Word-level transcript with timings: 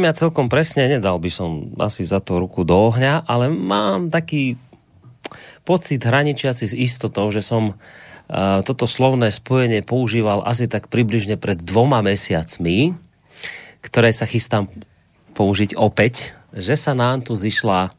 Neviem 0.00 0.16
ja 0.16 0.24
celkom 0.24 0.48
presne, 0.48 0.88
nedal 0.88 1.20
by 1.20 1.28
som 1.28 1.76
asi 1.76 2.08
za 2.08 2.24
to 2.24 2.40
ruku 2.40 2.64
do 2.64 2.72
ohňa, 2.72 3.28
ale 3.28 3.52
mám 3.52 4.08
taký 4.08 4.56
pocit 5.68 6.00
hraničiaci 6.00 6.64
s 6.64 6.72
istotou, 6.72 7.28
že 7.28 7.44
som 7.44 7.76
uh, 7.76 8.64
toto 8.64 8.88
slovné 8.88 9.28
spojenie 9.28 9.84
používal 9.84 10.40
asi 10.48 10.72
tak 10.72 10.88
približne 10.88 11.36
pred 11.36 11.60
dvoma 11.60 12.00
mesiacmi, 12.00 12.96
ktoré 13.84 14.16
sa 14.16 14.24
chystám 14.24 14.72
použiť 15.36 15.76
opäť, 15.76 16.32
že 16.56 16.80
sa 16.80 16.96
nám 16.96 17.20
tu 17.20 17.36
zišla 17.36 17.92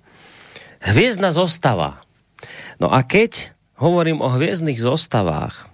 hviezdna 0.82 1.30
zostava. 1.30 2.02
No 2.82 2.90
a 2.90 3.06
keď 3.06 3.54
hovorím 3.78 4.26
o 4.26 4.34
hviezdnych 4.34 4.82
zostavách, 4.82 5.70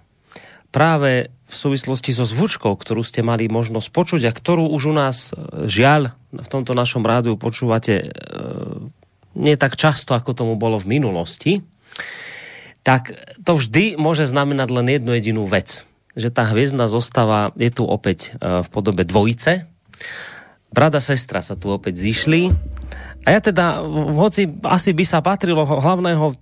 práve 0.76 1.32
v 1.48 1.54
súvislosti 1.56 2.12
so 2.12 2.28
zvučkou, 2.28 2.76
ktorú 2.76 3.00
ste 3.00 3.24
mali 3.24 3.48
možnosť 3.48 3.88
počuť 3.88 4.22
a 4.28 4.36
ktorú 4.36 4.68
už 4.68 4.92
u 4.92 4.94
nás 4.94 5.32
e, 5.32 5.64
žiaľ 5.64 6.12
v 6.28 6.48
tomto 6.48 6.76
našom 6.76 7.00
rádiu 7.00 7.40
počúvate 7.40 7.94
e, 8.04 8.06
nie 9.32 9.56
tak 9.56 9.80
často, 9.80 10.12
ako 10.12 10.36
tomu 10.36 10.54
bolo 10.60 10.76
v 10.76 11.00
minulosti, 11.00 11.64
tak 12.84 13.16
to 13.40 13.56
vždy 13.56 13.96
môže 13.96 14.28
znamenať 14.28 14.68
len 14.68 14.86
jednu 14.92 15.12
jedinú 15.16 15.44
vec. 15.48 15.88
Že 16.18 16.28
tá 16.34 16.44
hviezdna 16.48 16.84
zostava 16.90 17.56
je 17.56 17.72
tu 17.72 17.88
opäť 17.88 18.36
e, 18.36 18.60
v 18.60 18.68
podobe 18.68 19.08
dvojice. 19.08 19.64
Brada 20.68 21.00
sestra 21.00 21.40
sa 21.40 21.56
tu 21.56 21.72
opäť 21.72 21.96
zišli 21.96 22.52
a 23.26 23.28
ja 23.34 23.40
teda, 23.44 23.84
hoci 24.16 24.48
asi 24.64 24.96
by 24.96 25.04
sa 25.04 25.18
patrilo 25.20 25.66
hlavného 25.66 26.32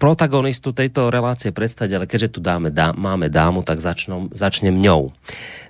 protagonistu 0.00 0.72
tejto 0.72 1.12
relácie 1.12 1.52
predstaviť, 1.52 1.92
ale 1.92 2.06
keďže 2.08 2.38
tu 2.38 2.40
dáme, 2.40 2.72
dá, 2.72 2.96
máme 2.96 3.28
dámu, 3.28 3.60
tak 3.60 3.82
začnom, 3.82 4.32
začnem 4.32 4.72
ňou. 4.72 5.12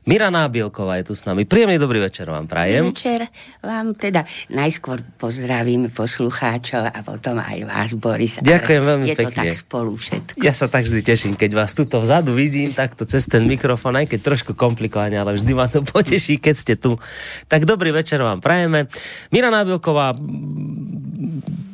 Mira 0.04 0.28
Nábielková 0.28 1.00
je 1.00 1.08
tu 1.08 1.14
s 1.16 1.24
nami. 1.24 1.48
Príjemný 1.48 1.80
dobrý 1.80 1.96
večer 1.96 2.28
vám 2.28 2.44
prajem. 2.44 2.92
Večer 2.92 3.24
vám 3.64 3.96
teda 3.96 4.28
najskôr 4.52 5.00
pozdravím 5.16 5.88
poslucháčov 5.88 6.92
a 6.92 7.00
potom 7.00 7.40
aj 7.40 7.64
vás, 7.64 7.90
Boris. 7.96 8.36
Ďakujem 8.44 8.82
veľmi 8.84 9.06
je 9.08 9.16
pekne. 9.16 9.32
Je 9.32 9.32
to 9.32 9.40
tak 9.40 9.64
spolu 9.64 9.92
všetko. 9.96 10.36
Ja 10.44 10.52
sa 10.52 10.68
tak 10.68 10.84
vždy 10.84 11.00
teším, 11.00 11.32
keď 11.40 11.56
vás 11.56 11.72
tuto 11.72 12.04
vzadu 12.04 12.36
vidím, 12.36 12.76
takto 12.76 13.08
cez 13.08 13.24
ten 13.24 13.48
mikrofón, 13.48 13.96
aj 13.96 14.12
keď 14.12 14.20
trošku 14.20 14.52
komplikovane, 14.52 15.16
ale 15.16 15.40
vždy 15.40 15.52
ma 15.56 15.72
to 15.72 15.80
poteší, 15.80 16.36
keď 16.36 16.54
ste 16.60 16.74
tu. 16.76 17.00
Tak 17.48 17.64
dobrý 17.64 17.88
večer 17.88 18.20
vám 18.20 18.44
prajeme. 18.44 18.92
Mira 19.32 19.48
Nábielková, 19.48 20.12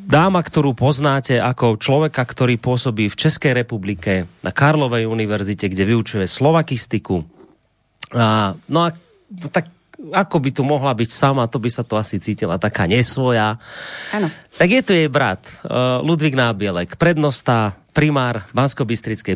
dáma, 0.07 0.39
ktorú 0.39 0.79
poznáte 0.79 1.43
ako 1.43 1.83
človeka, 1.83 2.23
ktorý 2.23 2.63
pôsobí 2.63 3.11
v 3.11 3.19
Českej 3.27 3.59
republike 3.59 4.31
na 4.47 4.55
Karlovej 4.55 5.11
univerzite, 5.11 5.67
kde 5.67 5.83
vyučuje 5.83 6.31
slovakistiku, 6.31 7.27
a, 8.15 8.55
no 8.67 8.79
a 8.87 8.91
tak 9.51 9.71
ako 10.01 10.37
by 10.41 10.51
tu 10.51 10.63
mohla 10.65 10.97
byť 10.97 11.11
sama, 11.13 11.45
to 11.45 11.61
by 11.61 11.69
sa 11.69 11.85
to 11.85 12.01
asi 12.01 12.17
cítila 12.17 12.57
taká 12.57 12.89
nesvoja. 12.89 13.61
Ano. 14.17 14.33
Tak 14.57 14.69
je 14.69 14.81
tu 14.81 14.93
jej 14.97 15.09
brat, 15.13 15.45
uh, 15.69 16.01
Ludvík 16.01 16.33
Nábielek, 16.33 16.97
prednosta, 16.97 17.77
primár 17.93 18.49
bansko 18.57 18.87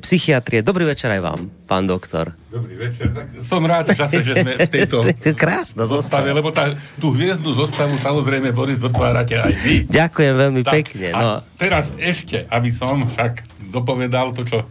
psychiatrie. 0.01 0.65
Dobrý 0.65 0.89
večer 0.89 1.12
aj 1.12 1.21
vám, 1.21 1.41
pán 1.69 1.85
doktor. 1.85 2.33
Dobrý 2.49 2.81
večer. 2.81 3.12
Tak 3.12 3.45
som 3.45 3.61
rád 3.67 3.93
čase, 3.93 4.25
že 4.25 4.41
sme 4.41 4.57
v 4.57 4.71
tejto 4.71 5.05
Krásna 5.37 5.85
zostave, 5.85 6.33
lebo 6.33 6.49
tá, 6.49 6.73
tú 6.97 7.12
hviezdnu 7.12 7.53
zostavu 7.53 7.99
samozrejme, 8.01 8.55
Boris, 8.56 8.81
dotvárate 8.81 9.37
aj 9.37 9.55
vy. 9.61 9.75
Ďakujem 9.91 10.35
veľmi 10.39 10.62
tak, 10.65 10.75
pekne. 10.81 11.09
No. 11.12 11.45
A 11.45 11.45
teraz 11.61 11.93
ešte, 12.01 12.49
aby 12.49 12.71
som 12.73 13.05
však 13.05 13.43
dopovedal 13.69 14.33
to, 14.33 14.47
čo 14.47 14.65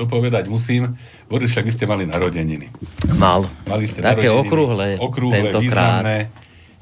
dopovedať 0.00 0.48
musím, 0.48 0.96
Boris, 1.30 1.54
však 1.54 1.62
vy 1.62 1.72
ste 1.72 1.86
mali 1.86 2.10
narodeniny. 2.10 2.66
Mal. 3.14 3.46
Mali 3.70 3.86
ste 3.86 4.02
Také 4.02 4.26
okrúhle, 4.26 4.98
okrúhle 4.98 5.54
tentokrát. 5.54 6.02
významné. 6.02 6.16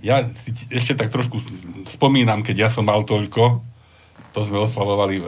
Ja 0.01 0.25
si 0.33 0.57
ešte 0.73 0.97
tak 0.97 1.13
trošku 1.13 1.37
spomínam, 1.85 2.41
keď 2.41 2.57
ja 2.65 2.69
som 2.73 2.89
mal 2.89 3.05
toľko, 3.05 3.61
to 4.33 4.41
sme 4.41 4.65
oslavovali 4.65 5.21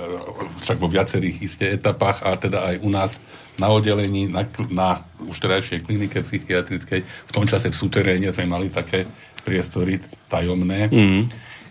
však 0.64 0.78
vo 0.81 0.88
viacerých 0.88 1.36
isté 1.42 1.69
etapách 1.69 2.25
a 2.25 2.32
teda 2.41 2.64
aj 2.64 2.75
u 2.81 2.88
nás 2.88 3.20
na 3.60 3.69
oddelení, 3.69 4.25
na, 4.31 4.48
na 4.72 5.04
už 5.20 5.37
terajšej 5.37 5.84
klinike 5.84 6.25
psychiatrickej, 6.25 7.04
v 7.04 7.32
tom 7.34 7.44
čase 7.44 7.69
v 7.69 7.76
súteréne 7.76 8.32
sme 8.32 8.48
mali 8.48 8.72
také 8.72 9.04
priestory 9.44 10.00
tajomné, 10.32 10.88
mm. 10.88 11.22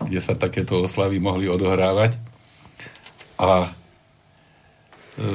kde 0.05 0.19
sa 0.21 0.37
takéto 0.37 0.85
oslavy 0.85 1.17
mohli 1.17 1.49
odohrávať. 1.49 2.13
A 3.39 3.73
e, 5.17 5.29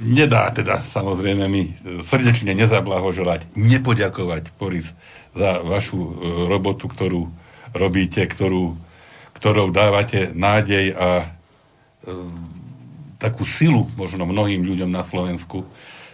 nedá 0.00 0.52
teda 0.52 0.80
samozrejme 0.84 1.44
mi 1.48 1.72
srdečne 2.04 2.52
nezablahoželať, 2.52 3.48
nepoďakovať, 3.56 4.52
Boris, 4.60 4.92
za 5.36 5.60
vašu 5.60 5.98
e, 6.00 6.10
robotu, 6.48 6.88
ktorú 6.88 7.28
robíte, 7.76 8.24
ktorú, 8.24 8.76
ktorou 9.36 9.72
dávate 9.72 10.32
nádej 10.32 10.96
a 10.96 11.08
e, 11.20 11.26
takú 13.16 13.44
silu 13.48 13.88
možno 13.96 14.28
mnohým 14.28 14.64
ľuďom 14.64 14.88
na 14.92 15.04
Slovensku. 15.04 15.64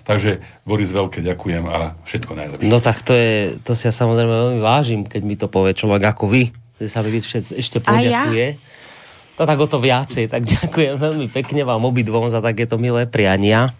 Takže 0.02 0.42
Boris, 0.66 0.90
veľké 0.90 1.22
ďakujem 1.22 1.64
a 1.70 1.94
všetko 2.02 2.32
najlepšie. 2.34 2.66
No 2.66 2.82
tak 2.82 3.06
to, 3.06 3.14
je, 3.14 3.62
to 3.62 3.78
si 3.78 3.86
ja 3.86 3.94
samozrejme 3.94 4.30
veľmi 4.30 4.60
vážim, 4.62 5.06
keď 5.06 5.22
mi 5.22 5.38
to 5.38 5.46
povie 5.46 5.78
človek 5.78 6.02
ako 6.10 6.26
vy, 6.26 6.50
že 6.82 6.90
sa 6.90 7.06
mi 7.06 7.14
ešte 7.22 7.78
poďakuje. 7.78 8.46
Ja? 8.58 8.70
To 9.36 9.42
tak 9.48 9.58
o 9.58 9.66
to 9.68 9.78
viacej. 9.80 10.28
Tak 10.28 10.42
ďakujem 10.44 10.94
veľmi 11.00 11.26
pekne 11.32 11.64
vám 11.64 11.82
obidvom 11.88 12.28
za 12.28 12.44
takéto 12.44 12.76
milé 12.76 13.08
priania. 13.08 13.72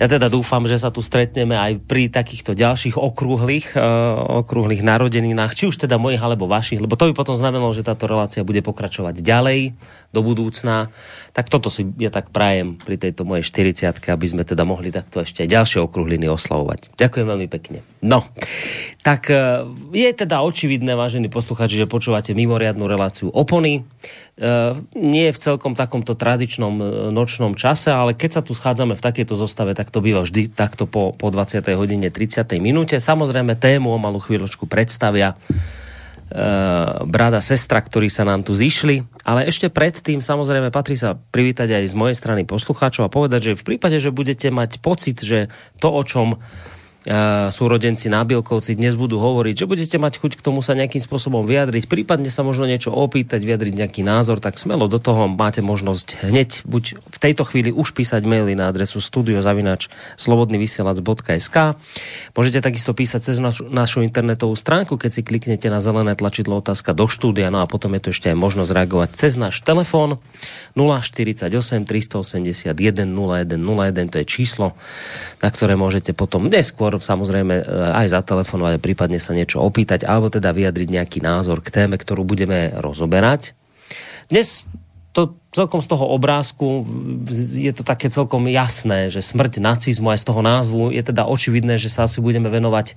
Ja 0.00 0.08
teda 0.08 0.32
dúfam, 0.32 0.64
že 0.64 0.80
sa 0.80 0.88
tu 0.88 1.04
stretneme 1.04 1.52
aj 1.60 1.84
pri 1.84 2.08
takýchto 2.08 2.56
ďalších 2.56 2.96
okrúhlych, 2.96 3.76
uh, 3.76 4.40
okrúhlych 4.40 4.80
narodeninách, 4.80 5.52
či 5.52 5.68
už 5.68 5.76
teda 5.76 6.00
mojich 6.00 6.24
alebo 6.24 6.48
vašich, 6.48 6.80
lebo 6.80 6.96
to 6.96 7.04
by 7.04 7.12
potom 7.12 7.36
znamenalo, 7.36 7.76
že 7.76 7.84
táto 7.84 8.08
relácia 8.08 8.40
bude 8.40 8.64
pokračovať 8.64 9.20
ďalej 9.20 9.76
do 10.10 10.26
budúcna. 10.26 10.90
Tak 11.30 11.46
toto 11.46 11.70
si 11.70 11.86
ja 12.02 12.10
tak 12.10 12.34
prajem 12.34 12.74
pri 12.74 12.98
tejto 12.98 13.22
mojej 13.22 13.46
40 13.46 14.10
aby 14.10 14.26
sme 14.26 14.42
teda 14.42 14.66
mohli 14.66 14.90
takto 14.90 15.22
ešte 15.22 15.46
aj 15.46 15.48
ďalšie 15.54 15.78
okrúhliny 15.86 16.26
oslavovať. 16.26 16.98
Ďakujem 16.98 17.26
veľmi 17.30 17.46
pekne. 17.46 17.86
No, 18.02 18.26
tak 19.06 19.30
uh, 19.30 19.70
je 19.94 20.10
teda 20.10 20.42
očividné, 20.42 20.98
vážení 20.98 21.30
posluchači, 21.30 21.78
že 21.78 21.86
počúvate 21.86 22.34
mimoriadnú 22.34 22.90
reláciu 22.90 23.30
Opony. 23.30 23.86
Uh, 24.40 24.82
nie 24.98 25.30
v 25.30 25.38
celkom 25.38 25.78
takomto 25.78 26.18
tradičnom 26.18 26.74
uh, 26.80 26.86
nočnom 27.14 27.54
čase, 27.54 27.94
ale 27.94 28.18
keď 28.18 28.40
sa 28.40 28.42
tu 28.42 28.56
schádzame 28.56 28.98
v 28.98 29.04
takejto 29.04 29.38
zostave, 29.38 29.78
tak 29.78 29.94
to 29.94 30.02
býva 30.02 30.26
vždy 30.26 30.50
takto 30.50 30.90
po, 30.90 31.14
po 31.14 31.30
20. 31.30 31.62
hodine 31.78 32.10
30. 32.10 32.58
minúte. 32.58 32.98
Samozrejme 32.98 33.54
tému 33.54 33.94
o 33.94 33.98
malú 34.02 34.18
chvíľočku 34.18 34.66
predstavia 34.66 35.38
uh, 36.30 37.04
brada, 37.06 37.42
sestra, 37.42 37.82
ktorí 37.82 38.06
sa 38.06 38.26
nám 38.26 38.46
tu 38.46 38.54
zišli. 38.54 39.02
Ale 39.26 39.46
ešte 39.46 39.68
predtým 39.68 40.22
samozrejme 40.22 40.70
patrí 40.70 40.96
sa 40.96 41.18
privítať 41.18 41.70
aj 41.76 41.84
z 41.90 41.94
mojej 41.98 42.16
strany 42.16 42.42
poslucháčov 42.46 43.06
a 43.06 43.12
povedať, 43.12 43.52
že 43.52 43.58
v 43.58 43.66
prípade, 43.74 43.98
že 43.98 44.14
budete 44.14 44.48
mať 44.48 44.80
pocit, 44.80 45.18
že 45.20 45.50
to, 45.82 45.90
o 45.90 46.02
čom 46.06 46.38
súrodenci 47.50 48.12
nábielkovci 48.12 48.76
dnes 48.76 48.92
budú 48.92 49.16
hovoriť, 49.16 49.64
že 49.64 49.68
budete 49.68 49.96
mať 49.96 50.20
chuť 50.20 50.32
k 50.36 50.44
tomu 50.44 50.60
sa 50.60 50.76
nejakým 50.76 51.00
spôsobom 51.00 51.48
vyjadriť, 51.48 51.88
prípadne 51.88 52.28
sa 52.28 52.44
možno 52.44 52.68
niečo 52.68 52.92
opýtať, 52.92 53.40
vyjadriť 53.40 53.72
nejaký 53.72 54.02
názor, 54.04 54.36
tak 54.36 54.60
smelo 54.60 54.84
do 54.84 55.00
toho 55.00 55.24
máte 55.32 55.64
možnosť 55.64 56.28
hneď 56.28 56.68
buď 56.68 57.00
v 57.00 57.18
tejto 57.20 57.48
chvíli 57.48 57.72
už 57.72 57.96
písať 57.96 58.20
maily 58.28 58.52
na 58.52 58.68
adresu 58.68 59.00
studiozavinač 59.00 59.88
slobodnyvysielac.sk 60.20 61.56
Môžete 62.36 62.60
takisto 62.60 62.92
písať 62.92 63.20
cez 63.32 63.36
našu, 63.40 63.64
našu 63.72 64.04
internetovú 64.04 64.52
stránku, 64.52 65.00
keď 65.00 65.10
si 65.10 65.22
kliknete 65.24 65.72
na 65.72 65.80
zelené 65.80 66.12
tlačidlo 66.12 66.60
otázka 66.60 66.92
do 66.92 67.08
štúdia, 67.08 67.48
no 67.48 67.64
a 67.64 67.70
potom 67.70 67.96
je 67.96 68.00
tu 68.04 68.08
ešte 68.12 68.28
aj 68.28 68.36
možnosť 68.36 68.70
reagovať 68.76 69.08
cez 69.16 69.40
náš 69.40 69.64
telefón 69.64 70.20
048 70.76 71.48
381 71.88 72.76
0101, 72.76 74.12
to 74.12 74.16
je 74.20 74.26
číslo, 74.26 74.76
na 75.40 75.48
ktoré 75.48 75.80
môžete 75.80 76.12
potom 76.12 76.50
neskôr 76.50 76.89
skôr 76.90 76.98
samozrejme 76.98 77.54
e, 77.62 77.64
aj 77.94 78.18
zatelefonovať, 78.18 78.82
prípadne 78.82 79.22
sa 79.22 79.30
niečo 79.30 79.62
opýtať, 79.62 80.02
alebo 80.02 80.26
teda 80.26 80.50
vyjadriť 80.50 80.88
nejaký 80.90 81.18
názor 81.22 81.62
k 81.62 81.70
téme, 81.70 81.94
ktorú 81.94 82.26
budeme 82.26 82.74
rozoberať. 82.74 83.54
Dnes 84.26 84.66
to 85.14 85.38
celkom 85.54 85.82
z 85.82 85.90
toho 85.90 86.06
obrázku 86.10 86.86
je 87.34 87.70
to 87.74 87.82
také 87.82 88.10
celkom 88.10 88.46
jasné, 88.46 89.10
že 89.10 89.22
smrť 89.22 89.58
nacizmu 89.62 90.10
aj 90.14 90.22
z 90.22 90.26
toho 90.26 90.42
názvu 90.42 90.82
je 90.94 91.02
teda 91.02 91.26
očividné, 91.26 91.78
že 91.78 91.90
sa 91.90 92.06
asi 92.06 92.22
budeme 92.22 92.46
venovať 92.46 92.94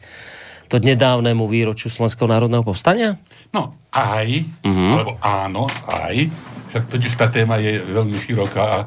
to 0.69 0.77
nedávnemu 0.81 1.45
výročiu 1.45 1.89
Slovenského 1.89 2.29
národného 2.29 2.65
povstania? 2.65 3.17
No, 3.49 3.77
aj, 3.93 4.45
uh-huh. 4.61 4.89
alebo 4.93 5.13
áno, 5.21 5.65
aj. 5.85 6.29
Však 6.69 6.89
totiž 6.89 7.13
tá 7.17 7.29
téma 7.29 7.61
je 7.61 7.81
veľmi 7.81 8.17
široká 8.17 8.63
a 8.65 8.79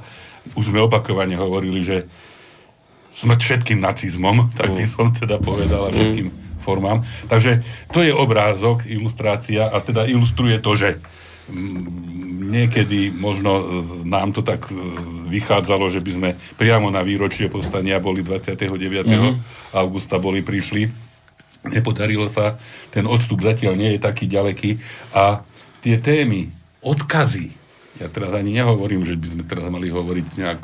už 0.55 0.71
sme 0.71 0.83
opakovane 0.87 1.35
hovorili, 1.35 1.83
že 1.83 1.99
smrť 3.17 3.41
všetkým 3.41 3.81
nacizmom, 3.81 4.53
tak 4.53 4.77
by 4.77 4.85
mm. 4.85 4.93
som 4.93 5.09
teda 5.09 5.41
povedal, 5.41 5.89
a 5.89 5.91
všetkým 5.91 6.29
mm. 6.29 6.61
formám. 6.61 7.01
Takže 7.33 7.65
to 7.91 8.05
je 8.05 8.13
obrázok, 8.13 8.85
ilustrácia 8.85 9.73
a 9.73 9.81
teda 9.81 10.05
ilustruje 10.05 10.61
to, 10.61 10.77
že 10.77 11.01
mm, 11.49 12.53
niekedy 12.53 13.11
možno 13.17 13.83
nám 14.05 14.37
to 14.37 14.45
tak 14.45 14.69
vychádzalo, 15.27 15.89
že 15.91 16.05
by 16.05 16.11
sme 16.13 16.31
priamo 16.61 16.93
na 16.93 17.01
výročie 17.01 17.49
povstania 17.49 17.99
boli 17.99 18.21
29. 18.21 18.69
Mm. 19.09 19.35
augusta 19.73 20.21
boli 20.21 20.45
prišli 20.45 21.07
nepodarilo 21.71 22.31
sa, 22.31 22.59
ten 22.95 23.05
odstup 23.07 23.43
zatiaľ 23.43 23.75
nie 23.75 23.99
je 23.99 24.01
taký 24.03 24.31
ďaleký 24.31 24.79
a 25.11 25.43
tie 25.83 25.99
témy, 25.99 26.51
odkazy, 26.83 27.51
ja 27.97 28.09
teraz 28.13 28.33
ani 28.37 28.53
nehovorím, 28.61 29.09
že 29.09 29.17
by 29.17 29.27
sme 29.33 29.43
teraz 29.49 29.67
mali 29.73 29.89
hovoriť 29.89 30.27
nejak, 30.37 30.61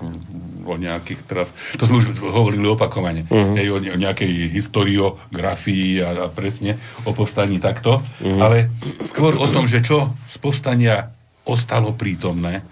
o 0.62 0.74
nejakých 0.76 1.20
teraz, 1.24 1.48
to 1.80 1.88
sme 1.88 2.04
už 2.04 2.20
hovorili 2.20 2.68
opakovane, 2.68 3.24
uh-huh. 3.26 3.56
o, 3.56 3.78
o 3.80 3.98
nejakej 3.98 4.52
historiografii 4.52 6.04
a, 6.04 6.08
a 6.14 6.26
presne 6.28 6.76
o 7.08 7.16
povstaní 7.16 7.56
takto, 7.58 8.04
uh-huh. 8.04 8.40
ale 8.40 8.68
skôr 9.08 9.34
o 9.36 9.46
tom, 9.48 9.64
že 9.64 9.80
čo 9.80 10.12
z 10.28 10.36
povstania 10.38 11.08
ostalo 11.48 11.96
prítomné 11.96 12.62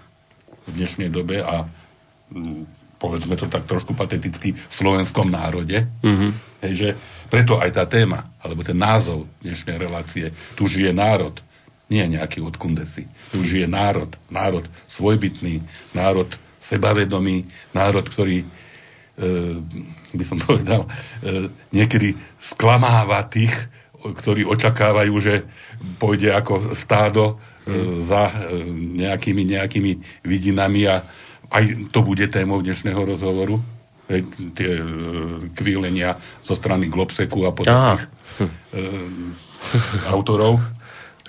v 0.69 0.69
dnešnej 0.77 1.09
dobe 1.09 1.41
a 1.41 1.67
povedzme 3.01 3.33
to 3.33 3.49
tak 3.49 3.65
trošku 3.65 3.97
pateticky, 3.97 4.53
v 4.53 4.73
slovenskom 4.73 5.25
národe. 5.25 5.89
Mm-hmm. 6.05 6.31
Hej, 6.61 6.73
že 6.77 6.89
preto 7.33 7.57
aj 7.57 7.73
tá 7.73 7.89
téma, 7.89 8.29
alebo 8.37 8.61
ten 8.61 8.77
názov 8.77 9.25
dnešnej 9.41 9.81
relácie, 9.81 10.29
tu 10.53 10.69
žije 10.69 10.93
národ, 10.93 11.33
nie 11.91 12.07
nejaký 12.07 12.39
odkundesi. 12.39 13.05
Tu 13.35 13.43
žije 13.43 13.67
národ, 13.67 14.07
národ 14.31 14.63
svojbytný, 14.87 15.59
národ 15.91 16.31
sebavedomý, 16.63 17.43
národ, 17.75 18.07
ktorý 18.07 18.41
e, 18.41 18.47
by 20.15 20.23
som 20.23 20.39
povedal, 20.39 20.87
e, 20.87 21.51
niekedy 21.75 22.15
sklamáva 22.39 23.27
tých, 23.27 23.51
ktorí 24.01 24.47
očakávajú, 24.47 25.13
že 25.19 25.43
pôjde 25.99 26.31
ako 26.31 26.71
stádo 26.73 27.35
e, 27.67 27.99
za 27.99 28.31
nejakými, 28.71 29.43
nejakými 29.51 29.91
vidinami 30.23 30.87
a 30.87 31.03
aj 31.51 31.91
to 31.91 31.99
bude 31.99 32.23
témou 32.31 32.63
dnešného 32.63 33.03
rozhovoru, 33.03 33.59
tie 34.55 34.83
kvílenia 35.55 36.19
zo 36.43 36.51
strany 36.51 36.91
Globseku 36.91 37.47
a 37.47 37.51
podobných 37.55 38.03
e, 38.03 38.09
autorov. 40.11 40.59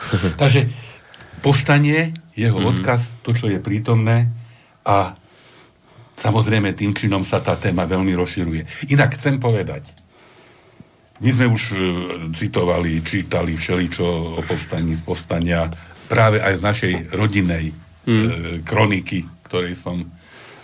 Takže 0.42 0.68
povstanie, 1.44 2.14
jeho 2.32 2.58
mm. 2.58 2.66
odkaz, 2.76 3.12
to, 3.20 3.36
čo 3.36 3.50
je 3.50 3.60
prítomné 3.60 4.30
a 4.86 5.14
samozrejme 6.16 6.72
tým 6.72 6.96
činom 6.96 7.26
sa 7.26 7.42
tá 7.42 7.58
téma 7.58 7.84
veľmi 7.84 8.14
rozširuje. 8.16 8.88
Inak 8.94 9.18
chcem 9.20 9.36
povedať, 9.42 9.90
my 11.22 11.30
sme 11.30 11.46
už 11.46 11.62
e, 11.70 11.76
citovali, 12.34 12.98
čítali 13.06 13.54
všeličo 13.54 14.06
o 14.38 14.40
povstaní 14.42 14.98
z 14.98 15.02
povstania 15.06 15.70
práve 16.10 16.42
aj 16.42 16.58
z 16.58 16.62
našej 16.66 16.92
rodinej 17.14 17.70
mm. 18.06 18.10
e, 18.10 18.30
kroniky 18.66 19.42
ktorej 19.52 19.76
som 19.76 20.00
e, 20.00 20.06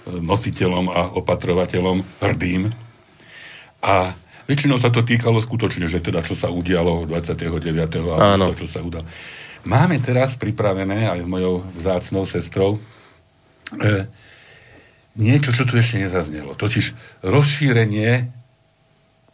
nositeľom 0.09 0.89
a 0.89 1.13
opatrovateľom 1.21 2.01
hrdým. 2.25 2.73
A 3.85 4.17
väčšinou 4.49 4.81
sa 4.81 4.89
to 4.89 5.05
týkalo 5.05 5.39
skutočne, 5.39 5.87
že 5.87 6.01
teda 6.01 6.25
čo 6.25 6.33
sa 6.35 6.49
udialo 6.49 7.05
29. 7.05 7.69
a 8.17 8.35
to, 8.35 8.65
čo 8.65 8.69
sa 8.69 8.81
udalo. 8.81 9.05
Máme 9.69 10.01
teraz 10.01 10.35
pripravené 10.41 11.13
aj 11.13 11.23
s 11.23 11.29
mojou 11.29 11.61
vzácnou 11.77 12.25
sestrou 12.25 12.81
e, 13.77 14.09
niečo, 15.19 15.53
čo 15.53 15.69
tu 15.69 15.77
ešte 15.77 16.01
nezaznelo. 16.01 16.57
Totiž 16.57 16.97
rozšírenie 17.27 18.33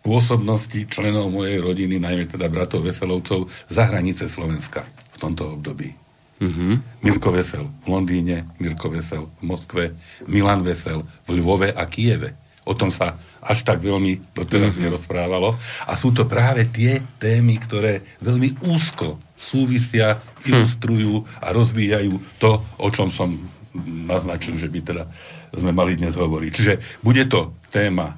pôsobnosti 0.04 0.76
členov 0.92 1.32
mojej 1.32 1.64
rodiny, 1.64 1.96
najmä 1.96 2.28
teda 2.28 2.50
bratov 2.52 2.84
Veselovcov, 2.84 3.48
za 3.72 3.88
hranice 3.88 4.28
Slovenska 4.28 4.84
v 5.14 5.16
tomto 5.16 5.56
období. 5.56 5.96
Mm-hmm. 6.44 6.74
Mirko 7.00 7.32
Vesel 7.32 7.64
v 7.64 7.86
Londýne, 7.88 8.44
Mirko 8.60 8.92
Vesel 8.92 9.24
v 9.40 9.42
Moskve, 9.48 9.84
Milan 10.28 10.60
Vesel 10.60 11.00
v 11.24 11.28
Lvove 11.40 11.72
a 11.72 11.84
Kieve. 11.88 12.36
O 12.64 12.72
tom 12.72 12.88
sa 12.88 13.20
až 13.44 13.60
tak 13.60 13.84
veľmi 13.84 14.32
doteraz 14.32 14.74
mm-hmm. 14.74 14.84
nerozprávalo. 14.88 15.52
A 15.84 15.92
sú 16.00 16.16
to 16.16 16.24
práve 16.24 16.64
tie 16.72 17.04
témy, 17.20 17.60
ktoré 17.60 18.00
veľmi 18.24 18.64
úzko 18.64 19.20
súvisia, 19.44 20.16
hm. 20.16 20.48
ilustrujú 20.48 21.28
a 21.44 21.52
rozvíjajú 21.52 22.40
to, 22.40 22.64
o 22.80 22.88
čom 22.88 23.12
som 23.12 23.36
naznačil, 23.84 24.56
že 24.56 24.72
by 24.72 24.80
teda 24.80 25.04
sme 25.52 25.76
mali 25.76 26.00
dnes 26.00 26.16
hovoriť. 26.16 26.50
Čiže 26.54 26.74
bude 27.04 27.28
to 27.28 27.52
téma 27.68 28.16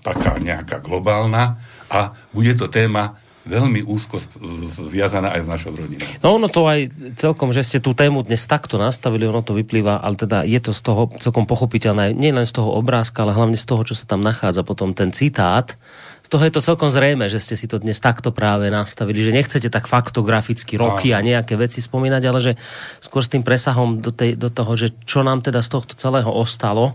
taká 0.00 0.40
nejaká 0.40 0.80
globálna 0.80 1.60
a 1.92 2.16
bude 2.32 2.56
to 2.56 2.72
téma 2.72 3.19
veľmi 3.48 3.80
úzko 3.88 4.20
zviazaná 4.68 5.32
aj 5.32 5.42
s 5.44 5.48
našou 5.48 5.72
rodinou. 5.72 6.04
No 6.20 6.36
ono 6.36 6.52
to 6.52 6.68
aj 6.68 6.92
celkom, 7.16 7.56
že 7.56 7.64
ste 7.64 7.78
tú 7.80 7.96
tému 7.96 8.20
dnes 8.20 8.44
takto 8.44 8.76
nastavili, 8.76 9.24
ono 9.24 9.40
to 9.40 9.56
vyplýva, 9.56 10.04
ale 10.04 10.14
teda 10.20 10.44
je 10.44 10.60
to 10.60 10.76
z 10.76 10.80
toho 10.84 11.08
celkom 11.16 11.48
pochopiteľné, 11.48 12.12
nie 12.12 12.36
len 12.36 12.44
z 12.44 12.60
toho 12.60 12.76
obrázka, 12.76 13.24
ale 13.24 13.32
hlavne 13.32 13.56
z 13.56 13.64
toho, 13.64 13.80
čo 13.80 13.96
sa 13.96 14.04
tam 14.04 14.20
nachádza 14.20 14.60
potom 14.60 14.92
ten 14.92 15.08
citát. 15.16 15.72
Z 16.20 16.28
toho 16.28 16.44
je 16.44 16.52
to 16.52 16.60
celkom 16.60 16.92
zrejme, 16.92 17.32
že 17.32 17.40
ste 17.40 17.56
si 17.56 17.64
to 17.64 17.80
dnes 17.80 17.96
takto 17.96 18.28
práve 18.28 18.68
nastavili, 18.68 19.24
že 19.24 19.32
nechcete 19.32 19.72
tak 19.72 19.88
faktograficky 19.88 20.76
roky 20.76 21.16
a 21.16 21.24
nejaké 21.24 21.56
veci 21.56 21.80
spomínať, 21.80 22.22
ale 22.28 22.38
že 22.44 22.52
skôr 23.00 23.24
s 23.24 23.32
tým 23.32 23.40
presahom 23.40 24.04
do, 24.04 24.12
tej, 24.12 24.36
do 24.36 24.52
toho, 24.52 24.76
že 24.76 24.92
čo 25.08 25.24
nám 25.24 25.40
teda 25.40 25.64
z 25.64 25.68
tohto 25.72 25.96
celého 25.96 26.28
ostalo, 26.28 26.92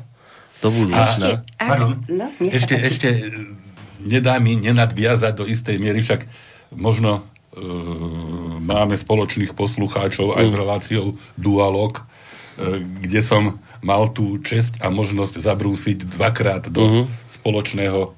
do 0.63 0.71
budúcna. 0.71 1.05
Ešte, 1.05 1.29
no, 2.09 2.25
ešte, 2.41 2.75
ešte 2.79 3.09
nedá 4.01 4.37
mi 4.41 4.57
nenadviazať 4.59 5.33
do 5.35 5.45
istej 5.47 5.77
miery, 5.79 6.01
však 6.01 6.27
možno 6.75 7.21
e, 7.55 7.61
máme 8.59 8.95
spoločných 8.97 9.53
poslucháčov 9.53 10.35
aj 10.35 10.45
s 10.49 10.53
mm. 10.53 10.59
reláciou 10.59 11.05
Dualog, 11.39 12.01
e, 12.01 12.03
kde 13.05 13.21
som 13.21 13.43
mal 13.85 14.09
tú 14.09 14.41
česť 14.41 14.81
a 14.81 14.89
možnosť 14.89 15.45
zabrúsiť 15.45 16.09
dvakrát 16.09 16.73
do 16.73 16.81
uh-huh. 16.81 17.03
spoločného 17.29 18.01
e, 18.01 18.09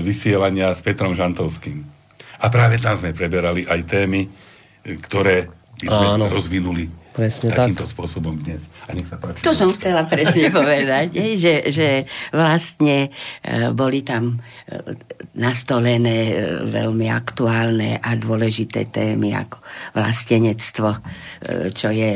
vysielania 0.00 0.72
s 0.72 0.80
Petrom 0.80 1.12
Žantovským. 1.12 1.84
A 2.40 2.46
práve 2.48 2.80
tam 2.80 2.96
sme 2.96 3.12
preberali 3.12 3.68
aj 3.68 3.80
témy, 3.84 4.24
e, 4.24 4.28
ktoré 4.96 5.52
by 5.78 5.86
sme 5.86 6.06
Áno. 6.16 6.26
rozvinuli 6.32 6.88
Presne 7.18 7.50
takýmto 7.50 7.82
tak. 7.82 7.94
spôsobom 7.98 8.38
dnes. 8.38 8.70
A 8.86 8.94
nech 8.94 9.10
sa 9.10 9.18
páči. 9.18 9.42
To 9.42 9.50
som 9.50 9.74
chcela 9.74 10.06
presne 10.06 10.46
povedať, 10.54 11.18
že, 11.34 11.66
že 11.66 12.06
vlastne 12.30 13.10
e, 13.42 13.74
boli 13.74 14.06
tam 14.06 14.38
e, 14.38 14.94
nastolené 15.34 16.30
e, 16.30 16.34
veľmi 16.70 17.10
aktuálne 17.10 17.98
a 17.98 18.14
dôležité 18.14 18.86
témy 18.86 19.34
ako 19.34 19.58
vlastenectvo, 19.98 20.90
čo 21.74 21.88
je 21.90 22.10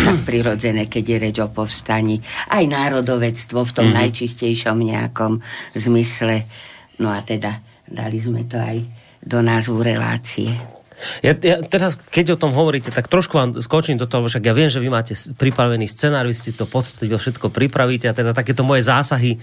tak 0.00 0.24
prirodzené, 0.24 0.88
keď 0.88 1.04
je 1.04 1.16
reč 1.28 1.36
o 1.44 1.52
povstaní, 1.52 2.16
aj 2.48 2.64
národovectvo 2.72 3.68
v 3.68 3.72
tom 3.76 3.92
mm-hmm. 3.92 4.00
najčistejšom 4.00 4.78
nejakom 4.80 5.44
zmysle. 5.76 6.48
No 7.04 7.12
a 7.12 7.20
teda 7.20 7.60
dali 7.84 8.16
sme 8.16 8.48
to 8.48 8.56
aj 8.56 8.80
do 9.20 9.44
názvu 9.44 9.84
relácie. 9.84 10.81
Ja, 11.20 11.32
ja 11.34 11.60
teraz, 11.62 11.98
keď 11.98 12.34
o 12.34 12.40
tom 12.40 12.54
hovoríte, 12.54 12.94
tak 12.94 13.10
trošku 13.10 13.34
vám 13.34 13.50
skočím 13.58 13.98
do 13.98 14.06
toho, 14.06 14.26
však 14.26 14.42
ja 14.42 14.54
viem, 14.54 14.70
že 14.70 14.78
vy 14.78 14.88
máte 14.88 15.14
pripravený 15.14 15.86
scenár, 15.90 16.26
vy 16.26 16.34
ste 16.34 16.50
to 16.54 16.64
poctivo 16.64 17.18
všetko 17.18 17.50
pripravíte 17.50 18.10
a 18.10 18.14
teda 18.14 18.32
takéto 18.32 18.62
moje 18.62 18.86
zásahy, 18.86 19.38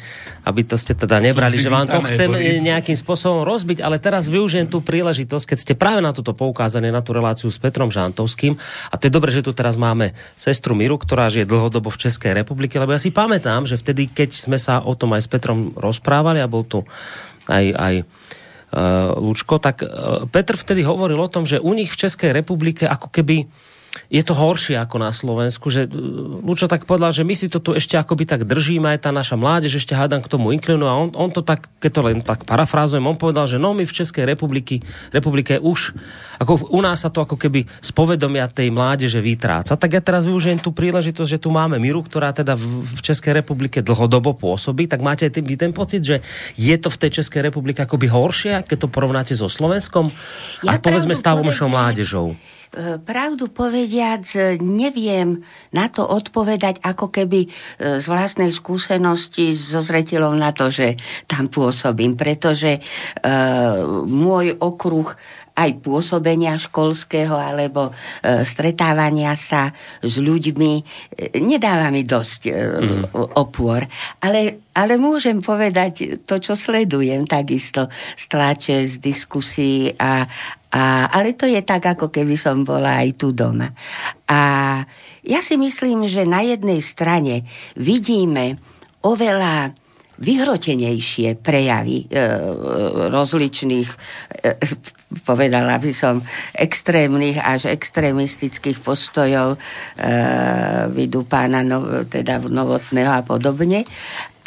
aby 0.48 0.62
to 0.66 0.76
ste 0.80 0.96
teda 0.96 1.20
nebrali, 1.20 1.60
že 1.60 1.72
vám 1.72 1.88
to 1.88 2.00
chcem 2.10 2.32
nejakým 2.64 2.96
spôsobom 2.96 3.44
rozbiť, 3.44 3.84
ale 3.84 4.00
teraz 4.00 4.32
využijem 4.32 4.68
tú 4.68 4.80
príležitosť, 4.84 5.46
keď 5.56 5.58
ste 5.60 5.74
práve 5.76 6.00
na 6.00 6.16
toto 6.16 6.32
poukázali, 6.36 6.92
na 6.92 7.04
tú 7.04 7.12
reláciu 7.16 7.52
s 7.52 7.60
Petrom 7.60 7.92
Žantovským. 7.92 8.56
A 8.90 8.96
to 8.96 9.08
je 9.08 9.16
dobré, 9.16 9.30
že 9.30 9.44
tu 9.46 9.52
teraz 9.52 9.76
máme 9.76 10.16
sestru 10.40 10.74
Miru, 10.74 10.96
ktorá 10.96 11.28
žije 11.28 11.48
dlhodobo 11.48 11.92
v 11.92 12.02
Českej 12.08 12.34
republike, 12.36 12.80
lebo 12.80 12.96
ja 12.96 13.02
si 13.02 13.12
pamätám, 13.12 13.68
že 13.68 13.80
vtedy, 13.80 14.10
keď 14.12 14.30
sme 14.36 14.58
sa 14.58 14.82
o 14.82 14.96
tom 14.96 15.14
aj 15.16 15.26
s 15.26 15.30
Petrom 15.30 15.76
rozprávali 15.76 16.40
a 16.40 16.48
bol 16.48 16.64
tu 16.64 16.84
aj, 17.50 17.66
aj 17.76 17.94
Lučko, 19.18 19.58
tak 19.58 19.82
uh, 19.82 20.30
Petr 20.30 20.54
vtedy 20.54 20.86
hovoril 20.86 21.18
o 21.18 21.32
tom, 21.32 21.50
že 21.50 21.58
u 21.58 21.74
nich 21.74 21.90
v 21.90 22.00
Českej 22.06 22.30
republike 22.30 22.86
ako 22.86 23.10
keby 23.10 23.50
je 24.08 24.24
to 24.24 24.32
horšie 24.32 24.80
ako 24.80 24.96
na 25.04 25.12
Slovensku, 25.12 25.68
že 25.68 25.92
Lučo 26.40 26.72
tak 26.72 26.88
povedal, 26.88 27.12
že 27.12 27.28
my 27.28 27.36
si 27.36 27.52
to 27.52 27.60
tu 27.60 27.76
ešte 27.76 28.00
akoby 28.00 28.24
tak 28.24 28.48
držíme, 28.48 28.88
aj 28.96 29.04
tá 29.04 29.12
naša 29.12 29.36
mládež 29.36 29.84
ešte 29.84 29.92
hádam 29.92 30.24
k 30.24 30.32
tomu 30.32 30.56
inklinu 30.56 30.88
a 30.88 30.96
on, 30.96 31.12
on 31.20 31.30
to 31.30 31.44
tak, 31.44 31.68
keď 31.84 31.92
to 31.92 32.02
len 32.02 32.18
tak 32.24 32.48
parafrázujem, 32.48 33.04
on 33.04 33.20
povedal, 33.20 33.46
že 33.46 33.60
no 33.60 33.76
my 33.76 33.84
v 33.84 33.92
Českej 33.92 34.24
republiky, 34.24 34.80
republike 35.12 35.60
už, 35.60 35.94
ako 36.40 36.72
u 36.72 36.80
nás 36.80 37.04
sa 37.04 37.12
to 37.12 37.28
ako 37.28 37.36
keby 37.36 37.68
z 37.84 37.90
povedomia 37.92 38.48
tej 38.48 38.72
mládeže 38.72 39.20
vytráca. 39.20 39.76
Tak 39.76 39.92
ja 39.92 40.02
teraz 40.02 40.24
využijem 40.24 40.64
tú 40.64 40.72
príležitosť, 40.72 41.30
že 41.36 41.42
tu 41.42 41.52
máme 41.52 41.78
Miru, 41.78 42.00
ktorá 42.00 42.32
teda 42.32 42.56
v 42.56 43.00
Českej 43.04 43.44
republike 43.44 43.84
dlhodobo 43.84 44.38
pôsobí, 44.38 44.88
tak 44.88 45.04
máte 45.04 45.28
aj 45.28 45.42
vy 45.44 45.56
ten 45.60 45.74
pocit, 45.76 46.02
že 46.06 46.24
je 46.56 46.76
to 46.80 46.88
v 46.88 47.00
tej 47.08 47.22
Českej 47.22 47.42
republike 47.44 47.82
akoby 47.84 48.08
horšie, 48.08 48.64
keď 48.64 48.78
to 48.86 48.88
porovnáte 48.88 49.34
so 49.34 49.50
Slovenskom 49.50 50.08
ja 50.64 50.76
a 50.76 50.82
povedzme 50.82 51.18
stavom 51.18 51.50
mládežou. 51.50 52.36
E, 52.70 53.02
pravdu 53.02 53.50
povediac, 53.50 54.22
neviem 54.62 55.42
na 55.74 55.90
to 55.90 56.06
odpovedať 56.06 56.86
ako 56.86 57.10
keby 57.10 57.46
e, 57.46 57.50
z 57.98 58.06
vlastnej 58.06 58.54
skúsenosti 58.54 59.58
so 59.58 59.82
zretelom 59.82 60.38
na 60.38 60.54
to, 60.54 60.70
že 60.70 60.94
tam 61.26 61.50
pôsobím, 61.50 62.14
pretože 62.14 62.78
uh, 62.78 64.06
môj 64.06 64.54
okruh 64.62 65.10
aj 65.60 65.84
pôsobenia 65.84 66.56
školského 66.56 67.36
alebo 67.36 67.92
e, 67.92 68.44
stretávania 68.48 69.36
sa 69.36 69.76
s 70.00 70.16
ľuďmi 70.16 70.74
e, 70.80 70.84
nedáva 71.44 71.92
mi 71.92 72.08
dosť 72.08 72.42
e, 72.48 72.52
mm. 72.56 73.04
opôr. 73.36 73.84
Ale, 74.24 74.72
ale 74.72 74.96
môžem 74.96 75.44
povedať 75.44 76.24
to, 76.24 76.40
čo 76.40 76.56
sledujem 76.56 77.28
takisto 77.28 77.92
z 78.16 78.24
tlače, 78.32 78.88
z 78.88 78.94
diskusí 79.04 79.92
a, 80.00 80.24
a, 80.72 81.12
ale 81.12 81.36
to 81.36 81.44
je 81.44 81.60
tak, 81.68 81.84
ako 81.84 82.08
keby 82.08 82.40
som 82.40 82.64
bola 82.64 83.04
aj 83.04 83.10
tu 83.20 83.36
doma. 83.36 83.68
A 84.32 84.40
ja 85.28 85.40
si 85.44 85.60
myslím, 85.60 86.08
že 86.08 86.24
na 86.24 86.40
jednej 86.48 86.80
strane 86.80 87.44
vidíme 87.76 88.56
oveľa 89.04 89.76
vyhrotenejšie 90.20 91.40
prejavy 91.40 92.06
e, 92.12 92.28
rozličných, 93.08 93.90
e, 94.44 94.52
povedala 95.24 95.80
by 95.80 95.92
som, 95.96 96.20
extrémnych 96.52 97.40
až 97.40 97.72
extrémistických 97.72 98.84
postojov 98.84 99.56
e, 99.56 99.58
vidu 100.92 101.24
pána 101.24 101.64
no, 101.64 102.04
teda 102.04 102.44
novotného 102.44 103.12
a 103.16 103.24
podobne. 103.24 103.88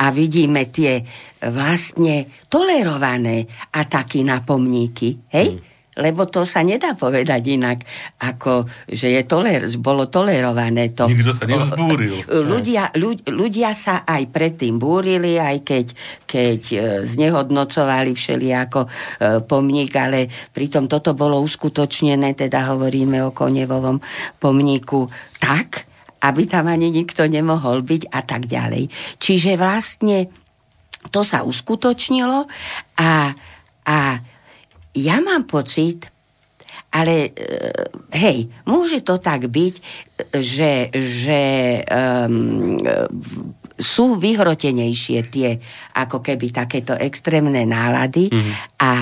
A 0.02 0.12
vidíme 0.12 0.68
tie 0.68 1.00
vlastne 1.42 2.28
tolerované 2.52 3.48
ataky 3.72 4.22
na 4.28 4.44
pomníky. 4.44 5.24
Hej? 5.32 5.48
Mm 5.56 5.71
lebo 5.92 6.24
to 6.24 6.48
sa 6.48 6.64
nedá 6.64 6.96
povedať 6.96 7.52
inak, 7.52 7.84
ako 8.24 8.64
že 8.88 9.12
je 9.12 9.22
toler, 9.28 9.68
bolo 9.76 10.08
tolerované 10.08 10.96
to. 10.96 11.04
Nikto 11.04 11.36
sa 11.36 11.44
nevzbúril. 11.44 12.24
Ľudia, 12.24 12.96
ľud, 12.96 13.28
ľudia 13.28 13.76
sa 13.76 14.00
aj 14.08 14.32
predtým 14.32 14.80
búrili, 14.80 15.36
aj 15.36 15.60
keď, 15.60 15.86
keď 16.24 16.60
e, 16.72 16.76
znehodnocovali 17.04 18.16
všelijako 18.16 18.80
e, 18.84 18.88
pomník, 19.44 19.92
ale 20.00 20.32
pritom 20.56 20.88
toto 20.88 21.12
bolo 21.12 21.44
uskutočnené, 21.44 22.32
teda 22.32 22.72
hovoríme 22.72 23.20
o 23.28 23.36
Konevovom 23.36 24.00
pomníku 24.40 25.04
tak, 25.36 25.84
aby 26.24 26.42
tam 26.48 26.72
ani 26.72 26.88
nikto 26.88 27.28
nemohol 27.28 27.84
byť 27.84 28.02
a 28.08 28.20
tak 28.24 28.48
ďalej. 28.48 28.88
Čiže 29.20 29.60
vlastne 29.60 30.32
to 31.12 31.20
sa 31.20 31.44
uskutočnilo 31.44 32.48
a, 32.96 33.12
a 33.84 33.98
ja 34.92 35.20
mám 35.24 35.48
pocit, 35.48 36.08
ale 36.92 37.32
uh, 37.32 37.88
hej, 38.12 38.48
môže 38.68 39.00
to 39.00 39.16
tak 39.16 39.48
byť, 39.48 39.74
že, 40.36 40.92
že 40.92 41.42
um, 41.88 42.76
sú 43.80 44.14
vyhrotenejšie 44.20 45.18
tie 45.32 45.58
ako 45.96 46.20
keby 46.22 46.54
takéto 46.54 46.94
extrémne 46.94 47.64
nálady 47.64 48.30
mm. 48.30 48.52
a, 48.78 48.92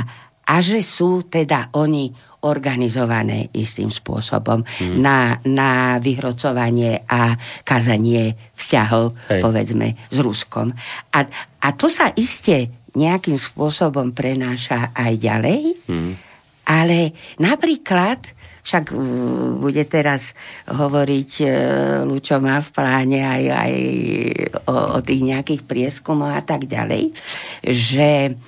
a 0.46 0.54
že 0.62 0.80
sú 0.80 1.28
teda 1.28 1.74
oni 1.76 2.08
organizované 2.40 3.52
istým 3.52 3.92
spôsobom 3.92 4.64
mm. 4.64 4.96
na, 4.96 5.36
na 5.44 6.00
vyhrocovanie 6.00 7.04
a 7.04 7.36
kazanie 7.60 8.32
vzťahov, 8.56 9.12
hej. 9.28 9.40
povedzme, 9.44 9.88
s 10.08 10.18
Ruskom. 10.24 10.72
A, 11.12 11.18
a 11.60 11.68
to 11.76 11.92
sa 11.92 12.08
iste 12.16 12.79
nejakým 12.94 13.38
spôsobom 13.38 14.10
prenáša 14.14 14.90
aj 14.94 15.12
ďalej. 15.18 15.60
Hmm. 15.86 16.14
Ale 16.70 17.16
napríklad, 17.42 18.30
však 18.62 18.94
uh, 18.94 19.00
bude 19.58 19.82
teraz 19.90 20.38
hovoriť 20.70 21.30
uh, 21.42 21.50
Lučo 22.06 22.38
má 22.38 22.62
v 22.62 22.70
pláne 22.70 23.20
aj, 23.26 23.42
aj 23.50 23.74
o, 24.70 24.74
o 24.94 24.98
tých 25.02 25.22
nejakých 25.24 25.62
prieskumoch 25.66 26.30
a 26.30 26.42
tak 26.42 26.70
ďalej, 26.70 27.10
že 27.66 28.38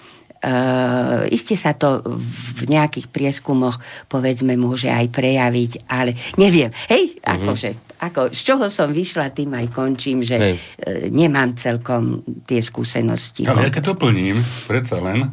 Uh, 0.42 1.22
iste 1.30 1.54
sa 1.54 1.70
to 1.70 2.02
v 2.02 2.66
nejakých 2.66 3.14
prieskumoch 3.14 3.78
povedzme 4.11 4.58
môže 4.58 4.90
aj 4.90 5.14
prejaviť, 5.14 5.87
ale 5.87 6.18
neviem. 6.34 6.75
Hej, 6.90 7.14
mm-hmm. 7.14 7.30
akože 7.30 7.70
ako, 8.02 8.35
z 8.35 8.40
čoho 8.42 8.66
som 8.66 8.90
vyšla, 8.90 9.30
tým 9.30 9.54
aj 9.54 9.66
končím, 9.71 10.26
že 10.26 10.37
Hej. 10.37 10.56
E, 10.82 11.06
nemám 11.14 11.54
celkom 11.54 12.26
tie 12.42 12.59
skúsenosti. 12.59 13.47
Ale 13.47 13.71
ja 13.71 13.75
keď 13.75 13.94
doplním, 13.94 14.42
predsa 14.66 14.99
len, 14.99 15.30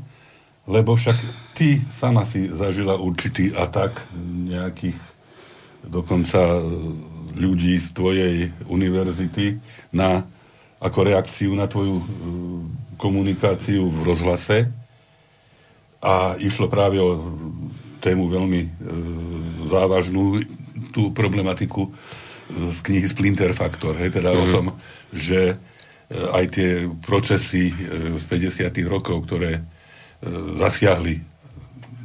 lebo 0.70 0.94
však 0.94 1.18
ty 1.58 1.82
sama 1.98 2.30
si 2.30 2.46
zažila 2.46 3.02
určitý 3.02 3.50
atak 3.58 4.06
nejakých 4.46 5.02
dokonca 5.82 6.62
ľudí 7.34 7.74
z 7.82 7.88
tvojej 7.90 8.36
univerzity 8.70 9.58
na, 9.90 10.22
ako 10.78 11.00
reakciu 11.10 11.58
na 11.58 11.66
tvoju 11.66 11.98
e, 11.98 12.06
komunikáciu 13.02 13.90
v 13.90 14.00
rozhlase 14.06 14.70
a 16.06 16.38
išlo 16.38 16.70
práve 16.70 17.02
o 17.02 17.18
tému 17.98 18.30
veľmi 18.30 18.62
e, 18.62 18.70
závažnú, 19.74 20.46
tú 20.94 21.12
problematiku 21.12 21.90
z 22.50 22.78
knihy 22.82 23.06
Splinter 23.06 23.54
Factor, 23.54 23.94
hej, 23.98 24.18
teda 24.18 24.34
mm. 24.34 24.38
o 24.38 24.46
mhm. 24.46 24.54
tom, 24.54 24.66
že 25.14 25.54
e, 25.54 25.56
aj 26.14 26.46
tie 26.50 26.70
procesy 27.06 27.70
e, 27.70 28.18
z 28.18 28.24
50. 28.26 28.74
rokov, 28.90 29.30
ktoré 29.30 29.62
e, 29.62 29.64
zasiahli 30.58 31.22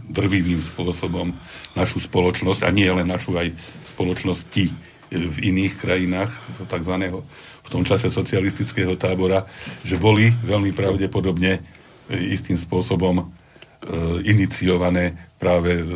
drvivým 0.05 0.61
spôsobom 0.61 1.33
našu 1.73 2.05
spoločnosť, 2.05 2.61
a 2.69 2.71
nie 2.71 2.87
len 2.87 3.09
našu 3.09 3.35
aj 3.35 3.51
spoločnosti 3.97 4.65
v 5.15 5.37
iných 5.41 5.81
krajinách, 5.81 6.31
tzv. 6.69 6.95
v 7.65 7.69
tom 7.71 7.83
čase 7.87 8.13
socialistického 8.13 9.01
tábora, 9.01 9.49
že 9.81 9.97
boli 9.97 10.29
veľmi 10.45 10.75
pravdepodobne 10.75 11.63
istým 12.11 12.59
spôsobom 12.59 13.25
iniciované 14.25 15.15
práve 15.39 15.87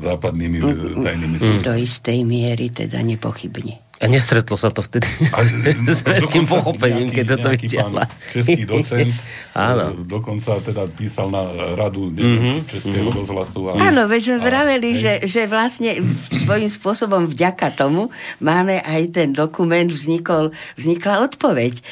západnými 0.00 0.58
tajnými 1.02 1.36
službami. 1.36 1.66
Do 1.66 1.76
istej 1.76 2.18
miery 2.24 2.72
teda 2.72 3.04
nepochybne. 3.04 3.83
A 4.04 4.12
nestretlo 4.12 4.60
sa 4.60 4.68
to 4.68 4.84
vtedy 4.84 5.08
a, 5.32 5.40
s 5.96 6.04
veľkým 6.04 6.44
pochopením, 6.44 7.08
keď 7.08 7.40
to 7.40 7.48
videla. 7.56 8.04
Český 8.30 8.68
docent 8.68 9.16
Áno. 9.56 9.96
dokonca 10.04 10.60
teda 10.60 10.84
písal 10.92 11.32
na 11.32 11.48
radu 11.72 12.12
mm-hmm. 12.12 12.68
Českého 12.68 13.08
mm-hmm. 13.08 13.18
rozhlasu. 13.24 13.60
A, 13.72 13.88
Áno, 13.88 14.04
veď 14.04 14.20
sme 14.34 14.38
vraveli, 14.44 14.90
že, 14.98 15.12
že 15.24 15.48
vlastne 15.48 16.04
svojím 16.30 16.68
spôsobom 16.68 17.24
vďaka 17.24 17.72
tomu 17.72 18.12
máme 18.44 18.84
aj 18.84 19.02
ten 19.14 19.28
dokument, 19.32 19.88
vznikol, 19.88 20.52
vznikla 20.76 21.24
odpoveď 21.24 21.74
e, 21.80 21.82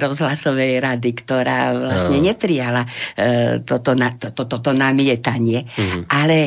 rozhlasovej 0.00 0.80
rady, 0.80 1.10
ktorá 1.12 1.76
vlastne 1.76 2.18
Áno. 2.22 2.26
neprijala 2.32 2.82
e, 3.14 3.60
toto, 3.66 3.92
na, 3.92 4.14
to, 4.16 4.32
to, 4.32 4.48
toto 4.48 4.72
namietanie. 4.72 5.68
Mm-hmm. 5.68 6.02
Ale 6.08 6.38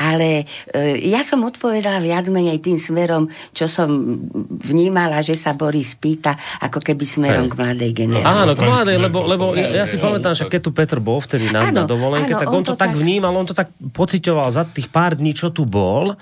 ale 0.00 0.48
e, 0.72 1.04
ja 1.12 1.20
som 1.20 1.44
odpovedala 1.44 2.00
viac 2.00 2.32
menej 2.32 2.64
tým 2.64 2.80
smerom, 2.80 3.28
čo 3.52 3.68
som 3.68 4.16
vnímala, 4.48 5.20
že 5.20 5.36
sa 5.36 5.52
Boris 5.52 5.92
pýta, 5.92 6.40
ako 6.64 6.80
keby 6.80 7.04
smerom 7.04 7.46
Hej. 7.46 7.52
k 7.52 7.58
mladej 7.60 7.90
generácii. 7.92 8.40
Áno, 8.40 8.52
k 8.56 8.62
mladej, 8.64 8.96
lebo, 8.96 9.18
lebo 9.28 9.44
ja, 9.52 9.82
ja 9.82 9.84
si 9.84 10.00
pamätám, 10.00 10.32
že 10.32 10.48
keď 10.48 10.60
tu 10.64 10.70
Petr 10.72 10.96
bol 11.04 11.20
vtedy 11.20 11.52
na, 11.52 11.68
áno, 11.68 11.84
na 11.84 11.84
dovolenke, 11.84 12.32
áno, 12.32 12.40
tak 12.40 12.48
on, 12.48 12.56
on 12.56 12.64
to 12.64 12.74
tak 12.80 12.96
vnímal, 12.96 13.36
on 13.36 13.44
to 13.44 13.52
tak 13.52 13.68
pocitoval 13.92 14.48
za 14.48 14.64
tých 14.64 14.88
pár 14.88 15.20
dní, 15.20 15.36
čo 15.36 15.52
tu 15.52 15.68
bol, 15.68 16.16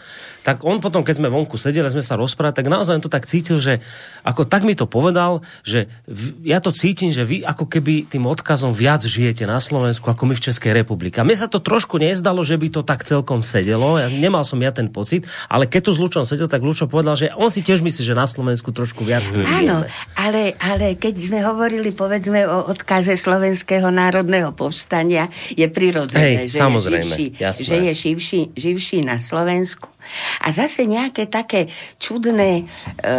tak 0.49 0.64
on 0.64 0.81
potom, 0.81 1.05
keď 1.05 1.21
sme 1.21 1.28
vonku 1.28 1.61
sedeli, 1.61 1.85
sme 1.93 2.00
sa 2.00 2.17
rozprávali, 2.17 2.57
tak 2.57 2.73
naozaj 2.73 3.05
to 3.05 3.12
tak 3.12 3.28
cítil, 3.28 3.61
že 3.61 3.85
ako 4.25 4.49
tak 4.49 4.64
mi 4.64 4.73
to 4.73 4.88
povedal, 4.88 5.45
že 5.61 5.93
v, 6.09 6.40
ja 6.49 6.64
to 6.64 6.73
cítim, 6.73 7.12
že 7.12 7.21
vy 7.28 7.45
ako 7.45 7.69
keby 7.69 8.09
tým 8.09 8.25
odkazom 8.25 8.73
viac 8.73 9.05
žijete 9.05 9.45
na 9.45 9.61
Slovensku, 9.61 10.09
ako 10.09 10.25
my 10.25 10.33
v 10.33 10.49
Českej 10.49 10.73
republike. 10.73 11.21
A 11.21 11.26
mne 11.28 11.37
sa 11.37 11.52
to 11.52 11.61
trošku 11.61 12.00
nezdalo, 12.00 12.40
že 12.40 12.57
by 12.57 12.73
to 12.73 12.81
tak 12.81 13.05
celkom 13.05 13.45
sedelo, 13.45 14.00
ja, 14.00 14.09
nemal 14.09 14.40
som 14.40 14.57
ja 14.64 14.73
ten 14.73 14.88
pocit, 14.88 15.28
ale 15.52 15.69
keď 15.69 15.81
tu 15.85 15.93
s 15.93 16.00
Lučom 16.00 16.25
sedel, 16.25 16.49
tak 16.49 16.64
Lučo 16.64 16.88
povedal, 16.88 17.12
že 17.21 17.28
on 17.37 17.52
si 17.52 17.61
tiež 17.61 17.85
myslí, 17.85 18.00
že 18.09 18.17
na 18.17 18.25
Slovensku 18.25 18.73
trošku 18.73 19.05
viac 19.05 19.28
tým 19.28 19.45
Áno, 19.45 19.85
ale, 20.17 20.57
ale 20.64 20.97
keď 20.97 21.28
sme 21.28 21.45
hovorili 21.45 21.93
povedzme 21.93 22.49
o 22.49 22.73
odkaze 22.73 23.21
Slovenského 23.21 23.93
národného 23.93 24.57
povstania, 24.57 25.28
je 25.52 25.69
prirodzené, 25.69 26.49
Hej, 26.49 26.57
že, 26.57 26.64
je 26.64 26.81
živší, 26.81 27.26
že 27.37 27.75
je 27.76 27.93
živší, 27.93 28.40
živší 28.57 28.99
na 29.05 29.21
Slovensku. 29.21 29.98
A 30.45 30.53
zase 30.53 30.85
nejaké 30.88 31.29
také 31.29 31.69
čudné, 32.00 32.65
e, 32.65 33.12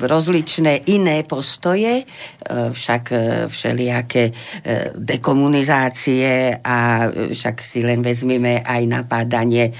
rozličné 0.00 0.88
iné 0.90 1.22
postoje, 1.26 2.02
e, 2.02 2.04
však 2.72 3.02
e, 3.12 3.16
všelijaké 3.48 4.24
e, 4.28 4.32
dekomunizácie 4.94 6.58
a 6.62 7.08
však 7.10 7.56
si 7.62 7.82
len 7.82 8.00
vezmime 8.00 8.62
aj 8.62 8.82
napádanie 8.86 9.70
e, 9.70 9.72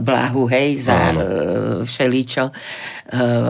blahu, 0.00 0.48
hej, 0.48 0.68
za 0.78 1.12
e, 1.12 1.16
všeličo 1.84 2.44
e, 2.48 2.52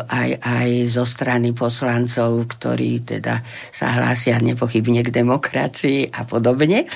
aj, 0.04 0.30
aj 0.42 0.68
zo 0.88 1.04
strany 1.04 1.52
poslancov, 1.52 2.46
ktorí 2.58 3.04
teda 3.04 3.40
sa 3.70 3.98
hlásia 3.98 4.38
nepochybne 4.38 5.02
k 5.02 5.14
demokracii 5.14 6.10
a 6.12 6.22
podobne. 6.24 6.86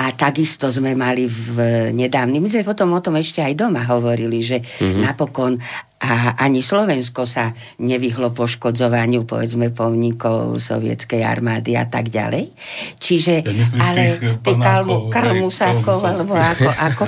A 0.00 0.16
takisto 0.16 0.72
sme 0.72 0.96
mali 0.96 1.28
v 1.28 1.60
nedávnym, 1.92 2.40
my 2.40 2.48
sme 2.48 2.64
potom 2.64 2.96
o 2.96 3.04
tom 3.04 3.20
ešte 3.20 3.44
aj 3.44 3.52
doma 3.52 3.84
hovorili, 3.84 4.40
že 4.40 4.64
mm-hmm. 4.64 5.04
napokon 5.04 5.60
a 6.00 6.32
ani 6.40 6.64
Slovensko 6.64 7.28
sa 7.28 7.52
nevyhlo 7.84 8.32
poškodzovaniu, 8.32 9.28
povedzme, 9.28 9.68
povníkov 9.68 10.56
sovietskej 10.56 11.20
armády 11.20 11.76
a 11.76 11.84
tak 11.92 12.08
ďalej. 12.08 12.48
Čiže, 12.96 13.44
ja 13.44 13.66
ale 13.84 14.16
tých 14.40 14.56
kalmu, 14.56 15.12
kalmusákov, 15.12 16.00
alebo 16.00 16.40
ako, 16.40 16.72
ako. 16.72 17.02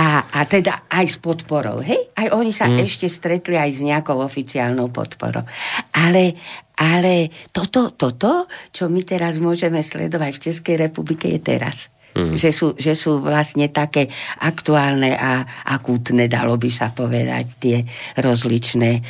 A, 0.00 0.32
a 0.32 0.40
teda 0.48 0.88
aj 0.88 1.06
s 1.12 1.16
podporou, 1.20 1.84
hej? 1.84 2.08
Aj 2.16 2.32
oni 2.32 2.56
sa 2.56 2.72
mm. 2.72 2.80
ešte 2.80 3.04
stretli 3.12 3.60
aj 3.60 3.68
s 3.68 3.80
nejakou 3.84 4.16
oficiálnou 4.24 4.88
podporou. 4.88 5.44
Ale, 5.92 6.32
ale 6.80 7.28
toto, 7.52 7.92
toto, 7.92 8.48
čo 8.72 8.88
my 8.88 9.04
teraz 9.04 9.36
môžeme 9.36 9.84
sledovať 9.84 10.40
v 10.40 10.44
Českej 10.48 10.76
republike, 10.88 11.28
je 11.28 11.36
teraz. 11.36 11.92
Mm. 12.12 12.36
Že, 12.36 12.50
sú, 12.52 12.66
že 12.76 12.92
sú 12.92 13.24
vlastne 13.24 13.72
také 13.72 14.12
aktuálne 14.40 15.16
a 15.16 15.44
akútne, 15.64 16.28
dalo 16.28 16.60
by 16.60 16.68
sa 16.68 16.92
povedať, 16.92 17.46
tie 17.56 17.78
rozličné 18.20 18.90
e, 18.98 19.02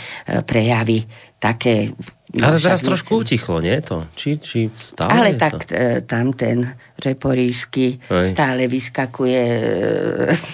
prejavy, 0.47 1.03
také 1.43 1.91
No, 2.33 2.49
Ale 2.49 2.57
teraz 2.57 2.81
trošku 2.81 3.29
utichlo, 3.29 3.61
nie 3.61 3.77
to? 3.85 4.09
Či, 4.17 4.41
či 4.41 4.59
stále 4.73 5.13
Ale 5.13 5.31
tak 5.37 5.69
to? 5.69 5.77
E, 5.77 6.01
tam 6.01 6.33
ten 6.33 6.65
reporísky 7.03 7.99
stále 8.07 8.71
vyskakuje. 8.71 9.43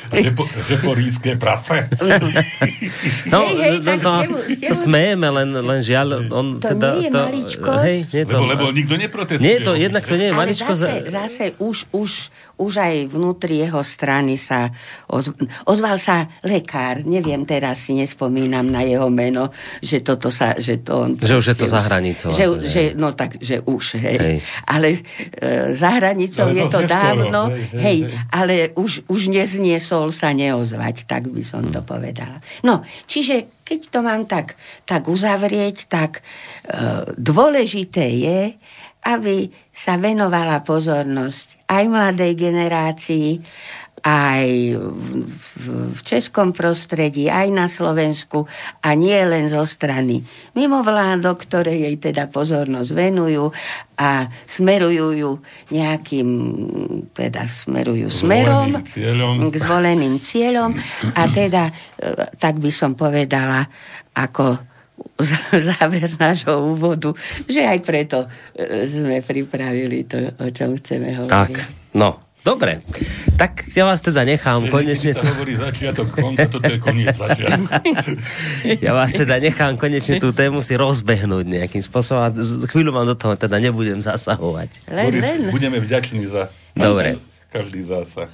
Repo, 0.09 0.49
reporíske 0.49 1.37
prase? 1.37 1.89
no, 3.33 3.45
hej, 3.45 3.57
hej, 3.57 3.77
no, 3.85 3.93
no, 4.01 4.13
stemu... 4.25 4.37
sa 4.65 4.75
smejeme, 4.75 5.29
len, 5.29 5.49
len 5.53 5.81
žiaľ, 5.85 6.33
on 6.33 6.57
to 6.59 6.73
teda... 6.75 6.89
Nie 6.97 7.09
je 7.09 7.13
to, 7.13 7.23
hej, 7.85 7.99
nie 8.09 8.23
to, 8.25 8.37
lebo, 8.41 8.49
lebo 8.49 8.65
nikto 8.73 8.95
neprotestuje. 8.97 9.45
Nie 9.45 9.57
to, 9.61 9.73
jednak 9.77 10.05
to 10.09 10.15
nie 10.17 10.29
je 10.31 10.35
maličko. 10.35 10.73
zase, 10.73 11.05
zase 11.13 11.45
už, 11.61 11.77
už, 11.93 12.11
už 12.57 12.73
aj 12.81 12.95
vnútri 13.13 13.61
jeho 13.61 13.83
strany 13.85 14.41
sa 14.41 14.73
ozval, 15.07 15.47
ozval 15.69 15.97
sa 16.01 16.27
lekár, 16.43 17.05
neviem 17.05 17.45
teraz 17.45 17.89
si 17.89 17.93
nespomínam 17.95 18.67
na 18.67 18.83
jeho 18.85 19.13
meno, 19.13 19.53
že 19.85 20.01
toto 20.01 20.33
sa, 20.33 20.57
že 20.57 20.81
to 20.81 20.93
on... 21.05 21.11
Že 21.19 21.35
už 21.39 21.47
je 21.53 21.57
to 21.57 21.67
za 21.67 21.81
hranicou. 21.85 22.31
Že, 22.33 22.45
že, 22.65 22.83
no 22.97 23.13
tak, 23.13 23.39
že 23.39 23.61
už, 23.63 24.01
hej. 24.01 24.17
hej. 24.19 24.37
Ale 24.65 24.99
e, 25.39 25.73
za 25.75 25.91
hranicou 25.99 26.38
ale 26.45 26.55
je 26.55 26.67
to, 26.71 26.81
dávno, 26.87 27.41
hej, 27.51 27.67
hej, 27.75 27.81
hej, 27.83 27.99
ale 28.31 28.55
už, 28.79 29.09
už 29.11 29.33
nezniesol 29.33 30.15
sa 30.15 30.31
neozvať, 30.31 31.09
tak 31.09 31.27
by 31.27 31.43
som 31.43 31.69
hmm. 31.69 31.75
to 31.75 31.81
povedala. 31.83 32.39
No, 32.63 32.87
čiže 33.11 33.63
keď 33.67 33.81
to 33.91 33.99
mám 34.01 34.25
tak, 34.31 34.55
tak 34.87 35.11
uzavrieť, 35.11 35.91
tak 35.91 36.21
e, 36.21 36.23
dôležité 37.17 38.07
je, 38.09 38.41
aby 39.09 39.49
sa 39.73 39.95
venovala 39.97 40.61
pozornosť 40.67 41.71
aj 41.71 41.85
mladej 41.87 42.33
generácii, 42.35 43.29
aj 44.03 44.47
v, 44.79 45.65
v 45.95 46.01
českom 46.07 46.55
prostredí, 46.55 47.27
aj 47.27 47.49
na 47.51 47.67
Slovensku 47.67 48.47
a 48.83 48.95
nie 48.95 49.19
len 49.27 49.51
zo 49.51 49.63
strany 49.67 50.23
mimovládok, 50.55 51.37
ktoré 51.49 51.75
jej 51.75 51.97
teda 51.99 52.31
pozornosť 52.31 52.91
venujú 52.95 53.51
a 53.99 54.31
smerujú 54.47 55.07
ju 55.19 55.31
nejakým, 55.75 56.29
teda 57.11 57.51
smerujú 57.51 58.07
smerom 58.11 58.79
cieľom. 58.87 59.51
k 59.51 59.55
zvoleným 59.59 60.23
cieľom 60.23 60.79
a 61.19 61.23
teda, 61.27 61.75
e, 61.99 62.39
tak 62.39 62.63
by 62.63 62.71
som 62.71 62.95
povedala, 62.95 63.67
ako 64.15 64.79
záver 65.69 66.11
nášho 66.15 66.63
úvodu, 66.63 67.11
že 67.47 67.67
aj 67.67 67.79
preto 67.83 68.19
e, 68.55 68.87
sme 68.87 69.19
pripravili 69.23 70.07
to, 70.07 70.19
o 70.39 70.47
čom 70.55 70.79
chceme 70.79 71.15
hovoriť. 71.19 71.35
Tak, 71.35 71.53
no, 71.99 72.28
Dobre, 72.49 72.81
tak 73.37 73.69
ja 73.77 73.85
vás 73.85 74.01
teda 74.01 74.25
nechám 74.25 74.65
že 74.65 74.73
konečne... 74.73 75.11
To... 75.13 75.29
hovorí 75.37 75.53
začiatok 75.61 76.09
konca, 76.17 76.49
toto 76.49 76.65
je 76.65 76.81
koniec 76.81 77.13
začiatku. 77.13 77.69
ja 78.89 78.97
vás 78.97 79.13
teda 79.13 79.37
nechám 79.37 79.77
konečne 79.77 80.17
tú 80.17 80.33
tému 80.33 80.65
si 80.65 80.73
rozbehnúť 80.73 81.45
nejakým 81.45 81.85
spôsobom 81.85 82.25
a 82.25 82.33
chvíľu 82.73 82.97
vám 82.97 83.05
do 83.05 83.21
toho 83.21 83.37
teda 83.37 83.61
nebudem 83.61 84.01
zasahovať. 84.01 84.89
Len, 84.89 85.05
Boris, 85.13 85.23
len. 85.29 85.41
budeme 85.53 85.77
vďační 85.77 86.25
za 86.25 86.49
Dobre. 86.73 87.21
každý 87.53 87.85
zásah, 87.85 88.33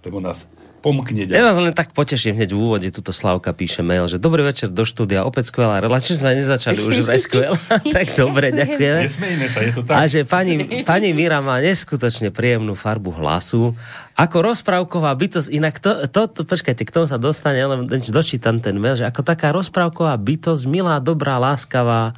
lebo 0.00 0.24
nás 0.24 0.48
pomkne 0.84 1.24
ďalej. 1.24 1.40
Ja 1.40 1.48
vás 1.48 1.56
len 1.56 1.72
tak 1.72 1.96
poteším 1.96 2.36
hneď 2.36 2.52
v 2.52 2.58
úvode, 2.60 2.88
tuto 2.92 3.16
Slavka 3.16 3.56
píše 3.56 3.80
mail, 3.80 4.04
že 4.04 4.20
dobrý 4.20 4.44
večer 4.44 4.68
do 4.68 4.84
štúdia, 4.84 5.24
opäť 5.24 5.48
skvelá 5.48 5.80
relácia, 5.80 6.12
sme 6.12 6.36
nezačali 6.36 6.84
už 6.84 7.08
vraj 7.08 7.24
skvelá, 7.24 7.56
tak 7.96 8.12
dobre, 8.12 8.52
ďakujeme. 8.52 9.00
Nesmejme 9.08 9.46
sa, 9.48 9.58
je 9.64 9.72
to 9.72 9.80
tak. 9.80 9.96
A 9.96 10.04
že 10.04 10.28
pani, 10.28 10.84
pani 10.84 11.16
Mira 11.16 11.40
má 11.40 11.64
neskutočne 11.64 12.28
príjemnú 12.28 12.76
farbu 12.76 13.16
hlasu, 13.16 13.72
ako 14.12 14.36
rozprávková 14.52 15.16
bytosť, 15.16 15.48
inak 15.48 15.80
to, 15.80 16.04
to, 16.12 16.28
to 16.28 16.44
počkajte, 16.44 16.84
k 16.84 16.92
tomu 16.92 17.08
sa 17.08 17.16
dostane, 17.16 17.64
len 17.64 17.88
dočítam 17.88 18.60
ten 18.60 18.76
mail, 18.76 19.00
že 19.00 19.08
ako 19.08 19.24
taká 19.24 19.56
rozprávková 19.56 20.12
bytosť, 20.20 20.68
milá, 20.68 21.00
dobrá, 21.00 21.40
láskavá, 21.40 22.12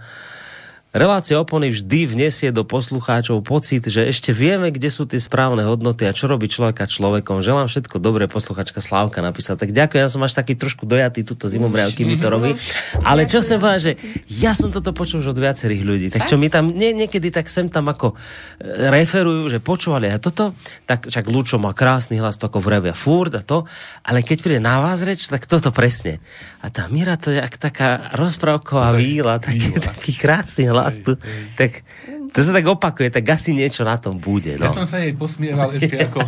Relácia 0.97 1.37
opony 1.37 1.69
vždy 1.69 2.09
vnesie 2.09 2.49
do 2.49 2.65
poslucháčov 2.65 3.45
pocit, 3.45 3.85
že 3.85 4.09
ešte 4.09 4.33
vieme, 4.33 4.73
kde 4.73 4.89
sú 4.89 5.05
tie 5.05 5.21
správne 5.21 5.61
hodnoty 5.69 6.09
a 6.09 6.17
čo 6.17 6.25
robí 6.25 6.49
človeka 6.49 6.89
človekom. 6.89 7.45
Želám 7.45 7.69
všetko 7.69 8.01
dobré, 8.01 8.25
posluchačka 8.33 8.81
Slávka 8.81 9.21
napísať. 9.21 9.61
Tak 9.61 9.77
ďakujem, 9.77 10.01
ja 10.01 10.09
som 10.09 10.25
až 10.25 10.41
taký 10.41 10.57
trošku 10.57 10.89
dojatý 10.89 11.21
túto 11.21 11.53
zimomriavky 11.53 12.09
mi 12.09 12.17
to 12.17 12.33
robí. 12.33 12.57
Ale 13.05 13.29
čo 13.29 13.45
chcem 13.45 13.61
povedať, 13.61 13.81
že 13.85 13.93
ja 14.41 14.57
som 14.57 14.73
toto 14.73 14.97
počul 14.97 15.21
už 15.21 15.37
od 15.37 15.39
viacerých 15.45 15.85
ľudí. 15.85 16.09
Tak 16.09 16.33
čo 16.33 16.41
mi 16.41 16.49
tam 16.49 16.73
nie, 16.73 16.97
niekedy 16.97 17.29
tak 17.29 17.53
sem 17.53 17.69
tam 17.69 17.93
ako 17.93 18.17
e, 18.57 18.89
referujú, 18.89 19.53
že 19.53 19.61
počúvali 19.61 20.09
aj 20.09 20.33
toto, 20.33 20.57
tak 20.89 21.13
čak 21.13 21.29
Lučo 21.29 21.61
má 21.61 21.77
krásny 21.77 22.25
hlas, 22.25 22.41
to 22.41 22.49
ako 22.49 22.65
vrevia 22.65 22.97
furt 22.97 23.37
a 23.37 23.45
to, 23.45 23.69
ale 24.01 24.25
keď 24.25 24.39
príde 24.41 24.61
na 24.65 24.81
vás 24.81 25.05
reč, 25.05 25.29
tak 25.29 25.45
toto 25.45 25.69
presne. 25.77 26.25
A 26.65 26.73
tá 26.73 26.89
Mira 26.89 27.21
to 27.21 27.37
je 27.37 27.41
ak 27.45 27.61
taká 27.61 28.17
rozprávková 28.17 28.97
víla, 28.97 29.37
taký, 29.45 29.77
taký 29.77 30.17
krásny 30.17 30.73
hlas 30.73 30.86
hlas 30.87 31.03
tu, 31.03 31.19
tak 31.59 31.83
to 32.31 32.39
sa 32.45 32.55
tak 32.55 32.67
opakuje, 32.71 33.11
tak 33.11 33.27
asi 33.27 33.57
niečo 33.57 33.83
na 33.83 33.99
tom 33.99 34.23
bude. 34.23 34.55
No. 34.55 34.71
Ja 34.71 34.77
som 34.77 34.87
sa 34.87 35.03
jej 35.03 35.17
posmieval 35.19 35.75
ešte 35.75 35.99
ako, 36.07 36.23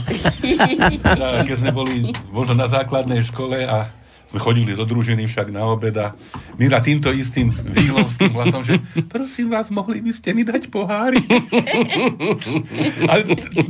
keď 1.46 1.56
sme 1.56 1.70
boli 1.70 2.10
možno 2.34 2.58
na 2.58 2.66
základnej 2.66 3.22
škole 3.22 3.62
a 3.62 3.92
sme 4.28 4.38
chodili 4.44 4.76
do 4.76 4.84
družiny 4.84 5.24
však 5.24 5.48
na 5.48 5.64
obeda. 5.72 6.12
Mira 6.60 6.84
týmto 6.84 7.08
istým 7.08 7.48
výlovským 7.48 8.36
hlasom, 8.36 8.60
že 8.60 8.76
prosím 9.08 9.48
vás, 9.56 9.72
mohli 9.72 10.04
by 10.04 10.12
ste 10.12 10.36
mi 10.36 10.44
dať 10.44 10.68
pohári? 10.68 11.24
Ale 13.10 13.22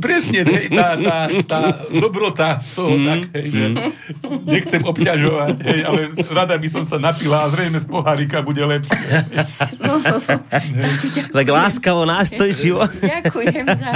presne, 0.03 0.43
hej, 0.43 0.67
tá, 0.67 0.99
tá, 0.99 1.17
tá 1.47 1.59
dobrota 1.95 2.59
toho 2.59 2.99
mm, 2.99 3.05
tak, 3.07 3.21
hej, 3.39 3.47
že 3.47 3.65
nechcem 4.43 4.81
obťažovať, 4.83 5.55
hej, 5.63 5.79
ale 5.85 6.01
rada 6.27 6.55
by 6.55 6.69
som 6.71 6.83
sa 6.83 6.97
napila 6.99 7.45
a 7.45 7.51
zrejme 7.51 7.79
z 7.79 7.87
pohárika 7.87 8.43
bude 8.43 8.63
lepšie. 8.63 9.07
No, 9.79 10.01
tak 11.37 11.47
láskavo 11.47 12.03
nástojčivo. 12.03 12.83
Ďakujem 12.99 13.65
za 13.67 13.91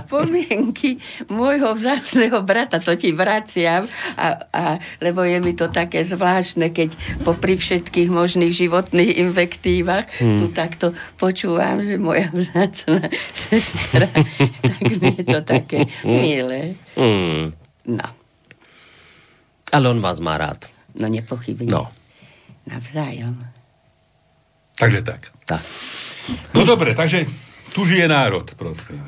spomienky 0.00 0.98
môjho 1.30 1.76
vzácného 1.76 2.42
brata, 2.42 2.82
to 2.82 2.96
ti 2.96 3.14
vraciam, 3.14 3.86
a, 4.16 4.26
a, 4.50 4.62
lebo 4.98 5.22
je 5.22 5.38
mi 5.38 5.52
to 5.54 5.68
také 5.70 5.99
také 6.00 6.16
zvláštne, 6.16 6.66
keď 6.72 6.96
popri 7.28 7.60
všetkých 7.60 8.08
možných 8.08 8.56
životných 8.56 9.20
invektívach 9.20 10.08
hmm. 10.16 10.38
tu 10.40 10.46
takto 10.48 10.86
počúvam, 11.20 11.84
že 11.84 12.00
moja 12.00 12.32
vzácna 12.32 13.12
sestra, 13.36 14.08
tak 14.64 14.80
mi 14.96 15.12
je 15.20 15.24
to 15.28 15.40
také 15.44 15.84
milé. 16.08 16.80
Hmm. 16.96 17.52
No. 17.84 18.08
Ale 19.76 19.84
on 19.92 20.00
vás 20.00 20.24
má 20.24 20.40
rád. 20.40 20.72
No 20.96 21.04
nepochybne. 21.12 21.68
No. 21.68 21.92
Navzájom. 22.64 23.36
Takže 24.80 25.04
tak. 25.04 25.28
Tak. 25.44 25.60
No 26.56 26.64
dobre, 26.64 26.96
takže 26.96 27.28
tu 27.76 27.84
žije 27.84 28.08
národ, 28.08 28.48
prosím. 28.56 29.04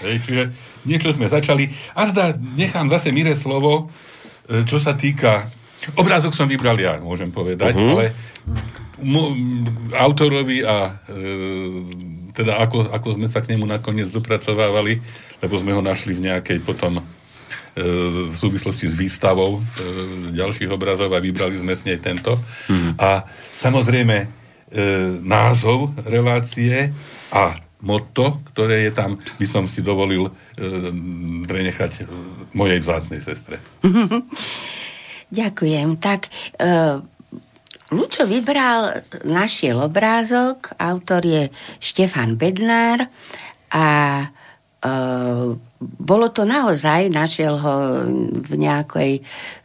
Hej, 0.00 0.24
čiže 0.24 0.42
niečo 0.88 1.12
sme 1.12 1.28
začali. 1.28 1.68
A 1.92 2.08
zda 2.08 2.32
nechám 2.40 2.88
zase 2.88 3.12
Mire 3.12 3.36
slovo, 3.36 3.92
e, 4.48 4.64
čo 4.64 4.80
sa 4.80 4.96
týka 4.96 5.52
Obrázok 5.98 6.32
som 6.32 6.46
vybral 6.46 6.78
ja, 6.78 7.02
môžem 7.02 7.34
povedať, 7.34 7.74
uh-huh. 7.74 7.92
ale 7.98 8.04
mo, 9.02 9.34
autorovi 9.98 10.62
a 10.62 11.02
e, 11.10 11.22
teda 12.30 12.62
ako, 12.62 12.94
ako 12.94 13.08
sme 13.18 13.26
sa 13.26 13.42
k 13.42 13.50
nemu 13.54 13.66
nakoniec 13.66 14.08
dopracovávali, 14.14 15.02
lebo 15.42 15.54
sme 15.58 15.74
ho 15.74 15.82
našli 15.82 16.14
v 16.14 16.30
nejakej 16.30 16.62
potom 16.62 16.98
e, 16.98 17.02
v 18.30 18.36
súvislosti 18.38 18.86
s 18.86 18.94
výstavou 18.94 19.58
e, 19.58 19.60
ďalších 20.38 20.70
obrazov 20.70 21.10
a 21.12 21.18
vybrali 21.18 21.58
sme 21.58 21.74
s 21.74 21.82
nej 21.82 21.98
tento. 21.98 22.38
Uh-huh. 22.38 22.94
A 23.02 23.26
samozrejme 23.58 24.16
e, 24.22 24.26
názov 25.18 25.98
relácie 26.06 26.94
a 27.34 27.58
motto, 27.82 28.38
ktoré 28.54 28.86
je 28.86 28.92
tam, 28.94 29.18
by 29.18 29.46
som 29.50 29.66
si 29.66 29.82
dovolil 29.82 30.30
prenechať 31.50 32.06
mojej 32.54 32.78
vzácnej 32.78 33.18
sestre. 33.18 33.58
Ďakujem. 35.32 35.96
Tak 35.96 36.28
uh, 36.60 37.00
Lučo 37.92 38.24
vybral, 38.24 39.04
našiel 39.28 39.80
obrázok, 39.84 40.76
autor 40.80 41.24
je 41.24 41.52
Štefan 41.76 42.40
Bednár 42.40 43.04
a 43.72 43.86
uh, 44.84 45.52
bolo 45.82 46.30
to 46.30 46.46
naozaj, 46.46 47.10
našiel 47.10 47.58
ho 47.58 47.74
v 48.30 48.52
nejakej, 48.54 49.12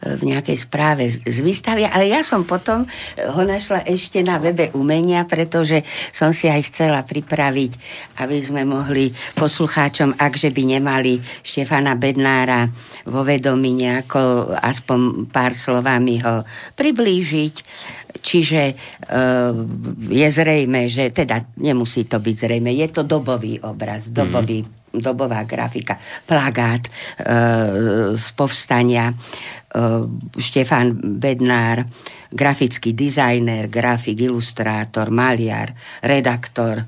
v 0.01 0.23
nejakej 0.25 0.57
správe 0.57 1.05
z, 1.05 1.21
z 1.21 1.37
výstavy, 1.45 1.85
ale 1.85 2.09
ja 2.09 2.25
som 2.25 2.43
potom 2.43 2.89
ho 3.17 3.41
našla 3.45 3.85
ešte 3.85 4.25
na 4.25 4.41
webe 4.41 4.73
umenia, 4.73 5.23
pretože 5.29 5.85
som 6.09 6.33
si 6.33 6.49
aj 6.49 6.61
chcela 6.69 7.05
pripraviť, 7.05 7.71
aby 8.21 8.37
sme 8.41 8.65
mohli 8.65 9.13
poslucháčom, 9.37 10.17
akže 10.17 10.49
by 10.49 10.63
nemali 10.77 11.21
Štefana 11.45 11.93
Bednára 11.93 12.65
vo 13.07 13.21
vedomí 13.23 13.77
nejako 13.77 14.51
aspoň 14.57 15.29
pár 15.31 15.53
slovami 15.53 16.19
ho 16.25 16.43
priblížiť. 16.75 17.55
Čiže 18.17 18.61
e, 18.67 18.75
je 20.09 20.27
zrejme, 20.27 20.89
že 20.89 21.13
teda 21.13 21.53
nemusí 21.61 22.09
to 22.09 22.17
byť 22.17 22.35
zrejme, 22.35 22.71
je 22.73 22.87
to 22.89 23.05
dobový 23.05 23.61
obraz, 23.61 24.09
dobový 24.09 24.65
mm 24.65 24.76
dobová 24.93 25.43
grafika, 25.43 25.99
plagát 26.25 26.87
e, 26.87 26.91
z 28.15 28.27
povstania, 28.33 29.11
e, 29.11 29.15
Štefan 30.39 31.19
Bednár, 31.19 31.85
grafický 32.27 32.91
dizajner, 32.91 33.71
grafik, 33.71 34.19
ilustrátor, 34.19 35.11
maliar, 35.11 35.71
redaktor, 36.03 36.79
e, 36.79 36.85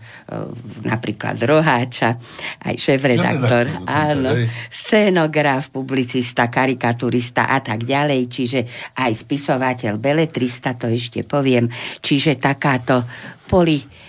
napríklad 0.84 1.40
Roháča, 1.44 2.20
aj 2.64 2.76
šéf-redaktor, 2.76 3.88
áno, 3.88 4.48
scénograf, 4.68 5.72
publicista, 5.72 6.52
karikaturista 6.52 7.48
a 7.52 7.60
tak 7.64 7.84
ďalej, 7.88 8.22
čiže 8.28 8.60
aj 9.00 9.12
spisovateľ, 9.16 10.00
beletrista, 10.00 10.76
to 10.76 10.92
ešte 10.92 11.24
poviem, 11.24 11.68
čiže 12.04 12.40
takáto 12.40 13.04
poli 13.48 14.09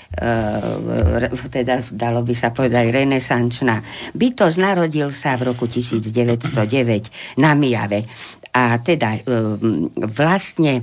teda 1.49 1.81
dalo 1.91 2.21
by 2.21 2.35
sa 2.37 2.53
povedať 2.53 2.93
renesančná 2.93 3.81
bytosť. 4.13 4.57
Narodil 4.61 5.09
sa 5.11 5.41
v 5.41 5.53
roku 5.53 5.65
1909 5.65 7.41
na 7.41 7.57
Mijave 7.57 8.05
a 8.51 8.83
teda 8.83 9.23
ehm, 9.23 9.95
vlastne 10.11 10.83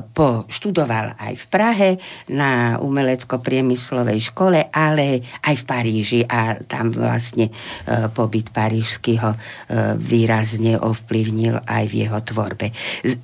po, 0.00 0.48
študoval 0.48 1.20
aj 1.20 1.34
v 1.36 1.44
Prahe 1.52 1.90
na 2.32 2.80
umelecko-priemyslovej 2.80 4.32
škole, 4.32 4.72
ale 4.72 5.20
aj 5.44 5.54
v 5.60 5.64
Paríži 5.68 6.20
a 6.24 6.56
tam 6.64 6.88
vlastne 6.96 7.52
e, 7.52 8.08
pobyt 8.08 8.48
parížsky 8.48 9.20
ho 9.20 9.36
e, 9.36 9.38
výrazne 10.00 10.80
ovplyvnil 10.80 11.68
aj 11.68 11.84
v 11.92 11.94
jeho 12.08 12.18
tvorbe. 12.24 12.72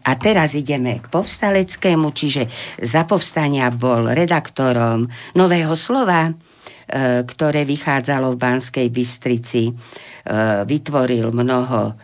A 0.05 0.13
teraz 0.21 0.53
ideme 0.53 1.01
k 1.01 1.09
povstaleckému, 1.09 2.13
čiže 2.13 2.53
za 2.85 3.09
povstania 3.09 3.73
bol 3.73 4.13
redaktorom 4.13 5.09
Nového 5.37 5.73
slova, 5.73 6.29
ktoré 7.23 7.63
vychádzalo 7.63 8.35
v 8.35 8.41
Banskej 8.41 8.89
Bystrici. 8.91 9.71
Vytvoril 10.67 11.31
mnoho 11.31 11.95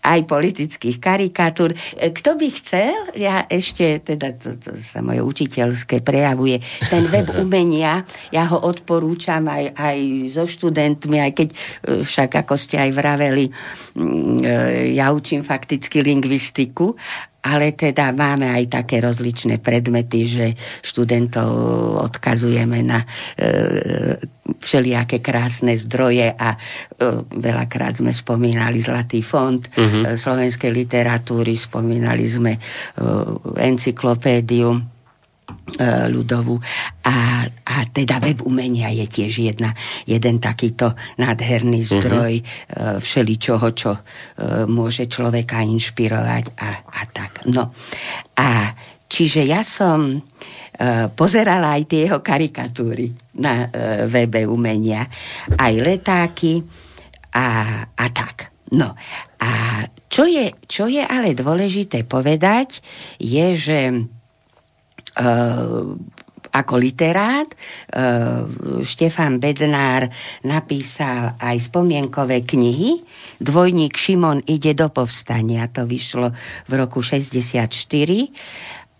aj 0.00 0.20
politických 0.24 0.96
karikatúr. 0.96 1.76
E, 1.96 2.10
kto 2.12 2.36
by 2.36 2.48
chcel, 2.56 2.96
ja 3.16 3.44
ešte, 3.46 4.00
teda 4.00 4.36
to, 4.36 4.56
to 4.56 4.72
sa 4.76 5.04
moje 5.04 5.20
učiteľské 5.20 6.00
prejavuje, 6.00 6.60
ten 6.88 7.04
web 7.08 7.28
umenia, 7.42 8.04
ja 8.32 8.44
ho 8.48 8.58
odporúčam 8.64 9.44
aj, 9.48 9.76
aj 9.76 9.98
so 10.32 10.44
študentmi, 10.48 11.16
aj 11.20 11.32
keď 11.36 11.48
e, 11.52 11.56
však, 12.04 12.30
ako 12.46 12.54
ste 12.56 12.80
aj 12.80 12.90
vraveli, 12.96 13.46
mm, 13.96 14.36
e, 14.40 14.54
ja 14.96 15.12
učím 15.12 15.44
fakticky 15.44 16.00
lingvistiku 16.00 16.96
ale 17.40 17.72
teda 17.72 18.12
máme 18.12 18.48
aj 18.48 18.80
také 18.80 19.00
rozličné 19.00 19.60
predmety, 19.64 20.20
že 20.28 20.46
študentov 20.84 21.48
odkazujeme 22.04 22.84
na 22.84 23.00
e, 23.00 23.06
všelijaké 24.60 25.24
krásne 25.24 25.72
zdroje 25.76 26.36
a 26.36 26.54
e, 26.54 26.58
veľakrát 27.24 27.96
sme 27.96 28.12
spomínali 28.12 28.80
Zlatý 28.80 29.24
fond 29.24 29.60
uh-huh. 29.64 30.16
slovenskej 30.20 30.68
literatúry, 30.68 31.56
spomínali 31.56 32.28
sme 32.28 32.52
e, 32.56 32.60
encyklopédiu 33.56 34.99
E, 34.99 34.99
ľudovú. 36.10 36.58
A, 37.06 37.46
a 37.46 37.76
teda 37.88 38.20
web 38.20 38.44
umenia 38.44 38.92
je 38.92 39.06
tiež 39.08 39.32
jedna, 39.52 39.72
jeden 40.04 40.42
takýto 40.42 40.92
nádherný 41.16 41.80
mhm. 41.80 41.88
zdroj 41.88 42.32
uh-huh. 42.40 42.98
všeličoho, 43.00 43.66
čo 43.72 43.92
e, 43.94 44.00
môže 44.68 45.08
človeka 45.08 45.64
inšpirovať 45.64 46.44
a, 46.58 46.70
a 46.84 47.00
tak. 47.08 47.48
No. 47.48 47.72
A 48.36 48.48
čiže 49.08 49.46
ja 49.46 49.64
som 49.64 50.22
pozerala 51.12 51.76
aj 51.76 51.92
tie 51.92 52.08
jeho 52.08 52.24
karikatúry 52.24 53.12
na 53.36 53.68
webe 54.08 54.48
umenia, 54.48 55.04
aj 55.60 55.74
letáky 55.76 56.56
a, 57.36 57.84
a 57.84 58.06
tak. 58.08 58.48
No 58.72 58.96
a 59.40 59.50
čo 60.10 60.26
je, 60.26 60.52
čo 60.66 60.90
je 60.90 61.02
ale 61.02 61.38
dôležité 61.38 62.02
povedať, 62.02 62.82
je, 63.22 63.46
že 63.54 63.78
ako 66.50 66.74
literát. 66.76 67.46
Uh, 67.94 68.82
Štefan 68.82 69.38
Bednár 69.38 70.10
napísal 70.42 71.38
aj 71.38 71.70
spomienkové 71.70 72.42
knihy. 72.42 73.00
Dvojník 73.38 73.94
Šimon 73.94 74.42
ide 74.50 74.74
do 74.74 74.90
povstania. 74.90 75.70
To 75.70 75.86
vyšlo 75.86 76.34
v 76.66 76.72
roku 76.74 77.00
64. 77.00 77.70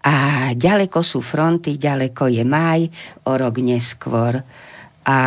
A 0.01 0.17
ďaleko 0.57 1.05
sú 1.05 1.21
fronty, 1.21 1.77
ďaleko 1.77 2.33
je 2.33 2.45
maj, 2.47 2.89
o 3.29 3.37
rok 3.37 3.61
neskôr. 3.61 4.41
A 5.05 5.19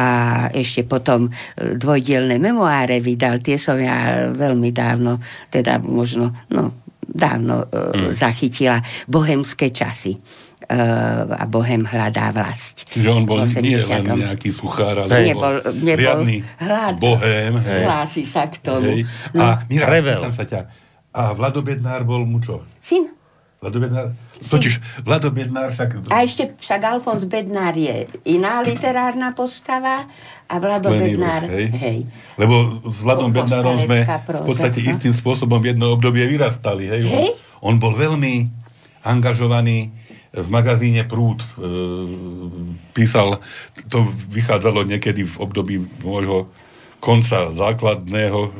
ešte 0.49 0.87
potom 0.87 1.27
eh, 1.29 1.75
dvojdielne 1.75 2.39
memoáre 2.39 3.03
vydal. 3.03 3.43
Tie 3.43 3.59
som 3.59 3.77
ja 3.77 4.31
veľmi 4.31 4.71
dávno, 4.71 5.19
teda 5.51 5.77
možno, 5.83 6.33
no, 6.49 6.87
dávno 7.03 7.67
mm. 7.67 8.15
zachytila. 8.15 8.79
Bohemské 9.05 9.69
časy 9.69 10.42
a 11.37 11.43
Bohem 11.45 11.85
hľadá 11.85 12.33
vlast. 12.33 12.89
Čiže 12.89 13.09
on 13.13 13.23
bol 13.29 13.43
nie 13.61 13.77
len 13.77 14.03
nejaký 14.03 14.49
suchár, 14.49 15.05
ale 15.05 15.33
nebol, 15.33 15.61
nebol 15.77 16.25
hlad, 16.57 16.95
bohem. 16.97 17.53
Hlási 17.61 18.25
sa 18.25 18.49
k 18.49 18.57
tomu. 18.59 18.89
Hej. 18.89 19.01
No. 19.37 19.41
A, 19.43 19.47
Mira, 19.69 20.31
sa 20.33 20.43
ťa. 20.43 20.61
A 21.13 21.37
Vlado 21.37 21.61
Bednár 21.61 22.01
bol 22.01 22.25
mu 22.25 22.41
čo? 22.41 22.65
Syn. 22.81 23.13
Vlado 23.61 23.77
Bednár? 23.79 24.07
Totiž 24.43 25.05
Vlado 25.05 25.29
Bednár 25.31 25.71
však... 25.71 26.11
A 26.11 26.25
ešte 26.25 26.57
však 26.57 26.81
Alfons 26.83 27.23
Bednár 27.29 27.77
je 27.77 28.09
iná 28.27 28.59
literárna 28.59 29.31
postava 29.31 30.09
a 30.49 30.55
Vlado 30.59 30.91
Sklený 30.91 31.15
Bednár... 31.15 31.41
hej. 31.47 31.67
hej. 31.71 31.99
Lebo 32.35 32.83
s 32.89 32.99
Vladom 32.99 33.31
Bednárom 33.31 33.79
sme 33.79 34.03
v 34.03 34.43
podstate 34.43 34.83
no? 34.83 34.89
istým 34.91 35.13
spôsobom 35.15 35.63
v 35.63 35.71
jedno 35.71 35.95
obdobie 35.95 36.27
vyrastali. 36.27 36.91
Hej? 36.91 37.01
hej? 37.07 37.29
On, 37.61 37.71
on 37.71 37.75
bol 37.79 37.95
veľmi 37.95 38.51
angažovaný 39.03 39.91
v 40.33 40.47
magazíne 40.49 41.05
Prúd 41.05 41.45
e, 41.45 41.47
písal, 42.97 43.37
to 43.93 44.01
vychádzalo 44.33 44.81
niekedy 44.81 45.29
v 45.29 45.35
období 45.37 45.77
môjho 46.01 46.49
konca 46.97 47.53
základného, 47.53 48.39
e, 48.41 48.51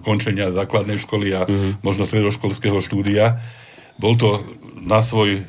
končenia 0.00 0.48
základnej 0.48 0.96
školy 1.04 1.36
a 1.36 1.44
mm-hmm. 1.44 1.84
možno 1.84 2.08
stredoškolského 2.08 2.80
štúdia. 2.80 3.44
Bol 4.00 4.16
to 4.16 4.40
na 4.80 5.04
svoj, 5.04 5.44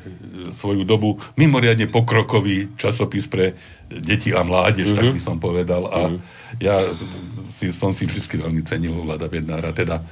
svoju 0.52 0.84
dobu 0.84 1.16
mimoriadne 1.40 1.88
pokrokový 1.88 2.76
časopis 2.76 3.24
pre 3.24 3.56
deti 3.88 4.36
a 4.36 4.44
mládež, 4.44 4.92
mm-hmm. 4.92 5.00
tak 5.00 5.16
by 5.16 5.20
som 5.24 5.36
povedal. 5.40 5.88
A 5.88 6.00
mm-hmm. 6.12 6.20
ja 6.60 6.76
si, 7.56 7.72
som 7.72 7.96
si 7.96 8.04
vždy 8.04 8.20
veľmi 8.20 8.60
cenil 8.68 9.00
Vlada 9.00 9.32
Bednára, 9.32 9.72
teda 9.72 10.04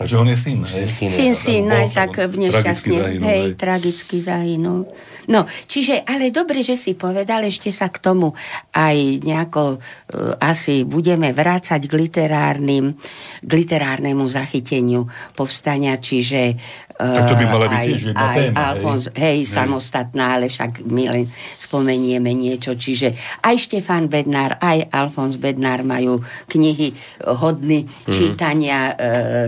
Takže 0.00 0.16
on 0.16 0.32
je 0.32 0.38
syn, 0.40 0.64
hej? 0.64 0.88
Syn, 0.88 1.08
syn, 1.12 1.34
syn 1.36 1.64
aj 1.68 1.92
tak 1.92 2.24
nešťastne, 2.32 2.96
hej, 3.04 3.16
hej, 3.20 3.44
tragicky 3.52 4.24
zahynul. 4.24 4.88
No, 5.28 5.44
čiže, 5.68 6.08
ale 6.08 6.32
dobre, 6.32 6.64
že 6.64 6.80
si 6.80 6.96
povedal, 6.96 7.44
ešte 7.44 7.68
sa 7.68 7.92
k 7.92 8.00
tomu 8.00 8.32
aj 8.72 8.96
nejako 9.20 9.76
uh, 9.76 10.40
asi 10.40 10.88
budeme 10.88 11.36
vrácať 11.36 11.84
k 11.84 11.92
literárnym, 12.00 12.96
k 13.44 13.50
literárnemu 13.52 14.24
zachyteniu 14.24 15.04
povstania, 15.36 16.00
čiže 16.00 16.56
tak 17.00 17.22
to 17.32 17.34
by 17.40 17.44
mala 17.48 17.66
byť 17.72 17.80
aj, 17.80 17.86
tiež 17.88 18.02
jedna 18.12 18.20
aj 18.20 18.36
téma. 18.36 18.56
Alfons, 18.60 19.04
hej, 19.16 19.20
hej, 19.20 19.38
samostatná, 19.48 20.24
ale 20.36 20.46
však 20.52 20.84
my 20.84 21.04
len 21.08 21.24
spomenieme 21.56 22.30
niečo. 22.36 22.76
Čiže 22.76 23.16
aj 23.40 23.56
Štefan 23.56 24.12
Bednár, 24.12 24.60
aj 24.60 24.92
Alfons 24.92 25.40
Bednár 25.40 25.80
majú 25.80 26.20
knihy 26.50 26.92
hodny 27.24 27.88
mm. 27.88 28.12
čítania 28.12 28.92
e, 28.92 28.94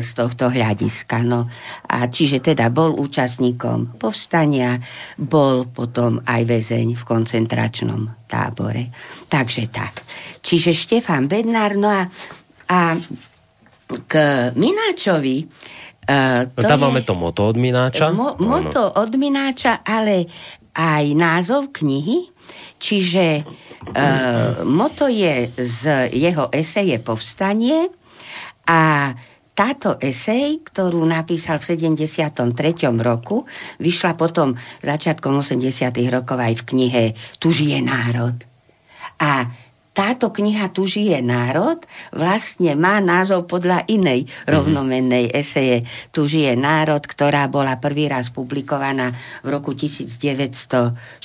z 0.00 0.10
tohto 0.16 0.48
hľadiska. 0.48 1.20
No. 1.20 1.46
A 1.92 2.08
čiže 2.08 2.40
teda 2.40 2.72
bol 2.72 2.96
účastníkom 2.96 4.00
povstania, 4.00 4.80
bol 5.20 5.68
potom 5.68 6.24
aj 6.24 6.42
väzeň 6.48 6.96
v 6.96 7.02
koncentračnom 7.04 8.24
tábore. 8.24 8.88
Takže 9.28 9.68
tak. 9.68 10.00
Čiže 10.40 10.72
Štefan 10.72 11.28
Bednár, 11.28 11.76
no 11.76 11.92
a, 11.92 12.08
a 12.72 12.96
k 14.08 14.12
Mináčovi 14.56 15.44
Uh, 16.02 16.50
to 16.58 16.66
Tam 16.66 16.82
je, 16.82 16.84
máme 16.88 17.02
to 17.06 17.14
moto 17.14 17.46
od 17.46 17.56
Mináča. 17.56 18.10
Mo, 18.10 18.34
moto 18.42 18.90
od 18.90 19.12
Mináča, 19.14 19.86
ale 19.86 20.26
aj 20.74 21.04
názov 21.14 21.70
knihy. 21.70 22.26
Čiže 22.82 23.38
uh, 23.38 24.66
moto 24.66 25.06
je 25.06 25.54
z 25.54 26.10
jeho 26.10 26.50
eseje 26.50 26.98
Povstanie 26.98 27.86
A 28.66 29.12
táto 29.52 30.00
esej, 30.00 30.64
ktorú 30.64 31.04
napísal 31.04 31.60
v 31.60 31.76
73. 31.76 32.56
roku, 33.02 33.44
vyšla 33.82 34.16
potom 34.16 34.56
začiatkom 34.80 35.44
80. 35.44 35.92
rokov 36.08 36.38
aj 36.40 36.54
v 36.56 36.66
knihe 36.72 37.04
Tu 37.36 37.52
žije 37.52 37.84
národ. 37.84 38.38
A 39.20 39.52
táto 39.92 40.32
kniha 40.32 40.72
Tu 40.72 40.88
žije 40.88 41.20
národ 41.20 41.84
vlastne 42.16 42.72
má 42.72 42.96
názov 42.98 43.44
podľa 43.44 43.84
inej 43.88 44.24
mhm. 44.24 44.48
rovnomennej 44.48 45.24
eseje 45.32 45.84
Tu 46.10 46.24
žije 46.24 46.56
národ, 46.56 47.00
ktorá 47.04 47.46
bola 47.52 47.76
prvý 47.76 48.08
raz 48.08 48.32
publikovaná 48.32 49.12
v 49.44 49.48
roku 49.52 49.76
1965 49.76 51.20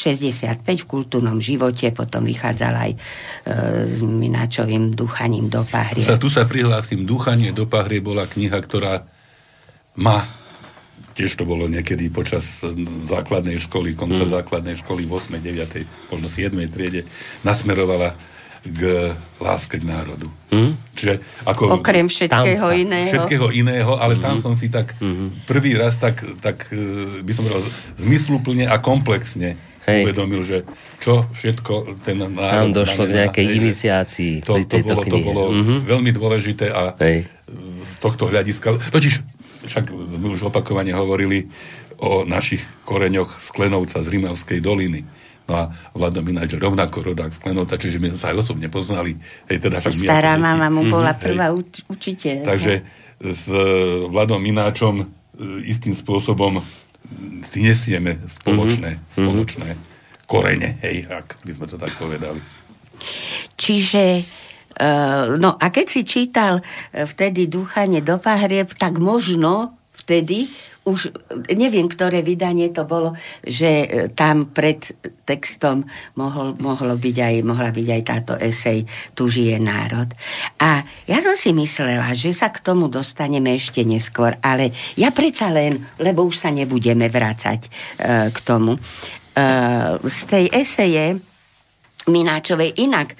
v 0.67 0.85
kultúrnom 0.85 1.39
živote, 1.39 1.95
potom 1.95 2.27
vychádzala 2.27 2.79
aj 2.91 2.93
e, 2.93 2.97
s 3.87 3.99
Mináčovým 4.03 4.91
Duchaním 4.91 5.47
do 5.47 5.63
Pahrie. 5.63 6.03
Sa, 6.03 6.19
tu 6.19 6.27
sa 6.27 6.43
prihlásim, 6.43 7.07
Duchanie 7.07 7.55
do 7.55 7.65
Pahrie 7.65 8.03
bola 8.03 8.27
kniha, 8.27 8.59
ktorá 8.59 9.07
má 9.97 10.27
tiež 11.17 11.33
to 11.33 11.49
bolo 11.49 11.65
niekedy 11.65 12.13
počas 12.13 12.61
základnej 13.01 13.57
školy, 13.57 13.97
konca 13.97 14.21
mm. 14.21 14.37
základnej 14.37 14.77
školy 14.77 15.09
v 15.09 15.17
8., 15.17 15.41
9., 15.41 16.13
možno 16.13 16.27
7. 16.29 16.53
triede, 16.69 17.09
nasmerovala 17.41 18.13
k 18.71 19.13
láske 19.39 19.79
k 19.79 19.85
národu. 19.85 20.27
Mm. 20.51 20.73
Čiže 20.97 21.13
ako... 21.43 21.81
Okrem 21.81 22.07
všetkého 22.09 22.67
iného. 22.73 23.09
Všetkého 23.11 23.47
iného, 23.53 23.95
ale 23.95 24.17
mm. 24.17 24.21
tam 24.21 24.35
som 24.41 24.53
si 24.53 24.67
tak 24.67 24.95
mm. 24.99 25.47
prvý 25.47 25.75
raz 25.77 25.95
tak, 25.99 26.23
tak 26.43 26.67
e, 26.71 27.21
by 27.23 27.31
som 27.31 27.45
povedal 27.47 27.69
zmysluplne 27.99 28.65
a 28.67 28.75
komplexne 28.81 29.55
Hej. 29.87 30.03
uvedomil, 30.07 30.41
že 30.43 30.67
čo 30.99 31.29
všetko 31.31 32.03
ten 32.03 32.19
národ 32.19 32.73
Tam 32.73 32.75
došlo 32.75 33.07
znamená, 33.07 33.13
k 33.13 33.17
nejakej 33.23 33.47
hej, 33.47 33.55
iniciácii 33.55 34.33
to, 34.43 34.53
pri 34.57 34.63
tejto 34.67 34.93
to 34.93 34.97
bolo, 34.97 35.03
knihe. 35.05 35.13
To 35.13 35.27
bolo 35.31 35.43
mm-hmm. 35.53 35.79
veľmi 35.87 36.11
dôležité 36.11 36.65
a 36.73 36.83
hej. 36.99 37.29
z 37.83 37.91
tohto 38.03 38.27
hľadiska... 38.27 38.91
Totiž, 38.91 39.13
však 39.67 39.85
sme 39.91 40.27
už 40.35 40.49
opakovane 40.49 40.91
hovorili 40.91 41.47
o 41.97 42.25
našich 42.27 42.61
koreňoch 42.85 43.41
z 43.41 43.47
Klenovca 43.53 43.97
z 44.03 44.07
Rimavskej 44.11 44.59
doliny 44.61 45.01
a 45.47 45.71
Vlado 45.95 46.19
Mináč 46.19 46.59
rovnako 46.59 47.13
rodák 47.13 47.31
z 47.31 47.39
Klenovca, 47.39 47.79
čiže 47.79 47.97
my 48.03 48.15
sa 48.19 48.35
aj 48.35 48.43
osobne 48.43 48.67
poznali. 48.67 49.15
Hej, 49.47 49.67
teda 49.67 49.79
Stará 49.79 50.35
mama 50.35 50.67
mu 50.67 50.87
bola 50.91 51.15
mm-hmm, 51.15 51.23
prvá 51.23 51.47
uč- 51.55 51.83
učiteľ. 51.87 52.43
Takže 52.43 52.73
s 53.23 53.41
e, 53.47 53.63
Vladom 54.11 54.43
Mináčom 54.43 55.01
e, 55.01 55.05
istým 55.65 55.95
spôsobom 55.95 56.59
si 57.47 57.63
nesieme 57.63 58.19
spoločné, 58.27 58.99
mm-hmm. 58.99 59.15
spoločné 59.15 59.69
korene, 60.27 60.75
hej, 60.83 61.07
ak 61.07 61.39
by 61.47 61.51
sme 61.55 61.65
to 61.71 61.77
tak 61.79 61.91
povedali. 61.95 62.39
Čiže 63.55 64.03
Uh, 64.77 65.41
no 65.41 65.57
a 65.57 65.73
keď 65.73 65.85
si 65.89 66.01
čítal 66.05 66.61
vtedy 66.93 67.49
Dúchanie 67.49 67.97
do 67.97 68.21
pahrieb, 68.21 68.69
tak 68.77 69.01
možno 69.01 69.73
vtedy 69.89 70.53
už 70.87 71.11
neviem, 71.51 71.91
ktoré 71.91 72.23
vydanie 72.23 72.71
to 72.71 72.87
bolo, 72.87 73.11
že 73.43 73.71
e, 73.83 73.87
tam 74.15 74.47
pred 74.47 74.79
textom 75.27 75.83
mohol, 76.15 76.55
mohlo 76.55 76.95
byť 76.95 77.17
aj, 77.19 77.35
mohla 77.43 77.75
byť 77.75 77.87
aj 77.91 78.01
táto 78.07 78.33
esej 78.39 78.87
Tu 79.11 79.27
žije 79.27 79.59
národ. 79.59 80.07
A 80.63 80.87
ja 81.03 81.19
som 81.19 81.35
si 81.35 81.51
myslela, 81.51 82.15
že 82.15 82.31
sa 82.31 82.47
k 82.47 82.63
tomu 82.63 82.87
dostaneme 82.87 83.51
ešte 83.59 83.83
neskôr, 83.83 84.39
ale 84.39 84.71
ja 84.95 85.11
predsa 85.11 85.51
len, 85.51 85.83
lebo 85.99 86.23
už 86.23 86.47
sa 86.47 86.49
nebudeme 86.55 87.11
vrácať 87.11 87.67
uh, 87.67 88.31
k 88.31 88.37
tomu. 88.47 88.79
Uh, 89.37 89.99
z 90.07 90.19
tej 90.25 90.45
eseje 90.55 91.19
Mináčovej 92.07 92.79
inak 92.79 93.19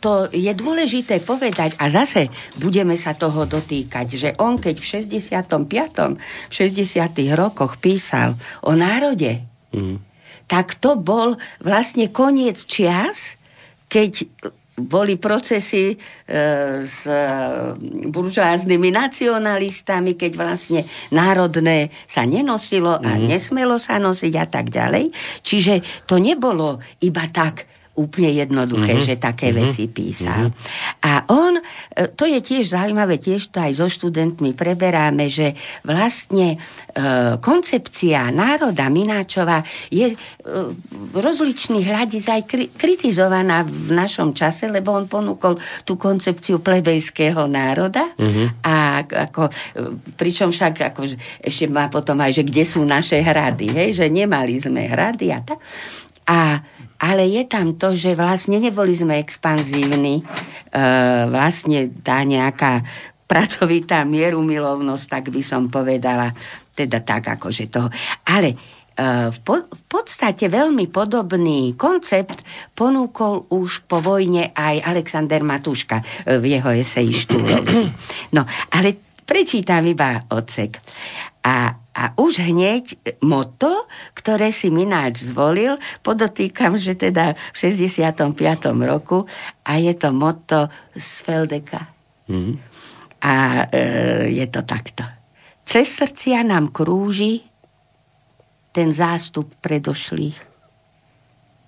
to 0.00 0.28
je 0.32 0.52
dôležité 0.52 1.22
povedať 1.22 1.76
a 1.78 1.88
zase 1.88 2.28
budeme 2.58 2.94
sa 2.98 3.14
toho 3.14 3.44
dotýkať, 3.48 4.06
že 4.10 4.30
on 4.38 4.58
keď 4.58 4.76
v 4.78 4.86
65. 4.86 5.58
v 6.48 6.52
60. 6.52 7.38
rokoch 7.38 7.78
písal 7.78 8.36
o 8.64 8.72
národe, 8.76 9.42
mm. 9.72 9.96
tak 10.46 10.78
to 10.78 10.98
bol 10.98 11.36
vlastne 11.60 12.10
koniec 12.10 12.64
čias, 12.64 13.40
keď 13.88 14.24
boli 14.72 15.20
procesy 15.20 15.92
e, 15.92 15.96
s 16.80 17.04
e, 17.04 17.20
buržoáznymi 18.08 18.88
nacionalistami, 18.88 20.16
keď 20.16 20.32
vlastne 20.32 20.80
národné 21.12 21.92
sa 22.08 22.24
nenosilo 22.24 22.96
a 22.96 23.20
mm. 23.20 23.28
nesmelo 23.28 23.76
sa 23.76 24.00
nosiť 24.00 24.34
a 24.40 24.46
tak 24.48 24.72
ďalej. 24.72 25.12
Čiže 25.44 26.06
to 26.08 26.16
nebolo 26.16 26.80
iba 27.04 27.28
tak 27.28 27.68
úplne 27.92 28.32
jednoduché, 28.32 28.96
mm-hmm. 28.96 29.08
že 29.08 29.20
také 29.20 29.52
mm-hmm. 29.52 29.68
veci 29.68 29.84
písal. 29.84 30.48
Mm-hmm. 30.48 31.04
A 31.04 31.12
on, 31.28 31.60
e, 31.60 32.08
to 32.16 32.24
je 32.24 32.40
tiež 32.40 32.72
zaujímavé, 32.72 33.20
tiež 33.20 33.52
to 33.52 33.60
aj 33.60 33.72
so 33.76 33.86
študentmi 33.92 34.56
preberáme, 34.56 35.28
že 35.28 35.52
vlastne 35.84 36.56
e, 36.56 37.36
koncepcia 37.36 38.32
národa 38.32 38.88
Mináčova 38.88 39.60
je 39.92 40.08
e, 40.08 40.16
rozličných 41.12 41.84
hľadisk 41.84 42.28
aj 42.32 42.42
kri- 42.48 42.72
kritizovaná 42.72 43.60
v 43.68 43.92
našom 43.92 44.32
čase, 44.32 44.72
lebo 44.72 44.96
on 44.96 45.04
ponúkol 45.04 45.60
tú 45.84 46.00
koncepciu 46.00 46.64
plebejského 46.64 47.44
národa 47.44 48.08
mm-hmm. 48.16 48.64
a 48.64 49.04
ako, 49.28 49.52
e, 49.52 49.52
pričom 50.16 50.48
však 50.48 50.96
ako, 50.96 51.12
ešte 51.44 51.68
má 51.68 51.92
potom 51.92 52.16
aj, 52.24 52.40
že 52.40 52.42
kde 52.48 52.64
sú 52.64 52.88
naše 52.88 53.20
hrady, 53.20 53.68
hej, 53.68 54.00
že 54.00 54.06
nemali 54.08 54.56
sme 54.56 54.88
hrady 54.88 55.28
a 55.28 55.44
tak. 55.44 55.60
A 56.24 56.56
ale 57.02 57.26
je 57.26 57.42
tam 57.50 57.74
to, 57.74 57.98
že 57.98 58.14
vlastne 58.14 58.62
neboli 58.62 58.94
sme 58.94 59.18
expanzívni, 59.18 60.22
e, 60.22 60.24
vlastne 61.26 61.90
tá 61.98 62.22
nejaká 62.22 62.86
pracovitá 63.26 64.06
mierumilovnosť, 64.06 65.04
tak 65.10 65.24
by 65.34 65.42
som 65.42 65.66
povedala, 65.66 66.30
teda 66.78 67.02
tak 67.02 67.26
akože 67.26 67.74
toho. 67.74 67.90
Ale 68.30 68.54
e, 68.54 68.56
v, 69.34 69.38
po, 69.42 69.66
v 69.66 69.82
podstate 69.90 70.46
veľmi 70.46 70.86
podobný 70.94 71.74
koncept 71.74 72.46
ponúkol 72.70 73.50
už 73.50 73.82
po 73.90 73.98
vojne 73.98 74.54
aj 74.54 74.86
Alexander 74.86 75.42
Matuška 75.42 75.98
e, 76.22 76.38
v 76.38 76.44
jeho 76.54 76.70
eseji 76.70 77.10
Štúrovci. 77.18 77.84
No, 78.38 78.46
ale 78.78 78.94
prečítam 79.26 79.82
iba 79.90 80.22
odsek. 80.30 80.78
A 81.42 81.81
a 81.92 82.16
už 82.16 82.40
hneď 82.48 82.96
moto, 83.20 83.84
ktoré 84.16 84.48
si 84.48 84.72
Mináč 84.72 85.28
zvolil, 85.28 85.76
podotýkam, 86.00 86.80
že 86.80 86.96
teda 86.96 87.36
v 87.52 87.56
65. 87.56 88.32
roku 88.88 89.28
a 89.60 89.72
je 89.76 89.92
to 89.92 90.08
moto 90.16 90.72
z 90.96 91.08
Feldeka. 91.20 91.92
Mm. 92.32 92.56
A 93.22 93.34
e, 93.68 93.80
je 94.32 94.46
to 94.48 94.64
takto. 94.64 95.04
Cez 95.68 95.92
srdcia 95.92 96.40
nám 96.42 96.72
krúži 96.72 97.44
ten 98.72 98.88
zástup 98.88 99.52
predošlých. 99.60 100.38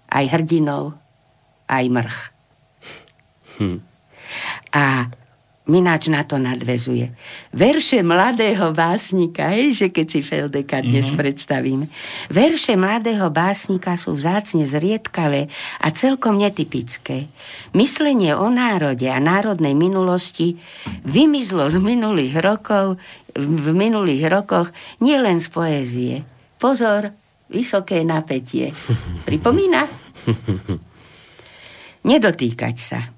Aj 0.09 0.25
hrdinov, 0.25 0.97
aj 1.69 1.85
mrch. 1.93 2.19
Hm. 3.61 3.79
A 4.73 5.13
Mináč 5.64 6.12
na 6.12 6.20
to 6.29 6.37
nadvezuje. 6.37 7.09
Verše 7.57 8.05
mladého 8.05 8.77
básnika, 8.77 9.48
hej, 9.48 9.72
že 9.72 9.87
keď 9.88 10.07
si 10.12 10.20
Feldeka 10.20 10.85
dnes 10.85 11.09
mm-hmm. 11.09 11.16
predstavíme. 11.16 11.87
Verše 12.29 12.77
mladého 12.77 13.33
básnika 13.33 13.96
sú 13.96 14.12
vzácne 14.12 14.68
zriedkavé 14.68 15.48
a 15.81 15.88
celkom 15.88 16.37
netypické. 16.37 17.33
Myslenie 17.72 18.37
o 18.37 18.53
národe 18.53 19.09
a 19.09 19.16
národnej 19.16 19.72
minulosti 19.72 20.61
vymizlo 21.00 21.72
z 21.72 21.81
minulých 21.81 22.44
rokov, 22.44 23.00
v 23.33 23.68
minulých 23.72 24.29
rokoch 24.29 24.68
nielen 25.00 25.40
z 25.40 25.48
poézie. 25.48 26.14
Pozor, 26.61 27.09
vysoké 27.48 28.05
napätie. 28.05 28.77
Pripomína? 29.24 29.88
Nedotýkať 32.12 32.77
sa. 32.77 33.13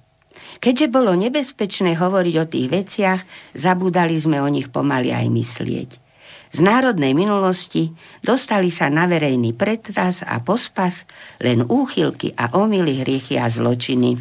Keďže 0.66 0.90
bolo 0.90 1.14
nebezpečné 1.14 1.94
hovoriť 1.94 2.34
o 2.42 2.46
tých 2.50 2.66
veciach, 2.66 3.20
zabudali 3.54 4.18
sme 4.18 4.42
o 4.42 4.50
nich 4.50 4.66
pomaly 4.66 5.14
aj 5.14 5.30
myslieť. 5.30 5.90
Z 6.50 6.58
národnej 6.58 7.14
minulosti 7.14 7.94
dostali 8.18 8.74
sa 8.74 8.90
na 8.90 9.06
verejný 9.06 9.54
pretras 9.54 10.26
a 10.26 10.42
pospas 10.42 11.06
len 11.38 11.62
úchylky 11.62 12.34
a 12.34 12.50
omily, 12.58 13.06
hriechy 13.06 13.38
a 13.38 13.46
zločiny. 13.46 14.18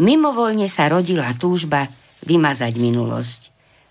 Mimovoľne 0.00 0.64
sa 0.64 0.88
rodila 0.88 1.28
túžba 1.36 1.84
vymazať 2.24 2.72
minulosť. 2.80 3.40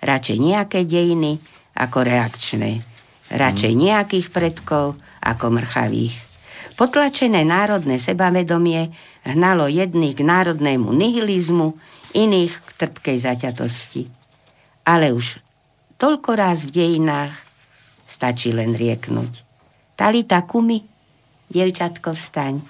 Radšej 0.01 0.37
nejaké 0.41 0.89
dejiny 0.89 1.37
ako 1.77 2.01
reakčné. 2.01 2.81
Radšej 3.29 3.73
mhm. 3.77 3.81
nejakých 3.85 4.27
predkov 4.33 4.97
ako 5.21 5.45
mrchavých. 5.53 6.17
Potlačené 6.79 7.43
národné 7.43 7.99
sebavedomie 7.99 8.95
hnalo 9.25 9.67
jedných 9.67 10.15
k 10.15 10.21
národnému 10.23 10.91
nihilizmu, 10.91 11.75
iných 12.15 12.53
k 12.53 12.69
trpkej 12.85 13.17
zaťatosti. 13.21 14.09
Ale 14.87 15.13
už 15.13 15.39
toľko 15.99 16.31
raz 16.33 16.65
v 16.65 16.73
dejinách 16.73 17.33
stačí 18.09 18.49
len 18.49 18.73
rieknúť. 18.73 19.45
Talita 19.93 20.41
kumi, 20.47 20.81
dievčatko 21.51 22.15
vstaň. 22.15 22.63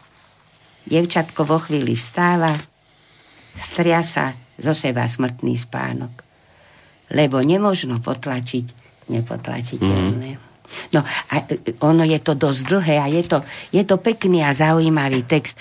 Dievčatko 0.90 1.46
vo 1.46 1.62
chvíli 1.62 1.94
vstáva, 1.94 2.50
stria 3.54 4.02
sa 4.02 4.34
zo 4.58 4.74
seba 4.74 5.06
smrtný 5.06 5.54
spánok. 5.56 6.26
Lebo 7.14 7.40
nemožno 7.40 8.02
potlačiť 8.02 8.66
nepotlačiteľné. 9.14 10.30
Mm. 10.36 10.49
No 10.94 11.02
a 11.06 11.36
ono 11.86 12.04
je 12.06 12.20
to 12.22 12.34
dosť 12.38 12.62
dlhé 12.70 12.96
a 13.02 13.08
je 13.10 13.24
to, 13.26 13.38
je 13.74 13.84
to 13.86 13.98
pekný 13.98 14.46
a 14.46 14.54
zaujímavý 14.54 15.26
text 15.26 15.58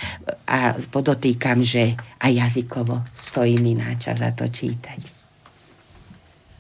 a 0.49 0.77
podotýkam, 0.93 1.65
že 1.65 1.97
aj 2.21 2.33
jazykovo 2.33 3.05
stojí 3.17 3.61
mi 3.61 3.77
náča 3.77 4.17
za 4.17 4.31
to 4.33 4.49
čítať. 4.49 5.01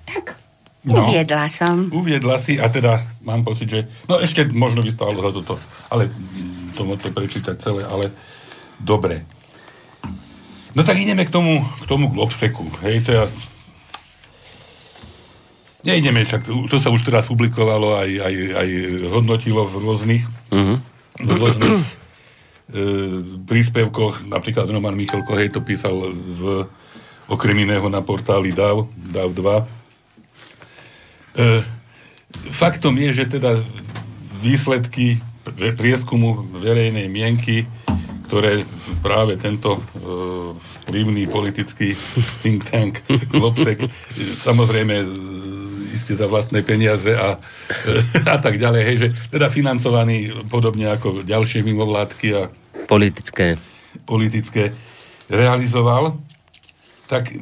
Tak, 0.08 0.24
no, 0.88 1.04
uviedla 1.04 1.48
som. 1.52 1.92
Uviedla 1.92 2.36
si 2.40 2.56
a 2.56 2.72
teda 2.72 3.04
mám 3.24 3.44
pocit, 3.44 3.68
že 3.68 3.80
no 4.08 4.16
ešte 4.16 4.48
možno 4.48 4.80
by 4.80 4.90
stalo 4.92 5.20
za 5.20 5.30
toto, 5.32 5.54
ale 5.92 6.08
to 6.72 6.88
môžete 6.88 7.12
prečítať 7.12 7.56
celé, 7.60 7.84
ale 7.84 8.08
dobre. 8.80 9.24
No 10.76 10.84
tak 10.84 11.00
ideme 11.00 11.26
k 11.26 11.32
tomu, 11.32 11.64
k 11.82 11.84
tomu 11.88 12.12
globseku. 12.12 12.68
Hej, 12.84 13.08
to 13.08 13.10
ja... 13.12 13.24
Neideme, 15.86 16.26
však 16.26 16.50
to 16.66 16.76
sa 16.82 16.90
už 16.90 17.06
teraz 17.06 17.30
publikovalo, 17.30 17.94
aj, 18.02 18.10
aj, 18.18 18.34
aj 18.58 18.68
hodnotilo 19.14 19.62
v 19.62 19.74
rôznych, 19.78 20.24
uh-huh. 20.50 20.76
v 21.22 21.30
rôznych 21.38 21.78
e, 21.78 21.86
príspevkoch, 23.46 24.26
napríklad 24.26 24.66
Roman 24.66 24.98
Michalko, 24.98 25.38
hej, 25.38 25.54
to 25.54 25.62
písal 25.62 26.10
v, 26.14 26.66
okrem 27.30 27.62
iného 27.62 27.86
na 27.86 28.02
portáli 28.02 28.50
DAV, 28.50 28.90
DAV 28.90 29.30
2. 29.30 29.38
E, 29.38 29.64
faktom 32.50 32.98
je, 32.98 33.14
že 33.14 33.38
teda 33.38 33.62
výsledky 34.42 35.22
prieskumu 35.78 36.42
verejnej 36.58 37.06
mienky 37.06 37.70
ktoré 38.28 38.60
práve 39.00 39.40
tento 39.40 39.80
uh, 39.80 40.52
vplyvný 40.84 41.24
politický 41.32 41.96
think 42.44 42.68
tank 42.68 43.00
Globsek 43.32 43.88
samozrejme 44.44 45.00
iste 45.92 46.14
za 46.14 46.28
vlastné 46.28 46.60
peniaze 46.62 47.12
a, 47.16 47.40
a 48.34 48.38
tak 48.38 48.60
ďalej, 48.60 48.82
hej, 48.84 48.96
že 49.00 49.08
teda 49.32 49.48
financovaný 49.48 50.32
podobne 50.46 50.92
ako 50.92 51.24
ďalšie 51.24 51.64
mimovládky 51.64 52.28
a 52.36 52.42
politické 52.88 53.58
politické 54.04 54.72
realizoval, 55.28 56.16
tak 57.08 57.32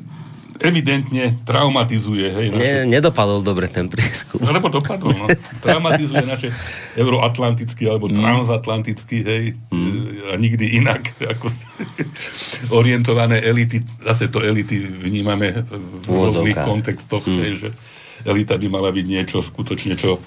evidentne 0.56 1.36
traumatizuje. 1.44 2.26
Hej, 2.32 2.46
naše... 2.48 2.64
Ne, 2.64 2.96
nedopadol 2.96 3.44
dobre 3.44 3.68
ten 3.68 3.92
prieskum. 3.92 4.40
No, 4.40 4.56
lebo 4.56 4.72
dopadol. 4.72 5.12
No. 5.12 5.28
Traumatizuje 5.64 6.24
naše 6.24 6.48
euroatlantický 6.96 7.84
alebo 7.92 8.08
mm. 8.08 8.16
transatlantický, 8.16 9.18
hej, 9.20 9.44
mm. 9.68 10.32
a 10.32 10.34
nikdy 10.40 10.80
inak 10.80 11.12
ako 11.36 11.52
orientované 12.72 13.44
elity, 13.44 13.84
zase 14.00 14.32
to 14.32 14.40
elity 14.40 14.80
vnímame 14.80 15.60
v 15.60 16.06
rôznych 16.08 16.56
kontextoch, 16.56 17.28
mm. 17.28 17.40
hej, 17.44 17.52
že 17.60 17.68
elita 18.26 18.58
by 18.58 18.66
mala 18.66 18.90
byť 18.90 19.06
niečo 19.06 19.38
skutočne, 19.40 19.94
čo 19.94 20.18
uh, 20.18 20.22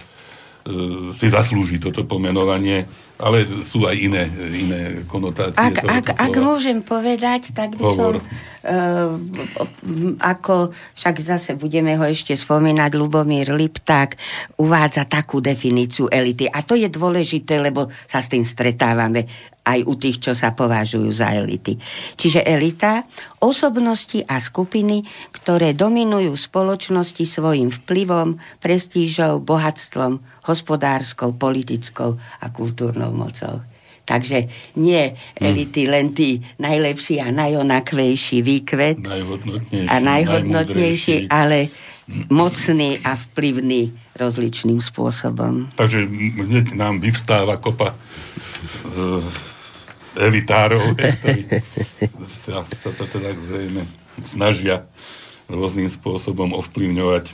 si 1.14 1.28
zaslúži 1.28 1.78
toto 1.78 2.08
pomenovanie 2.08 2.88
ale 3.20 3.44
sú 3.68 3.84
aj 3.84 3.96
iné, 4.00 4.24
iné 4.48 4.82
konotácie. 5.04 5.60
Ak, 5.60 5.84
ak, 5.84 6.06
ak 6.16 6.34
môžem 6.40 6.80
povedať, 6.80 7.52
tak 7.52 7.76
by 7.76 7.84
Hovor. 7.84 7.96
som, 8.00 8.12
uh, 8.16 9.12
ako 10.24 10.72
však 10.96 11.16
zase 11.20 11.52
budeme 11.60 12.00
ho 12.00 12.08
ešte 12.08 12.32
spomínať, 12.32 12.96
Lubomír 12.96 13.52
Lipták 13.52 14.16
uvádza 14.56 15.04
takú 15.04 15.44
definíciu 15.44 16.08
elity. 16.08 16.48
A 16.48 16.64
to 16.64 16.80
je 16.80 16.88
dôležité, 16.88 17.60
lebo 17.60 17.92
sa 18.08 18.24
s 18.24 18.32
tým 18.32 18.48
stretávame 18.48 19.28
aj 19.70 19.80
u 19.86 19.94
tých, 19.94 20.18
čo 20.18 20.34
sa 20.34 20.50
považujú 20.58 21.10
za 21.14 21.30
elity. 21.38 21.78
Čiže 22.18 22.42
elita, 22.42 23.06
osobnosti 23.38 24.26
a 24.26 24.42
skupiny, 24.42 25.06
ktoré 25.30 25.78
dominujú 25.78 26.34
spoločnosti 26.34 27.24
svojim 27.30 27.70
vplyvom, 27.70 28.42
prestížou, 28.58 29.38
bohatstvom, 29.46 30.18
hospodárskou, 30.50 31.38
politickou 31.38 32.18
a 32.18 32.46
kultúrnou 32.50 33.14
mocou. 33.14 33.62
Takže 34.10 34.50
nie 34.82 35.14
elity, 35.38 35.86
len 35.86 36.18
tí 36.18 36.42
najlepší 36.58 37.22
a 37.22 37.30
najonakvejší 37.30 38.42
výkvet 38.42 39.06
a 39.86 39.96
najhodnotnejší, 40.02 41.30
ale 41.30 41.70
mocný 42.34 42.98
a 43.06 43.14
vplyvný 43.14 43.94
rozličným 44.18 44.82
spôsobom. 44.82 45.70
Takže 45.78 46.10
hneď 46.42 46.74
nám 46.74 46.98
vyvstáva 46.98 47.62
kopa 47.62 47.94
uh, 47.94 49.22
elitárov, 50.20 50.94
ktorí 51.20 51.42
sa, 52.44 52.62
sa, 52.68 52.90
sa 52.92 53.06
teda 53.08 53.32
zrejme 53.48 53.88
snažia 54.28 54.84
rôznym 55.50 55.90
spôsobom 55.90 56.54
ovplyvňovať 56.54 57.26
e, 57.26 57.34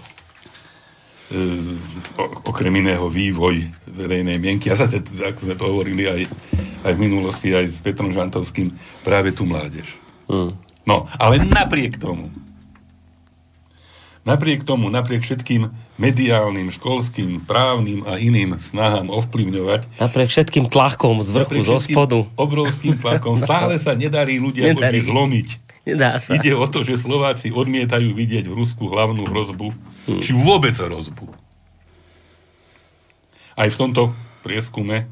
okrem 2.45 2.73
iného 2.79 3.09
vývoj 3.11 3.65
verejnej 3.89 4.37
mienky. 4.39 4.71
A 4.71 4.79
zase, 4.79 5.01
ako 5.01 5.39
sme 5.49 5.55
to 5.57 5.65
hovorili 5.65 6.07
aj, 6.07 6.21
aj 6.85 6.93
v 6.95 7.01
minulosti, 7.01 7.51
aj 7.51 7.65
s 7.67 7.77
Petrom 7.83 8.13
Žantovským, 8.13 8.71
práve 9.03 9.35
tu 9.35 9.43
mládež. 9.43 9.97
Mm. 10.31 10.53
No, 10.85 11.09
ale 11.17 11.41
napriek 11.41 11.97
tomu, 11.97 12.29
Napriek 14.25 14.65
tomu, 14.65 14.89
napriek 14.89 15.21
všetkým 15.21 15.69
mediálnym, 16.01 16.73
školským, 16.73 17.45
právnym 17.45 18.01
a 18.09 18.17
iným 18.17 18.57
snahám 18.57 19.13
ovplyvňovať. 19.13 20.01
Napriek 20.01 20.33
všetkým 20.33 20.65
tlakom 20.65 21.21
z 21.21 21.29
vrchu, 21.29 21.61
zo 21.61 21.77
spodu. 21.77 22.25
Obrovským 22.33 22.97
tlakom. 22.97 23.37
Stále 23.37 23.77
sa 23.77 23.93
nedarí 23.93 24.41
ľudia 24.41 24.73
nedarí. 24.73 25.05
zlomiť. 25.05 25.47
Nedá 25.85 26.17
sa. 26.17 26.33
Ide 26.33 26.57
o 26.57 26.65
to, 26.65 26.81
že 26.81 26.97
Slováci 26.97 27.53
odmietajú 27.53 28.17
vidieť 28.17 28.49
v 28.49 28.57
Rusku 28.57 28.89
hlavnú 28.89 29.29
hrozbu, 29.29 29.69
hmm. 30.09 30.21
či 30.25 30.33
vôbec 30.33 30.73
hrozbu. 30.73 31.29
Aj 33.53 33.69
v 33.69 33.77
tomto 33.77 34.09
prieskume 34.41 35.05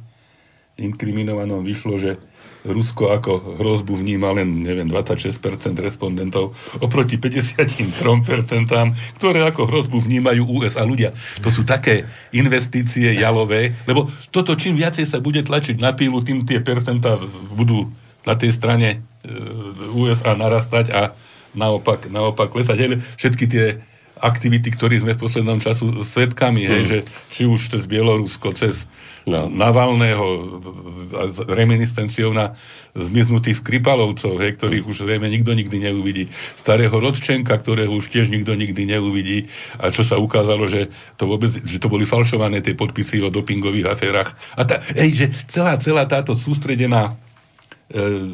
inkriminovanom 0.74 1.62
vyšlo, 1.62 2.02
že 2.02 2.18
Rusko 2.64 3.12
ako 3.12 3.60
hrozbu 3.60 4.00
vníma 4.00 4.32
len, 4.32 4.64
neviem, 4.64 4.88
26% 4.88 5.76
respondentov 5.84 6.56
oproti 6.80 7.20
53%, 7.20 9.20
ktoré 9.20 9.40
ako 9.44 9.68
hrozbu 9.68 10.00
vnímajú 10.00 10.48
USA 10.48 10.88
ľudia. 10.88 11.12
To 11.44 11.52
sú 11.52 11.68
také 11.68 12.08
investície 12.32 13.20
jalové, 13.20 13.76
lebo 13.84 14.08
toto 14.32 14.56
čím 14.56 14.80
viacej 14.80 15.04
sa 15.04 15.20
bude 15.20 15.44
tlačiť 15.44 15.84
na 15.84 15.92
pílu, 15.92 16.24
tým 16.24 16.48
tie 16.48 16.64
percentá 16.64 17.20
budú 17.52 17.92
na 18.24 18.40
tej 18.40 18.56
strane 18.56 18.90
e, 18.96 18.98
USA 19.92 20.32
narastať 20.34 20.96
a 20.96 21.12
naopak, 21.52 22.08
naopak 22.08 22.50
klesať. 22.50 23.04
Všetky 23.20 23.46
tie 23.52 23.84
aktivity, 24.24 24.72
ktorých 24.72 25.04
sme 25.04 25.14
v 25.20 25.24
poslednom 25.28 25.60
času 25.60 26.00
svetkami, 26.00 26.64
mm. 26.64 26.70
hej, 26.72 26.84
že 26.88 27.00
či 27.28 27.44
už 27.44 27.76
cez 27.76 27.84
Bielorusko, 27.84 28.56
cez 28.56 28.88
no. 29.28 29.52
Navalného, 29.52 30.60
s 31.12 31.38
reminiscenciou 31.44 32.32
na 32.32 32.56
zmiznutých 32.96 33.60
Skripalovcov, 33.60 34.40
hej, 34.40 34.56
ktorých 34.56 34.88
už 34.88 35.04
zrejme 35.04 35.28
nikto 35.28 35.52
nikdy 35.52 35.92
neuvidí. 35.92 36.24
Starého 36.56 36.94
Rodčenka, 36.94 37.52
ktorého 37.60 37.92
už 37.92 38.08
tiež 38.08 38.32
nikto 38.32 38.56
nikdy 38.56 38.88
neuvidí. 38.88 39.52
A 39.82 39.92
čo 39.92 40.08
sa 40.08 40.16
ukázalo, 40.16 40.72
že 40.72 40.88
to 41.20 41.28
vôbec, 41.28 41.52
že 41.52 41.82
to 41.84 41.92
boli 41.92 42.08
falšované 42.08 42.64
tie 42.64 42.78
podpisy 42.80 43.20
o 43.26 43.34
dopingových 43.34 43.92
aférach. 43.92 44.32
A 44.56 44.64
tá, 44.64 44.80
hej, 44.96 45.10
že 45.20 45.26
celá, 45.52 45.76
celá 45.82 46.08
táto 46.08 46.38
sústredená 46.38 47.18
e, 47.92 48.30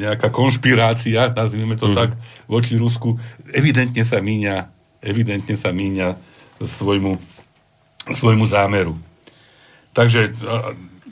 nejaká 0.00 0.32
konšpirácia, 0.32 1.28
nazvime 1.34 1.76
to 1.76 1.92
mm. 1.92 1.96
tak, 1.98 2.10
voči 2.46 2.78
Rusku, 2.80 3.20
evidentne 3.52 4.06
sa 4.06 4.22
míňa 4.22 4.79
evidentne 5.00 5.56
sa 5.56 5.72
míňa 5.72 6.16
svojmu, 6.60 7.16
svojmu 8.12 8.44
zámeru. 8.48 8.96
Takže 9.96 10.32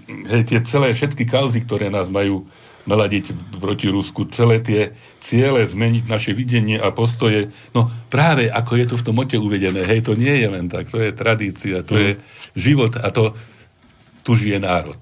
hej, 0.09 0.43
tie 0.47 0.59
celé 0.65 0.95
všetky 0.95 1.25
kauzy, 1.29 1.65
ktoré 1.65 1.91
nás 1.91 2.09
majú 2.09 2.47
naladiť 2.89 3.37
proti 3.61 3.93
Rusku, 3.93 4.33
celé 4.33 4.65
tie 4.65 4.97
ciele 5.21 5.61
zmeniť 5.61 6.09
naše 6.09 6.33
videnie 6.33 6.81
a 6.81 6.89
postoje, 6.89 7.53
no 7.77 7.93
práve 8.09 8.49
ako 8.49 8.73
je 8.81 8.87
to 8.89 8.97
v 8.97 9.05
tom 9.05 9.21
mote 9.21 9.37
uvedené, 9.37 9.85
hej, 9.85 10.01
to 10.09 10.17
nie 10.17 10.41
je 10.41 10.49
len 10.49 10.73
tak, 10.73 10.89
to 10.89 10.97
je 10.97 11.13
tradícia, 11.13 11.85
to 11.85 11.93
mm. 11.93 12.01
je 12.01 12.11
život 12.57 12.97
a 12.97 13.13
to 13.13 13.37
tu 14.25 14.41
žije 14.41 14.57
národ. 14.57 14.97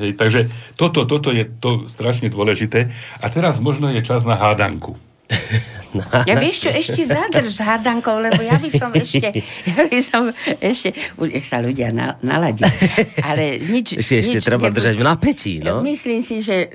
Hej, 0.00 0.14
takže 0.16 0.46
toto, 0.78 1.02
toto 1.04 1.34
je 1.34 1.44
to 1.44 1.90
strašne 1.90 2.30
dôležité. 2.30 2.94
A 3.18 3.26
teraz 3.26 3.58
možno 3.58 3.90
je 3.90 4.06
čas 4.06 4.22
na 4.22 4.38
hádanku. 4.38 4.94
Ja 6.26 6.38
vieš 6.38 6.66
čo, 6.66 6.70
ešte 6.70 7.02
zadrž 7.02 7.58
hádankou, 7.58 8.22
lebo 8.22 8.38
ja 8.42 8.56
by 8.62 8.70
som 8.70 8.90
ešte, 8.94 9.42
ja 9.66 9.80
by 9.90 9.98
som 9.98 10.30
ešte, 10.62 10.94
nech 11.18 11.46
sa 11.46 11.58
ľudia 11.58 11.90
na, 11.90 12.14
naladí. 12.22 12.62
Ale 13.26 13.58
nič... 13.58 13.94
Ešte, 14.00 14.22
ešte 14.22 14.38
nič 14.38 14.46
treba 14.46 14.70
nebude. 14.70 14.78
držať 14.80 14.94
v 14.96 15.04
napätí, 15.04 15.54
no? 15.60 15.82
Myslím 15.82 16.22
si, 16.22 16.40
že 16.40 16.70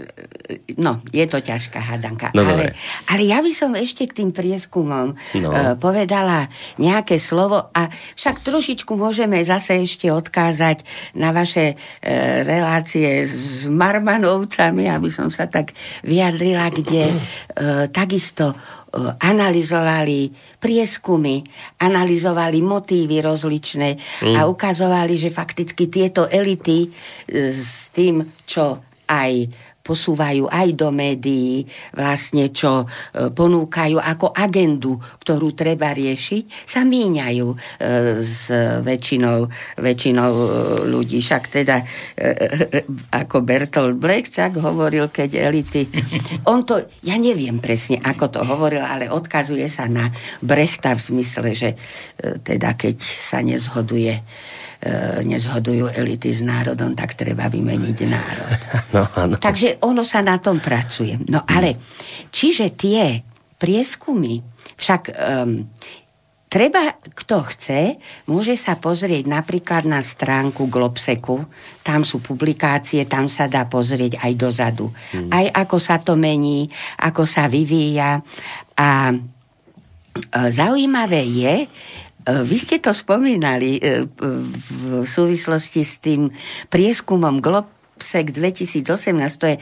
no, 0.77 1.01
je 1.09 1.25
to 1.25 1.39
ťažká 1.39 1.79
hádanka. 1.79 2.35
No, 2.35 2.43
ale, 2.43 2.75
ale 3.09 3.23
ja 3.23 3.39
by 3.39 3.51
som 3.55 3.71
ešte 3.73 4.05
k 4.05 4.23
tým 4.23 4.29
prieskumom 4.35 5.15
no. 5.15 5.49
uh, 5.49 5.73
povedala 5.79 6.51
nejaké 6.77 7.17
slovo 7.17 7.71
a 7.71 7.89
však 8.19 8.45
trošičku 8.45 8.93
môžeme 8.93 9.41
zase 9.41 9.79
ešte 9.81 10.11
odkázať 10.11 10.83
na 11.17 11.31
vaše 11.31 11.75
uh, 11.75 11.79
relácie 12.43 13.25
s 13.25 13.65
Marmanovcami, 13.67 14.91
aby 14.91 15.09
som 15.09 15.31
sa 15.31 15.49
tak 15.49 15.73
vyjadrila, 16.05 16.69
kde 16.69 17.03
uh, 17.09 17.87
takisto 17.89 18.53
analyzovali 19.19 20.31
prieskumy, 20.59 21.43
analyzovali 21.83 22.63
motívy 22.63 23.19
rozličné 23.19 23.89
mm. 24.23 24.35
a 24.35 24.47
ukazovali, 24.47 25.19
že 25.19 25.35
fakticky 25.35 25.91
tieto 25.91 26.31
elity 26.31 26.87
s 27.27 27.91
tým, 27.91 28.23
čo 28.47 28.79
aj 29.05 29.31
posúvajú 29.85 30.49
aj 30.49 30.73
do 30.73 30.89
médií, 30.89 31.61
vlastne 31.93 32.49
čo 32.49 32.83
e, 32.83 33.29
ponúkajú 33.29 34.01
ako 34.01 34.33
agendu, 34.33 34.97
ktorú 35.21 35.53
treba 35.53 35.93
riešiť, 35.93 36.65
sa 36.65 36.81
míňajú 36.81 37.47
e, 37.53 37.57
s 38.25 38.49
väčšinou, 38.81 39.45
väčšinou 39.77 40.31
e, 40.33 40.47
ľudí. 40.89 41.21
Však 41.21 41.43
teda, 41.53 41.85
ako 43.13 43.45
Bertolt 43.45 44.01
Black 44.01 44.33
čak 44.33 44.57
hovoril, 44.57 45.13
keď 45.13 45.29
elity... 45.37 45.85
On 46.49 46.65
to, 46.65 46.89
ja 47.05 47.21
neviem 47.21 47.61
presne, 47.61 48.01
ako 48.01 48.25
to 48.33 48.41
hovoril, 48.41 48.81
ale 48.81 49.13
odkazuje 49.13 49.69
sa 49.69 49.85
na 49.85 50.09
Brechta 50.41 50.97
v 50.97 51.01
zmysle, 51.13 51.49
že 51.53 51.69
teda 52.41 52.73
keď 52.73 52.97
sa 53.01 53.45
nezhoduje 53.45 54.17
nezhodujú 55.25 55.89
elity 55.89 56.29
s 56.29 56.45
národom, 56.45 56.93
tak 56.93 57.17
treba 57.17 57.49
vymeniť 57.49 57.97
národ. 58.05 58.61
No, 58.95 59.03
no. 59.27 59.35
Takže 59.35 59.83
ono 59.83 60.07
sa 60.07 60.23
na 60.23 60.39
tom 60.39 60.63
pracuje. 60.63 61.19
No 61.27 61.43
ale, 61.43 61.75
čiže 62.31 62.71
tie 62.71 63.19
prieskumy, 63.59 64.39
však 64.79 65.01
um, 65.11 65.67
treba, 66.47 66.95
kto 67.03 67.43
chce, 67.51 67.99
môže 68.31 68.55
sa 68.55 68.79
pozrieť 68.79 69.27
napríklad 69.27 69.83
na 69.83 69.99
stránku 69.99 70.71
Globseku, 70.71 71.43
tam 71.83 72.07
sú 72.07 72.23
publikácie, 72.23 73.03
tam 73.03 73.27
sa 73.27 73.51
dá 73.51 73.67
pozrieť 73.67 74.15
aj 74.21 74.31
dozadu. 74.39 74.87
Hmm. 75.11 75.27
Aj 75.27 75.43
ako 75.67 75.75
sa 75.75 75.99
to 75.99 76.15
mení, 76.15 76.71
ako 77.03 77.27
sa 77.27 77.51
vyvíja. 77.51 78.23
A 78.79 79.11
e, 79.11 79.15
zaujímavé 80.55 81.27
je, 81.27 81.55
E, 81.67 82.04
vy 82.25 82.57
ste 82.57 82.81
to 82.81 82.89
spomínali 82.89 83.77
e, 83.77 84.01
v 84.09 85.05
súvislosti 85.05 85.81
s 85.85 86.01
tým 86.01 86.33
prieskumom 86.73 87.37
Glob 87.37 87.69
PSEK 87.95 88.35
2018, 88.35 89.39
to 89.39 89.45
je, 89.47 89.55
e, 89.55 89.61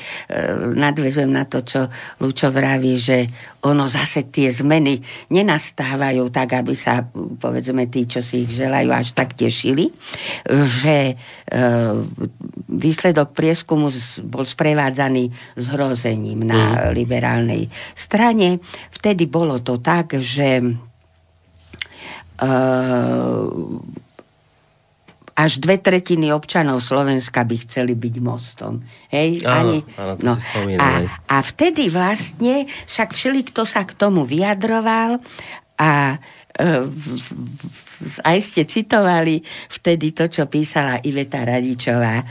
nadvezujem 0.73 1.29
na 1.29 1.45
to, 1.45 1.61
čo 1.61 1.85
Lučo 2.17 2.49
vraví, 2.49 2.97
že 2.97 3.29
ono 3.67 3.85
zase 3.85 4.25
tie 4.33 4.49
zmeny 4.49 4.97
nenastávajú 5.29 6.33
tak, 6.33 6.57
aby 6.57 6.73
sa, 6.73 7.05
povedzme, 7.13 7.85
tí, 7.93 8.09
čo 8.09 8.25
si 8.25 8.49
ich 8.49 8.57
želajú, 8.57 8.89
až 8.89 9.13
tak 9.13 9.37
tešili, 9.37 9.93
že 10.49 11.13
výsledok 12.67 13.37
prieskumu 13.37 13.93
bol 14.25 14.43
sprevádzaný 14.43 15.29
zhrozením 15.53 16.41
na 16.41 16.89
mm. 16.89 16.97
liberálnej 16.97 17.69
strane. 17.93 18.57
Vtedy 18.89 19.29
bolo 19.29 19.61
to 19.61 19.77
tak, 19.77 20.17
že 20.17 20.59
až 25.33 25.51
dve 25.57 25.81
tretiny 25.81 26.29
občanov 26.29 26.81
Slovenska 26.81 27.41
by 27.41 27.55
chceli 27.65 27.97
byť 27.97 28.15
mostom. 28.21 28.85
Hej? 29.09 29.41
Áno, 29.43 29.49
Ani, 29.49 29.79
áno 29.97 30.13
to 30.17 30.25
no, 30.29 30.33
si 30.37 30.49
a, 30.77 30.89
a 31.09 31.37
vtedy 31.41 31.89
vlastne, 31.89 32.69
však 32.85 33.17
všeli, 33.17 33.41
kto 33.49 33.65
sa 33.65 33.81
k 33.83 33.97
tomu 33.97 34.29
vyjadroval 34.29 35.17
a 35.81 36.21
aj 38.21 38.37
ste 38.45 38.69
citovali 38.69 39.41
vtedy 39.73 40.13
to, 40.13 40.29
čo 40.29 40.45
písala 40.45 41.01
Iveta 41.01 41.41
Radičová 41.41 42.21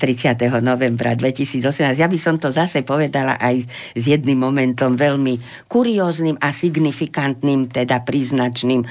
30. 0.00 0.48
novembra 0.64 1.12
2018. 1.12 2.00
Ja 2.00 2.08
by 2.08 2.16
som 2.16 2.40
to 2.40 2.48
zase 2.48 2.88
povedala 2.88 3.36
aj 3.36 3.68
s 3.92 4.04
jedným 4.08 4.40
momentom 4.40 4.96
veľmi 4.96 5.68
kurióznym 5.68 6.40
a 6.40 6.56
signifikantným, 6.56 7.68
teda 7.68 8.00
príznačným 8.00 8.80
e, 8.80 8.88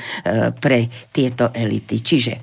pre 0.54 0.86
tieto 1.10 1.50
elity. 1.50 1.98
Čiže 2.06 2.34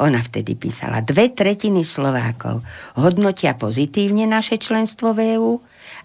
ona 0.00 0.24
vtedy 0.24 0.56
písala, 0.56 1.04
dve 1.04 1.36
tretiny 1.36 1.84
Slovákov 1.84 2.64
hodnotia 2.96 3.60
pozitívne 3.60 4.24
naše 4.24 4.56
členstvo 4.56 5.12
v 5.12 5.36
EÚ 5.36 5.52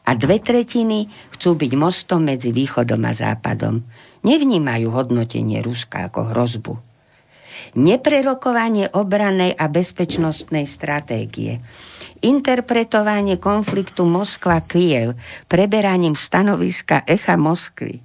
a 0.05 0.11
dve 0.19 0.43
tretiny 0.43 1.07
chcú 1.39 1.55
byť 1.55 1.71
mostom 1.79 2.27
medzi 2.27 2.51
východom 2.51 2.99
a 3.07 3.15
západom 3.15 3.79
nevnímajú 4.23 4.87
hodnotenie 4.91 5.63
Ruska 5.63 6.07
ako 6.09 6.35
hrozbu. 6.35 6.73
Neprerokovanie 7.75 8.87
obranej 8.95 9.53
a 9.53 9.67
bezpečnostnej 9.67 10.63
stratégie, 10.65 11.59
interpretovanie 12.23 13.35
konfliktu 13.35 14.07
Moskva-Kiev 14.07 15.13
preberaním 15.45 16.15
stanoviska 16.15 17.03
Echa 17.03 17.35
Moskvy, 17.35 17.99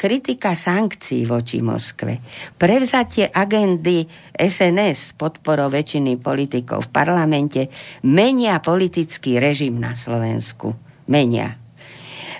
kritika 0.00 0.56
sankcií 0.56 1.28
voči 1.28 1.60
Moskve, 1.60 2.24
prevzatie 2.56 3.28
agendy 3.28 4.08
SNS 4.32 5.16
podporou 5.20 5.68
väčšiny 5.68 6.16
politikov 6.20 6.88
v 6.88 6.92
parlamente 6.92 7.60
menia 8.04 8.60
politický 8.64 9.36
režim 9.36 9.76
na 9.76 9.92
Slovensku. 9.92 10.72
Menia. 11.06 11.56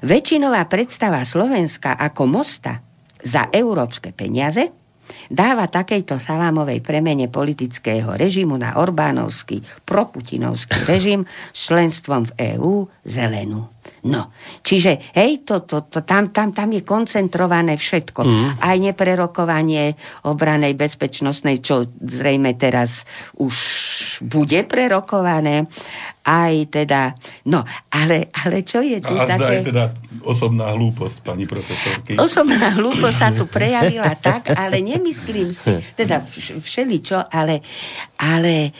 Väčšinová 0.05 0.69
predstava 0.69 1.25
Slovenska 1.25 1.97
ako 1.97 2.29
mosta 2.29 2.86
za 3.23 3.49
európske 3.53 4.13
peniaze 4.13 4.73
dáva 5.31 5.71
takejto 5.71 6.19
salámovej 6.19 6.83
premene 6.83 7.31
politického 7.31 8.19
režimu 8.19 8.59
na 8.59 8.79
Orbánovský, 8.79 9.63
proputinovský 9.87 10.83
režim 10.93 11.23
s 11.55 11.71
členstvom 11.71 12.27
v 12.27 12.57
EÚ 12.57 12.75
zelenú. 13.07 13.76
No, 14.07 14.31
čiže 14.63 15.11
hej, 15.19 15.43
to, 15.43 15.67
to, 15.67 15.91
to, 15.91 16.07
tam, 16.07 16.31
tam, 16.31 16.55
tam 16.55 16.71
je 16.71 16.87
koncentrované 16.87 17.75
všetko. 17.75 18.21
Mm. 18.23 18.47
Aj 18.63 18.77
neprerokovanie 18.79 19.99
obranej 20.31 20.79
bezpečnostnej, 20.79 21.59
čo 21.59 21.91
zrejme 21.91 22.55
teraz 22.55 23.03
už 23.35 23.55
bude 24.23 24.63
prerokované. 24.63 25.67
Aj 26.27 26.55
teda, 26.71 27.15
no, 27.51 27.63
ale, 27.91 28.31
ale 28.35 28.67
čo 28.67 28.83
je 28.83 28.99
tu 28.99 29.15
A 29.15 29.27
také... 29.27 29.63
aj 29.63 29.71
teda 29.71 29.85
osobná 30.27 30.75
hlúposť, 30.75 31.23
pani 31.23 31.47
profesorky. 31.47 32.19
Osobná 32.19 32.75
hlúposť 32.75 33.17
sa 33.19 33.31
tu 33.31 33.47
prejavila 33.47 34.15
tak, 34.19 34.55
ale 34.55 34.83
nemyslím 34.83 35.51
si, 35.55 35.79
teda 36.01 36.23
všeličo, 36.59 37.31
ale, 37.31 37.63
ale 38.19 38.75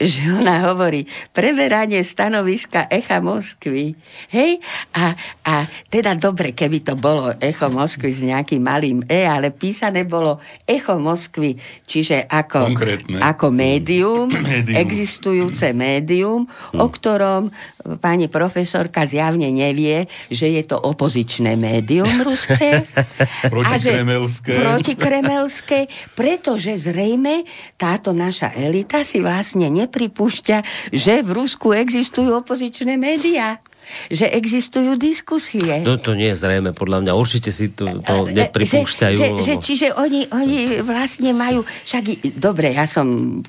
že 0.00 0.32
ona 0.32 0.64
hovorí 0.72 1.04
preberanie 1.36 2.00
stanoviska 2.00 2.88
Echa 2.88 3.20
Moskvy. 3.20 3.92
Hej? 4.32 4.56
A, 4.96 5.12
a 5.44 5.68
teda 5.92 6.16
dobre, 6.16 6.56
keby 6.56 6.80
to 6.80 6.96
bolo 6.96 7.36
Echo 7.36 7.68
Moskvy 7.68 8.08
s 8.08 8.24
nejakým 8.24 8.64
malým 8.64 9.04
E, 9.04 9.28
ale 9.28 9.52
písané 9.52 10.08
bolo 10.08 10.40
Echo 10.64 10.96
Moskvy, 10.96 11.60
čiže 11.84 12.24
ako, 12.24 12.72
ako 13.20 13.46
médium, 13.52 14.32
médium, 14.32 14.80
existujúce 14.80 15.76
médium, 15.76 16.48
o 16.72 16.86
ktorom 16.88 17.52
pani 18.00 18.28
profesorka 18.28 19.08
zjavne 19.08 19.48
nevie, 19.50 20.06
že 20.28 20.50
je 20.52 20.62
to 20.64 20.76
opozičné 20.76 21.56
médium 21.56 22.22
ruské. 22.22 22.84
protikremelské. 23.54 24.52
protikremelské, 24.54 25.80
pretože 26.14 26.76
zrejme 26.76 27.44
táto 27.80 28.12
naša 28.12 28.52
elita 28.52 29.02
si 29.02 29.18
vlastne 29.24 29.72
nepripúšťa, 29.72 30.90
že 30.92 31.24
v 31.24 31.30
Rusku 31.30 31.72
existujú 31.72 32.44
opozičné 32.44 32.96
médiá 33.00 33.60
že 34.06 34.30
existujú 34.30 34.94
diskusie. 34.94 35.82
No 35.82 35.98
to 35.98 36.14
nie 36.14 36.30
je 36.30 36.38
zrejme, 36.38 36.70
podľa 36.70 37.02
mňa. 37.02 37.12
Určite 37.18 37.50
si 37.50 37.74
to, 37.74 37.90
to 38.06 38.30
nepripúšťajú. 38.30 39.16
Že, 39.18 39.26
že, 39.40 39.42
že, 39.42 39.54
čiže 39.58 39.88
oni, 39.98 40.30
oni 40.30 40.78
vlastne 40.86 41.34
majú... 41.34 41.66
Však, 41.66 42.38
dobre, 42.38 42.70
ja 42.78 42.86
som 42.86 43.40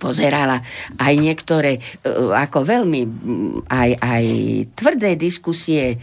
pozerala 0.00 0.60
aj 0.96 1.14
niektoré 1.20 1.76
e, 1.76 1.80
ako 2.32 2.64
veľmi 2.64 3.00
aj, 3.68 3.90
aj 4.00 4.24
tvrdé 4.72 5.14
diskusie 5.20 5.94
e, 5.94 5.96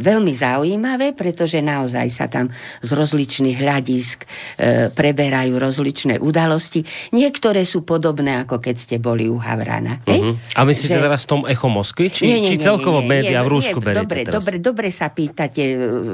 veľmi 0.00 0.32
zaujímavé, 0.34 1.14
pretože 1.14 1.62
naozaj 1.62 2.06
sa 2.10 2.26
tam 2.26 2.50
z 2.82 2.90
rozličných 2.90 3.56
hľadisk 3.56 4.26
e, 4.26 4.26
preberajú 4.90 5.54
rozličné 5.56 6.18
udalosti. 6.18 6.82
Niektoré 7.14 7.62
sú 7.62 7.86
podobné, 7.86 8.42
ako 8.42 8.58
keď 8.58 8.76
ste 8.76 8.96
boli 8.98 9.30
u 9.30 9.38
Havrana. 9.38 10.02
Uh-huh. 10.02 10.34
A 10.58 10.60
myslíte 10.66 10.98
že... 10.98 11.04
teraz 11.04 11.24
v 11.24 11.28
tom 11.30 11.42
Echo 11.46 11.68
Moskvy? 11.70 12.10
Či, 12.10 12.22
nie, 12.26 12.38
nie, 12.42 12.48
či 12.50 12.56
celkovo 12.58 13.00
nie, 13.02 13.06
nie, 13.06 13.12
média 13.22 13.40
nie, 13.42 13.46
v 13.46 13.48
Rúsku 13.52 13.78
nie, 13.78 13.94
dobre, 13.94 14.20
teraz? 14.26 14.34
dobre, 14.42 14.56
dobre 14.58 14.88
sa 14.90 15.12
pýtate 15.12 15.64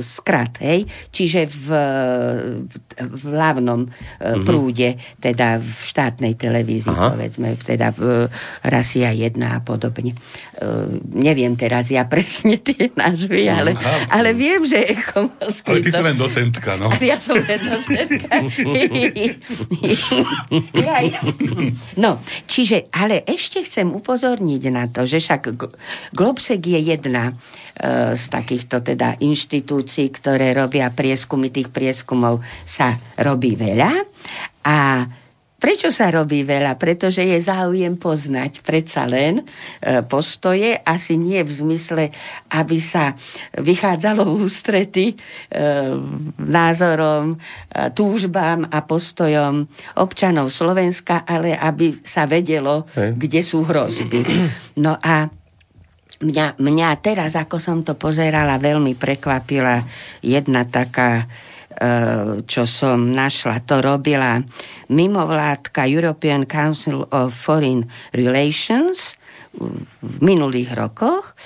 skrat, 0.05 0.61
hej? 0.61 0.85
Čiže 1.13 1.41
v, 1.49 1.67
v 2.99 3.23
hlavnom 3.33 3.81
uh-huh. 3.89 4.45
prúde, 4.45 4.99
teda 5.23 5.57
v 5.63 5.79
štátnej 5.83 6.35
televízii, 6.37 6.93
Aha 6.93 7.22
povedzme, 7.23 7.55
teda 7.55 7.95
Rasia 8.67 9.15
1 9.15 9.39
a 9.47 9.63
podobne. 9.63 10.19
Neviem 11.15 11.55
teraz 11.55 11.87
ja 11.95 12.03
presne 12.13 12.59
tie 12.59 12.91
názvy, 12.99 13.47
mm, 13.47 13.55
ale, 13.55 13.71
ale 14.11 14.35
viem, 14.35 14.67
že 14.67 14.91
Ale 15.63 15.79
ty 15.79 15.95
si 15.95 16.03
len 16.03 16.19
docentka, 16.19 16.75
no. 16.75 16.91
Ja 17.13 17.15
som 17.23 17.39
len 17.39 17.63
docentka. 17.63 18.43
No, 21.93 22.19
čiže, 22.51 22.91
ale 22.91 23.23
ešte 23.29 23.63
chcem 23.63 23.87
upozorniť 23.93 24.63
na 24.73 24.89
to, 24.89 25.05
že 25.07 25.23
však 25.23 25.55
Globsek 26.17 26.63
je 26.65 26.81
jedna 26.81 27.31
e, 27.31 28.15
z 28.17 28.25
takýchto 28.33 28.81
teda 28.81 29.21
inštitúcií, 29.21 30.09
ktoré 30.11 30.57
robia 30.57 30.89
prieskumy, 30.89 31.53
tých 31.53 31.69
prieskumov 31.69 32.41
sa 32.65 32.97
robí 33.21 33.55
veľa 33.55 33.93
a 34.65 35.07
Prečo 35.63 35.95
sa 35.95 36.11
robí 36.11 36.43
veľa? 36.43 36.75
Pretože 36.75 37.23
je 37.23 37.39
záujem 37.39 37.95
poznať 37.95 38.67
predsa 38.67 39.07
len 39.07 39.39
e, 39.39 39.45
postoje, 40.03 40.75
asi 40.75 41.15
nie 41.15 41.39
v 41.39 41.53
zmysle, 41.55 42.11
aby 42.51 42.83
sa 42.83 43.15
vychádzalo 43.55 44.27
v 44.27 44.43
ústrety 44.43 45.15
e, 45.15 45.17
názorom, 46.43 47.31
e, 47.31 47.37
túžbám 47.95 48.67
a 48.75 48.83
postojom 48.83 49.71
občanov 50.03 50.51
Slovenska, 50.51 51.23
ale 51.23 51.55
aby 51.55 51.95
sa 52.03 52.27
vedelo, 52.27 52.91
Hej. 52.99 53.15
kde 53.15 53.41
sú 53.47 53.63
hrozby. 53.63 54.27
No 54.83 54.99
a 54.99 55.31
mňa, 56.23 56.59
mňa 56.59 56.89
teraz, 56.99 57.39
ako 57.39 57.63
som 57.63 57.87
to 57.87 57.95
pozerala, 57.95 58.59
veľmi 58.59 58.99
prekvapila 58.99 59.79
jedna 60.27 60.67
taká 60.67 61.31
čo 62.45 62.63
som 62.69 63.13
našla, 63.13 63.65
to 63.65 63.81
robila 63.81 64.41
mimovládka 64.93 65.89
European 65.89 66.45
Council 66.45 67.05
of 67.09 67.33
Foreign 67.33 67.89
Relations 68.13 69.17
v 70.01 70.17
minulých 70.25 70.73
rokoch 70.73 71.37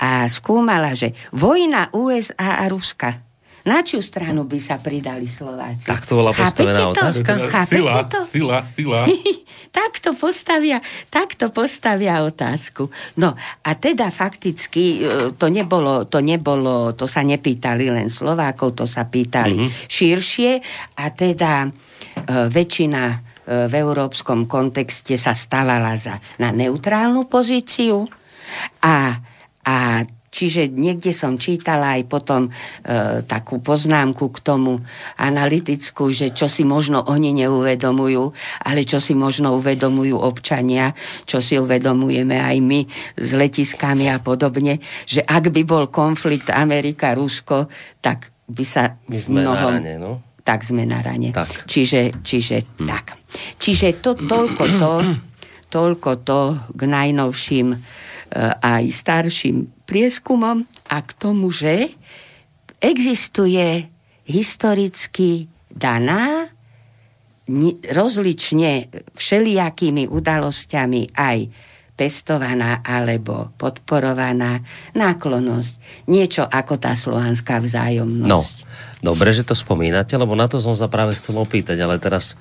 a 0.00 0.28
skúmala, 0.28 0.92
že 0.92 1.16
vojna 1.32 1.88
USA 1.96 2.60
a 2.60 2.68
Ruska 2.68 3.33
na 3.64 3.80
čiu 3.80 4.04
stranu 4.04 4.44
by 4.44 4.60
sa 4.60 4.76
pridali 4.76 5.24
Slováci? 5.24 5.88
Tak 5.88 6.04
to 6.04 6.20
bola 6.20 6.36
postavená 6.36 6.92
to? 6.92 6.92
otázka. 6.92 7.32
Sila, 7.64 8.04
to? 8.04 8.20
sila, 8.20 8.58
sila. 8.60 9.08
takto, 9.80 10.12
postavia, 10.14 10.78
takto 11.08 11.48
postavia 11.48 12.22
otázku. 12.22 12.92
No 13.18 13.34
a 13.64 13.70
teda 13.74 14.12
fakticky 14.12 15.02
e, 15.02 15.32
to 15.34 15.48
nebolo, 15.48 16.04
to 16.06 16.20
nebolo, 16.20 16.92
to 16.92 17.08
sa 17.08 17.24
nepýtali 17.24 17.90
len 17.90 18.12
Slovákov, 18.12 18.78
to 18.78 18.86
sa 18.86 19.08
pýtali 19.08 19.56
mm-hmm. 19.58 19.88
širšie 19.90 20.52
a 21.00 21.04
teda 21.10 21.52
e, 21.64 21.68
väčšina 22.52 23.02
e, 23.10 23.16
v 23.66 23.74
európskom 23.74 24.44
kontexte 24.44 25.16
sa 25.16 25.32
stávala 25.32 25.96
za, 25.96 26.20
na 26.38 26.52
neutrálnu 26.52 27.26
pozíciu 27.26 28.06
a, 28.84 29.18
a 29.64 30.04
Čiže 30.34 30.66
niekde 30.74 31.14
som 31.14 31.38
čítala 31.38 31.94
aj 31.94 32.10
potom 32.10 32.50
e, 32.50 33.22
takú 33.22 33.62
poznámku 33.62 34.34
k 34.34 34.38
tomu 34.42 34.82
analytickú, 35.14 36.10
že 36.10 36.34
čo 36.34 36.50
si 36.50 36.66
možno 36.66 37.06
oni 37.06 37.30
neuvedomujú, 37.46 38.34
ale 38.66 38.82
čo 38.82 38.98
si 38.98 39.14
možno 39.14 39.54
uvedomujú 39.54 40.18
občania, 40.18 40.90
čo 41.22 41.38
si 41.38 41.54
uvedomujeme 41.54 42.42
aj 42.42 42.56
my 42.58 42.80
s 43.14 43.30
letiskami 43.30 44.10
a 44.10 44.18
podobne, 44.18 44.82
že 45.06 45.22
ak 45.22 45.54
by 45.54 45.62
bol 45.62 45.86
konflikt 45.86 46.50
Amerika-Rusko, 46.50 47.70
tak 48.02 48.34
by 48.50 48.64
sa 48.66 48.98
my 49.06 49.18
sme 49.22 49.46
mnohom... 49.46 49.70
Na 49.70 49.78
rane, 49.78 49.94
no? 50.02 50.12
Tak 50.42 50.66
sme 50.66 50.82
na 50.82 50.98
rane. 50.98 51.30
Tak. 51.30 51.70
Čiže, 51.70 52.26
čiže 52.26 52.82
hm. 52.82 52.90
tak. 52.90 53.22
Čiže 53.62 54.02
to, 54.02 54.18
toľko 54.18 54.64
to, 54.82 54.92
toľko 55.70 56.10
to 56.26 56.40
k 56.74 56.80
najnovším 56.90 57.70
e, 57.70 57.78
aj 58.58 58.82
starším 58.90 59.73
prieskumom 59.84 60.64
a 60.88 60.96
k 61.04 61.10
tomu, 61.16 61.52
že 61.52 61.92
existuje 62.80 63.88
historicky 64.24 65.48
daná 65.68 66.48
rozlične 67.92 68.88
všelijakými 69.12 70.08
udalosťami 70.08 71.12
aj 71.12 71.38
pestovaná 71.94 72.82
alebo 72.82 73.54
podporovaná 73.54 74.64
náklonosť. 74.98 75.72
Niečo 76.10 76.42
ako 76.42 76.74
tá 76.80 76.96
slovanská 76.98 77.62
vzájomnosť. 77.62 78.26
No, 78.26 78.42
dobre, 79.04 79.30
že 79.30 79.46
to 79.46 79.54
spomínate, 79.54 80.16
lebo 80.18 80.34
na 80.34 80.50
to 80.50 80.58
som 80.58 80.74
sa 80.74 80.90
práve 80.90 81.14
chcel 81.14 81.38
opýtať, 81.38 81.78
ale 81.78 82.02
teraz 82.02 82.34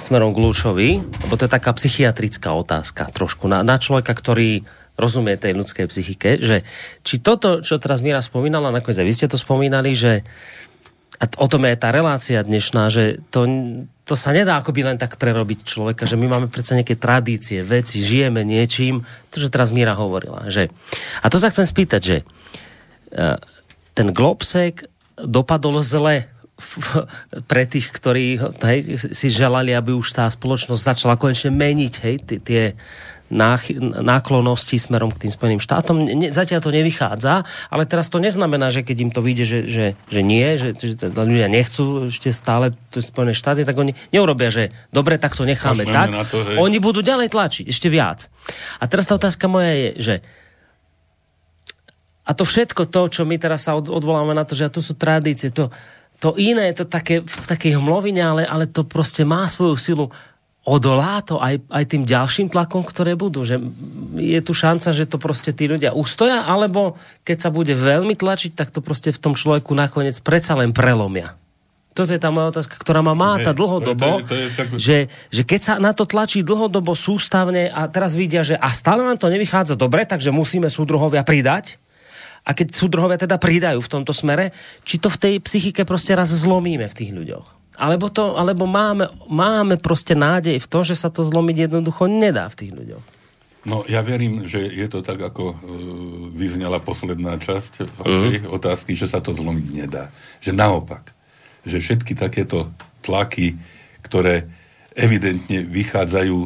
smerom 0.00 0.34
k 0.34 0.42
Lúčovi, 0.42 0.98
lebo 0.98 1.34
to 1.38 1.46
je 1.46 1.54
taká 1.54 1.70
psychiatrická 1.70 2.50
otázka 2.50 3.14
trošku 3.14 3.46
na, 3.46 3.62
na 3.62 3.78
človeka, 3.78 4.10
ktorý 4.10 4.66
rozumie 5.00 5.40
tej 5.40 5.56
ľudskej 5.56 5.88
psychike, 5.88 6.38
že 6.44 6.62
či 7.00 7.18
toto, 7.24 7.64
čo 7.64 7.80
teraz 7.80 8.04
Mira 8.04 8.20
spomínala, 8.20 8.70
nakoniec 8.70 9.00
aj 9.00 9.08
vy 9.08 9.14
ste 9.16 9.26
to 9.32 9.40
spomínali, 9.40 9.96
že 9.96 10.22
a 11.20 11.28
o 11.36 11.46
tom 11.52 11.68
je 11.68 11.76
aj 11.76 11.80
tá 11.84 11.92
relácia 11.92 12.40
dnešná, 12.40 12.88
že 12.88 13.20
to, 13.28 13.44
to 14.08 14.16
sa 14.16 14.32
nedá 14.32 14.56
akoby 14.56 14.88
len 14.88 14.96
tak 14.96 15.20
prerobiť 15.20 15.68
človeka, 15.68 16.08
že 16.08 16.16
my 16.16 16.32
máme 16.32 16.48
predsa 16.48 16.80
nejaké 16.80 16.96
tradície, 16.96 17.60
veci, 17.60 18.00
žijeme 18.00 18.40
niečím, 18.40 19.04
to, 19.28 19.36
že 19.36 19.52
teraz 19.52 19.68
Mira 19.68 19.92
hovorila. 19.92 20.48
Že, 20.48 20.72
a 21.20 21.26
to 21.28 21.36
sa 21.36 21.52
chcem 21.52 21.68
spýtať, 21.68 22.00
že 22.00 22.16
e, 22.16 22.24
ten 23.92 24.08
globsek 24.16 24.88
dopadol 25.20 25.84
zle 25.84 26.24
pre 27.52 27.68
tých, 27.68 27.92
ktorí 27.92 28.40
hej, 28.64 28.80
si 29.12 29.28
želali, 29.28 29.76
aby 29.76 29.92
už 29.92 30.16
tá 30.16 30.24
spoločnosť 30.24 30.80
začala 30.80 31.20
konečne 31.20 31.52
meniť 31.52 31.94
hej, 32.00 32.16
tie, 32.40 32.64
náklonosti 33.30 34.76
smerom 34.76 35.14
k 35.14 35.26
tým 35.26 35.32
Spojeným 35.32 35.62
štátom. 35.62 36.02
Ne, 36.02 36.34
zatiaľ 36.34 36.60
to 36.60 36.74
nevychádza, 36.74 37.46
ale 37.70 37.86
teraz 37.86 38.10
to 38.10 38.18
neznamená, 38.18 38.74
že 38.74 38.82
keď 38.82 38.96
im 38.98 39.10
to 39.14 39.22
vyjde, 39.22 39.44
že, 39.46 39.58
že, 39.70 39.86
že 40.10 40.20
nie, 40.20 40.58
že, 40.58 40.74
že 40.74 40.98
ľudia 41.14 41.46
nechcú 41.46 42.10
ešte 42.10 42.34
stále 42.34 42.74
Spojené 42.90 43.32
štáty, 43.32 43.62
tak 43.62 43.78
oni 43.78 43.94
neurobia, 44.10 44.50
že 44.50 44.74
dobre, 44.90 45.14
tak 45.16 45.38
to 45.38 45.46
necháme 45.46 45.86
to 45.86 45.94
tak. 45.94 46.08
To, 46.34 46.42
že... 46.42 46.58
Oni 46.58 46.82
budú 46.82 47.06
ďalej 47.06 47.30
tlačiť, 47.30 47.64
ešte 47.70 47.86
viac. 47.86 48.26
A 48.82 48.90
teraz 48.90 49.06
tá 49.06 49.14
otázka 49.14 49.46
moja 49.46 49.70
je, 49.70 49.90
že 50.02 50.14
a 52.26 52.34
to 52.34 52.46
všetko 52.46 52.86
to, 52.90 53.10
čo 53.10 53.22
my 53.26 53.38
teraz 53.42 53.66
sa 53.66 53.74
odvoláme 53.74 54.34
na 54.34 54.46
to, 54.46 54.54
že 54.54 54.70
to 54.70 54.78
sú 54.78 54.94
tradície, 54.94 55.50
to, 55.50 55.66
to 56.22 56.36
iné, 56.38 56.70
to 56.76 56.86
také, 56.86 57.26
v 57.26 57.46
takej 57.46 57.80
hmlovine, 57.80 58.22
ale, 58.22 58.42
ale 58.46 58.70
to 58.70 58.86
proste 58.86 59.26
má 59.26 59.50
svoju 59.50 59.74
silu 59.74 60.06
odolá 60.64 61.24
to 61.24 61.40
aj, 61.40 61.60
aj 61.72 61.84
tým 61.88 62.04
ďalším 62.04 62.52
tlakom, 62.52 62.84
ktoré 62.84 63.16
budú? 63.16 63.42
Že 63.42 63.60
je 64.20 64.40
tu 64.44 64.52
šanca, 64.52 64.92
že 64.92 65.08
to 65.08 65.16
proste 65.16 65.56
tí 65.56 65.64
ľudia 65.66 65.96
ustoja, 65.96 66.44
alebo 66.44 67.00
keď 67.24 67.48
sa 67.48 67.50
bude 67.50 67.72
veľmi 67.72 68.12
tlačiť, 68.16 68.52
tak 68.52 68.68
to 68.68 68.84
proste 68.84 69.10
v 69.10 69.20
tom 69.22 69.34
človeku 69.34 69.72
nakoniec 69.72 70.16
predsa 70.20 70.56
len 70.56 70.76
prelomia? 70.76 71.36
Toto 71.90 72.14
je 72.14 72.22
tá 72.22 72.30
moja 72.30 72.54
otázka, 72.54 72.78
ktorá 72.78 73.02
ma 73.02 73.18
máta 73.18 73.50
dlhodobo, 73.50 74.22
to 74.22 74.30
je, 74.30 74.30
to 74.30 74.34
je, 74.38 74.46
to 74.46 74.62
je, 74.62 74.78
že, 74.78 74.98
že 75.34 75.42
keď 75.42 75.60
sa 75.60 75.74
na 75.82 75.90
to 75.90 76.06
tlačí 76.06 76.46
dlhodobo 76.46 76.94
sústavne 76.94 77.66
a 77.66 77.90
teraz 77.90 78.14
vidia, 78.14 78.46
že 78.46 78.54
a 78.54 78.70
stále 78.70 79.02
nám 79.02 79.18
to 79.18 79.26
nevychádza 79.26 79.74
dobre, 79.74 80.06
takže 80.06 80.30
musíme 80.30 80.70
súdruhovia 80.70 81.26
pridať, 81.26 81.82
a 82.40 82.56
keď 82.56 82.72
súdruhovia 82.72 83.20
teda 83.20 83.36
pridajú 83.36 83.84
v 83.84 83.92
tomto 83.92 84.16
smere, 84.16 84.56
či 84.86 84.96
to 84.96 85.12
v 85.12 85.20
tej 85.20 85.34
psychike 85.44 85.84
proste 85.84 86.16
raz 86.16 86.32
zlomíme 86.32 86.88
v 86.88 86.96
tých 86.96 87.12
ľuďoch. 87.12 87.59
Alebo, 87.80 88.12
to, 88.12 88.36
alebo 88.36 88.68
máme, 88.68 89.08
máme 89.24 89.80
proste 89.80 90.12
nádej 90.12 90.60
v 90.60 90.68
to, 90.68 90.84
že 90.84 91.00
sa 91.00 91.08
to 91.08 91.24
zlomiť 91.24 91.72
jednoducho 91.72 92.04
nedá 92.12 92.44
v 92.52 92.58
tých 92.60 92.72
ľuďoch. 92.76 93.04
No, 93.64 93.84
ja 93.88 94.00
verím, 94.00 94.48
že 94.48 94.68
je 94.68 94.88
to 94.88 95.00
tak, 95.00 95.20
ako 95.20 95.52
uh, 95.52 95.56
vyznela 96.32 96.80
posledná 96.80 97.40
časť 97.40 98.00
vašej 98.00 98.36
mm. 98.44 98.48
otázky, 98.52 98.92
že 98.96 99.08
sa 99.08 99.20
to 99.20 99.32
zlomiť 99.32 99.66
nedá. 99.72 100.12
Že 100.44 100.56
naopak. 100.56 101.12
Že 101.64 101.76
všetky 101.80 102.12
takéto 102.16 102.72
tlaky, 103.04 103.56
ktoré 104.04 104.48
evidentne 104.96 105.64
vychádzajú 105.64 106.38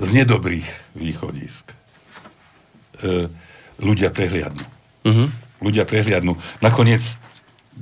z 0.00 0.08
nedobrých 0.08 0.68
východisk, 0.96 1.72
uh, 1.72 3.28
ľudia 3.80 4.08
prehliadnú. 4.08 4.64
Mm-hmm. 5.04 5.28
Ľudia 5.64 5.84
prehliadnú. 5.84 6.36
Nakoniec 6.64 7.04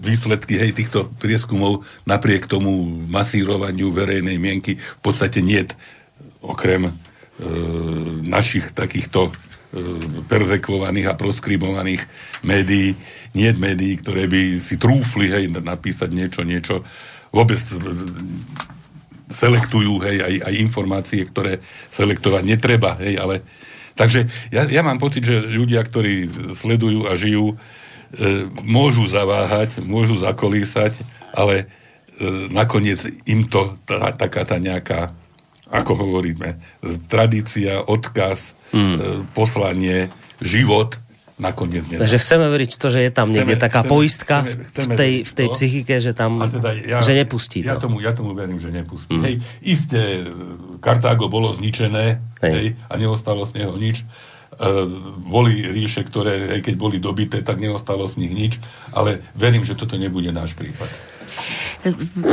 výsledky 0.00 0.56
hej, 0.56 0.72
týchto 0.72 1.12
prieskumov 1.20 1.84
napriek 2.08 2.48
tomu 2.48 2.88
masírovaniu 3.06 3.92
verejnej 3.92 4.40
mienky 4.40 4.80
v 4.80 5.00
podstate 5.04 5.44
nie 5.44 5.68
okrem 6.40 6.88
e, 6.88 6.92
našich 8.24 8.72
takýchto 8.72 9.28
e, 9.28 9.32
perzekvovaných 10.24 11.12
a 11.12 11.18
proskribovaných 11.20 12.08
médií, 12.40 12.96
nie 13.36 13.50
médií, 13.52 14.00
ktoré 14.00 14.24
by 14.24 14.64
si 14.64 14.80
trúfli 14.80 15.28
hej, 15.28 15.52
napísať 15.52 16.08
niečo, 16.08 16.40
niečo. 16.48 16.80
Vôbec 17.28 17.60
e, 17.60 17.76
selektujú 19.30 20.00
hej, 20.02 20.16
aj, 20.24 20.34
aj 20.48 20.54
informácie, 20.58 21.22
ktoré 21.28 21.60
selektovať 21.92 22.42
netreba, 22.42 22.96
hej, 22.98 23.20
ale 23.20 23.44
takže 23.94 24.26
ja, 24.48 24.64
ja 24.64 24.80
mám 24.80 24.96
pocit, 24.96 25.28
že 25.28 25.44
ľudia, 25.44 25.84
ktorí 25.84 26.26
sledujú 26.56 27.04
a 27.04 27.14
žijú 27.20 27.60
môžu 28.66 29.06
zaváhať, 29.06 29.78
môžu 29.82 30.18
zakolísať, 30.18 30.98
ale 31.30 31.66
e, 32.18 32.50
nakoniec 32.50 33.06
im 33.26 33.46
to 33.46 33.78
tá, 33.86 34.10
taká 34.14 34.42
tá 34.42 34.58
nejaká 34.58 35.14
ako 35.70 35.92
hovoríme, 35.94 36.58
tradícia, 37.06 37.78
odkaz, 37.78 38.58
mm. 38.74 39.30
poslanie, 39.38 40.10
život, 40.42 40.98
nakoniec 41.40 41.86
nedá. 41.88 42.04
Takže 42.04 42.18
chceme 42.20 42.46
veriť 42.52 42.72
to, 42.76 42.86
že 42.92 43.00
je 43.06 43.10
tam 43.14 43.32
niekde 43.32 43.56
chceme, 43.56 43.64
taká 43.64 43.80
chceme, 43.86 43.92
poistka 43.94 44.36
chceme, 44.44 44.64
chceme 44.66 44.84
v 44.84 44.98
tej, 44.98 45.12
v 45.24 45.32
tej 45.32 45.46
psychike, 45.56 45.94
že 46.02 46.12
tam, 46.12 46.42
teda 46.42 46.70
ja, 46.84 46.98
že 47.00 47.16
nepustí 47.16 47.64
ja 47.64 47.78
to. 47.78 47.88
Tomu, 47.88 48.04
ja 48.04 48.12
tomu 48.12 48.36
verím, 48.36 48.60
že 48.60 48.68
nepustí. 48.68 49.14
Mm. 49.16 49.24
Hej, 49.24 49.34
isté, 49.64 50.26
Kartágo 50.84 51.30
bolo 51.32 51.54
zničené 51.54 52.20
hej. 52.44 52.52
Hej, 52.52 52.66
a 52.90 52.92
neostalo 53.00 53.46
z 53.48 53.62
neho 53.62 53.72
nič. 53.78 54.04
Uh, 54.50 54.84
boli 55.24 55.62
ríše, 55.62 56.02
ktoré, 56.04 56.58
aj 56.58 56.60
keď 56.66 56.74
boli 56.74 56.98
dobité, 56.98 57.40
tak 57.40 57.62
neostalo 57.62 58.04
z 58.10 58.18
nich 58.18 58.34
nič, 58.34 58.52
ale 58.90 59.22
verím, 59.32 59.62
že 59.62 59.78
toto 59.78 59.94
nebude 59.94 60.34
náš 60.34 60.58
prípad. 60.58 60.90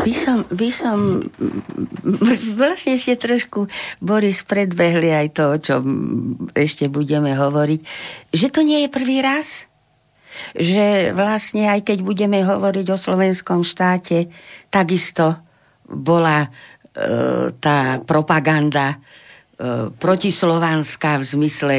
By 0.04 0.12
som, 0.12 0.44
by 0.52 0.70
som 0.76 1.24
vlastne 2.60 3.00
ste 3.00 3.16
trošku 3.16 3.72
Boris 4.04 4.44
predbehli 4.44 5.08
aj 5.08 5.28
to, 5.32 5.44
o 5.48 5.58
čom 5.58 5.84
ešte 6.52 6.92
budeme 6.92 7.32
hovoriť, 7.32 7.80
že 8.36 8.48
to 8.52 8.68
nie 8.68 8.84
je 8.84 8.90
prvý 8.92 9.24
raz, 9.24 9.72
že 10.52 11.16
vlastne 11.16 11.72
aj 11.72 11.88
keď 11.88 12.04
budeme 12.04 12.44
hovoriť 12.44 12.86
o 12.92 12.98
slovenskom 13.00 13.64
štáte, 13.64 14.28
takisto 14.68 15.40
bola 15.88 16.44
e, 16.44 16.48
tá 17.58 18.04
propaganda 18.04 18.92
e, 18.92 18.98
protislovanská 19.96 21.24
v 21.24 21.26
zmysle 21.26 21.76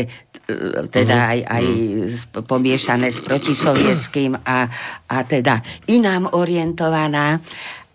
teda 0.88 1.16
uh-huh. 1.16 1.32
aj, 1.32 1.38
aj 1.44 1.64
uh-huh. 1.64 2.40
pomiešané 2.48 3.12
s 3.12 3.20
protisovietským 3.20 4.32
a, 4.40 4.64
a 5.04 5.16
teda 5.28 5.60
inám 5.92 6.32
orientovaná. 6.32 7.36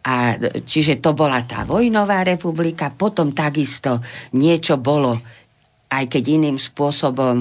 A, 0.03 0.35
čiže 0.67 0.99
to 0.99 1.15
bola 1.15 1.47
tá 1.47 1.63
vojnová 1.63 2.27
republika, 2.27 2.91
potom 2.91 3.31
takisto 3.31 4.03
niečo 4.35 4.75
bolo, 4.75 5.15
aj 5.87 6.11
keď 6.11 6.23
iným 6.27 6.59
spôsobom, 6.59 7.39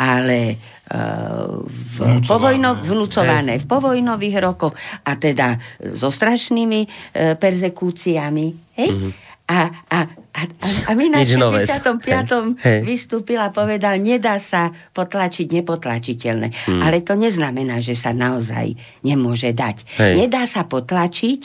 ale 0.00 0.58
uh, 0.90 1.60
v 1.62 2.24
povojno, 2.26 2.82
vnúcované 2.82 3.62
v 3.62 3.68
povojnových 3.68 4.36
rokoch 4.42 4.74
a 5.06 5.12
teda 5.20 5.54
so 5.94 6.10
strašnými 6.10 6.80
uh, 6.82 7.38
perzekúciami. 7.38 8.46
Hej? 8.80 8.90
Uh-huh. 8.90 9.12
A, 9.46 9.58
a, 9.86 9.98
a, 10.40 10.68
a 10.88 10.90
my 10.96 11.12
na 11.12 11.20
65. 11.20 12.56
Hey. 12.64 12.80
vystúpil 12.80 13.36
a 13.36 13.52
povedal, 13.52 14.00
nedá 14.00 14.40
sa 14.40 14.72
potlačiť 14.72 15.52
nepotlačiteľné. 15.60 16.48
Hmm. 16.64 16.80
Ale 16.80 17.04
to 17.04 17.12
neznamená, 17.12 17.84
že 17.84 17.92
sa 17.92 18.16
naozaj 18.16 18.72
nemôže 19.04 19.52
dať. 19.52 19.84
Hey. 20.00 20.24
Nedá 20.24 20.48
sa 20.48 20.64
potlačiť, 20.64 21.40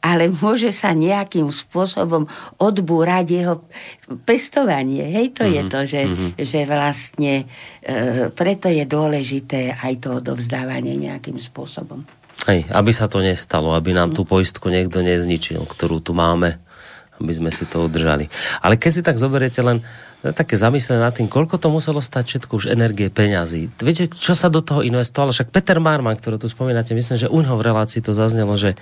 ale 0.00 0.30
môže 0.32 0.70
sa 0.72 0.96
nejakým 0.96 1.50
spôsobom 1.52 2.24
odbúrať 2.56 3.26
jeho 3.28 3.54
pestovanie. 4.24 5.04
Hej, 5.10 5.36
to 5.36 5.44
mm-hmm. 5.44 5.56
je 5.56 5.62
mhm. 5.62 5.70
to, 5.70 5.80
že, 5.84 6.02
mm-hmm. 6.06 6.30
že 6.38 6.60
vlastne 6.64 7.32
e, 7.42 7.44
preto 8.32 8.70
je 8.70 8.84
dôležité 8.86 9.74
aj 9.74 9.94
to 10.00 10.08
odovzdávanie 10.22 10.96
nejakým 10.96 11.36
spôsobom. 11.36 12.06
Hej, 12.46 12.70
aby 12.70 12.92
sa 12.94 13.10
to 13.10 13.18
nestalo, 13.18 13.74
aby 13.74 13.90
nám 13.90 14.14
tú 14.14 14.22
poistku 14.22 14.70
niekto 14.70 15.02
nezničil, 15.02 15.58
ktorú 15.66 15.98
tu 15.98 16.14
máme 16.14 16.62
aby 17.18 17.32
sme 17.34 17.50
si 17.50 17.66
to 17.66 17.86
udržali. 17.86 18.30
Ale 18.62 18.78
keď 18.78 18.90
si 18.94 19.02
tak 19.02 19.18
zoberiete 19.18 19.60
len 19.60 19.82
no, 20.22 20.30
také 20.30 20.54
zamyslené 20.54 21.02
nad 21.02 21.14
tým, 21.14 21.26
koľko 21.26 21.58
to 21.58 21.68
muselo 21.68 21.98
stať 21.98 22.24
všetko 22.24 22.52
už 22.58 22.66
energie, 22.70 23.10
peňazí. 23.10 23.70
Viete, 23.82 24.06
čo 24.08 24.38
sa 24.38 24.46
do 24.48 24.62
toho 24.62 24.86
investovalo? 24.86 25.34
Však 25.34 25.50
Peter 25.50 25.82
Marman, 25.82 26.16
ktorý 26.16 26.38
tu 26.38 26.46
spomínate, 26.46 26.94
myslím, 26.94 27.18
že 27.18 27.28
u 27.30 27.40
v 27.42 27.66
relácii 27.66 28.00
to 28.00 28.14
zaznelo, 28.14 28.54
že, 28.54 28.78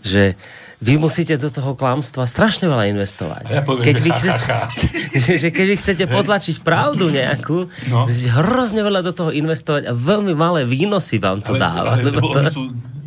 že 0.00 0.38
vy 0.82 0.98
musíte 0.98 1.38
do 1.38 1.46
toho 1.46 1.78
klamstva 1.78 2.26
strašne 2.26 2.66
veľa 2.66 2.90
investovať. 2.90 3.54
Ja 3.54 3.62
poviem, 3.62 3.86
keď, 3.86 3.96
vy 4.02 4.10
chcete, 4.10 4.46
že, 5.22 5.32
že 5.38 5.48
keď 5.54 5.66
vy 5.70 5.76
chcete 5.78 6.04
potlačiť 6.10 6.56
pravdu 6.66 7.06
nejakú, 7.06 7.70
no. 7.86 8.10
hrozne 8.10 8.82
veľa 8.82 9.06
do 9.06 9.14
toho 9.14 9.30
investovať 9.30 9.86
a 9.86 9.94
veľmi 9.94 10.34
malé 10.34 10.66
výnosy 10.66 11.22
vám 11.22 11.38
to 11.38 11.54
ale, 11.54 11.62
dáva. 11.62 11.90
Ale, 11.94 12.10
lebo 12.10 12.34
to... 12.34 12.42
sú, 12.50 12.62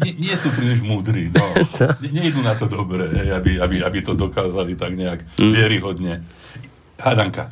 nie, 0.08 0.16
nie 0.16 0.36
sú 0.40 0.48
príliš 0.56 0.80
múdri. 0.88 1.28
No. 1.36 1.44
no. 1.84 1.88
Nejdu 2.00 2.40
na 2.40 2.56
to 2.56 2.72
dobre, 2.72 3.12
aby, 3.12 3.60
aby, 3.60 3.84
aby 3.84 4.00
to 4.00 4.16
dokázali 4.16 4.80
tak 4.80 4.96
nejak 4.96 5.28
mm. 5.36 5.52
vieryhodne. 5.52 6.24
Hádanka. 6.96 7.52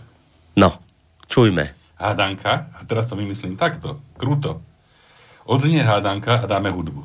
No, 0.56 0.80
čujme. 1.28 1.76
Hádanka, 2.00 2.72
a 2.72 2.80
teraz 2.88 3.12
to 3.12 3.20
vymyslím 3.20 3.60
takto, 3.60 4.00
kruto. 4.16 4.64
Odznie 5.44 5.84
hádanka 5.84 6.40
a 6.40 6.48
dáme 6.48 6.72
hudbu. 6.72 7.04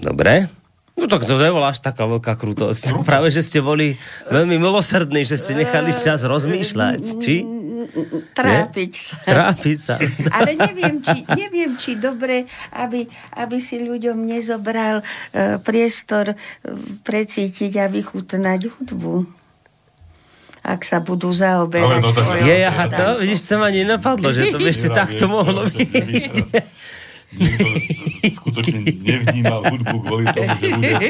Dobre. 0.00 0.63
No 0.94 1.10
tak 1.10 1.26
to 1.26 1.34
nebola 1.34 1.74
až 1.74 1.82
taká 1.82 2.06
veľká 2.06 2.38
krutosť. 2.38 2.94
Práve, 3.08 3.34
že 3.34 3.42
ste 3.42 3.58
boli 3.58 3.98
veľmi 4.30 4.62
milosrdní, 4.62 5.26
že 5.26 5.34
ste 5.34 5.58
nechali 5.58 5.90
čas 5.90 6.22
rozmýšľať, 6.22 7.02
či? 7.18 7.42
Trápiť 8.32 8.92
sa. 8.94 9.14
Trápiť 9.26 9.78
sa. 9.78 9.94
Ale 10.38 10.54
neviem, 10.54 11.02
či, 11.02 11.26
neviem, 11.34 11.72
či 11.76 11.98
dobre, 11.98 12.46
aby, 12.72 13.04
aby 13.34 13.56
si 13.58 13.82
ľuďom 13.82 14.22
nezobral 14.22 15.02
uh, 15.02 15.58
priestor 15.60 16.38
precítiť 17.02 17.72
a 17.82 17.86
vychutnať 17.90 18.60
hudbu 18.70 19.44
ak 20.64 20.80
sa 20.80 20.96
budú 21.04 21.28
zaoberať. 21.28 22.00
No, 22.00 22.08
to, 22.08 22.24
je, 22.40 22.56
aha, 22.64 22.88
to, 22.88 23.20
vidíš, 23.20 23.52
to 23.52 23.60
ma 23.60 23.68
nenapadlo, 23.68 24.32
že 24.32 24.48
to 24.48 24.56
by 24.56 24.70
ešte 24.72 24.88
takto 24.96 25.28
mohlo 25.28 25.68
byť 25.68 26.72
niekto 27.38 27.68
skutočne 28.44 28.78
nevnímal 29.02 29.60
hudbu 29.66 29.96
kvôli 30.06 30.26
tomu, 30.30 30.54
že 30.60 30.68
bude 30.74 31.08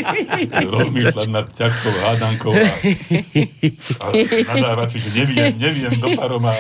rozmýšľať 0.71 1.29
nad 1.29 1.47
ťažkou 1.53 1.95
hádankou 2.05 2.53
a, 2.55 4.07
a 4.09 4.53
nadávať 4.55 4.89
si, 4.95 4.99
že 5.05 5.11
neviem, 5.13 5.53
neviem 5.59 5.95
do 6.01 6.09
paroma. 6.17 6.55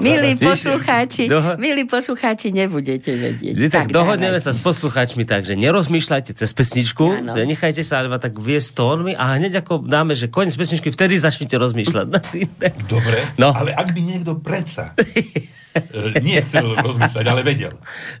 Milí 0.00 0.38
poslucháči, 0.40 1.28
Doho- 1.28 1.58
milí 1.60 1.84
poslucháči, 1.84 2.50
nebudete 2.54 3.12
vedieť. 3.12 3.54
Tak, 3.68 3.70
tak 3.70 3.86
dohodneme 3.92 4.38
sa 4.40 4.54
s 4.54 4.60
poslucháčmi 4.62 5.26
tak, 5.28 5.44
že 5.44 5.54
nerozmýšľajte 5.58 6.32
cez 6.32 6.50
pesničku, 6.54 7.26
ano. 7.26 7.36
nechajte 7.36 7.82
sa 7.84 8.02
iba 8.06 8.16
tak 8.16 8.38
viesť 8.38 8.78
tónmi 8.78 9.12
a 9.14 9.36
hneď 9.36 9.66
ako 9.66 9.84
dáme, 9.84 10.16
že 10.16 10.30
koniec 10.32 10.56
pesničky, 10.56 10.88
vtedy 10.90 11.18
začnite 11.20 11.56
rozmýšľať. 11.58 12.06
Dobre, 12.86 13.18
no. 13.36 13.52
ale 13.52 13.74
ak 13.74 13.92
by 13.92 14.00
niekto 14.00 14.38
predsa 14.38 14.94
e, 14.96 16.22
nie 16.22 16.38
chcel 16.46 16.72
rozmýšľať, 16.78 17.24
ale 17.26 17.40
vedel. 17.42 17.74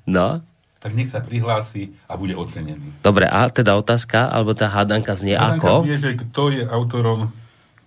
No 0.04 0.42
tak 0.80 0.92
nech 0.92 1.08
sa 1.08 1.24
prihlási 1.24 1.96
a 2.06 2.14
bude 2.14 2.36
ocenený. 2.36 3.00
Dobre, 3.00 3.26
a 3.26 3.48
teda 3.48 3.74
otázka, 3.74 4.28
alebo 4.28 4.52
tá 4.52 4.68
hádanka 4.68 5.16
znie 5.16 5.34
hádanka 5.34 5.82
ako? 5.82 5.88
Vie, 5.88 5.98
že 5.98 6.14
kto 6.14 6.52
je 6.52 6.62
autorom 6.68 7.32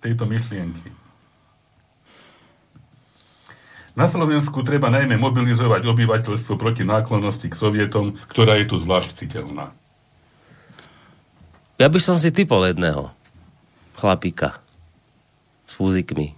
tejto 0.02 0.26
myšlienky. 0.26 0.90
Na 3.98 4.06
Slovensku 4.06 4.62
treba 4.62 4.88
najmä 4.88 5.18
mobilizovať 5.18 5.82
obyvateľstvo 5.84 6.54
proti 6.56 6.86
náklonnosti 6.86 7.50
k 7.50 7.58
Sovietom, 7.58 8.16
ktorá 8.30 8.56
je 8.56 8.70
tu 8.70 8.78
zvlášť 8.78 9.18
citeľná. 9.18 9.74
Ja 11.76 11.88
by 11.88 12.00
som 12.00 12.16
si 12.20 12.32
typol 12.32 12.64
jedného 12.70 13.12
chlapíka 13.96 14.60
s 15.68 15.76
fúzikmi. 15.76 16.32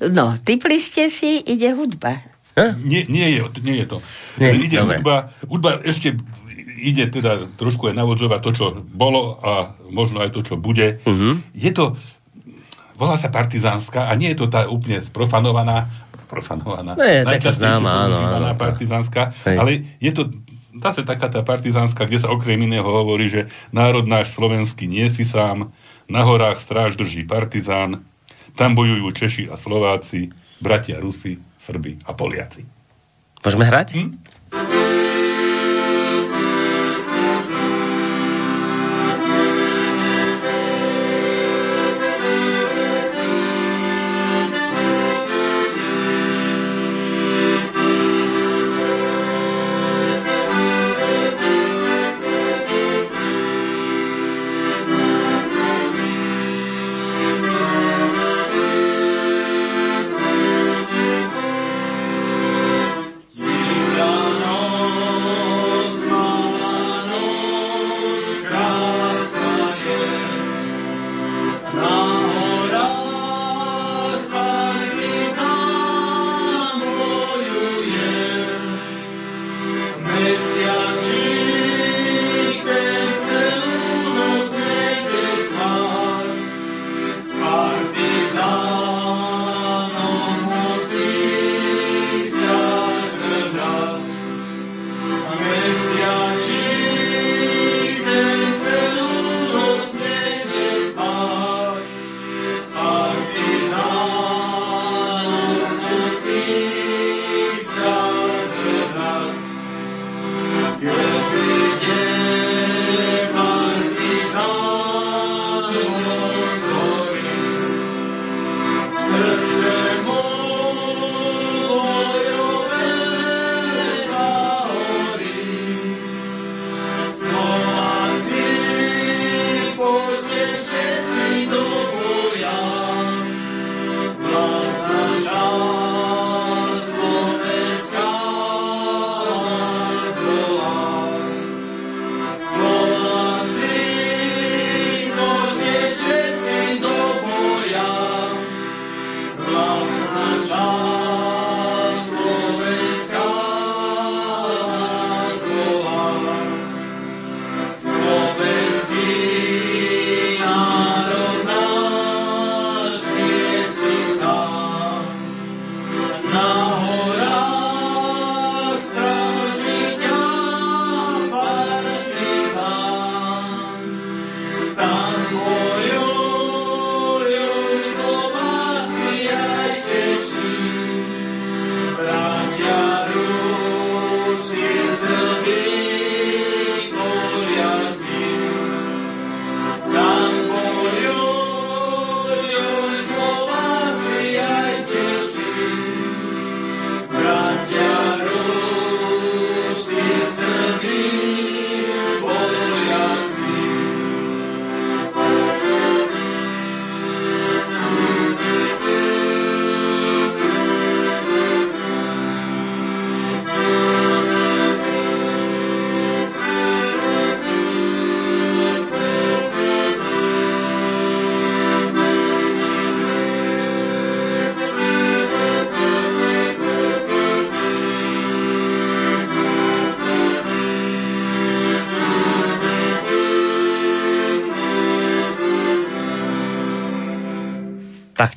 No, 0.00 0.38
typli 0.40 0.80
ste 0.80 1.12
si, 1.12 1.42
ide 1.44 1.74
hudba. 1.76 2.29
Nie, 2.82 3.02
nie, 3.08 3.26
je, 3.36 3.40
nie 3.64 3.76
je 3.80 3.86
to. 3.86 3.98
Nie, 4.40 4.56
ide 4.56 4.78
hudba, 4.80 5.34
hudba 5.46 5.70
ešte 5.84 6.16
ide 6.80 7.04
teda 7.12 7.48
trošku 7.60 7.92
aj 7.92 7.94
navodzovať 7.96 8.40
to, 8.40 8.50
čo 8.56 8.66
bolo 8.80 9.36
a 9.44 9.76
možno 9.92 10.24
aj 10.24 10.32
to, 10.32 10.40
čo 10.40 10.56
bude. 10.56 11.04
Uh-huh. 11.04 11.36
Je 11.52 11.70
to, 11.76 12.00
volá 12.96 13.20
sa 13.20 13.28
partizánska 13.28 14.08
a 14.08 14.12
nie 14.16 14.32
je 14.32 14.40
to 14.40 14.46
tá 14.48 14.64
úplne 14.64 15.04
sprofanovaná, 15.04 15.92
sprofanovaná, 16.24 16.96
nie, 16.96 17.26
taká 17.26 17.52
známa, 17.52 18.08
áno, 18.08 18.16
áno, 18.16 18.46
partizánska, 18.56 19.34
ale 19.44 19.98
je 20.00 20.12
to 20.14 20.22
zase 20.80 21.04
taká 21.04 21.28
tá 21.28 21.44
partizánska, 21.44 22.08
kde 22.08 22.22
sa 22.22 22.32
okrem 22.32 22.56
iného 22.64 22.86
hovorí, 22.86 23.28
že 23.28 23.50
národ 23.74 24.08
náš 24.08 24.32
slovenský 24.32 24.88
nie 24.88 25.10
si 25.12 25.28
sám, 25.28 25.74
na 26.06 26.22
horách 26.24 26.62
stráž 26.62 26.96
drží 26.96 27.26
partizán, 27.28 28.02
tam 28.54 28.74
bojujú 28.74 29.06
Češi 29.14 29.44
a 29.50 29.58
Slováci, 29.58 30.32
bratia 30.58 30.98
Rusi, 30.98 31.38
Srbi 31.60 32.00
a 32.08 32.16
Poliaci. 32.16 32.64
Môžeme 33.44 33.68
hrať? 33.68 33.88
Hm? 34.00 34.08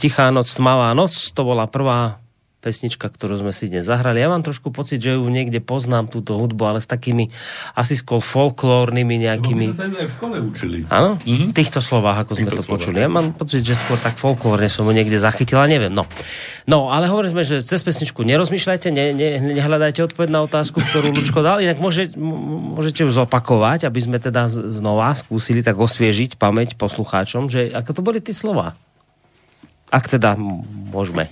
Tichá 0.03 0.27
noc, 0.35 0.51
Tmavá 0.51 0.91
noc, 0.91 1.15
to 1.31 1.47
bola 1.47 1.63
prvá 1.63 2.19
pesnička, 2.59 3.07
ktorú 3.07 3.39
sme 3.39 3.55
si 3.55 3.71
dnes 3.71 3.87
zahrali. 3.87 4.19
Ja 4.19 4.27
mám 4.27 4.43
trošku 4.43 4.67
pocit, 4.67 4.99
že 4.99 5.15
ju 5.15 5.23
niekde 5.31 5.63
poznám, 5.63 6.11
túto 6.11 6.35
hudbu, 6.35 6.59
ale 6.75 6.79
s 6.83 6.87
takými 6.91 7.31
asi 7.71 7.95
skôr 7.95 8.19
folklórnymi 8.19 9.23
nejakými... 9.23 9.65
No, 9.71 9.79
my 9.79 10.03
v 10.03 10.11
škole 10.11 10.35
učili. 10.43 10.77
Áno? 10.91 11.23
Mm-hmm. 11.23 11.51
V 11.51 11.53
týchto 11.55 11.79
slovách, 11.79 12.27
ako 12.27 12.35
sme 12.35 12.51
to 12.51 12.63
slovách. 12.63 12.71
počuli. 12.75 12.99
Ja 12.99 13.07
mám 13.07 13.31
pocit, 13.31 13.63
že 13.63 13.79
skôr 13.79 13.95
tak 13.95 14.19
folklórne 14.19 14.67
som 14.67 14.83
ho 14.83 14.91
niekde 14.91 15.15
zachytila, 15.23 15.71
neviem. 15.71 15.95
No, 15.95 16.03
no 16.67 16.91
ale 16.91 17.07
hovorili 17.07 17.31
sme, 17.31 17.47
že 17.47 17.63
cez 17.63 17.79
pesničku 17.79 18.27
nerozmýšľajte, 18.27 18.91
ne, 18.91 19.15
ne, 19.15 19.55
nehľadajte 19.55 20.03
odpoveď 20.11 20.27
na 20.27 20.43
otázku, 20.43 20.83
ktorú 20.83 21.15
Lučko 21.15 21.39
dal, 21.39 21.63
inak 21.63 21.79
môže, 21.79 22.11
môžete 22.75 23.07
ju 23.07 23.11
zopakovať, 23.11 23.87
aby 23.87 23.99
sme 24.03 24.19
teda 24.19 24.51
znova 24.51 25.15
skúsili 25.15 25.63
tak 25.63 25.79
osviežiť 25.79 26.35
pamäť 26.35 26.75
poslucháčom, 26.75 27.47
že 27.47 27.71
ako 27.71 27.91
to 27.95 28.01
boli 28.03 28.19
tie 28.19 28.35
slova. 28.35 28.75
Ak 29.93 30.09
teda 30.09 30.33
môžeme. 30.89 31.29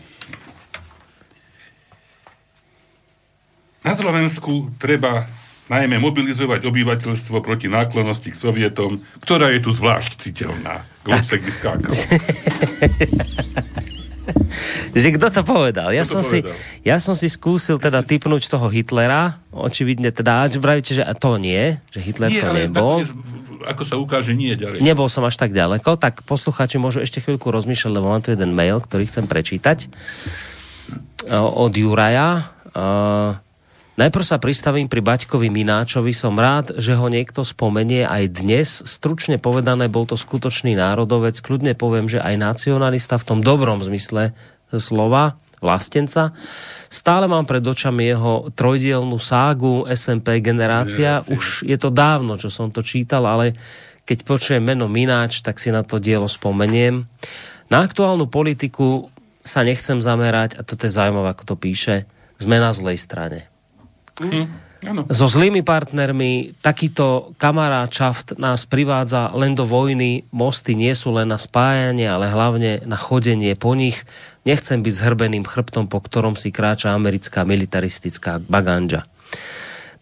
Na 3.82 3.97
Slovensku 3.97 4.70
treba 4.78 5.26
najmä 5.66 5.97
mobilizovať 5.97 6.70
obyvateľstvo 6.70 7.41
proti 7.41 7.66
náklonosti 7.66 8.30
k 8.30 8.38
Sovietom, 8.38 9.01
ktorá 9.26 9.49
je 9.49 9.66
tu 9.66 9.74
zvlášť 9.74 10.22
citeľná. 10.22 10.86
Globsek 11.01 11.41
by 11.41 11.51
skákal. 11.57 11.93
že 15.01 15.09
kto 15.18 15.28
to 15.34 15.41
povedal? 15.41 15.89
Ja, 15.89 16.05
kto 16.05 16.20
som 16.20 16.22
to 16.22 16.30
povedal? 16.30 16.53
Si, 16.53 16.86
ja 16.86 17.01
som 17.01 17.18
si 17.18 17.26
skúsil 17.32 17.82
teda 17.82 18.05
typnúť 18.05 18.51
toho 18.51 18.70
Hitlera, 18.70 19.41
očividne 19.49 20.14
teda, 20.14 20.45
že 20.51 20.62
vravíte, 20.62 20.93
že 20.93 21.01
to 21.18 21.41
nie, 21.41 21.82
že 21.89 22.03
Hitler 22.03 22.30
nie, 22.30 22.41
to 22.43 22.53
nebol. 22.53 23.01
Ako 23.64 23.84
sa 23.86 23.95
ukáže, 23.97 24.34
nie 24.34 24.53
ďalej. 24.57 24.82
Nebol 24.82 25.07
som 25.07 25.26
až 25.26 25.38
tak 25.38 25.55
ďaleko, 25.55 25.97
tak 25.97 26.26
poslucháči 26.26 26.82
môžu 26.82 27.01
ešte 27.01 27.22
chvíľku 27.22 27.49
rozmýšľať, 27.49 27.91
lebo 27.91 28.12
mám 28.12 28.22
tu 28.22 28.34
jeden 28.34 28.53
mail, 28.53 28.82
ktorý 28.82 29.07
chcem 29.07 29.26
prečítať 29.30 29.89
od 31.32 31.74
Juraja. 31.74 32.51
Uh, 32.72 33.38
Najprv 33.99 34.26
sa 34.26 34.41
pristavím 34.41 34.88
pri 34.89 35.03
Baťkovi 35.03 35.51
Mináčovi. 35.51 36.16
Som 36.16 36.39
rád, 36.39 36.80
že 36.80 36.95
ho 36.97 37.05
niekto 37.12 37.45
spomenie 37.45 38.07
aj 38.07 38.24
dnes. 38.39 38.82
Stručne 38.82 39.38
povedané, 39.38 39.91
bol 39.91 40.09
to 40.09 40.18
skutočný 40.18 40.74
národovec. 40.74 41.38
Kľudne 41.38 41.78
poviem, 41.78 42.07
že 42.09 42.24
aj 42.24 42.39
nacionalista 42.39 43.20
v 43.20 43.28
tom 43.28 43.39
dobrom 43.43 43.84
zmysle 43.84 44.34
slova, 44.74 45.38
vlastenca. 45.62 46.34
Stále 46.91 47.30
mám 47.30 47.45
pred 47.45 47.62
očami 47.62 48.09
jeho 48.09 48.49
trojdielnú 48.51 49.16
ságu 49.22 49.86
SMP 49.88 50.41
Generácia. 50.41 51.22
Generácia. 51.22 51.38
Už 51.38 51.64
je 51.64 51.78
to 51.78 51.93
dávno, 51.93 52.36
čo 52.36 52.49
som 52.49 52.74
to 52.74 52.82
čítal, 52.82 53.24
ale 53.30 53.55
keď 54.03 54.26
počujem 54.26 54.59
meno 54.66 54.89
Mináč, 54.89 55.45
tak 55.45 55.62
si 55.62 55.70
na 55.70 55.86
to 55.86 56.01
dielo 56.01 56.26
spomeniem. 56.26 57.05
Na 57.72 57.86
aktuálnu 57.86 58.28
politiku 58.28 59.07
sa 59.45 59.64
nechcem 59.64 60.01
zamerať, 60.01 60.59
a 60.59 60.66
toto 60.66 60.89
je 60.89 60.97
zaujímavé, 60.97 61.32
ako 61.32 61.53
to 61.53 61.55
píše, 61.55 62.09
sme 62.41 62.57
na 62.59 62.74
zlej 62.74 62.97
strane. 62.99 63.47
Mm, 64.20 64.49
So 65.14 65.30
zlými 65.30 65.62
partnermi 65.62 66.57
takýto 66.57 67.38
kamaráčaft 67.38 68.41
nás 68.41 68.66
privádza 68.66 69.30
len 69.38 69.53
do 69.53 69.62
vojny. 69.62 70.26
Mosty 70.34 70.74
nie 70.74 70.97
sú 70.97 71.14
len 71.14 71.30
na 71.30 71.38
spájanie, 71.38 72.09
ale 72.09 72.34
hlavne 72.34 72.82
na 72.89 72.97
chodenie 72.97 73.53
po 73.53 73.78
nich. 73.78 74.01
Nechcem 74.41 74.81
byť 74.81 74.93
zhrbeným 74.93 75.45
chrbtom, 75.45 75.85
po 75.85 76.01
ktorom 76.01 76.33
si 76.33 76.49
kráča 76.49 76.93
americká 76.97 77.45
militaristická 77.45 78.41
baganža. 78.41 79.05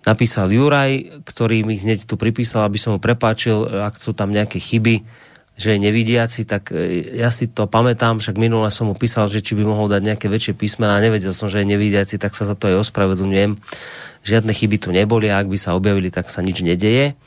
Napísal 0.07 0.47
Juraj, 0.47 1.23
ktorý 1.27 1.67
mi 1.67 1.75
hneď 1.75 2.07
tu 2.07 2.15
pripísal, 2.15 2.63
aby 2.63 2.79
som 2.79 2.95
mu 2.95 2.99
prepáčil, 3.03 3.83
ak 3.83 3.99
sú 3.99 4.15
tam 4.15 4.31
nejaké 4.31 4.57
chyby 4.57 5.27
že 5.59 5.75
je 5.75 5.83
nevidiaci, 5.83 6.47
tak 6.47 6.71
e, 6.71 7.19
ja 7.19 7.27
si 7.35 7.51
to 7.51 7.67
pamätám, 7.67 8.23
však 8.23 8.39
minule 8.39 8.71
som 8.71 8.87
mu 8.87 8.95
písal, 8.95 9.27
že 9.27 9.43
či 9.43 9.59
by 9.59 9.67
mohol 9.67 9.91
dať 9.91 10.01
nejaké 10.07 10.31
väčšie 10.31 10.55
písmená, 10.55 10.95
a 10.95 11.03
nevedel 11.03 11.35
som, 11.35 11.51
že 11.51 11.59
je 11.59 11.67
nevidiaci, 11.67 12.15
tak 12.15 12.31
sa 12.31 12.47
za 12.47 12.55
to 12.55 12.71
aj 12.71 12.87
ospravedlňujem. 12.87 13.59
Žiadne 14.23 14.51
chyby 14.55 14.77
tu 14.79 14.95
neboli 14.95 15.27
a 15.27 15.43
ak 15.43 15.51
by 15.51 15.59
sa 15.59 15.75
objavili, 15.75 16.07
tak 16.07 16.31
sa 16.31 16.39
nič 16.39 16.63
nedeje. 16.63 17.19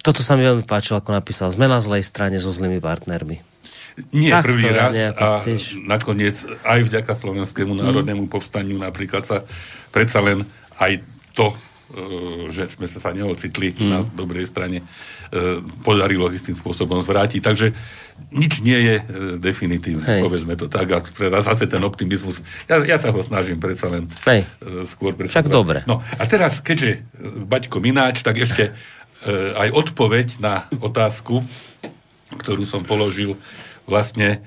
Toto 0.00 0.24
sa 0.24 0.32
mi 0.40 0.48
veľmi 0.48 0.64
páčilo, 0.64 0.96
ako 0.96 1.12
napísal. 1.12 1.52
Sme 1.52 1.68
na 1.68 1.76
zlej 1.84 2.08
strane 2.08 2.40
so 2.40 2.48
zlými 2.48 2.80
partnermi. 2.80 3.44
Nie 4.12 4.28
tak 4.28 4.44
prvý 4.44 4.68
raz 4.68 4.92
a 5.16 5.40
tiež... 5.40 5.80
nakoniec 5.80 6.36
aj 6.68 6.84
vďaka 6.84 7.16
Slovenskému 7.16 7.72
mm. 7.72 7.80
národnému 7.80 8.24
povstaniu 8.28 8.76
napríklad 8.76 9.24
sa 9.24 9.40
predsa 9.88 10.20
len 10.20 10.44
aj 10.76 11.00
to, 11.32 11.56
e, 11.56 11.56
že 12.52 12.76
sme 12.76 12.84
sa 12.84 13.12
neocitli 13.16 13.72
mm. 13.72 13.88
na 13.88 14.04
dobrej 14.04 14.52
strane, 14.52 14.84
E, 15.26 15.58
podarilo 15.82 16.30
istým 16.30 16.54
spôsobom 16.54 17.02
zvrátiť. 17.02 17.42
Takže 17.42 17.74
nič 18.30 18.62
nie 18.62 18.78
je 18.78 18.94
e, 18.94 19.04
definitívne, 19.42 20.06
Hej. 20.06 20.22
povedzme 20.22 20.54
to 20.54 20.70
tak. 20.70 20.86
A 20.94 21.02
teda 21.02 21.42
zase 21.42 21.66
ten 21.66 21.82
optimizmus, 21.82 22.38
ja, 22.70 22.78
ja 22.78 22.94
sa 22.94 23.10
ho 23.10 23.18
snažím 23.26 23.58
predsa 23.58 23.90
len 23.90 24.06
Hej. 24.30 24.46
Skôr 24.86 25.18
predsa. 25.18 25.42
Však 25.42 25.50
dobre. 25.50 25.82
No 25.90 25.98
a 25.98 26.22
teraz, 26.30 26.62
keďže 26.62 27.02
Baťko 27.42 27.82
Mináč, 27.82 28.22
tak 28.22 28.38
ešte 28.38 28.70
aj 29.58 29.74
odpoveď 29.74 30.38
na 30.38 30.70
otázku, 30.78 31.42
ktorú 32.38 32.62
som 32.62 32.86
položil, 32.86 33.34
vlastne 33.86 34.42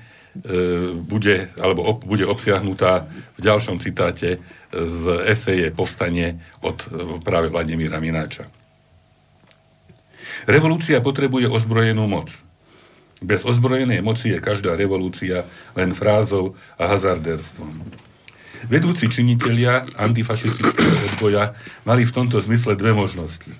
bude, 1.10 1.50
alebo 1.58 1.98
bude 2.06 2.22
obsiahnutá 2.22 3.10
v 3.34 3.40
ďalšom 3.42 3.82
citáte 3.82 4.38
z 4.70 5.02
eseje 5.26 5.74
Povstanie 5.74 6.38
od 6.62 6.86
práve 7.26 7.50
Vladimíra 7.50 7.98
Mináča. 7.98 8.46
Revolúcia 10.46 11.02
potrebuje 11.02 11.50
ozbrojenú 11.50 12.06
moc. 12.06 12.30
Bez 13.20 13.44
ozbrojenej 13.44 14.00
moci 14.00 14.32
je 14.32 14.40
každá 14.40 14.78
revolúcia 14.78 15.44
len 15.76 15.92
frázou 15.92 16.56
a 16.80 16.88
hazarderstvom. 16.94 17.68
Vedúci 18.70 19.10
činitelia 19.10 19.84
antifašistického 19.98 21.10
odboja 21.12 21.52
mali 21.84 22.06
v 22.06 22.14
tomto 22.14 22.40
zmysle 22.40 22.78
dve 22.78 22.96
možnosti. 22.96 23.50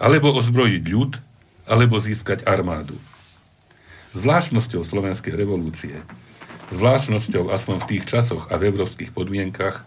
Alebo 0.00 0.32
ozbrojiť 0.34 0.82
ľud, 0.90 1.12
alebo 1.68 2.00
získať 2.00 2.42
armádu. 2.48 2.96
Zvláštnosťou 4.16 4.80
slovenskej 4.80 5.36
revolúcie, 5.36 6.00
zvláštnosťou 6.72 7.52
aspoň 7.52 7.76
v 7.84 7.88
tých 7.92 8.04
časoch 8.08 8.48
a 8.48 8.56
v 8.56 8.72
európskych 8.72 9.12
podmienkach, 9.12 9.84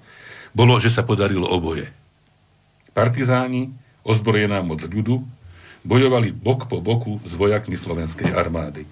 bolo, 0.54 0.78
že 0.78 0.94
sa 0.94 1.02
podarilo 1.02 1.50
oboje. 1.50 1.90
Partizáni, 2.94 3.74
ozbrojená 4.06 4.62
moc 4.62 4.86
ľudu, 4.86 5.26
bojovali 5.82 6.30
bok 6.30 6.70
po 6.70 6.78
boku 6.78 7.18
s 7.26 7.34
vojakmi 7.34 7.74
slovenskej 7.74 8.30
armády. 8.38 8.86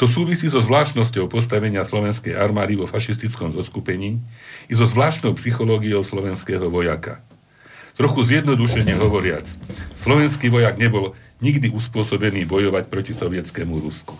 To 0.00 0.08
súvisí 0.08 0.48
so 0.48 0.58
zvláštnosťou 0.58 1.28
postavenia 1.28 1.84
slovenskej 1.84 2.32
armády 2.32 2.80
vo 2.80 2.88
fašistickom 2.88 3.52
zoskupení 3.52 4.24
i 4.66 4.74
so 4.74 4.88
zvláštnou 4.88 5.36
psychológiou 5.36 6.00
slovenského 6.00 6.72
vojaka. 6.72 7.20
Trochu 7.94 8.24
zjednodušene 8.26 8.96
hovoriac, 8.98 9.46
slovenský 9.94 10.48
vojak 10.50 10.80
nebol 10.80 11.12
nikdy 11.44 11.68
uspôsobený 11.68 12.48
bojovať 12.48 12.88
proti 12.88 13.12
sovietskému 13.12 13.76
Rusku. 13.76 14.16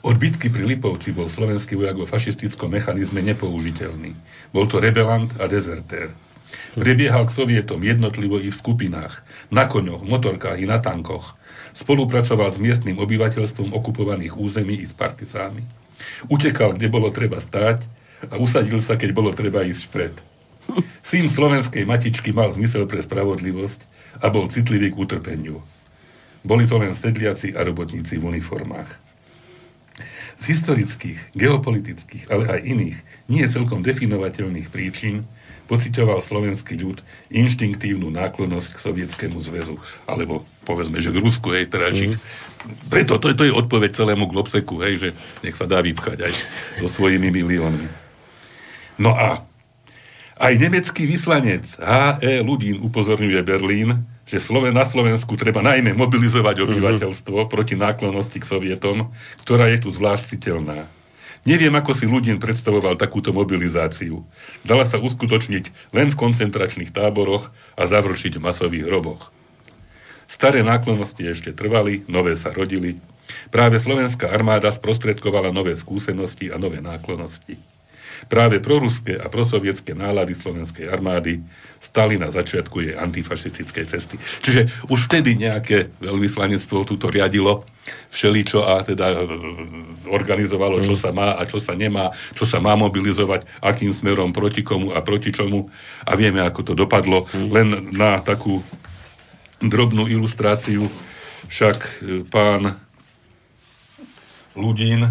Od 0.00 0.16
bitky 0.16 0.50
pri 0.50 0.64
Lipovci 0.64 1.14
bol 1.14 1.30
slovenský 1.30 1.78
vojak 1.78 1.94
vo 1.94 2.08
fašistickom 2.08 2.72
mechanizme 2.72 3.22
nepoužiteľný. 3.22 4.16
Bol 4.50 4.66
to 4.66 4.82
rebelant 4.82 5.30
a 5.38 5.46
dezertér. 5.46 6.10
Prebiehal 6.74 7.30
k 7.30 7.34
Sovietom 7.36 7.78
jednotlivo 7.84 8.42
i 8.42 8.50
v 8.50 8.56
skupinách, 8.56 9.22
na 9.54 9.70
koňoch, 9.70 10.02
motorkách 10.02 10.58
i 10.58 10.66
na 10.66 10.82
tankoch. 10.82 11.38
Spolupracoval 11.76 12.50
s 12.50 12.58
miestnym 12.58 12.98
obyvateľstvom 12.98 13.70
okupovaných 13.70 14.34
území 14.34 14.74
i 14.82 14.86
s 14.88 14.96
partizánmi. 14.96 15.62
Utekal, 16.32 16.74
kde 16.74 16.88
bolo 16.90 17.12
treba 17.14 17.38
stáť 17.38 17.86
a 18.32 18.40
usadil 18.40 18.80
sa, 18.82 18.96
keď 18.96 19.10
bolo 19.14 19.30
treba 19.36 19.62
ísť 19.62 19.82
vpred. 19.92 20.14
Syn 21.04 21.26
slovenskej 21.28 21.84
matičky 21.84 22.30
mal 22.30 22.48
zmysel 22.54 22.88
pre 22.88 23.04
spravodlivosť 23.04 23.89
a 24.18 24.26
bol 24.26 24.50
citlivý 24.50 24.90
k 24.90 24.98
utrpeniu. 24.98 25.62
Boli 26.42 26.66
to 26.66 26.80
len 26.80 26.96
sedliaci 26.96 27.54
a 27.54 27.62
robotníci 27.62 28.16
v 28.18 28.26
uniformách. 28.34 28.90
Z 30.40 30.44
historických, 30.56 31.36
geopolitických, 31.36 32.32
ale 32.32 32.48
aj 32.48 32.60
iných, 32.64 32.98
nie 33.28 33.44
celkom 33.44 33.84
definovateľných 33.84 34.72
príčin 34.72 35.28
pocitoval 35.68 36.18
slovenský 36.24 36.80
ľud 36.80 36.98
inštinktívnu 37.30 38.10
náklonnosť 38.10 38.70
k 38.74 38.82
Sovietskému 38.82 39.38
zväzu, 39.38 39.76
alebo 40.08 40.42
povedzme, 40.64 40.98
že 40.98 41.12
k 41.14 41.20
Rusku, 41.20 41.52
hej, 41.54 41.68
teda, 41.68 41.92
mm. 41.92 42.16
preto 42.88 43.20
to, 43.20 43.36
to 43.36 43.46
je 43.46 43.54
odpoveď 43.54 43.94
celému 43.94 44.26
Globseku, 44.26 44.80
hej, 44.82 44.94
že 44.98 45.08
nech 45.44 45.54
sa 45.54 45.68
dá 45.68 45.78
vypchať 45.84 46.26
aj 46.26 46.32
so 46.82 46.88
svojimi 46.88 47.30
miliónmi. 47.30 47.86
No 48.98 49.12
a 49.12 49.44
aj 50.40 50.52
nemecký 50.56 51.04
vyslanec 51.04 51.76
H.E. 51.76 52.40
Ludín 52.40 52.80
upozorňuje 52.80 53.44
Berlín, 53.44 54.08
že 54.24 54.40
na 54.72 54.86
Slovensku 54.88 55.36
treba 55.36 55.60
najmä 55.60 55.92
mobilizovať 55.92 56.64
obyvateľstvo 56.64 57.36
mm-hmm. 57.44 57.52
proti 57.52 57.74
náklonnosti 57.76 58.38
k 58.40 58.48
Sovietom, 58.48 59.12
ktorá 59.44 59.68
je 59.68 59.84
tu 59.84 59.92
zvlášť 59.92 60.38
citeľná. 60.38 60.88
Neviem, 61.44 61.72
ako 61.72 61.96
si 61.96 62.04
ľudí 62.04 62.32
predstavoval 62.36 63.00
takúto 63.00 63.32
mobilizáciu. 63.32 64.24
Dala 64.64 64.84
sa 64.84 65.00
uskutočniť 65.00 65.92
len 65.96 66.12
v 66.12 66.18
koncentračných 66.20 66.92
táboroch 66.92 67.48
a 67.76 67.82
završiť 67.88 68.36
v 68.36 68.44
masových 68.44 68.86
hroboch. 68.86 69.32
Staré 70.30 70.62
náklonnosti 70.62 71.26
ešte 71.26 71.50
trvali, 71.50 72.06
nové 72.06 72.38
sa 72.38 72.54
rodili. 72.54 73.02
Práve 73.50 73.82
slovenská 73.82 74.30
armáda 74.30 74.70
sprostredkovala 74.70 75.50
nové 75.50 75.74
skúsenosti 75.74 76.52
a 76.52 76.60
nové 76.60 76.78
náklonosti. 76.78 77.58
Práve 78.26 78.60
proruské 78.60 79.16
a 79.16 79.30
prosovietské 79.32 79.96
nálady 79.96 80.36
slovenskej 80.36 80.90
armády 80.90 81.40
stali 81.80 82.20
na 82.20 82.28
začiatku 82.28 82.76
jej 82.84 82.94
antifašistickej 82.98 83.84
cesty. 83.88 84.20
Čiže 84.44 84.68
už 84.92 85.08
vtedy 85.08 85.40
nejaké 85.40 85.88
veľvyslanectvo 86.02 86.84
túto 86.84 87.08
riadilo 87.08 87.64
všeličo 88.12 88.60
a 88.68 88.84
teda 88.84 89.24
organizovalo, 90.12 90.84
čo 90.84 90.92
mm. 90.94 91.00
sa 91.00 91.10
má 91.16 91.40
a 91.40 91.42
čo 91.48 91.56
sa 91.56 91.72
nemá, 91.72 92.12
čo 92.36 92.44
sa 92.44 92.60
má 92.60 92.76
mobilizovať, 92.76 93.48
akým 93.64 93.96
smerom, 93.96 94.36
proti 94.36 94.60
komu 94.60 94.92
a 94.92 95.00
proti 95.00 95.32
čomu. 95.32 95.72
A 96.04 96.12
vieme, 96.20 96.44
ako 96.44 96.60
to 96.60 96.72
dopadlo. 96.76 97.24
Mm. 97.32 97.48
Len 97.48 97.68
na 97.96 98.20
takú 98.20 98.60
drobnú 99.64 100.04
ilustráciu 100.08 100.88
však 101.48 101.78
e, 101.80 101.90
pán 102.28 102.76
Ludín 104.56 105.08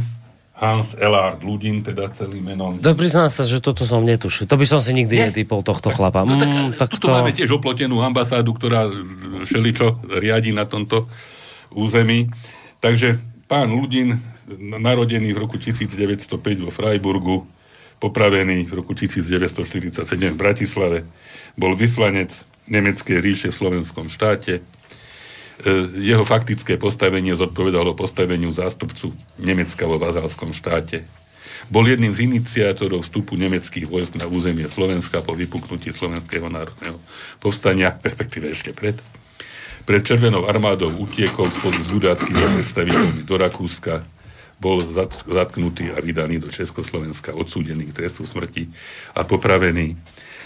Hans 0.60 0.92
Elard 1.00 1.40
Ludin, 1.40 1.80
teda 1.80 2.12
celým 2.12 2.44
menom. 2.44 2.84
To 2.84 2.92
priznám 2.92 3.32
sa, 3.32 3.48
že 3.48 3.64
toto 3.64 3.88
som 3.88 4.04
netušil. 4.04 4.44
To 4.44 4.60
by 4.60 4.68
som 4.68 4.84
si 4.84 4.92
nikdy 4.92 5.16
Nie. 5.16 5.26
netypol 5.32 5.64
tohto 5.64 5.88
chlapa. 5.88 6.28
No, 6.28 6.36
tak, 6.36 6.52
mm, 6.52 6.76
tak 6.76 7.00
tu 7.00 7.08
to... 7.08 7.16
máme 7.16 7.32
tiež 7.32 7.56
oplotenú 7.56 8.04
ambasádu, 8.04 8.52
ktorá 8.52 8.92
všeličo 9.48 10.20
riadi 10.20 10.52
na 10.52 10.68
tomto 10.68 11.08
území. 11.72 12.28
Takže 12.84 13.24
pán 13.48 13.72
Ludin, 13.72 14.20
narodený 14.60 15.32
v 15.32 15.40
roku 15.48 15.56
1905 15.56 16.28
vo 16.60 16.72
Freiburgu, 16.76 17.48
popravený 18.04 18.68
v 18.68 18.74
roku 18.84 18.92
1947 18.92 19.96
v 20.12 20.36
Bratislave, 20.36 21.08
bol 21.56 21.72
vyslanec 21.80 22.36
Nemeckej 22.70 23.18
ríše 23.18 23.48
v 23.50 23.60
slovenskom 23.66 24.12
štáte, 24.12 24.62
jeho 26.00 26.24
faktické 26.24 26.80
postavenie 26.80 27.36
zodpovedalo 27.36 27.92
postaveniu 27.92 28.48
zástupcu 28.56 29.12
Nemecka 29.36 29.84
vo 29.84 30.00
vazalskom 30.00 30.56
štáte. 30.56 31.04
Bol 31.68 31.92
jedným 31.92 32.16
z 32.16 32.24
iniciátorov 32.26 33.04
vstupu 33.04 33.36
nemeckých 33.36 33.86
vojsk 33.86 34.16
na 34.16 34.26
územie 34.26 34.66
Slovenska 34.72 35.20
po 35.20 35.36
vypuknutí 35.36 35.92
Slovenského 35.92 36.48
národného 36.48 36.98
povstania, 37.44 38.00
respektíve 38.00 38.48
ešte 38.56 38.72
pred. 38.72 38.96
Pred 39.84 40.02
Červenou 40.08 40.48
armádou 40.48 40.96
utiekol 40.96 41.52
spolu 41.52 41.80
s 41.84 41.90
ľudáckými 41.92 42.64
predstaviteľmi 42.64 43.22
do 43.28 43.36
Rakúska, 43.36 44.08
bol 44.60 44.84
zatknutý 45.28 45.96
a 45.96 46.04
vydaný 46.04 46.40
do 46.44 46.52
Československa, 46.52 47.32
odsúdený 47.32 47.92
k 47.92 48.04
trestu 48.04 48.28
smrti 48.28 48.68
a 49.16 49.24
popravený. 49.24 49.96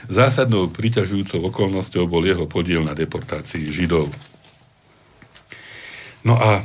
Zásadnou 0.06 0.70
priťažujúcou 0.70 1.50
okolnosťou 1.50 2.06
bol 2.06 2.22
jeho 2.22 2.46
podiel 2.46 2.86
na 2.86 2.94
deportácii 2.94 3.74
Židov. 3.74 4.14
No 6.24 6.40
a 6.40 6.64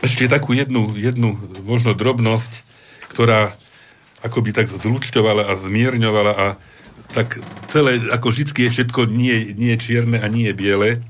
ešte 0.00 0.24
takú 0.32 0.56
jednu, 0.56 0.96
jednu 0.96 1.36
možno 1.68 1.92
drobnosť, 1.92 2.64
ktorá 3.12 3.52
akoby 4.24 4.56
tak 4.56 4.68
zlučťovala 4.68 5.48
a 5.48 5.52
zmierňovala 5.56 6.32
a 6.32 6.46
tak 7.12 7.40
celé, 7.68 8.00
ako 8.12 8.32
vždycky 8.32 8.68
je 8.68 8.74
všetko 8.80 9.10
nie, 9.12 9.52
nie 9.56 9.74
čierne 9.76 10.20
a 10.20 10.26
nie 10.28 10.48
biele. 10.56 11.04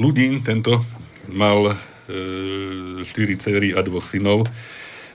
Ludín 0.00 0.42
tento 0.42 0.82
mal 1.28 1.70
e, 1.70 1.74
štyri 3.04 3.36
cery 3.36 3.70
a 3.76 3.84
dvoch 3.84 4.06
synov. 4.06 4.48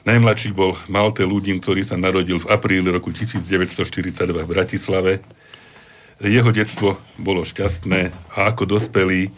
Najmladší 0.06 0.54
bol 0.54 0.78
Malte 0.86 1.26
Ludín, 1.26 1.58
ktorý 1.58 1.82
sa 1.82 1.98
narodil 1.98 2.38
v 2.38 2.50
apríli 2.54 2.86
roku 2.94 3.10
1942 3.10 4.14
v 4.14 4.46
Bratislave. 4.46 5.14
Jeho 6.22 6.54
detstvo 6.54 7.02
bolo 7.18 7.42
šťastné 7.42 8.14
a 8.38 8.54
ako 8.54 8.78
dospelý 8.78 9.34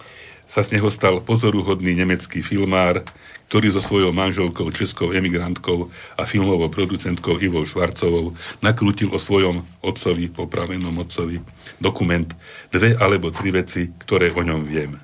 sa 0.47 0.63
z 0.63 0.79
neho 0.79 0.87
stal 0.87 1.19
pozoruhodný 1.19 1.91
nemecký 1.93 2.39
filmár, 2.39 3.03
ktorý 3.47 3.71
so 3.71 3.79
svojou 3.83 4.11
manželkou, 4.11 4.71
českou 4.75 5.15
emigrantkou 5.15 5.87
a 6.19 6.23
filmovou 6.27 6.67
producentkou 6.67 7.39
Ivou 7.39 7.63
Švarcovou 7.63 8.35
nakrútil 8.59 9.11
o 9.11 9.19
svojom 9.19 9.63
otcovi, 9.83 10.27
popravenom 10.31 10.95
otcovi, 10.99 11.39
dokument 11.79 12.27
Dve 12.71 12.95
alebo 12.95 13.31
tri 13.31 13.55
veci, 13.55 13.91
ktoré 13.91 14.31
o 14.35 14.43
ňom 14.43 14.67
viem. 14.67 14.99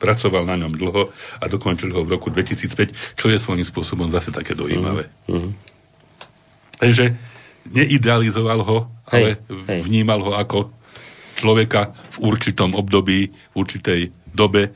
Pracoval 0.00 0.48
na 0.48 0.56
ňom 0.60 0.72
dlho 0.76 1.12
a 1.40 1.44
dokončil 1.48 1.92
ho 1.92 2.04
v 2.04 2.12
roku 2.16 2.28
2005, 2.32 3.16
čo 3.16 3.26
je 3.28 3.40
svojím 3.40 3.64
spôsobom 3.64 4.08
zase 4.12 4.32
také 4.32 4.56
dojímavé. 4.56 5.08
Uh-huh. 5.28 5.52
Takže 6.76 7.16
neidealizoval 7.68 8.60
ho, 8.64 8.78
ale 9.08 9.40
hej, 9.48 9.64
hej. 9.68 9.80
vnímal 9.88 10.20
ho 10.20 10.32
ako 10.36 10.72
človeka 11.36 11.96
v 12.16 12.32
určitom 12.32 12.76
období, 12.76 13.32
v 13.32 13.54
určitej 13.56 14.00
dobe 14.34 14.74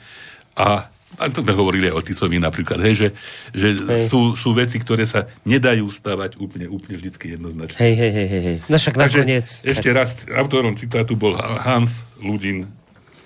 a 0.54 0.88
a 1.18 1.26
to 1.32 1.42
sme 1.42 1.50
hovorili 1.50 1.90
aj 1.90 1.94
o 1.98 2.04
Tisovi 2.04 2.38
napríklad, 2.38 2.78
hej, 2.84 2.94
že, 2.94 3.08
že 3.50 3.68
sú, 4.06 4.38
sú 4.38 4.54
veci, 4.54 4.78
ktoré 4.78 5.02
sa 5.02 5.26
nedajú 5.42 5.88
stavať 5.90 6.38
úplne, 6.38 6.70
úplne 6.70 6.94
vždycky 7.00 7.34
jednoznačne. 7.34 7.80
Hej, 7.80 7.94
hej, 7.96 8.12
hej, 8.12 8.28
hej. 8.28 8.56
No 8.70 8.76
však 8.78 8.94
nakoniec... 8.94 9.46
Ešte 9.66 9.88
raz, 9.90 10.28
autorom 10.30 10.78
citátu 10.78 11.18
bol 11.18 11.34
Hans 11.34 12.06
Ludin, 12.22 12.70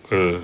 e, 0.08 0.40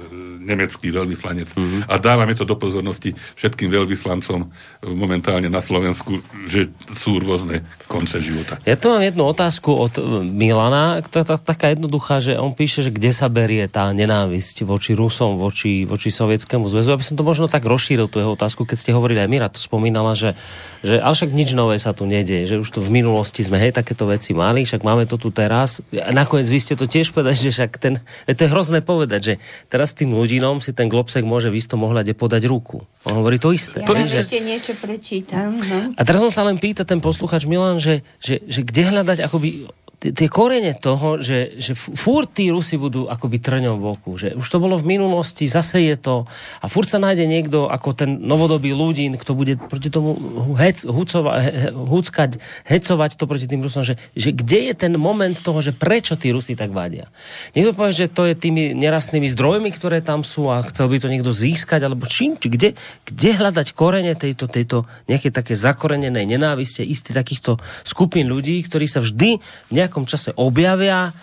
nemecký 0.48 0.88
veľvyslanec. 0.88 1.52
Mm-hmm. 1.52 1.80
A 1.86 1.94
dávame 2.00 2.32
to 2.32 2.48
do 2.48 2.56
pozornosti 2.56 3.12
všetkým 3.36 3.68
veľvyslancom 3.68 4.48
momentálne 4.88 5.52
na 5.52 5.60
Slovensku, 5.60 6.24
že 6.48 6.72
sú 6.96 7.20
rôzne 7.20 7.68
konce 7.84 8.18
života. 8.24 8.56
Ja 8.64 8.80
tu 8.80 8.88
mám 8.88 9.04
jednu 9.04 9.28
otázku 9.28 9.70
od 9.76 9.94
e, 10.00 10.02
Milana, 10.24 11.04
ktorá 11.04 11.36
taká 11.36 11.76
jednoduchá, 11.76 12.24
že 12.24 12.40
on 12.40 12.56
píše, 12.56 12.80
že 12.80 12.94
kde 12.94 13.12
sa 13.12 13.28
berie 13.28 13.68
tá 13.68 13.92
nenávisť 13.92 14.64
voči 14.64 14.96
Rusom, 14.96 15.36
voči, 15.36 15.84
voči 15.84 16.08
Sovietskému 16.08 16.66
zväzu. 16.72 16.96
Aby 16.96 17.04
som 17.04 17.20
to 17.20 17.26
možno 17.26 17.46
tak 17.46 17.68
rozšíril, 17.68 18.08
tú 18.08 18.24
jeho 18.24 18.32
otázku, 18.32 18.64
keď 18.64 18.78
ste 18.80 18.96
hovorili, 18.96 19.20
aj 19.20 19.28
Mira 19.28 19.52
to 19.52 19.60
spomínala, 19.60 20.16
že, 20.16 20.32
že 20.80 20.96
ale 21.02 21.12
však 21.12 21.30
nič 21.34 21.52
nové 21.52 21.76
sa 21.76 21.92
tu 21.92 22.08
nedieje, 22.08 22.48
že 22.48 22.56
už 22.56 22.68
to 22.72 22.80
v 22.80 22.88
minulosti 22.88 23.44
sme 23.44 23.60
hej, 23.60 23.76
takéto 23.76 24.08
veci 24.08 24.32
mali, 24.32 24.64
však 24.64 24.80
máme 24.80 25.04
to 25.04 25.20
tu 25.20 25.28
teraz. 25.34 25.84
A 25.92 26.14
nakoniec 26.14 26.48
vy 26.48 26.60
ste 26.62 26.74
to 26.78 26.88
tiež 26.88 27.12
povedali, 27.12 27.36
že 27.36 27.52
však 27.52 27.70
ten, 27.76 28.00
to 28.24 28.40
je 28.40 28.48
hrozné 28.48 28.80
povedať, 28.80 29.20
že 29.20 29.34
teraz 29.68 29.92
tým 29.92 30.14
ľudí 30.14 30.37
Putinom 30.38 30.62
si 30.62 30.70
ten 30.70 30.86
Globsek 30.86 31.26
môže 31.26 31.50
v 31.50 31.58
istom 31.58 31.82
ohľade 31.82 32.14
podať 32.14 32.46
ruku. 32.46 32.86
On 33.02 33.18
hovorí 33.18 33.42
to 33.42 33.50
isté. 33.50 33.82
Ja 33.82 34.06
že... 34.06 34.22
ešte 34.22 34.38
niečo 34.38 34.72
prečítam. 34.78 35.58
No. 35.58 35.98
A 35.98 36.02
teraz 36.06 36.22
som 36.22 36.30
sa 36.30 36.46
len 36.46 36.62
pýta 36.62 36.86
ten 36.86 37.02
posluchač 37.02 37.42
Milan, 37.42 37.82
že, 37.82 38.06
že, 38.22 38.38
že 38.46 38.62
kde 38.62 38.86
hľadať 38.86 39.18
akoby 39.26 39.66
tie 39.98 40.30
korene 40.30 40.78
toho, 40.78 41.18
že, 41.18 41.58
že 41.58 41.74
furt 41.74 42.30
tí 42.30 42.54
Rusi 42.54 42.78
budú 42.78 43.10
akoby 43.10 43.42
trňom 43.42 43.82
v 43.82 43.86
oku. 43.98 44.14
Že 44.14 44.38
už 44.38 44.46
to 44.46 44.62
bolo 44.62 44.78
v 44.78 44.94
minulosti, 44.94 45.50
zase 45.50 45.82
je 45.90 45.98
to. 45.98 46.22
A 46.62 46.70
furt 46.70 46.86
sa 46.86 47.02
nájde 47.02 47.26
niekto 47.26 47.66
ako 47.66 47.98
ten 47.98 48.10
novodobý 48.22 48.70
ľudín, 48.70 49.18
kto 49.18 49.34
bude 49.34 49.58
proti 49.58 49.90
tomu 49.90 50.14
hec, 50.54 50.86
hucova, 50.86 51.42
huckať, 51.74 52.38
hecovať 52.70 53.10
to 53.18 53.24
proti 53.26 53.50
tým 53.50 53.58
Rusom. 53.58 53.82
Že, 53.82 53.98
že 54.14 54.30
kde 54.30 54.70
je 54.70 54.74
ten 54.78 54.94
moment 54.94 55.34
toho, 55.34 55.58
že 55.58 55.74
prečo 55.74 56.14
tí 56.14 56.30
Rusi 56.30 56.54
tak 56.54 56.70
vadia. 56.70 57.10
Niekto 57.58 57.74
povie, 57.74 58.06
že 58.06 58.06
to 58.06 58.22
je 58.30 58.38
tými 58.38 58.78
nerastnými 58.78 59.26
zdrojmi, 59.34 59.74
ktoré 59.74 59.98
tam 59.98 60.22
sú 60.22 60.46
a 60.46 60.62
chcel 60.70 60.94
by 60.94 61.02
to 61.02 61.10
niekto 61.10 61.34
získať, 61.34 61.82
alebo 61.82 62.06
čím, 62.06 62.38
kde, 62.38 62.78
kde 63.02 63.30
hľadať 63.34 63.74
korene 63.74 64.14
tejto, 64.14 64.46
tejto 64.46 64.86
nejaké 65.10 65.34
také 65.34 65.58
zakorenenej 65.58 66.22
nenáviste 66.22 66.86
istý 66.86 67.10
takýchto 67.10 67.58
skupín 67.82 68.30
ľudí, 68.30 68.62
ktorí 68.62 68.86
sa 68.86 69.02
vždy 69.02 69.42
nejakom 69.88 70.04
čase 70.04 70.36
objavia 70.36 71.16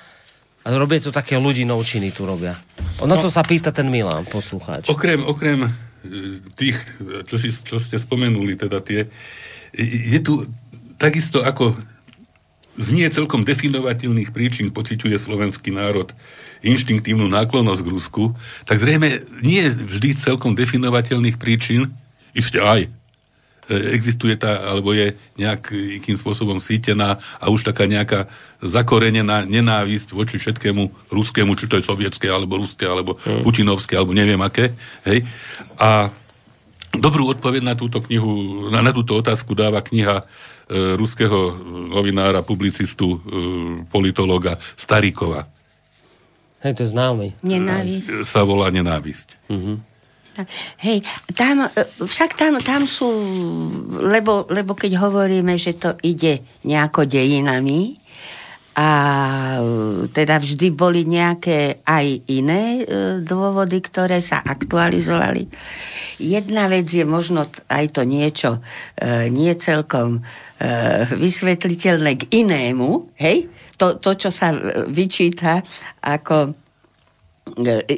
a 0.65 0.67
robia 0.73 0.97
to 0.97 1.13
také 1.13 1.37
ľudí 1.37 1.61
novčiny 1.61 2.09
tu 2.09 2.25
robia. 2.25 2.57
Na 3.05 3.21
to 3.21 3.29
no, 3.29 3.33
sa 3.33 3.45
pýta 3.45 3.69
ten 3.69 3.85
Milan, 3.85 4.25
poslucháč. 4.25 4.89
Okrem, 4.89 5.21
okrem 5.21 5.69
e, 5.69 5.69
tých, 6.57 6.81
čo, 7.29 7.37
si, 7.37 7.53
čo 7.53 7.77
ste 7.77 8.01
spomenuli, 8.01 8.57
teda 8.57 8.81
tie, 8.81 9.05
je 9.77 10.19
tu 10.25 10.49
takisto 10.97 11.45
ako 11.45 11.77
znie 12.81 13.07
celkom 13.13 13.45
definovateľných 13.45 14.33
príčin 14.33 14.73
pociťuje 14.73 15.15
slovenský 15.15 15.69
národ 15.71 16.11
inštinktívnu 16.65 17.29
náklonnosť 17.29 17.81
k 17.85 17.91
Rusku, 17.93 18.23
tak 18.65 18.81
zrejme 18.81 19.21
nie 19.45 19.63
vždy 19.69 20.17
celkom 20.17 20.57
definovateľných 20.57 21.37
príčin, 21.37 21.93
ešte 22.35 22.59
aj, 22.59 22.89
existuje 23.69 24.37
tá, 24.37 24.61
alebo 24.61 24.93
je 24.93 25.17
nejakým 25.41 26.15
spôsobom 26.17 26.61
sítená 26.61 27.17
a 27.41 27.49
už 27.49 27.65
taká 27.65 27.89
nejaká 27.89 28.29
zakorenená 28.61 29.45
nenávisť 29.45 30.13
voči 30.13 30.37
všetkému 30.37 31.09
ruskému, 31.09 31.57
či 31.57 31.65
to 31.65 31.77
je 31.77 31.85
sovietské, 31.85 32.29
alebo 32.29 32.61
ruské, 32.61 32.85
alebo 32.85 33.17
mm. 33.17 33.41
putinovské, 33.41 33.97
alebo 33.97 34.13
neviem 34.13 34.39
aké. 34.41 34.73
Hej? 35.05 35.25
A 35.81 36.13
dobrú 36.93 37.29
odpoveď 37.29 37.61
na 37.65 37.75
túto 37.75 38.01
knihu, 38.05 38.67
na, 38.69 38.85
na 38.85 38.93
túto 38.93 39.17
otázku 39.17 39.57
dáva 39.57 39.81
kniha 39.81 40.21
e, 40.21 40.23
ruského 40.95 41.57
novinára, 41.91 42.45
publicistu, 42.45 43.17
e, 43.17 43.19
politológa 43.89 44.61
Starikova. 44.77 45.49
Hej, 46.65 46.81
to 46.81 46.81
je 46.85 46.89
známy. 46.97 47.37
Nenávisť. 47.45 48.25
Sa 48.25 48.41
volá 48.41 48.73
Nenávisť. 48.73 49.37
Mm-hmm. 49.51 49.94
Hej, 50.83 51.05
tam, 51.35 51.63
e, 51.63 51.69
však 52.03 52.35
tam, 52.35 52.59
tam 52.59 52.83
sú, 52.83 53.07
lebo, 54.03 54.47
lebo 54.51 54.75
keď 54.75 54.99
hovoríme, 54.99 55.55
že 55.55 55.79
to 55.79 55.95
ide 56.03 56.43
nejako 56.67 57.07
dejinami, 57.07 58.03
a 58.75 58.89
teda 60.11 60.35
vždy 60.35 60.75
boli 60.75 61.07
nejaké 61.07 61.79
aj 61.87 62.27
iné 62.27 62.83
dôvody, 63.23 63.79
ktoré 63.79 64.19
sa 64.19 64.43
aktualizovali. 64.43 65.47
Jedna 66.19 66.67
vec 66.67 66.83
je 66.91 67.07
možno 67.07 67.47
aj 67.71 67.85
to 67.95 68.03
niečo 68.03 68.59
nie 69.31 69.55
celkom 69.55 70.27
vysvetliteľné 71.07 72.11
k 72.19 72.23
inému, 72.43 73.15
hej? 73.15 73.47
To, 73.79 73.95
to 73.95 74.19
čo 74.19 74.27
sa 74.27 74.51
vyčíta 74.91 75.63
ako 76.03 76.64
E, 76.64 76.64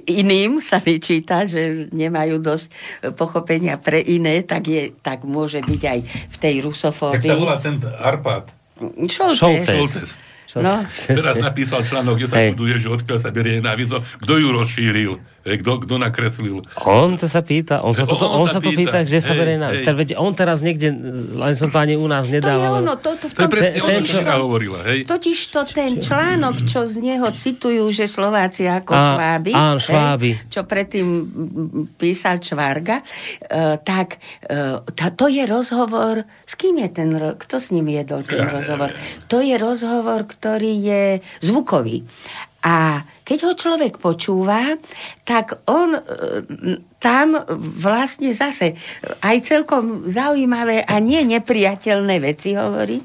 iným 0.06 0.60
sa 0.70 0.84
vyčíta, 0.84 1.48
že 1.48 1.88
nemajú 1.96 2.44
dosť 2.44 2.68
pochopenia 3.16 3.80
pre 3.80 4.04
iné, 4.04 4.44
tak, 4.44 4.68
je, 4.68 4.92
tak 5.00 5.24
môže 5.24 5.64
byť 5.64 5.82
aj 5.82 6.00
v 6.06 6.38
tej 6.38 6.56
rusofóbii. 6.64 7.24
Tak 7.24 7.32
sa 7.32 7.40
volá 7.40 7.58
ten 7.58 7.76
Arpad. 7.82 8.52
Šoltes. 9.10 9.40
Šoltes. 9.40 10.10
Šoltes. 10.48 10.58
No. 10.64 10.74
Teraz 10.88 11.36
napísal 11.44 11.84
článok, 11.84 12.24
kde 12.24 12.28
sa 12.32 12.40
buduje, 12.56 12.76
že 12.80 12.88
odkiaľ 12.88 13.20
sa 13.20 13.30
berie 13.36 13.60
nenávisť. 13.60 14.22
Kto 14.24 14.34
ju 14.40 14.48
rozšíril? 14.54 15.14
Kto, 15.48 15.88
kto 15.88 15.96
nakreslil? 15.96 16.68
On 16.84 17.16
sa 17.16 17.32
sa 17.32 17.40
pýta, 17.40 17.80
on 17.80 17.96
sa, 17.96 18.04
to, 18.10 18.20
on, 18.20 18.44
on 18.44 18.48
sa 18.52 18.60
to 18.60 18.76
pýta, 18.76 19.08
kde 19.08 19.24
sa 19.24 19.32
berie 19.32 19.56
nenávisť. 19.56 19.84
Teda, 19.88 20.20
on 20.20 20.36
teraz 20.36 20.60
niekde, 20.60 20.92
len 21.40 21.54
som 21.56 21.72
to 21.72 21.80
ani 21.80 21.96
u 21.96 22.04
nás 22.12 22.28
nedával. 22.28 22.84
To 22.84 22.84
je 22.84 22.84
ono, 22.84 22.96
to, 23.00 23.10
to, 23.16 23.26
v 23.32 23.34
tom, 23.34 23.40
to 23.40 23.42
je 23.48 23.52
presne 23.56 23.80
ten, 23.80 24.02
čo 24.04 24.20
hovorila. 24.28 24.80
Hej? 24.84 25.08
Totiž 25.08 25.40
to 25.56 25.62
ten 25.64 25.92
článok, 26.04 26.68
čo 26.68 26.84
z 26.84 27.00
neho 27.00 27.28
citujú, 27.32 27.88
že 27.96 28.12
Slováci 28.12 28.68
ako 28.68 28.92
a, 28.92 29.00
šváby, 29.16 29.52
áno, 29.56 29.80
šváby. 29.80 30.32
Hej, 30.36 30.52
čo 30.52 30.62
predtým 30.68 31.08
písal 31.96 32.44
Čvarga, 32.44 33.00
uh, 33.00 33.80
tak 33.80 34.20
uh, 34.52 34.84
tá, 34.92 35.14
to 35.16 35.32
je 35.32 35.48
rozhovor, 35.48 36.28
s 36.44 36.54
kým 36.60 36.84
je 36.84 36.90
ten, 36.92 37.10
kto 37.16 37.56
s 37.62 37.72
ním 37.72 37.88
jedol 37.94 38.28
ten 38.28 38.44
ja, 38.44 38.52
rozhovor? 38.52 38.92
Ja, 38.92 38.98
ja. 38.98 39.26
To 39.32 39.38
je 39.40 39.56
rozhovor, 39.56 40.28
ktorý 40.28 40.74
je 40.76 41.04
zvukový. 41.40 42.04
A 42.68 43.00
keď 43.24 43.40
ho 43.48 43.54
človek 43.56 43.96
počúva, 43.96 44.76
tak 45.24 45.64
on 45.72 45.96
e, 45.96 46.02
tam 47.00 47.40
vlastne 47.80 48.36
zase 48.36 48.76
aj 49.24 49.38
celkom 49.48 50.12
zaujímavé 50.12 50.84
a 50.84 51.00
nie 51.00 51.24
nepriateľné 51.24 52.20
veci 52.20 52.60
hovorí. 52.60 53.00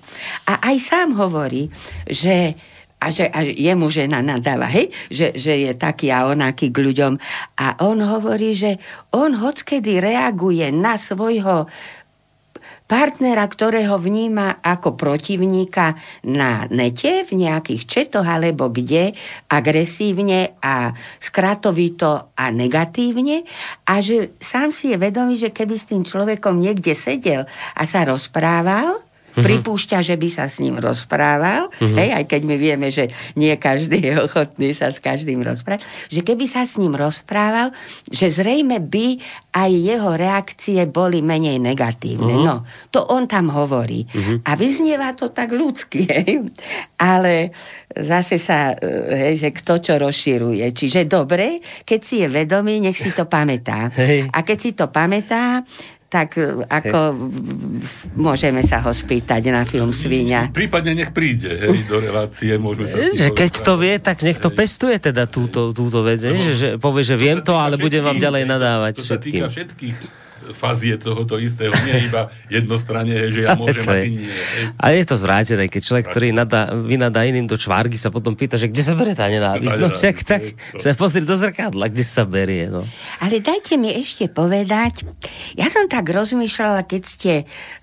A 0.51 0.67
aj 0.67 0.77
sám 0.83 1.15
hovorí, 1.15 1.71
že 2.11 2.59
a 3.03 3.11
že 3.11 3.27
a 3.27 3.43
jemu 3.43 3.91
žena 3.91 4.23
nadáva, 4.23 4.71
hej, 4.71 4.87
že, 5.11 5.35
že 5.35 5.59
je 5.59 5.75
taký 5.75 6.15
a 6.15 6.31
onaký 6.31 6.71
k 6.71 6.79
ľuďom. 6.79 7.19
A 7.59 7.83
on 7.83 7.99
hovorí, 7.99 8.55
že 8.55 8.79
on 9.11 9.35
hockedy 9.35 9.99
reaguje 9.99 10.71
na 10.71 10.95
svojho 10.95 11.67
partnera, 12.93 13.49
ktorého 13.49 13.97
vníma 13.97 14.61
ako 14.61 15.01
protivníka 15.01 15.97
na 16.29 16.69
nete, 16.69 17.25
v 17.25 17.41
nejakých 17.41 17.89
četoch 17.89 18.29
alebo 18.29 18.69
kde, 18.69 19.17
agresívne 19.49 20.61
a 20.61 20.93
skratovito 21.17 22.37
a 22.37 22.45
negatívne. 22.53 23.49
A 23.89 24.05
že 24.05 24.37
sám 24.37 24.69
si 24.69 24.93
je 24.93 25.01
vedomý, 25.01 25.41
že 25.41 25.49
keby 25.49 25.73
s 25.81 25.89
tým 25.89 26.05
človekom 26.05 26.61
niekde 26.61 26.93
sedel 26.93 27.49
a 27.73 27.83
sa 27.89 28.05
rozprával, 28.05 29.01
Mm-hmm. 29.33 29.45
Pripúšťa, 29.49 29.99
že 30.05 30.21
by 30.21 30.29
sa 30.29 30.45
s 30.45 30.61
ním 30.61 30.77
rozprával, 30.77 31.73
mm-hmm. 31.73 31.97
hej, 31.97 32.09
aj 32.21 32.25
keď 32.29 32.41
my 32.45 32.57
vieme, 32.61 32.89
že 32.93 33.09
nie 33.33 33.57
každý 33.57 34.05
je 34.05 34.15
ochotný 34.21 34.77
sa 34.77 34.93
s 34.93 35.01
každým 35.01 35.41
rozprávať, 35.41 35.89
že 36.13 36.21
keby 36.21 36.45
sa 36.45 36.69
s 36.69 36.77
ním 36.77 36.93
rozprával, 36.93 37.73
že 38.13 38.29
zrejme 38.29 38.77
by 38.85 39.17
aj 39.57 39.71
jeho 39.73 40.11
reakcie 40.13 40.85
boli 40.85 41.25
menej 41.25 41.57
negatívne. 41.57 42.37
Mm-hmm. 42.37 42.47
No, 42.47 42.69
to 42.93 43.09
on 43.09 43.25
tam 43.25 43.49
hovorí. 43.49 44.05
Mm-hmm. 44.05 44.45
A 44.45 44.51
vyznieva 44.53 45.17
to 45.17 45.33
tak 45.33 45.57
ľudsky, 45.57 46.05
hej, 46.05 46.45
ale 47.01 47.57
zase 47.93 48.37
sa, 48.37 48.77
hej, 49.09 49.37
že 49.37 49.49
kto 49.53 49.81
čo 49.81 49.95
rozširuje. 49.97 50.65
Čiže 50.73 51.09
dobre, 51.09 51.61
keď 51.85 52.01
si 52.01 52.21
je 52.25 52.29
vedomý, 52.29 52.81
nech 52.81 52.97
si 52.97 53.13
to 53.13 53.29
pamätá. 53.29 53.93
Hej. 53.97 54.29
A 54.33 54.45
keď 54.45 54.59
si 54.61 54.71
to 54.73 54.89
pamätá, 54.89 55.65
tak 56.13 56.37
e, 56.37 56.69
ako 56.69 57.17
môžeme 58.21 58.61
sa 58.61 58.85
ho 58.85 58.93
spýtať 58.93 59.49
na 59.49 59.65
film 59.65 59.97
Svíňa. 59.97 60.53
Prípadne 60.53 60.93
nech 60.93 61.17
príde 61.17 61.49
hej, 61.49 61.89
do 61.89 62.05
relácie, 62.05 62.53
môžeme 62.61 62.85
sa 62.85 63.01
že 63.01 63.33
Keď 63.33 63.53
to 63.65 63.81
vie, 63.81 63.97
tak 63.97 64.21
nech 64.21 64.37
to 64.37 64.53
hej. 64.53 64.57
pestuje 64.61 64.97
teda 65.01 65.25
túto, 65.25 65.73
túto 65.73 66.05
vec, 66.05 66.21
no, 66.21 66.37
že, 66.37 66.53
že 66.53 66.69
povie, 66.77 67.01
že 67.01 67.17
viem 67.17 67.41
to, 67.41 67.57
ale 67.57 67.81
budem 67.81 68.05
vám 68.05 68.21
ďalej 68.21 68.45
nadávať 68.45 69.01
to 69.01 69.09
všetkým. 69.09 69.41
To 69.41 69.49
sa 69.49 69.49
týka 69.49 69.49
všetkých 69.49 70.22
fazie 70.53 70.99
tohoto 70.99 71.39
istého, 71.39 71.73
nie 71.87 72.11
iba 72.11 72.29
jednostranne, 72.51 73.31
že 73.31 73.47
ja 73.47 73.55
môžem 73.61 73.85
a 73.87 73.95
ty 74.03 74.11
nie. 74.11 74.31
A 74.77 74.93
je 74.93 75.05
to 75.07 75.17
zvrátené, 75.17 75.71
keď 75.71 75.83
človek, 75.83 76.05
ktorý 76.11 76.29
nadá, 76.35 76.75
vynadá 76.75 77.23
iným 77.23 77.47
do 77.47 77.55
čvárky, 77.55 77.97
sa 77.97 78.11
potom 78.11 78.35
pýta, 78.35 78.59
že 78.59 78.69
kde 78.69 78.83
sa 78.83 78.95
berie 78.99 79.15
tá 79.15 79.31
nenávisť. 79.31 79.77
No 79.79 79.89
čak, 79.95 80.17
tak 80.27 80.43
sa 80.79 80.93
pozri 80.99 81.23
do 81.23 81.39
zrkadla, 81.39 81.89
kde 81.89 82.05
sa 82.05 82.27
berie. 82.27 82.67
No. 82.69 82.83
Ale 83.23 83.39
dajte 83.39 83.79
mi 83.79 83.95
ešte 83.95 84.27
povedať, 84.27 85.07
ja 85.55 85.71
som 85.71 85.87
tak 85.87 86.09
rozmýšľala, 86.11 86.85
keď 86.89 87.03
ste, 87.03 87.33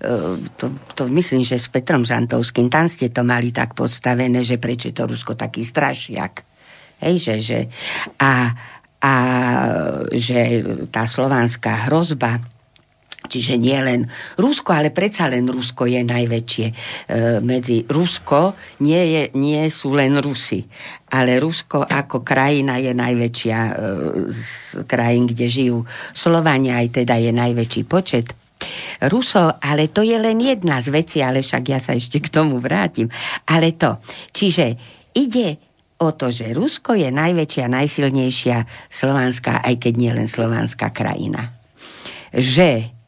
e, 0.00 0.12
to, 0.60 0.74
to 0.94 1.08
myslím, 1.10 1.46
že 1.46 1.56
s 1.56 1.72
Petrom 1.72 2.04
Žantovským, 2.04 2.68
tam 2.68 2.90
ste 2.90 3.08
to 3.08 3.24
mali 3.24 3.54
tak 3.54 3.72
postavené, 3.78 4.44
že 4.44 4.60
prečo 4.60 4.90
je 4.90 4.96
to 4.96 5.08
Rusko 5.08 5.38
taký 5.38 5.62
strašiak. 5.62 6.42
Hej, 7.00 7.16
že, 7.16 7.34
že 7.40 7.58
a, 8.20 8.52
a 9.00 9.14
že 10.12 10.60
tá 10.92 11.08
slovanská 11.08 11.88
hrozba 11.88 12.44
Čiže 13.20 13.60
nie 13.60 13.76
len 13.76 14.08
Rusko, 14.40 14.72
ale 14.72 14.88
predsa 14.88 15.28
len 15.28 15.44
Rusko 15.44 15.84
je 15.84 16.00
najväčšie. 16.00 16.66
E, 16.66 16.74
medzi 17.44 17.84
Rusko 17.84 18.56
nie, 18.80 18.96
je, 18.96 19.22
nie 19.36 19.60
sú 19.68 19.92
len 19.92 20.16
Rusy, 20.16 20.64
ale 21.12 21.36
Rusko 21.36 21.84
ako 21.84 22.24
krajina 22.24 22.80
je 22.80 22.96
najväčšia 22.96 23.58
e, 23.60 23.72
z 24.32 24.44
krajín, 24.88 25.28
kde 25.28 25.46
žijú 25.52 25.78
Slovania, 26.16 26.80
aj 26.80 27.04
teda 27.04 27.20
je 27.20 27.30
najväčší 27.30 27.82
počet. 27.84 28.32
Ruso, 29.08 29.56
ale 29.60 29.92
to 29.92 30.00
je 30.00 30.16
len 30.16 30.40
jedna 30.40 30.80
z 30.80 30.88
vecí, 30.92 31.20
ale 31.20 31.44
však 31.44 31.64
ja 31.68 31.80
sa 31.80 31.96
ešte 31.96 32.20
k 32.20 32.28
tomu 32.32 32.56
vrátim. 32.60 33.08
Ale 33.48 33.76
to, 33.76 34.00
čiže 34.32 34.76
ide 35.16 35.60
o 36.00 36.12
to, 36.16 36.32
že 36.32 36.56
Rusko 36.56 36.96
je 36.96 37.12
najväčšia, 37.12 37.68
najsilnejšia 37.68 38.88
slovanská, 38.88 39.60
aj 39.60 39.74
keď 39.76 39.92
nie 39.96 40.12
len 40.16 40.28
slovanská 40.28 40.92
krajina. 40.92 41.52
Že 42.32 42.99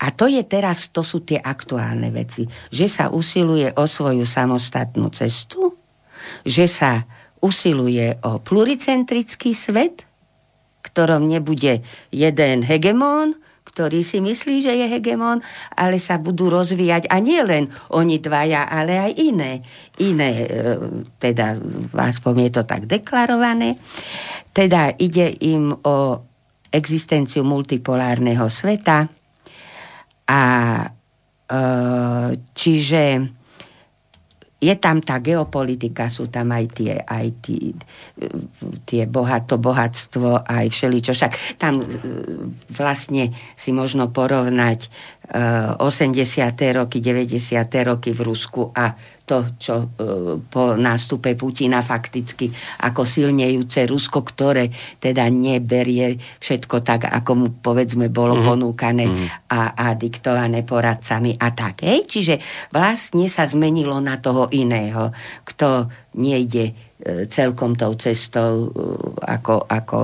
a 0.00 0.06
to 0.16 0.24
je 0.32 0.40
teraz, 0.48 0.88
to 0.88 1.04
sú 1.04 1.20
tie 1.28 1.36
aktuálne 1.36 2.08
veci, 2.08 2.48
že 2.72 2.88
sa 2.88 3.12
usiluje 3.12 3.68
o 3.76 3.84
svoju 3.84 4.24
samostatnú 4.24 5.12
cestu, 5.12 5.76
že 6.40 6.64
sa 6.64 7.04
usiluje 7.44 8.16
o 8.24 8.40
pluricentrický 8.40 9.52
svet, 9.52 10.08
ktorom 10.80 11.28
nebude 11.28 11.84
jeden 12.08 12.64
hegemón, 12.64 13.36
ktorý 13.68 14.00
si 14.00 14.24
myslí, 14.24 14.64
že 14.64 14.72
je 14.72 14.86
hegemon, 14.88 15.44
ale 15.76 16.00
sa 16.00 16.16
budú 16.16 16.48
rozvíjať 16.48 17.06
a 17.12 17.20
nie 17.20 17.38
len 17.44 17.68
oni 17.92 18.18
dvaja, 18.18 18.66
ale 18.66 18.96
aj 18.98 19.12
iné. 19.20 19.60
Iné, 20.00 20.30
e, 20.42 20.46
teda 21.20 21.60
vás 21.92 22.18
je 22.18 22.50
to 22.50 22.64
tak 22.64 22.88
deklarované. 22.88 23.76
Teda 24.50 24.90
ide 24.96 25.28
im 25.44 25.76
o 25.76 26.24
existenciu 26.72 27.44
multipolárneho 27.44 28.48
sveta 28.48 29.19
a 30.30 30.40
e, 31.50 31.58
čiže 32.54 33.04
je 34.60 34.74
tam 34.76 35.00
tá 35.00 35.24
geopolitika, 35.24 36.12
sú 36.12 36.28
tam 36.28 36.52
aj 36.52 36.64
tie, 36.76 36.92
aj 37.00 37.26
tie, 37.40 37.72
tie 38.84 39.02
bohato, 39.08 39.56
bohatstvo, 39.56 40.44
aj 40.44 40.68
všeličo. 40.68 41.16
Však 41.16 41.32
tam 41.56 41.80
e, 41.80 41.84
vlastne 42.68 43.32
si 43.56 43.72
možno 43.72 44.12
porovnať 44.12 44.92
80. 45.30 46.18
roky, 46.74 46.98
90. 46.98 47.62
roky 47.86 48.10
v 48.10 48.20
Rusku 48.26 48.74
a 48.74 48.90
to, 49.30 49.54
čo 49.54 49.74
e, 49.78 49.86
po 50.42 50.74
nástupe 50.74 51.38
Putina 51.38 51.86
fakticky 51.86 52.50
ako 52.82 53.06
silnejúce 53.06 53.86
Rusko, 53.86 54.26
ktoré 54.26 54.66
teda 54.98 55.30
neberie 55.30 56.18
všetko 56.18 56.82
tak, 56.82 57.06
ako 57.06 57.30
mu 57.38 57.46
povedzme 57.62 58.10
bolo 58.10 58.42
mm. 58.42 58.42
ponúkané 58.42 59.06
mm. 59.06 59.26
A, 59.54 59.78
a 59.78 59.86
diktované 59.94 60.66
poradcami 60.66 61.38
a 61.38 61.54
tak. 61.54 61.86
Hej? 61.86 62.10
Čiže 62.10 62.34
vlastne 62.74 63.30
sa 63.30 63.46
zmenilo 63.46 64.02
na 64.02 64.18
toho 64.18 64.50
iného, 64.50 65.14
kto 65.46 65.86
nejde 66.18 66.64
e, 66.70 66.72
celkom 67.30 67.78
tou 67.78 67.94
cestou, 67.94 68.66
e, 68.66 68.82
ako, 69.30 69.70
ako 69.70 69.98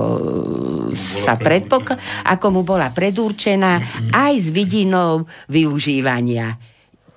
sa 0.95 1.35
predpokladá, 1.35 1.99
ako 2.31 2.45
mu 2.53 2.61
bola 2.63 2.93
predurčená, 2.95 4.07
aj 4.15 4.33
s 4.39 4.47
vidinou 4.55 5.27
využívania 5.51 6.55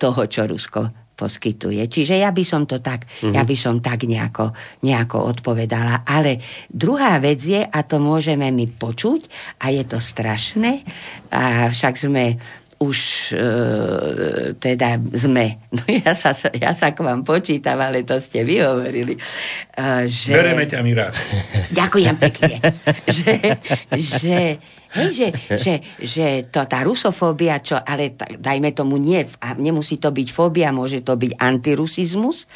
toho, 0.00 0.26
čo 0.26 0.48
Rusko 0.48 1.00
poskytuje. 1.20 1.84
Čiže 1.84 2.24
ja 2.24 2.32
by 2.32 2.44
som 2.48 2.64
to 2.64 2.80
tak, 2.80 3.04
mm-hmm. 3.04 3.36
ja 3.36 3.44
by 3.44 3.56
som 3.60 3.84
tak 3.84 4.08
nejako, 4.08 4.56
nejako 4.80 5.36
odpovedala. 5.36 6.08
Ale 6.08 6.40
druhá 6.72 7.20
vec 7.20 7.44
je, 7.44 7.60
a 7.60 7.78
to 7.84 8.00
môžeme 8.00 8.48
my 8.48 8.64
počuť, 8.72 9.28
a 9.60 9.68
je 9.68 9.84
to 9.84 10.00
strašné, 10.00 10.80
a 11.28 11.68
však 11.68 11.94
sme 12.00 12.40
už 12.80 12.98
e, 13.36 13.46
teda 14.56 14.96
sme. 15.12 15.60
No 15.76 15.84
ja 15.86 16.16
sa, 16.16 16.32
ja 16.56 16.72
sa 16.72 16.96
k 16.96 17.04
vám 17.04 17.22
počítam, 17.22 17.78
ale 17.78 18.02
to 18.02 18.16
ste 18.18 18.40
vy 18.42 18.64
hovorili. 18.64 19.20
E, 19.76 20.08
že... 20.08 20.32
Bereme 20.32 20.64
ťa, 20.64 20.80
Mira. 20.80 21.12
Ďakujem 21.78 22.16
pekne. 22.16 22.56
že, 23.20 23.60
že, 23.92 24.38
hej, 24.96 25.08
že, 25.12 25.28
že, 25.60 25.74
že 26.00 26.26
to, 26.48 26.64
tá 26.64 26.80
rusofóbia, 26.80 27.60
čo, 27.60 27.76
ale 27.76 28.16
tak, 28.16 28.40
dajme 28.40 28.72
tomu 28.72 28.96
nie, 28.96 29.28
a 29.44 29.52
nemusí 29.60 30.00
to 30.00 30.08
byť 30.08 30.28
fóbia, 30.32 30.72
môže 30.72 31.04
to 31.04 31.20
byť 31.20 31.36
antirusizmus. 31.36 32.48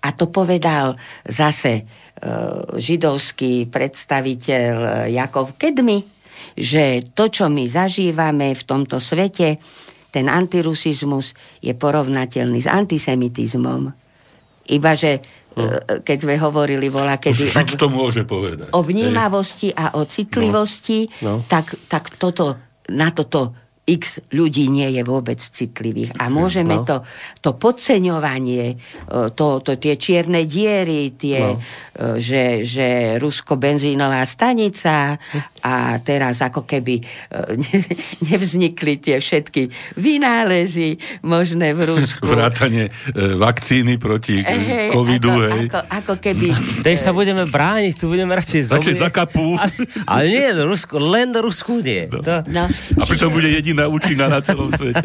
A 0.00 0.16
to 0.16 0.32
povedal 0.32 0.96
zase 1.28 1.72
e, 1.76 1.82
židovský 2.80 3.68
predstaviteľ 3.68 5.06
Jakov 5.12 5.60
Kedmy, 5.60 6.15
že 6.56 7.12
to, 7.12 7.28
čo 7.28 7.52
my 7.52 7.68
zažívame 7.68 8.56
v 8.56 8.62
tomto 8.64 8.96
svete, 8.96 9.60
ten 10.08 10.32
antirusizmus 10.32 11.36
je 11.60 11.76
porovnateľný 11.76 12.64
s 12.64 12.68
antisemitizmom. 12.68 13.92
Iba, 14.66 14.92
že 14.96 15.20
hm. 15.52 16.00
keď 16.00 16.16
sme 16.16 16.34
hovorili 16.40 16.88
vola, 16.88 17.20
kedy 17.20 17.52
o, 17.52 17.76
to 17.76 17.92
môže 17.92 18.24
povedať. 18.24 18.72
o 18.72 18.80
vnímavosti 18.80 19.76
a 19.76 20.00
o 20.00 20.08
citlivosti, 20.08 21.12
no. 21.20 21.44
No. 21.44 21.44
Tak, 21.44 21.86
tak 21.92 22.16
toto, 22.16 22.56
na 22.88 23.12
toto 23.12 23.65
x 23.86 24.18
ľudí 24.34 24.66
nie 24.66 24.98
je 24.98 25.06
vôbec 25.06 25.38
citlivých. 25.38 26.18
A 26.18 26.26
môžeme 26.26 26.82
no. 26.82 26.82
to, 26.82 26.96
to 27.38 27.54
podceňovanie, 27.54 28.74
e, 28.74 28.76
to, 29.30 29.62
to, 29.62 29.78
tie 29.78 29.94
čierne 29.94 30.42
diery, 30.42 31.14
tie, 31.14 31.38
no. 31.38 31.62
E, 31.94 32.18
že, 32.18 32.66
že 32.66 33.14
Rusko-benzínová 33.22 34.26
stanica 34.26 35.22
a 35.62 36.02
teraz 36.02 36.42
ako 36.42 36.66
keby 36.66 36.98
e, 36.98 37.02
nevznikli 38.26 38.98
tie 38.98 39.22
všetky 39.22 39.70
vynálezy 40.02 41.22
možné 41.22 41.70
v 41.70 41.94
Rusku. 41.94 42.26
Vrátanie 42.34 42.90
vakcíny 43.14 44.02
proti 44.02 44.42
hey, 44.42 44.90
covidu. 44.90 45.30
Ako, 45.30 45.46
hej. 45.46 45.66
Ako, 45.70 45.80
ako 45.86 46.14
keby... 46.18 46.46
Teď 46.90 46.96
sa 46.98 47.14
budeme 47.14 47.46
brániť, 47.46 47.94
tu 47.94 48.10
budeme 48.10 48.34
radšej 48.34 48.66
zomrieť. 48.66 48.98
za 48.98 49.10
kapu. 49.14 49.54
Ale, 49.54 49.70
ale 50.10 50.22
nie, 50.26 50.46
Rusku, 50.66 50.98
len 50.98 51.30
Rusku 51.38 51.78
nie. 51.78 52.10
No. 52.10 52.18
To... 52.18 52.42
No. 52.50 52.66
A 52.98 53.02
pritom 53.06 53.30
bude 53.30 53.46
jediný 53.46 53.75
jediná 53.76 53.92
účinná 53.92 54.26
na 54.32 54.40
celom 54.40 54.72
svete. 54.78 55.04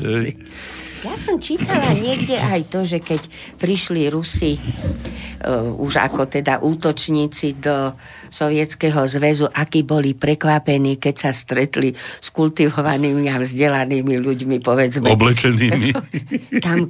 Ja 1.01 1.17
som 1.17 1.41
čítala 1.41 1.97
niekde 1.97 2.37
aj 2.37 2.69
to, 2.69 2.85
že 2.85 3.01
keď 3.01 3.25
prišli 3.57 4.05
Rusi 4.13 4.53
uh, 4.53 5.73
už 5.81 5.97
ako 5.97 6.29
teda 6.29 6.61
útočníci 6.61 7.57
do 7.57 7.97
Sovietskeho 8.29 9.09
zväzu, 9.09 9.49
akí 9.49 9.81
boli 9.81 10.13
prekvapení, 10.13 11.01
keď 11.01 11.15
sa 11.17 11.31
stretli 11.33 11.89
s 11.97 12.29
kultivovanými 12.29 13.33
a 13.33 13.41
vzdelanými 13.41 14.15
ľuďmi, 14.21 14.61
povedzme. 14.61 15.09
Oblečenými. 15.09 15.89
Tam 16.65 16.85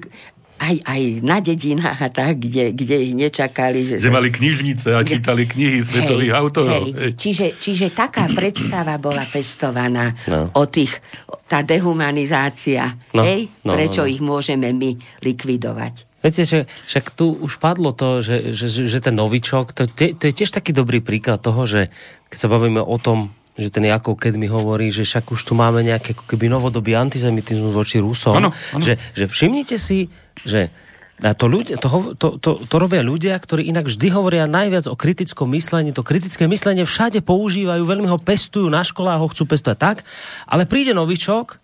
aj, 0.61 0.75
aj 0.85 1.01
na 1.25 1.41
dedinách 1.41 1.97
a 1.97 2.09
tak, 2.13 2.37
kde, 2.37 2.69
kde 2.77 2.95
ich 3.01 3.13
nečakali. 3.17 3.81
Že 3.81 3.95
kde 3.97 4.13
mali 4.13 4.29
knižnice 4.29 4.93
a 4.93 5.01
čítali 5.01 5.49
knihy 5.49 5.81
svetových 5.81 6.31
hej, 6.31 6.39
autorov. 6.39 6.83
Hej. 6.85 6.93
Hej. 6.93 7.11
Čiže, 7.17 7.47
čiže 7.57 7.87
taká 7.89 8.29
predstava 8.37 9.01
bola 9.01 9.25
pestovaná 9.25 10.13
no. 10.29 10.53
o 10.53 10.63
tých, 10.69 11.01
tá 11.49 11.65
dehumanizácia, 11.65 12.93
no. 13.17 13.25
hej? 13.25 13.49
No, 13.65 13.73
prečo 13.73 14.05
no, 14.05 14.07
no. 14.07 14.13
ich 14.13 14.21
môžeme 14.21 14.69
my 14.69 15.01
likvidovať. 15.25 16.11
Viete, 16.21 16.45
že 16.45 16.69
však 16.85 17.17
tu 17.17 17.33
už 17.33 17.57
padlo 17.57 17.97
to, 17.97 18.21
že, 18.21 18.53
že, 18.53 18.69
že 18.69 18.99
ten 19.01 19.17
novičok, 19.17 19.73
to, 19.73 19.89
to 19.89 20.23
je 20.29 20.33
tiež 20.37 20.53
taký 20.53 20.69
dobrý 20.69 21.01
príklad 21.01 21.41
toho, 21.41 21.65
že 21.65 21.89
keď 22.29 22.37
sa 22.37 22.47
bavíme 22.53 22.77
o 22.77 22.97
tom, 23.01 23.33
že 23.59 23.67
ten 23.67 23.83
Jakov 23.83 24.15
keď 24.15 24.39
mi 24.39 24.47
hovorí, 24.47 24.91
že 24.91 25.03
však 25.03 25.31
už 25.31 25.41
tu 25.43 25.53
máme 25.57 25.83
nejaký 25.83 26.15
ako 26.15 26.23
keby 26.27 26.47
novodobý 26.47 26.95
antizemitizmus 26.95 27.75
voči 27.75 27.99
Rusom. 27.99 28.35
Ano, 28.35 28.51
ano. 28.51 28.83
Že, 28.83 28.95
že 29.15 29.25
všimnite 29.27 29.75
si, 29.75 30.07
že 30.47 30.71
a 31.21 31.37
to, 31.37 31.45
ľudia, 31.45 31.77
to, 31.77 32.17
to, 32.17 32.27
to, 32.41 32.51
to 32.65 32.75
robia 32.81 33.05
ľudia, 33.05 33.37
ktorí 33.37 33.69
inak 33.69 33.85
vždy 33.85 34.09
hovoria 34.09 34.49
najviac 34.49 34.89
o 34.89 34.97
kritickom 34.97 35.53
myslení. 35.53 35.93
To 35.93 36.01
kritické 36.01 36.49
myslenie 36.49 36.81
všade 36.81 37.21
používajú, 37.21 37.85
veľmi 37.85 38.09
ho 38.09 38.17
pestujú, 38.17 38.65
na 38.73 38.81
školách 38.81 39.21
ho 39.21 39.29
chcú 39.29 39.45
pestovať 39.45 39.77
tak, 39.77 39.97
ale 40.49 40.65
príde 40.65 40.97
novičok 40.97 41.61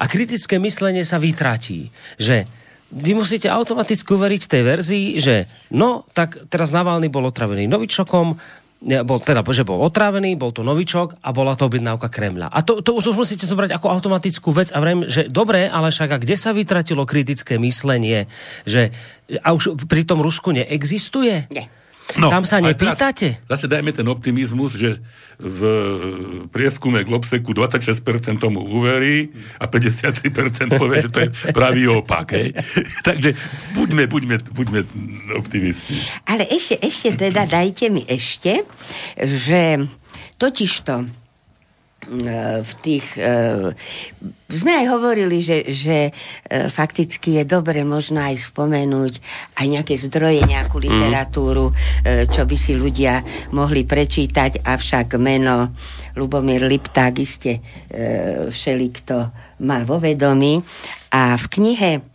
a 0.00 0.04
kritické 0.08 0.56
myslenie 0.56 1.04
sa 1.04 1.20
vytratí. 1.20 1.92
Že 2.16 2.48
vy 2.96 3.12
musíte 3.12 3.52
automaticky 3.52 4.08
uveriť 4.08 4.42
tej 4.48 4.62
verzii, 4.64 5.06
že 5.20 5.52
no, 5.68 6.08
tak 6.16 6.48
teraz 6.48 6.72
Navalny 6.72 7.12
bol 7.12 7.28
otravený 7.28 7.68
novičokom, 7.68 8.40
bol, 8.84 9.16
teda, 9.16 9.40
že 9.48 9.64
bol 9.64 9.80
otrávený, 9.80 10.36
bol 10.36 10.52
to 10.52 10.60
novičok 10.60 11.24
a 11.24 11.32
bola 11.32 11.56
to 11.56 11.64
objednávka 11.64 12.12
Kremľa. 12.12 12.52
A 12.52 12.60
to, 12.60 12.84
to 12.84 12.92
už 12.92 13.16
musíte 13.16 13.48
zobrať 13.48 13.72
ako 13.72 13.88
automatickú 13.88 14.52
vec 14.52 14.68
a 14.70 14.78
vrem, 14.84 15.08
že 15.08 15.24
dobre, 15.26 15.64
ale 15.64 15.88
však 15.88 16.10
a 16.12 16.20
kde 16.20 16.36
sa 16.36 16.52
vytratilo 16.52 17.08
kritické 17.08 17.56
myslenie, 17.56 18.28
že 18.68 18.92
a 19.40 19.56
už 19.56 19.80
pri 19.88 20.04
tom 20.04 20.20
Rusku 20.20 20.52
neexistuje? 20.52 21.48
Nie. 21.48 21.72
No, 22.14 22.30
Tam 22.30 22.46
sa 22.46 22.62
nepýtate? 22.62 23.42
Zase 23.48 23.66
dajme 23.66 23.90
ten 23.90 24.06
optimizmus, 24.06 24.76
že 24.78 25.02
v 25.40 25.60
prieskume 26.52 27.02
Globseku 27.02 27.50
26% 27.50 28.38
tomu 28.38 28.62
uverí 28.62 29.34
a 29.58 29.66
53% 29.66 30.30
povie, 30.82 31.08
že 31.08 31.10
to 31.10 31.20
je 31.26 31.28
pravý 31.50 31.90
opak. 31.90 32.38
Hej. 32.38 32.54
Takže 33.08 33.34
buďme, 33.74 34.06
buďme, 34.06 34.36
buďme 34.52 34.80
optimisti. 35.34 35.98
Ale 36.28 36.46
ešte, 36.46 36.78
ešte 36.78 37.08
teda 37.18 37.50
dajte 37.50 37.90
mi 37.90 38.06
ešte, 38.06 38.62
že 39.18 39.88
totižto 40.38 41.23
v 42.62 42.72
tých... 42.82 43.06
E, 43.16 43.72
sme 44.44 44.72
aj 44.84 44.86
hovorili, 44.92 45.42
že, 45.42 45.66
že 45.72 46.10
e, 46.10 46.12
fakticky 46.70 47.40
je 47.40 47.44
dobre 47.48 47.82
možno 47.82 48.22
aj 48.22 48.38
spomenúť 48.52 49.12
aj 49.58 49.66
nejaké 49.66 49.94
zdroje, 49.98 50.44
nejakú 50.46 50.78
mhm. 50.78 50.84
literatúru, 50.86 51.66
mm. 51.72 52.30
čo 52.30 52.44
by 52.44 52.56
si 52.56 52.72
ľudia 52.76 53.24
mohli 53.52 53.82
prečítať, 53.82 54.62
avšak 54.62 55.16
meno 55.18 55.72
Lubomír 56.14 56.62
Lipták 56.62 57.18
iste 57.18 57.58
všeli, 58.46 58.86
kto 59.02 59.34
má 59.66 59.82
vo 59.82 59.98
vedomí. 59.98 60.62
A 61.10 61.34
v 61.34 61.46
knihe 61.50 61.90
E, 61.98 62.13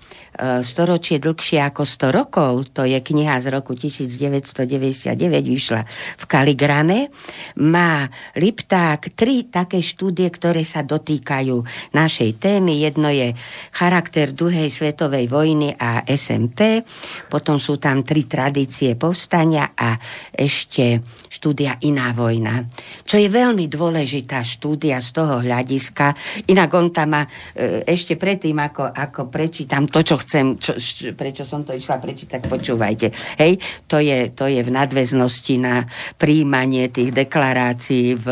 storočie 0.64 1.20
dlhšie 1.20 1.60
ako 1.60 1.84
100 1.84 2.16
rokov, 2.16 2.72
to 2.72 2.88
je 2.88 2.96
kniha 2.96 3.44
z 3.44 3.52
roku 3.52 3.76
1999, 3.76 5.20
vyšla 5.44 5.82
v 6.16 6.24
Kaligrame, 6.24 7.12
má 7.60 8.08
Lipták 8.40 9.12
tri 9.20 9.52
také 9.52 9.84
štúdie, 9.84 10.32
ktoré 10.32 10.64
sa 10.64 10.86
dotýkajú 10.86 11.58
našej 11.92 12.40
témy. 12.40 12.80
Jedno 12.80 13.12
je 13.12 13.36
charakter 13.76 14.32
druhej 14.32 14.72
svetovej 14.72 15.28
vojny 15.28 15.76
a 15.76 16.08
SMP, 16.08 16.88
potom 17.28 17.60
sú 17.60 17.76
tam 17.76 18.08
tri 18.08 18.24
tradície 18.24 18.96
povstania 18.96 19.76
a 19.76 20.00
ešte 20.32 21.04
štúdia 21.30 21.78
Iná 21.86 22.12
vojna. 22.12 22.66
Čo 23.06 23.22
je 23.22 23.30
veľmi 23.30 23.70
dôležitá 23.70 24.42
štúdia 24.42 24.98
z 24.98 25.10
toho 25.14 25.46
hľadiska. 25.46 26.18
Inak 26.50 26.70
on 26.74 26.90
tam 26.90 27.14
má 27.14 27.22
e, 27.24 27.86
ešte 27.86 28.18
predtým, 28.18 28.58
ako, 28.58 28.90
ako 28.90 29.30
prečítam 29.30 29.86
to, 29.86 30.02
čo 30.02 30.18
chcem, 30.26 30.58
čo, 30.58 30.74
prečo 31.14 31.46
som 31.46 31.62
to 31.62 31.78
išla 31.78 32.02
prečítať, 32.02 32.50
počúvajte. 32.50 33.14
Hej, 33.38 33.62
to 33.86 34.02
je, 34.02 34.34
to 34.34 34.50
je 34.50 34.60
v 34.66 34.74
nadväznosti 34.74 35.56
na 35.62 35.86
príjmanie 36.18 36.90
tých 36.90 37.14
deklarácií 37.14 38.18
v 38.18 38.28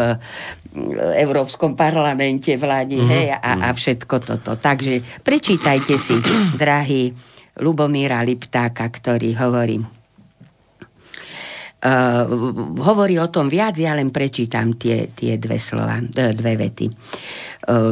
Európskom 1.17 1.73
parlamente 1.73 2.53
vládi, 2.57 2.97
mm-hmm. 2.97 3.13
hej, 3.13 3.27
a, 3.33 3.51
a 3.65 3.69
všetko 3.73 4.15
toto. 4.21 4.57
Takže 4.57 5.21
prečítajte 5.21 5.95
si, 5.97 6.17
drahý 6.57 7.13
Lubomíra 7.57 8.21
Liptáka, 8.21 8.85
ktorý 8.85 9.33
hovorí, 9.33 9.96
hovorí 12.81 13.21
o 13.21 13.29
tom 13.29 13.53
viac, 13.53 13.77
ja 13.77 13.93
len 13.93 14.09
prečítam 14.09 14.73
tie, 14.73 15.13
tie 15.13 15.37
dve 15.37 15.61
slova, 15.61 16.01
dve 16.09 16.53
vety. 16.57 16.89
E, 16.89 16.93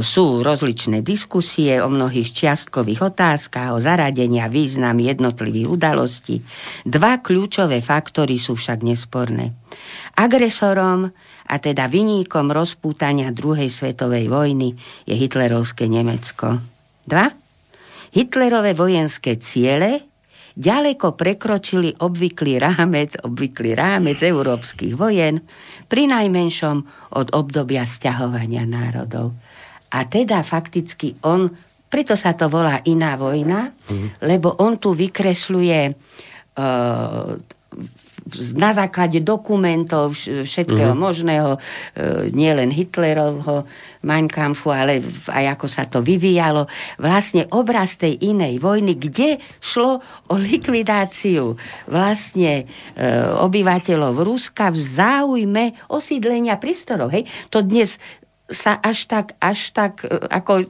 sú 0.01 0.41
rozličné 0.41 1.05
diskusie 1.05 1.77
o 1.77 1.93
mnohých 1.93 2.33
čiastkových 2.33 3.13
otázkach, 3.13 3.77
o 3.77 3.79
zaradení 3.83 4.41
a 4.41 4.49
význam 4.49 4.97
jednotlivých 4.97 5.69
udalostí. 5.69 6.41
Dva 6.81 7.21
kľúčové 7.21 7.85
faktory 7.85 8.41
sú 8.41 8.57
však 8.57 8.81
nesporné. 8.81 9.53
Agresorom, 10.17 11.13
a 11.45 11.55
teda 11.61 11.85
vyníkom 11.85 12.49
rozpútania 12.49 13.29
druhej 13.29 13.69
svetovej 13.69 14.33
vojny 14.33 14.73
je 15.05 15.13
hitlerovské 15.13 15.85
Nemecko. 15.85 16.57
Dva. 17.05 17.29
Hitlerové 18.17 18.73
vojenské 18.73 19.37
ciele 19.37 20.14
ďaleko 20.55 21.19
prekročili 21.19 21.99
obvyklý 21.99 22.63
rámec, 22.63 23.19
obvyklý 23.19 23.75
rámec 23.75 24.23
európskych 24.23 24.95
vojen, 24.95 25.43
pri 25.85 26.07
najmenšom 26.09 26.75
od 27.19 27.27
obdobia 27.35 27.83
sťahovania 27.83 28.63
národov. 28.65 29.35
A 29.91 30.07
teda 30.07 30.41
fakticky 30.41 31.19
on, 31.27 31.51
preto 31.91 32.17
sa 32.17 32.33
to 32.33 32.49
volá 32.49 32.81
iná 32.87 33.19
vojna, 33.19 33.71
mm. 33.71 34.23
lebo 34.25 34.55
on 34.59 34.79
tu 34.81 34.95
vykresľuje 34.95 35.81
uh, 35.91 37.35
na 38.57 38.73
základe 38.73 39.21
dokumentov 39.21 40.17
všetkého 40.17 40.97
uh-huh. 40.97 41.05
možného, 41.05 41.51
e, 41.55 41.59
nielen 42.33 42.73
Hitlerovho 42.73 43.69
Mein 44.01 44.25
Kampfu, 44.25 44.73
ale 44.73 45.01
aj 45.29 45.45
ako 45.53 45.65
sa 45.69 45.85
to 45.85 46.01
vyvíjalo, 46.01 46.65
vlastne 46.97 47.45
obraz 47.53 48.01
tej 48.01 48.17
inej 48.17 48.57
vojny, 48.57 48.97
kde 48.97 49.37
šlo 49.61 50.01
o 50.29 50.35
likvidáciu 50.37 51.53
vlastne 51.85 52.65
e, 52.97 53.03
obyvateľov 53.45 54.25
Ruska 54.25 54.73
v 54.73 54.79
záujme 54.81 55.65
osídlenia 55.93 56.57
prístorov. 56.57 57.13
Hej? 57.13 57.29
To 57.53 57.61
dnes 57.61 58.01
sa 58.45 58.77
až 58.77 59.09
tak, 59.09 59.33
až 59.41 59.73
tak 59.73 60.05
e, 60.05 60.21
ako 60.29 60.69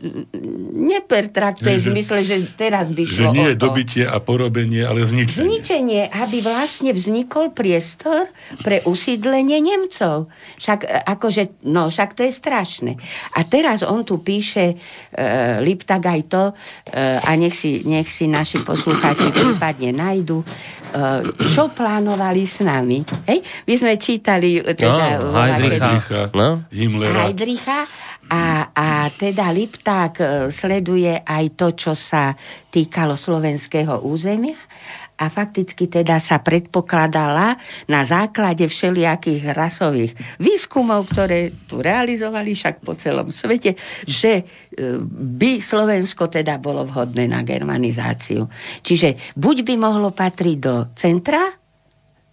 nepertraktuje 0.79 1.75
v 1.83 1.87
zmysle, 1.91 2.23
že 2.23 2.35
teraz 2.55 2.95
by 2.95 3.03
šlo 3.03 3.35
Že 3.35 3.35
nie 3.35 3.47
je 3.51 3.57
dobitie 3.59 4.03
a 4.07 4.15
porobenie, 4.23 4.87
ale 4.87 5.03
zničenie. 5.03 5.43
Zničenie, 5.43 6.01
aby 6.07 6.39
vlastne 6.39 6.95
vznikol 6.95 7.51
priestor 7.51 8.31
pre 8.63 8.79
usídlenie 8.87 9.59
Nemcov. 9.59 10.31
Však 10.55 10.79
e, 10.87 11.03
akože, 11.03 11.67
no 11.67 11.91
však 11.91 12.15
to 12.15 12.23
je 12.23 12.31
strašné. 12.31 12.95
A 13.35 13.43
teraz 13.43 13.83
on 13.83 14.07
tu 14.07 14.23
píše 14.23 14.79
uh, 14.79 15.59
Liptak 15.59 16.03
aj 16.07 16.21
to, 16.31 16.43
uh, 16.51 17.27
a 17.27 17.35
nech 17.35 17.59
si, 17.59 17.83
nech 17.83 18.07
si 18.07 18.31
naši 18.31 18.63
poslucháči 18.63 19.35
prípadne 19.35 19.91
nájdu, 19.91 20.47
čo 21.45 21.69
plánovali 21.71 22.43
s 22.47 22.63
nami. 22.63 23.03
Hej? 23.27 23.39
My 23.67 23.73
sme 23.75 23.93
čítali 23.99 24.63
teda... 24.63 25.19
No, 25.19 25.35
Heidricha. 25.35 26.21
No? 26.31 26.63
Himmlera. 26.71 27.27
Heidricha. 27.27 27.79
A, 28.25 28.73
a 28.73 29.05
teda 29.13 29.53
Lipták 29.53 30.13
e, 30.17 30.25
sleduje 30.49 31.13
aj 31.13 31.45
to, 31.53 31.67
čo 31.77 31.93
sa 31.93 32.33
týkalo 32.73 33.13
slovenského 33.13 34.01
územia 34.01 34.57
a 35.15 35.25
fakticky 35.31 35.87
teda 35.87 36.19
sa 36.19 36.43
predpokladala 36.43 37.55
na 37.87 38.01
základe 38.03 38.67
všelijakých 38.67 39.55
rasových 39.55 40.11
výskumov, 40.43 41.07
ktoré 41.07 41.55
tu 41.65 41.79
realizovali 41.79 42.51
však 42.51 42.83
po 42.83 42.99
celom 42.99 43.31
svete, 43.31 43.79
že 44.03 44.43
e, 44.43 44.43
by 45.07 45.63
Slovensko 45.63 46.27
teda 46.27 46.59
bolo 46.59 46.83
vhodné 46.83 47.31
na 47.31 47.47
germanizáciu. 47.47 48.43
Čiže 48.83 49.35
buď 49.39 49.57
by 49.63 49.75
mohlo 49.79 50.11
patriť 50.11 50.57
do 50.59 50.75
centra 50.95 51.47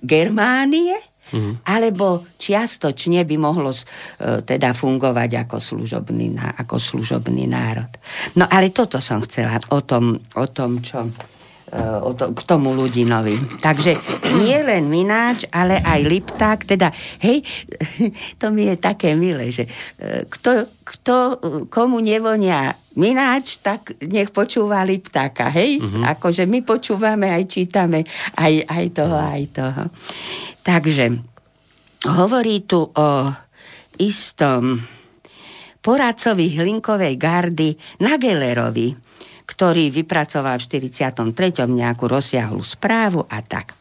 Germánie, 0.03 1.13
Mm. 1.33 1.65
Alebo 1.65 2.29
čiastočne 2.37 3.25
by 3.25 3.37
mohlo 3.41 3.73
uh, 3.73 4.45
teda 4.45 4.77
fungovať 4.77 5.49
ako 5.49 5.57
služobný, 5.65 6.37
ako 6.37 6.77
služobný 6.77 7.49
národ. 7.49 7.89
No 8.37 8.45
ale 8.53 8.69
toto 8.69 9.01
som 9.01 9.25
chcela 9.25 9.57
o 9.73 9.81
tom, 9.81 10.21
o 10.37 10.47
tom 10.53 10.85
čo 10.85 11.09
to, 12.13 12.37
k 12.37 12.41
tomu 12.45 12.77
ľudinovi. 12.77 13.59
Takže 13.65 13.97
nie 14.45 14.61
len 14.61 14.93
Mináč, 14.93 15.49
ale 15.49 15.81
aj 15.81 16.01
Lipták, 16.05 16.69
teda, 16.69 16.93
hej, 17.25 17.41
to 18.41 18.53
mi 18.53 18.69
je 18.69 18.77
také 18.77 19.17
milé, 19.17 19.49
že 19.49 19.65
e, 19.97 20.29
kto, 20.29 20.69
kto 20.85 21.17
komu 21.73 22.05
nevonia 22.05 22.77
Mináč, 22.93 23.65
tak 23.65 23.97
nech 24.05 24.29
počúva 24.37 24.85
Liptáka, 24.85 25.49
hej? 25.49 25.81
Uh-huh. 25.81 26.05
Akože 26.05 26.45
my 26.45 26.61
počúvame, 26.61 27.33
aj 27.33 27.49
čítame, 27.49 28.05
aj, 28.37 28.69
aj 28.69 28.87
toho, 28.93 29.17
aj 29.17 29.43
toho. 29.57 29.83
Takže 30.61 31.05
hovorí 32.13 32.69
tu 32.69 32.85
o 32.85 33.11
istom 33.97 34.77
poradcovi 35.83 36.47
Hlinkovej 36.53 37.15
gardy 37.17 37.75
Nagelerovi, 38.05 38.93
ktorý 39.47 39.91
vypracoval 39.91 40.59
v 40.59 40.65
43. 40.83 41.69
nejakú 41.69 42.05
rozsiahlu 42.07 42.63
správu 42.63 43.27
a 43.27 43.43
tak. 43.43 43.75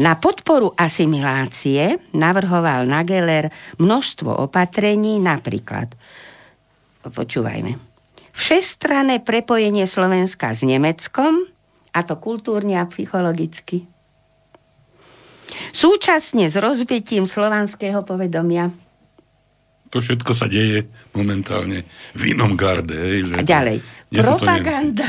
Na 0.00 0.16
podporu 0.16 0.72
asimilácie 0.76 2.00
navrhoval 2.16 2.88
Nageler 2.88 3.52
množstvo 3.80 4.28
opatrení, 4.28 5.20
napríklad, 5.20 5.92
počúvajme, 7.04 7.76
všestranné 8.32 9.20
prepojenie 9.20 9.84
Slovenska 9.84 10.56
s 10.56 10.64
Nemeckom, 10.64 11.48
a 11.92 12.00
to 12.08 12.16
kultúrne 12.16 12.80
a 12.80 12.88
psychologicky. 12.88 13.84
Súčasne 15.76 16.48
s 16.48 16.56
rozbitím 16.56 17.28
slovanského 17.28 18.00
povedomia 18.00 18.72
to 19.92 20.00
všetko 20.00 20.32
sa 20.32 20.48
deje 20.48 20.88
momentálne 21.12 21.84
v 22.16 22.32
inom 22.32 22.56
garde. 22.56 22.96
Hej, 22.96 23.28
že 23.28 23.34
a 23.36 23.44
ďalej. 23.44 23.76
Propaganda, 24.12 25.08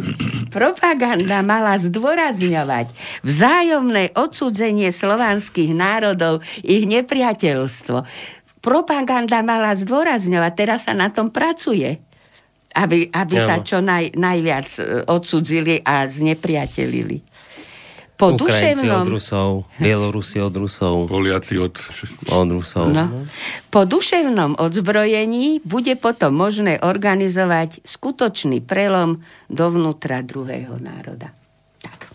propaganda 0.56 1.40
mala 1.40 1.80
zdôrazňovať 1.80 2.92
vzájomné 3.24 4.12
odsudzenie 4.12 4.92
slovanských 4.92 5.72
národov, 5.72 6.44
ich 6.60 6.84
nepriateľstvo. 6.84 8.04
Propaganda 8.60 9.40
mala 9.40 9.72
zdôrazňovať, 9.72 10.52
teraz 10.52 10.84
sa 10.84 10.92
na 10.92 11.08
tom 11.08 11.32
pracuje 11.32 11.96
aby, 12.76 13.08
aby 13.08 13.36
sa 13.40 13.64
čo 13.64 13.80
naj, 13.80 14.12
najviac 14.12 14.68
e, 14.76 14.82
odsudzili 15.08 15.80
a 15.80 16.04
znepriatelili 16.04 17.24
po 18.16 18.32
Ukrajinci 18.32 18.88
duševnom... 18.88 19.04
od 19.04 19.08
Rusov, 19.12 19.48
Bielorusi 19.76 20.38
od 20.40 20.54
Rusov. 20.56 20.94
Poliaci 21.04 21.60
od... 21.60 21.76
Od 22.32 22.48
Rusov. 22.48 22.88
No. 22.88 23.28
Po 23.68 23.84
duševnom 23.84 24.56
odzbrojení 24.56 25.60
bude 25.68 25.94
potom 26.00 26.32
možné 26.32 26.80
organizovať 26.80 27.84
skutočný 27.84 28.64
prelom 28.64 29.20
dovnútra 29.52 30.24
druhého 30.24 30.80
národa. 30.80 31.28
Tak. 31.84 32.08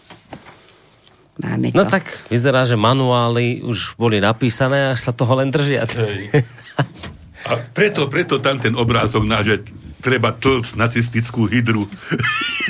Máme 1.45 1.69
no 1.69 1.85
to. 1.85 1.85
No 1.85 1.93
tak 1.93 2.05
vyzerá, 2.33 2.65
že 2.65 2.73
manuály 2.73 3.61
už 3.61 3.93
boli 3.93 4.17
napísané, 4.17 4.97
až 4.97 5.05
sa 5.05 5.13
toho 5.13 5.37
len 5.37 5.53
držia. 5.53 5.85
A 7.45 7.51
preto, 7.77 8.09
preto 8.09 8.41
tam 8.41 8.57
ten 8.57 8.73
obrázok 8.73 9.21
na, 9.25 9.45
že 9.45 9.61
treba 10.01 10.33
tlc 10.33 10.73
nacistickú 10.73 11.45
hydru. 11.45 11.85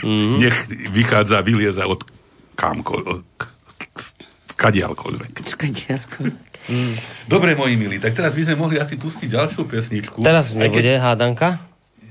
Mm-hmm. 0.03 0.35
Nech 0.35 0.57
vychádza, 0.91 1.39
vylieza 1.43 1.87
od 1.87 2.03
kamkoľvek. 2.55 3.37
Skadialkoľvek. 4.55 5.33
Mm. 6.69 6.93
Dobre, 7.25 7.57
moji 7.57 7.73
milí, 7.73 7.97
tak 7.97 8.13
teraz 8.13 8.37
by 8.37 8.45
sme 8.45 8.55
mohli 8.55 8.77
asi 8.77 8.95
pustiť 8.95 9.27
ďalšiu 9.27 9.65
pesničku. 9.65 10.21
Teraz 10.21 10.53
nebude 10.53 10.93
keď... 10.93 11.01
hádanka? 11.01 11.49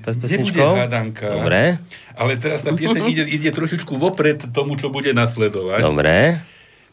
S 0.01 0.17
Nebude 0.17 0.65
hádanka. 0.65 1.29
Dobre. 1.29 1.77
Ale 2.17 2.33
teraz 2.41 2.65
tá 2.65 2.73
pieseň 2.73 3.05
ide, 3.13 3.25
ide 3.37 3.51
trošičku 3.53 4.01
vopred 4.01 4.49
tomu, 4.51 4.75
čo 4.81 4.89
bude 4.89 5.13
nasledovať. 5.13 5.85
Dobre. 5.85 6.41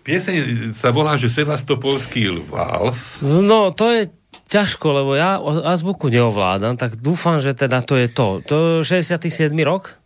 Pieseň 0.04 0.36
sa 0.76 0.92
volá, 0.92 1.20
že 1.20 1.28
Sevastopolský 1.28 2.32
vals. 2.48 3.20
No, 3.24 3.76
to 3.76 3.92
je 3.92 4.02
ťažko, 4.48 4.88
lebo 5.04 5.12
ja 5.20 5.40
azbuku 5.68 6.08
neovládam, 6.08 6.80
tak 6.80 6.96
dúfam, 6.96 7.44
že 7.44 7.52
teda 7.52 7.84
to 7.84 8.00
je 8.00 8.08
to. 8.08 8.40
To 8.48 8.56
je 8.84 9.04
67. 9.04 9.52
rok? 9.68 10.00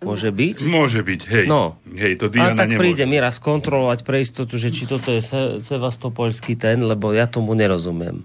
Môže 0.00 0.32
byť? 0.32 0.56
Môže 0.64 1.04
byť, 1.04 1.20
hej. 1.28 1.44
No. 1.44 1.76
Hej, 1.92 2.24
to 2.24 2.32
Diana 2.32 2.56
A 2.56 2.58
tak 2.58 2.72
nemôže. 2.72 2.80
príde 2.80 3.04
mi 3.04 3.20
raz 3.20 3.36
kontrolovať 3.36 4.00
pre 4.00 4.24
istotu, 4.24 4.56
že 4.56 4.72
či 4.72 4.88
toto 4.88 5.12
je 5.12 5.20
sevastopolský 5.60 6.56
ten, 6.56 6.80
lebo 6.80 7.12
ja 7.12 7.28
tomu 7.28 7.52
nerozumiem. 7.52 8.24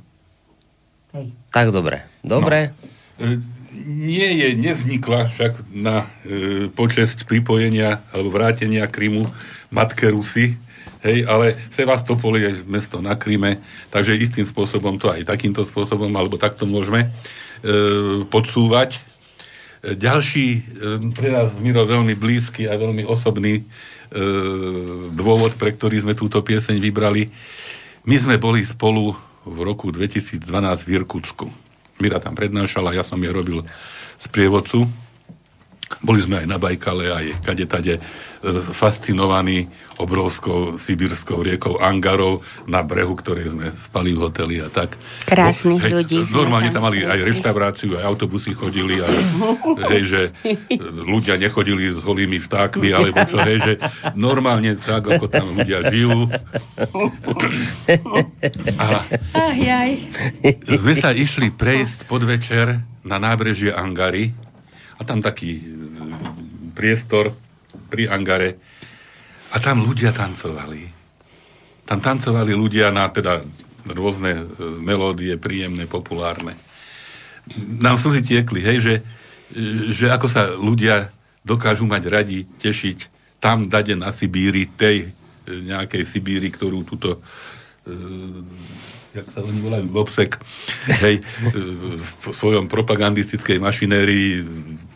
Hej. 1.11 1.35
Tak 1.51 1.75
dobre. 1.75 2.07
Dobre. 2.23 2.71
No. 3.19 3.27
E, 3.27 3.43
nie 3.91 4.29
je, 4.39 4.55
nevznikla 4.55 5.27
však 5.27 5.67
na 5.75 6.07
e, 6.23 6.71
počesť 6.71 7.27
pripojenia 7.27 8.07
alebo 8.15 8.31
vrátenia 8.31 8.87
Krymu 8.87 9.27
matke 9.67 10.07
Rusy, 10.07 10.55
hej, 11.03 11.27
ale 11.27 11.51
Sevastopol 11.75 12.39
je 12.39 12.55
mesto 12.71 13.03
na 13.03 13.19
Kryme, 13.19 13.59
takže 13.91 14.15
istým 14.15 14.47
spôsobom 14.47 14.95
to 14.95 15.11
aj 15.11 15.27
takýmto 15.27 15.67
spôsobom, 15.67 16.07
alebo 16.15 16.39
takto 16.39 16.63
môžeme 16.63 17.03
e, 17.03 17.07
podsúvať 18.31 19.03
ďalší 19.93 20.47
pre 21.13 21.29
nás 21.29 21.61
Miro 21.61 21.85
veľmi 21.85 22.17
blízky 22.17 22.65
a 22.65 22.73
veľmi 22.73 23.05
osobný 23.05 23.61
dôvod, 25.13 25.53
pre 25.61 25.75
ktorý 25.77 26.01
sme 26.01 26.17
túto 26.17 26.41
pieseň 26.41 26.81
vybrali. 26.81 27.29
My 28.09 28.17
sme 28.17 28.41
boli 28.41 28.65
spolu 28.65 29.13
v 29.45 29.57
roku 29.61 29.93
2012 29.93 30.41
v 30.85 30.89
Irkutsku. 30.89 31.45
Mira 32.01 32.17
tam 32.17 32.33
prednášala, 32.33 32.97
ja 32.97 33.05
som 33.05 33.21
je 33.21 33.29
robil 33.29 33.61
z 34.17 34.25
prievodcu. 34.33 34.89
Boli 36.03 36.19
sme 36.23 36.43
aj 36.43 36.47
na 36.47 36.57
Bajkale, 36.57 37.11
aj 37.11 37.25
kade 37.45 37.65
tade 37.69 37.93
e, 37.97 38.01
fascinovaní 38.75 39.67
obrovskou 39.95 40.75
sibirskou 40.75 41.39
riekou 41.39 41.79
Angarov 41.79 42.43
na 42.67 42.83
brehu, 42.83 43.15
ktoré 43.15 43.47
sme 43.47 43.71
spali 43.71 44.11
v 44.11 44.19
hoteli 44.27 44.59
a 44.59 44.67
tak. 44.67 44.99
Krásnych 45.23 45.83
hej, 45.87 45.91
ľudí. 45.91 46.19
Normálne 46.35 46.71
tam 46.71 46.83
mali 46.83 47.07
aj 47.07 47.19
reštauráciu, 47.23 47.95
aj 47.95 48.03
autobusy 48.03 48.51
chodili, 48.51 48.99
a, 48.99 49.07
hej, 49.95 50.03
že 50.03 50.21
ľudia 50.83 51.39
nechodili 51.39 51.95
s 51.95 52.03
holými 52.03 52.43
vtákmi, 52.43 52.91
alebo 52.91 53.23
čo, 53.23 53.39
hej, 53.39 53.57
že 53.63 53.73
normálne 54.19 54.75
tak, 54.75 55.07
ako 55.07 55.31
tam 55.31 55.55
ľudia 55.55 55.87
žijú. 55.87 56.27
A 58.75 58.87
aj, 59.31 59.59
aj. 59.63 59.91
sme 60.75 60.93
sa 60.99 61.15
išli 61.15 61.55
prejsť 61.55 62.09
podvečer 62.09 62.83
na 63.05 63.17
nábrežie 63.21 63.71
Angary 63.71 64.44
a 64.95 65.01
tam 65.03 65.19
taký 65.19 65.59
priestor 66.75 67.35
pri 67.91 68.07
Angare 68.11 68.59
a 69.51 69.57
tam 69.63 69.83
ľudia 69.83 70.11
tancovali. 70.11 70.83
Tam 71.87 72.01
tancovali 72.01 72.51
ľudia 72.51 72.91
na 72.91 73.07
teda 73.07 73.45
rôzne 73.87 74.41
e, 74.41 74.43
melódie, 74.81 75.37
príjemné, 75.37 75.85
populárne. 75.85 76.57
Nám 77.55 78.01
slzy 78.01 78.25
tiekli, 78.25 78.65
hej, 78.65 78.77
že, 78.81 78.95
e, 79.53 79.93
že 79.93 80.09
ako 80.09 80.27
sa 80.27 80.49
ľudia 80.49 81.13
dokážu 81.45 81.85
mať 81.85 82.03
radi, 82.09 82.39
tešiť 82.57 83.13
tam 83.37 83.69
dade 83.69 83.93
na 83.93 84.09
Sibíri, 84.09 84.65
tej 84.65 85.13
e, 85.45 85.69
nejakej 85.69 86.03
Sibíri, 86.03 86.49
ktorú 86.49 86.81
túto 86.81 87.21
jak 89.15 89.25
sa 89.31 89.39
oni 89.45 89.59
volajú, 89.61 89.85
Lobsek, 89.93 90.41
hej, 91.05 91.21
v 91.21 92.25
svojom 92.33 92.65
propagandistickej 92.67 93.61
mašinérii 93.61 94.43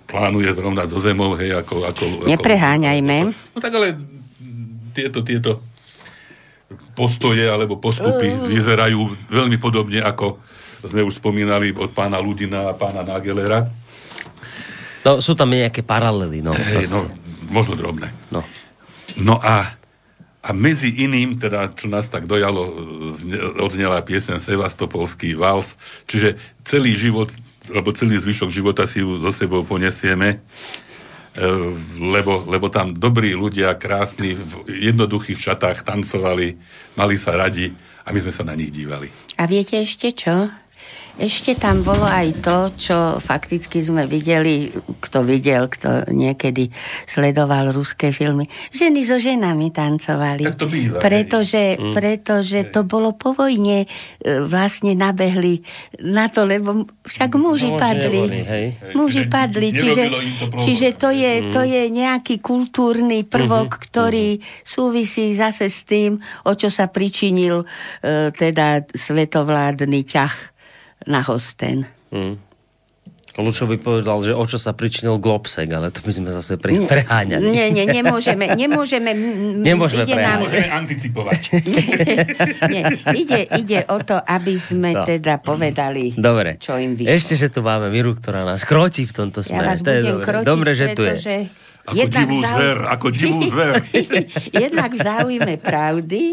plánuje 0.10 0.50
zrovnať 0.58 0.88
zo 0.90 1.00
zemou, 1.00 1.38
hej, 1.38 1.56
ako... 1.56 1.86
ako 1.86 2.04
Nepreháňajme. 2.26 3.18
Ako, 3.30 3.54
no 3.56 3.60
tak 3.62 3.74
ale 3.78 3.88
tieto, 4.92 5.22
tieto 5.22 5.62
postoje 6.98 7.46
alebo 7.48 7.80
postupy 7.80 8.34
uh. 8.34 8.50
vyzerajú 8.50 9.16
veľmi 9.32 9.58
podobne, 9.62 10.04
ako 10.04 10.42
sme 10.84 11.06
už 11.06 11.20
spomínali 11.20 11.72
od 11.76 11.92
pána 11.94 12.20
Ludina 12.20 12.72
a 12.72 12.74
pána 12.76 13.06
Nagelera. 13.06 13.68
No, 15.06 15.24
sú 15.24 15.32
tam 15.32 15.52
nejaké 15.56 15.80
paralely, 15.80 16.44
no. 16.44 16.52
Hey, 16.52 16.84
no 16.92 17.08
možno 17.50 17.74
drobné. 17.76 18.14
No, 18.30 18.46
no 19.20 19.36
a, 19.42 19.79
a 20.40 20.56
medzi 20.56 21.04
iným, 21.04 21.36
teda, 21.36 21.76
čo 21.76 21.92
nás 21.92 22.08
tak 22.08 22.24
dojalo, 22.24 22.64
odznela 23.60 24.00
piesen 24.08 24.40
Sevastopolský 24.40 25.36
vals, 25.36 25.76
čiže 26.08 26.40
celý 26.64 26.96
život, 26.96 27.28
alebo 27.68 27.92
celý 27.92 28.16
zvyšok 28.18 28.50
života 28.50 28.88
si 28.88 29.04
ju 29.04 29.20
so 29.20 29.36
sebou 29.36 29.68
ponesieme 29.68 30.40
E, 31.30 31.46
lebo, 32.02 32.44
lebo 32.50 32.68
tam 32.74 32.92
dobrí 32.92 33.38
ľudia, 33.38 33.78
krásni, 33.80 34.34
v 34.34 34.66
jednoduchých 34.68 35.38
čatách 35.38 35.86
tancovali, 35.86 36.58
mali 36.98 37.16
sa 37.22 37.38
radi 37.38 37.72
a 38.04 38.10
my 38.10 38.20
sme 38.20 38.34
sa 38.34 38.44
na 38.44 38.58
nich 38.58 38.74
dívali. 38.74 39.08
A 39.38 39.46
viete 39.46 39.78
ešte 39.78 40.12
čo? 40.12 40.50
Ešte 41.20 41.60
tam 41.60 41.84
bolo 41.84 42.08
aj 42.08 42.40
to, 42.40 42.58
čo 42.80 42.98
fakticky 43.20 43.84
sme 43.84 44.08
videli, 44.08 44.72
kto 45.04 45.28
videl, 45.28 45.68
kto 45.68 46.08
niekedy 46.16 46.72
sledoval 47.04 47.76
ruské 47.76 48.16
filmy. 48.16 48.48
Ženy 48.72 49.04
so 49.04 49.20
ženami 49.20 49.76
tancovali. 49.76 50.48
Tak 50.48 50.56
to 50.56 50.72
býva. 50.72 51.04
Pretože, 51.04 51.76
hej. 51.76 51.92
pretože 51.92 52.64
hej. 52.64 52.72
to 52.72 52.88
bolo 52.88 53.12
po 53.20 53.36
vojne, 53.36 53.84
e, 53.84 53.88
vlastne 54.48 54.96
nabehli 54.96 55.60
na 56.08 56.32
to, 56.32 56.48
lebo 56.48 56.88
však 57.04 57.36
muži 57.36 57.76
no, 57.76 57.80
padli. 57.84 58.24
Neboli, 58.24 58.42
hej. 58.48 58.66
Muži 58.96 59.28
čiže 59.28 59.32
padli, 59.32 59.68
čiže, 59.76 60.04
to 60.08 60.18
čiže 60.56 60.90
to, 60.96 61.10
je, 61.12 61.34
mm. 61.44 61.52
to 61.52 61.62
je 61.68 61.84
nejaký 61.92 62.40
kultúrny 62.40 63.28
prvok, 63.28 63.76
mm-hmm. 63.76 63.86
ktorý 63.92 64.28
mm-hmm. 64.40 64.64
súvisí 64.64 65.36
zase 65.36 65.68
s 65.68 65.84
tým, 65.84 66.16
o 66.48 66.52
čo 66.56 66.72
sa 66.72 66.88
pričinil 66.88 67.68
e, 68.00 68.32
teda 68.32 68.88
svetovládny 68.88 70.02
ťah 70.08 70.49
na 71.08 71.22
hosten. 71.24 71.88
Hmm. 72.10 72.42
Lučo 73.40 73.70
by 73.70 73.80
povedal, 73.80 74.20
že 74.20 74.36
o 74.36 74.44
čo 74.44 74.60
sa 74.60 74.76
pričinil 74.76 75.16
Globsek, 75.22 75.72
ale 75.72 75.94
to 75.96 76.04
by 76.04 76.12
sme 76.12 76.28
zase 76.34 76.60
pre, 76.60 76.76
preháňali. 76.76 77.46
Nie, 77.48 77.72
nie, 77.72 77.88
nemôžeme, 77.88 78.52
nemôžeme, 78.52 79.16
nemôžeme 79.64 80.04
ide 80.04 80.18
nám... 80.20 80.44
Anticipovať. 80.84 81.42
nie, 82.74 82.84
ide, 83.16 83.40
ide 83.56 83.80
o 83.88 84.02
to, 84.04 84.20
aby 84.20 84.60
sme 84.60 84.92
no. 84.92 85.08
teda 85.08 85.40
povedali, 85.40 86.18
dobre. 86.20 86.60
čo 86.60 86.76
im 86.76 87.00
vyšlo. 87.00 87.16
Ešte, 87.16 87.34
že 87.40 87.48
tu 87.48 87.64
máme 87.64 87.88
Miru, 87.94 88.18
ktorá 88.18 88.44
nás 88.44 88.68
krotí 88.68 89.08
v 89.08 89.14
tomto 89.14 89.40
smere. 89.40 89.62
Ja 89.62 89.70
vás 89.72 89.80
to 89.80 89.92
je 89.94 90.02
dobre. 90.04 90.26
Krotiť, 90.28 90.48
dobre, 90.50 90.70
že 90.76 90.86
tu 90.98 91.02
je. 91.08 91.16
Ako 91.92 92.08
divú 92.10 92.38
zau... 92.42 92.56
zver, 92.58 92.78
ako 92.86 93.08
divú 93.10 93.40
zver. 93.50 93.74
jednak 94.66 94.92
v 94.94 95.00
záujme 95.00 95.54
pravdy 95.58 96.24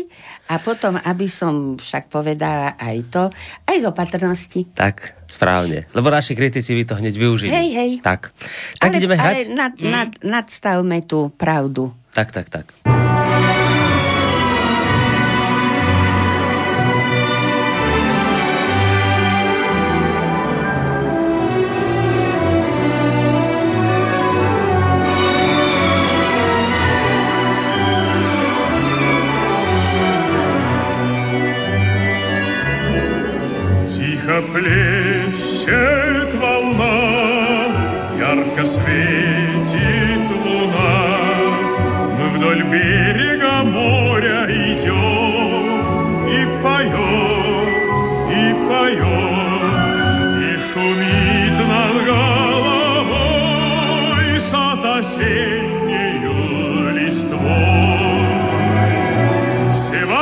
a 0.47 0.55
potom, 0.63 0.95
aby 1.01 1.27
som 1.27 1.75
však 1.81 2.13
povedala 2.13 2.79
aj 2.79 2.97
to, 3.11 3.23
aj 3.67 3.77
z 3.81 3.85
opatrnosti. 3.85 4.61
Tak, 4.77 5.27
správne. 5.27 5.91
Lebo 5.93 6.09
naši 6.09 6.39
kritici 6.39 6.73
by 6.77 6.83
to 6.87 6.95
hneď 6.99 7.15
využili. 7.17 7.53
Hej, 7.53 7.69
hej. 7.75 7.91
Tak. 8.01 8.31
Tak 8.79 8.91
ale, 8.91 8.99
ideme 9.01 9.17
hrať? 9.19 9.37
Ale 9.37 9.55
nad, 9.55 9.73
mm. 9.75 9.91
nad, 9.91 10.11
nadstavme 10.23 10.99
tú 11.05 11.33
pravdu. 11.35 11.91
Tak, 12.15 12.33
tak, 12.33 12.49
tak. 12.49 12.96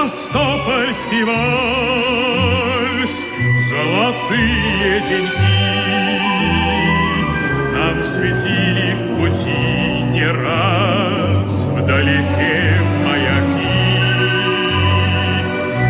Севастопольский 0.04 1.24
вальс. 1.24 3.22
Золотые 3.70 5.00
деньги 5.08 5.30
Нам 7.72 8.04
светили 8.04 8.92
в 8.96 9.16
пути 9.16 10.02
не 10.12 10.26
раз. 10.26 11.68
Вдалеке 11.72 12.82
маяки. 13.06 13.96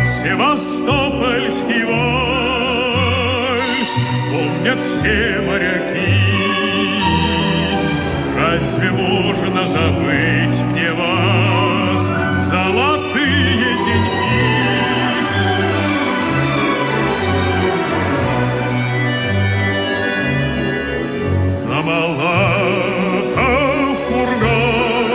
Севастопольский 0.05 1.83
вальс. 1.83 3.11
Помнят 4.31 4.79
все 4.85 5.41
моряки. 5.45 6.23
Разве 8.37 8.91
можно 8.91 9.65
забыть 9.67 10.61
мне 10.71 10.93
вас? 10.93 12.09
Золотые 12.39 13.14
деньги 13.85 14.25
Малахов 21.85 23.97
курган 24.07 25.09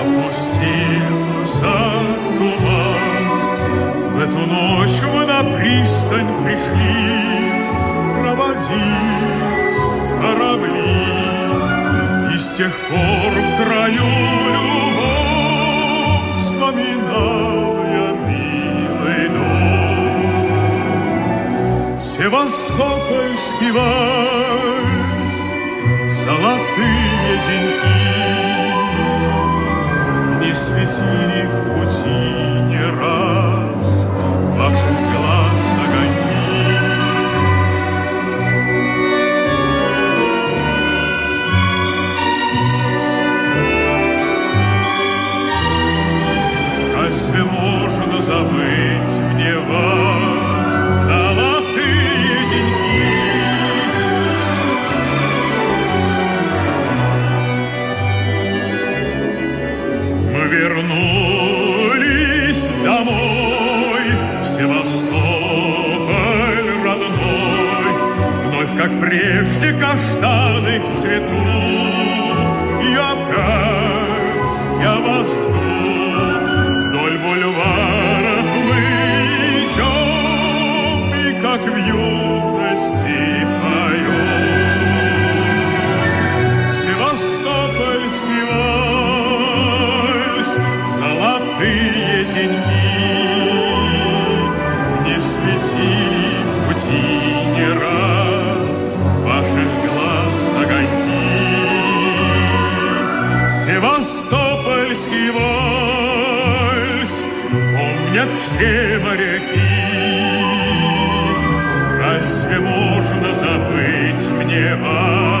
опустился 0.00 1.74
туман. 2.38 3.26
В 4.12 4.14
эту 4.18 4.42
ночь 4.46 5.00
вы 5.02 5.22
на 5.26 5.40
пристань 5.54 6.32
пришли 6.42 6.96
проводить 8.18 9.78
корабли. 10.22 10.96
И 12.34 12.36
с 12.38 12.46
тех 12.56 12.72
пор 12.88 13.30
в 13.32 13.34
краю 13.62 14.10
любовь 14.54 15.01
вспоминал 16.82 17.76
я 17.84 18.12
милый 18.12 19.28
дом. 19.28 20.40
Севастопольский 22.00 23.70
вальс 23.72 25.34
золотые 26.24 27.34
деньги 27.46 28.02
Не 30.40 30.52
светили 30.54 31.42
в 31.46 31.54
пути 31.72 32.20
не 32.68 32.84
раз 33.00 33.41
забыть 48.22 49.18
мне 49.34 49.54
вас, 49.58 50.70
золотые 51.04 52.38
деньги? 52.50 53.02
вернулись 60.52 61.94
домой 62.84 64.06
в 64.40 64.44
Севастополь 64.46 65.10
родной, 66.84 67.92
вновь 68.46 68.72
как 68.76 68.92
прежде 69.00 69.72
каштаны 69.72 70.78
в 70.78 70.84
цвету. 71.00 71.42
И 72.82 72.94
опять 72.94 74.52
я 74.80 74.94
вас 75.00 75.41
пути 96.92 97.46
не 97.56 97.72
раз 97.72 98.88
Ваших 99.24 99.70
глаз 99.84 100.42
все 108.42 108.98
моряки 108.98 109.60
Разве 111.98 112.58
можно 112.60 113.34
забыть 113.34 114.28
мне 114.44 114.74
вас? 114.74 115.32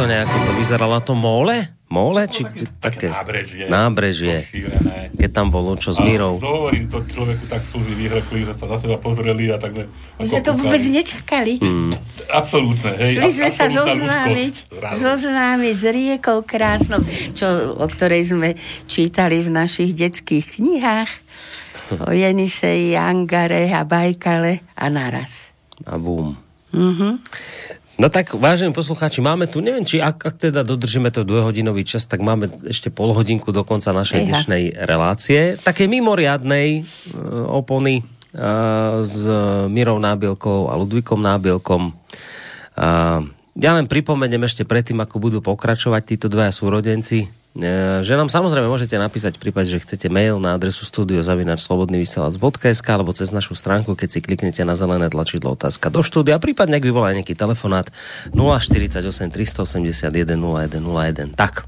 takto 0.00 0.04
nejako 0.04 0.36
to 0.44 0.52
vyzeralo 0.60 1.00
tom 1.00 1.18
mole? 1.24 1.79
Mole? 1.90 2.30
Či 2.30 2.46
no, 2.46 2.54
také, 2.54 2.64
také 2.78 3.06
nábrežie. 3.10 3.64
Nábrežie. 3.66 4.36
Keď 5.18 5.30
tam 5.34 5.50
bolo 5.50 5.74
čo 5.74 5.90
s 5.90 5.98
Mírou. 5.98 6.38
A 6.38 6.46
hovorím, 6.46 6.86
to 6.86 7.02
človeku 7.02 7.50
tak 7.50 7.66
slzy 7.66 7.98
vyhrkli, 7.98 8.46
že 8.46 8.54
sa 8.54 8.70
za 8.70 8.78
seba 8.78 8.94
pozreli 8.94 9.50
a 9.50 9.58
takhle... 9.58 9.90
Že 10.22 10.38
to 10.38 10.54
vôbec 10.54 10.78
nečakali. 10.86 11.58
Mm. 11.58 11.90
Absolútne, 12.30 12.94
hej. 12.94 13.18
Šli 13.18 13.30
sme 13.42 13.50
sa 13.50 13.66
zoznámiť, 13.66 14.54
zoznámiť 15.02 15.74
s 15.74 15.86
riekou 15.90 16.46
krásnou, 16.46 17.02
čo, 17.34 17.74
o 17.74 17.86
ktorej 17.90 18.30
sme 18.30 18.54
čítali 18.86 19.42
v 19.42 19.50
našich 19.50 19.90
detských 19.90 20.62
knihách. 20.62 21.10
O 22.06 22.14
Jeniseji, 22.14 22.94
Angare 22.94 23.66
a 23.74 23.82
Bajkale 23.82 24.62
a 24.78 24.86
naraz. 24.86 25.50
A 25.82 25.98
bum. 25.98 26.38
Mm-hmm. 26.70 27.12
No 28.00 28.08
tak, 28.08 28.32
vážení 28.32 28.72
poslucháči, 28.72 29.20
máme 29.20 29.44
tu, 29.44 29.60
neviem, 29.60 29.84
či 29.84 30.00
ak, 30.00 30.24
ak 30.24 30.34
teda 30.48 30.64
dodržíme 30.64 31.12
to 31.12 31.20
dvojhodinový 31.20 31.84
čas, 31.84 32.08
tak 32.08 32.24
máme 32.24 32.48
ešte 32.64 32.88
pol 32.88 33.12
hodinku 33.12 33.52
do 33.52 33.60
konca 33.60 33.92
našej 33.92 34.24
Eha. 34.24 34.28
dnešnej 34.32 34.62
relácie. 34.88 35.60
Také 35.60 35.84
mimoriadnej 35.84 36.80
uh, 36.80 37.44
opony 37.52 38.00
uh, 38.00 39.04
s 39.04 39.28
Mirou 39.68 40.00
Nábielkou 40.00 40.72
a 40.72 40.80
Ludvikom 40.80 41.20
Nábielkom. 41.20 41.92
Uh, 41.92 43.28
ja 43.60 43.76
len 43.76 43.84
pripomeniem 43.84 44.48
ešte 44.48 44.64
predtým, 44.64 44.96
ako 45.04 45.20
budú 45.20 45.38
pokračovať 45.44 46.16
títo 46.16 46.32
dvaja 46.32 46.56
súrodenci, 46.56 47.28
že 48.06 48.14
nám 48.14 48.30
samozrejme 48.30 48.70
môžete 48.70 48.94
napísať 48.94 49.34
v 49.34 49.50
prípade, 49.50 49.66
že 49.66 49.82
chcete 49.82 50.06
mail 50.06 50.38
na 50.38 50.54
adresu 50.54 50.86
studiozavinačslobodnyvysielac.sk 50.86 52.86
alebo 52.86 53.10
cez 53.10 53.34
našu 53.34 53.58
stránku, 53.58 53.98
keď 53.98 54.08
si 54.08 54.22
kliknete 54.22 54.62
na 54.62 54.78
zelené 54.78 55.10
tlačidlo 55.10 55.58
otázka 55.58 55.90
do 55.90 56.06
štúdia, 56.06 56.38
prípadne 56.38 56.78
ak 56.78 56.86
by 56.86 56.92
bol 56.94 57.02
aj 57.02 57.18
nejaký 57.18 57.34
telefonát 57.34 57.90
048 58.30 59.02
381 59.34 60.38
0101. 60.38 61.34
Tak, 61.34 61.66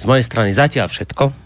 z 0.00 0.04
mojej 0.08 0.24
strany 0.24 0.56
zatiaľ 0.56 0.88
všetko. 0.88 1.44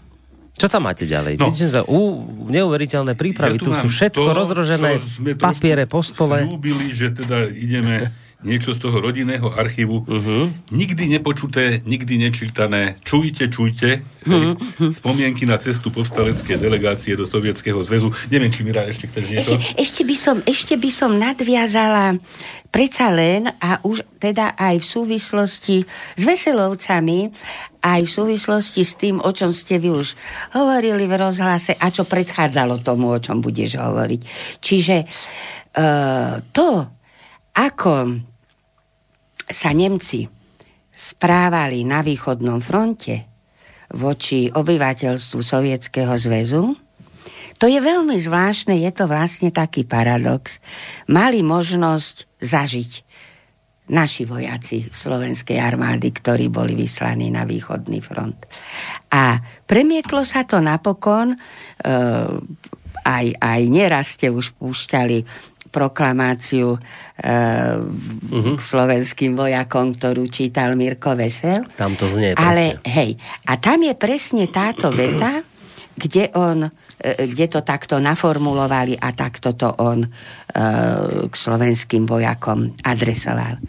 Čo 0.59 0.67
tam 0.67 0.91
máte 0.91 1.07
ďalej? 1.07 1.39
No. 1.39 1.47
Vidíte 1.47 1.67
sa, 1.71 1.81
ú, 1.87 2.19
neuveriteľné 2.51 3.15
prípravy, 3.15 3.55
ja 3.55 3.63
tu, 3.63 3.71
tu 3.71 3.73
sú 3.75 3.87
všetko 3.87 4.23
to, 4.23 4.31
rozrožené, 4.35 4.99
papiere 5.39 5.87
po 5.87 6.03
stole. 6.03 6.43
Slúbili, 6.43 6.91
že 6.91 7.15
teda 7.15 7.47
ideme 7.47 8.11
niečo 8.39 8.71
z 8.71 8.79
toho 8.79 9.03
rodinného 9.03 9.51
archívu. 9.51 10.07
Uh-huh. 10.07 10.47
Nikdy 10.71 11.11
nepočuté, 11.11 11.83
nikdy 11.83 12.15
nečítané. 12.15 12.95
Čujte, 13.03 13.51
čujte. 13.51 13.99
Uh-huh. 14.23 14.55
Spomienky 14.95 15.43
na 15.43 15.59
cestu 15.59 15.91
povstaleckej 15.91 16.55
delegácie 16.55 17.19
do 17.19 17.27
Sovietskeho 17.27 17.83
zväzu. 17.83 18.15
Neviem, 18.31 18.47
či 18.47 18.63
Mira 18.63 18.87
ešte 18.87 19.11
chceš 19.11 19.25
niečo? 19.27 19.55
Ešte, 19.59 19.75
ešte, 19.75 20.01
by 20.07 20.15
som, 20.15 20.37
ešte 20.47 20.73
by 20.79 20.91
som 20.91 21.11
nadviazala 21.19 22.15
predsa 22.71 23.11
len 23.11 23.51
a 23.59 23.83
už 23.83 24.07
teda 24.23 24.55
aj 24.55 24.75
v 24.79 24.85
súvislosti 24.87 25.77
s 26.15 26.21
Veselovcami, 26.23 27.33
aj 27.83 28.01
v 28.07 28.11
súvislosti 28.11 28.81
s 28.87 28.95
tým, 28.95 29.19
o 29.19 29.31
čom 29.35 29.51
ste 29.51 29.83
vy 29.83 29.91
už 29.99 30.15
hovorili 30.55 31.11
v 31.11 31.15
rozhlase 31.19 31.75
a 31.75 31.91
čo 31.91 32.07
predchádzalo 32.07 32.79
tomu, 32.79 33.11
o 33.11 33.19
čom 33.19 33.43
budeš 33.43 33.83
hovoriť. 33.83 34.21
Čiže 34.63 34.97
uh, 35.03 36.39
to, 36.55 36.69
ako 37.57 37.91
sa 39.49 39.73
Nemci 39.73 40.29
správali 40.93 41.81
na 41.83 42.05
východnom 42.05 42.61
fronte 42.61 43.25
voči 43.97 44.53
obyvateľstvu 44.53 45.39
Sovietskeho 45.41 46.13
zväzu, 46.13 46.77
to 47.59 47.67
je 47.67 47.75
veľmi 47.83 48.15
zvláštne, 48.15 48.79
je 48.87 48.91
to 48.95 49.03
vlastne 49.03 49.51
taký 49.51 49.83
paradox. 49.83 50.63
Mali 51.11 51.43
možnosť 51.43 52.39
zažiť 52.39 52.91
naši 53.91 54.23
vojaci 54.23 54.87
slovenskej 54.87 55.59
armády, 55.59 56.13
ktorí 56.13 56.47
boli 56.47 56.77
vyslaní 56.77 57.27
na 57.33 57.43
východný 57.43 57.99
front. 57.99 58.47
A 59.11 59.41
premietlo 59.67 60.23
sa 60.23 60.47
to 60.47 60.63
napokon, 60.63 61.33
e, 61.33 61.37
aj, 63.03 63.25
aj 63.35 63.61
neraz 63.67 64.15
ste 64.15 64.29
už 64.29 64.55
púšťali 64.55 65.25
proklamáciu 65.69 66.75
e, 66.75 66.79
uh-huh. 68.29 68.57
slovenským 68.57 69.37
vojakom, 69.37 69.93
ktorú 69.95 70.25
čítal 70.27 70.73
Mirko 70.73 71.13
Vesel. 71.13 71.65
Tam 71.77 71.93
to 71.93 72.09
znie 72.09 72.33
Ale 72.33 72.81
presne. 72.81 72.89
hej, 72.89 73.11
a 73.45 73.53
tam 73.61 73.85
je 73.85 73.93
presne 73.93 74.49
táto 74.49 74.89
veta, 74.89 75.45
kde 75.93 76.33
on 76.33 76.65
e, 76.65 76.69
kde 77.29 77.45
to 77.47 77.59
takto 77.61 78.01
naformulovali 78.01 78.97
a 78.97 79.13
takto 79.13 79.53
to 79.53 79.69
on 79.79 80.03
e, 80.03 80.09
k 81.29 81.33
slovenským 81.33 82.09
vojakom 82.09 82.75
adresoval. 82.83 83.61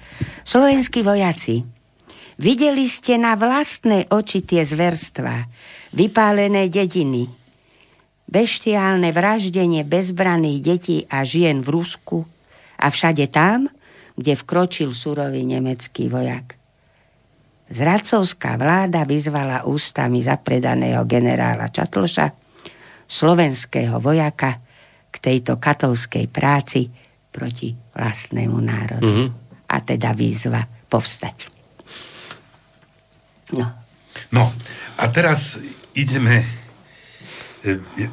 Slovenskí 0.42 1.04
vojaci, 1.04 1.62
videli 2.40 2.86
ste 2.88 3.20
na 3.20 3.36
vlastné 3.36 4.08
oči 4.10 4.46
tie 4.46 4.64
zverstva, 4.64 5.46
vypálené 5.94 6.70
dediny, 6.70 7.39
beštiálne 8.30 9.10
vraždenie 9.10 9.82
bezbraných 9.82 10.58
detí 10.62 10.98
a 11.10 11.26
žien 11.26 11.60
v 11.60 11.82
Rusku 11.82 12.22
a 12.78 12.86
všade 12.88 13.26
tam, 13.28 13.66
kde 14.14 14.38
vkročil 14.38 14.94
surový 14.94 15.42
nemecký 15.42 16.06
vojak. 16.06 16.54
Zradcovská 17.70 18.58
vláda 18.58 19.06
vyzvala 19.06 19.66
ústami 19.66 20.22
zapredaného 20.22 21.06
generála 21.06 21.70
Čatlša, 21.70 22.26
slovenského 23.10 23.98
vojaka, 23.98 24.62
k 25.10 25.16
tejto 25.18 25.58
katovskej 25.58 26.30
práci 26.30 26.86
proti 27.34 27.74
vlastnému 27.74 28.58
národu. 28.62 29.06
Mm-hmm. 29.06 29.28
A 29.70 29.76
teda 29.82 30.14
výzva 30.14 30.62
povstať. 30.66 31.50
No. 33.54 33.66
No, 34.30 34.54
a 34.98 35.04
teraz 35.10 35.58
ideme 35.94 36.59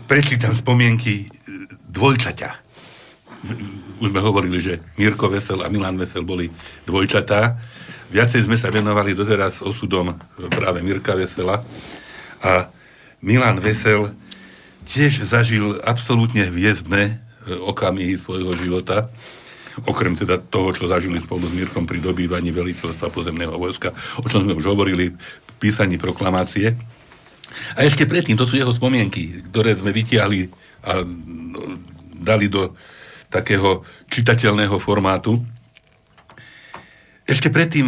prečítam 0.08 0.52
spomienky 0.52 1.24
e, 1.24 1.26
dvojčaťa. 1.88 2.50
Už 4.04 4.08
sme 4.12 4.22
hovorili, 4.22 4.60
že 4.60 4.84
Mirko 5.00 5.32
Vesel 5.32 5.64
a 5.64 5.72
Milan 5.72 5.96
Vesel 5.96 6.28
boli 6.28 6.52
dvojčatá. 6.84 7.56
Viacej 8.12 8.48
sme 8.48 8.60
sa 8.60 8.72
venovali 8.72 9.16
doteraz 9.16 9.64
osudom 9.64 10.16
práve 10.52 10.84
Mirka 10.84 11.16
Vesela. 11.16 11.64
A 12.44 12.68
Milan 13.24 13.60
Vesel 13.64 14.12
tiež 14.88 15.28
zažil 15.28 15.80
absolútne 15.84 16.48
hviezdne 16.52 17.04
e, 17.08 17.56
okamihy 17.56 18.20
svojho 18.20 18.56
života 18.60 19.08
okrem 19.86 20.18
teda 20.18 20.42
toho, 20.42 20.74
čo 20.74 20.90
zažili 20.90 21.22
spolu 21.22 21.46
s 21.46 21.54
Mirkom 21.54 21.86
pri 21.86 22.02
dobývaní 22.02 22.50
veliteľstva 22.50 23.14
pozemného 23.14 23.54
vojska, 23.62 23.94
o 24.18 24.26
čom 24.26 24.42
sme 24.42 24.58
už 24.58 24.66
hovorili 24.66 25.14
písaní 25.62 26.02
proklamácie. 26.02 26.74
A 27.76 27.86
ešte 27.86 28.10
predtým, 28.10 28.38
to 28.38 28.50
sú 28.50 28.58
jeho 28.58 28.74
spomienky, 28.74 29.46
ktoré 29.50 29.78
sme 29.78 29.94
vytiahli 29.94 30.50
a 30.86 31.04
no, 31.04 31.82
dali 32.18 32.48
do 32.50 32.74
takého 33.28 33.84
čitateľného 34.08 34.78
formátu. 34.80 35.44
Ešte 37.28 37.52
predtým 37.52 37.88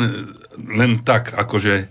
len 0.75 0.99
tak, 0.99 1.31
akože 1.31 1.73
e, 1.79 1.85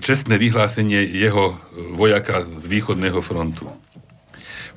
čestné 0.00 0.40
vyhlásenie 0.40 1.04
jeho 1.04 1.60
vojaka 1.92 2.48
z 2.48 2.64
východného 2.64 3.20
frontu. 3.20 3.68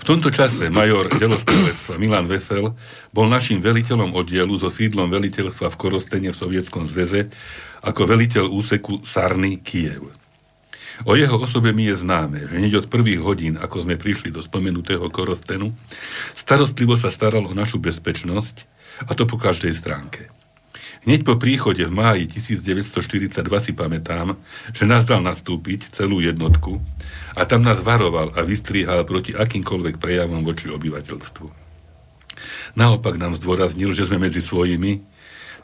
V 0.01 0.03
tomto 0.03 0.33
čase 0.33 0.73
major 0.73 1.13
delostrelectva 1.13 2.01
Milan 2.01 2.25
Vesel 2.25 2.73
bol 3.13 3.29
našim 3.29 3.61
veliteľom 3.61 4.17
oddielu 4.17 4.49
so 4.57 4.73
sídlom 4.73 5.13
veliteľstva 5.13 5.69
v 5.69 5.77
Korostene 5.77 6.33
v 6.33 6.39
Sovietskom 6.41 6.89
zväze 6.89 7.29
ako 7.85 8.09
veliteľ 8.09 8.49
úseku 8.49 9.05
Sarny 9.05 9.61
Kiev. 9.61 10.20
O 11.07 11.17
jeho 11.17 11.37
osobe 11.41 11.73
mi 11.73 11.89
je 11.89 11.97
známe, 11.97 12.45
že 12.45 12.57
hneď 12.57 12.85
od 12.85 12.87
prvých 12.91 13.21
hodín, 13.23 13.57
ako 13.57 13.83
sme 13.87 13.97
prišli 13.97 14.29
do 14.29 14.43
spomenutého 14.45 15.07
Korostenu, 15.09 15.73
starostlivo 16.37 16.95
sa 16.99 17.09
staral 17.09 17.47
o 17.47 17.53
našu 17.57 17.81
bezpečnosť, 17.81 18.69
a 19.09 19.11
to 19.17 19.25
po 19.25 19.41
každej 19.41 19.73
stránke. 19.73 20.29
Hneď 21.01 21.25
po 21.25 21.33
príchode 21.41 21.81
v 21.81 21.93
máji 21.93 22.29
1942 22.29 23.41
si 23.57 23.71
pamätám, 23.73 24.37
že 24.69 24.85
nás 24.85 25.01
dal 25.01 25.25
nastúpiť 25.25 25.89
celú 25.89 26.21
jednotku 26.21 26.77
a 27.33 27.41
tam 27.49 27.65
nás 27.65 27.81
varoval 27.81 28.37
a 28.37 28.45
vystrihal 28.45 29.01
proti 29.01 29.33
akýmkoľvek 29.33 29.97
prejavom 29.97 30.45
voči 30.45 30.69
obyvateľstvu. 30.69 31.47
Naopak 32.77 33.17
nám 33.17 33.33
zdôraznil, 33.33 33.97
že 33.97 34.05
sme 34.05 34.21
medzi 34.21 34.45
svojimi, 34.45 35.01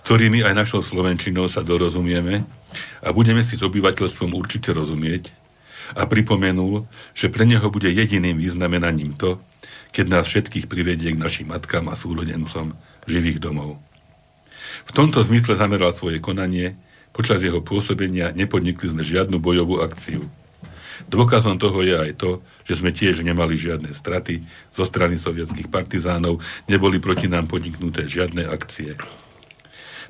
ktorými 0.02 0.41
aj 0.41 0.54
našou 0.58 0.82
slovenčinou 0.82 1.45
sa 1.45 1.62
dorozumieme 1.62 2.41
a 3.02 3.10
budeme 3.15 3.41
si 3.41 3.56
s 3.56 3.65
obyvateľstvom 3.65 4.35
určite 4.35 4.73
rozumieť 4.76 5.31
a 5.95 6.03
pripomenul, 6.03 6.84
že 7.15 7.31
pre 7.31 7.48
neho 7.48 7.68
bude 7.72 7.88
jediným 7.88 8.35
vyznamenaním 8.35 9.15
to, 9.15 9.39
keď 9.95 10.06
nás 10.19 10.26
všetkých 10.27 10.68
privedie 10.68 11.15
k 11.15 11.22
našim 11.22 11.48
matkám 11.48 11.88
a 11.88 11.95
súrodencom 11.95 12.76
živých 13.07 13.39
domov. 13.39 13.80
V 14.84 14.91
tomto 14.91 15.23
zmysle 15.23 15.56
zameral 15.56 15.95
svoje 15.95 16.19
konanie, 16.19 16.76
počas 17.15 17.41
jeho 17.41 17.64
pôsobenia 17.64 18.35
nepodnikli 18.35 18.91
sme 18.91 19.03
žiadnu 19.03 19.39
bojovú 19.39 19.80
akciu. 19.80 20.27
Dôkazom 21.07 21.61
toho 21.61 21.85
je 21.85 21.94
aj 21.94 22.11
to, 22.18 22.41
že 22.65 22.81
sme 22.81 22.91
tiež 22.91 23.22
nemali 23.22 23.53
žiadne 23.53 23.94
straty 23.94 24.44
zo 24.73 24.84
strany 24.84 25.22
sovietských 25.22 25.69
partizánov, 25.69 26.41
neboli 26.65 26.98
proti 26.98 27.30
nám 27.30 27.48
podniknuté 27.48 28.10
žiadne 28.10 28.49
akcie. 28.49 28.98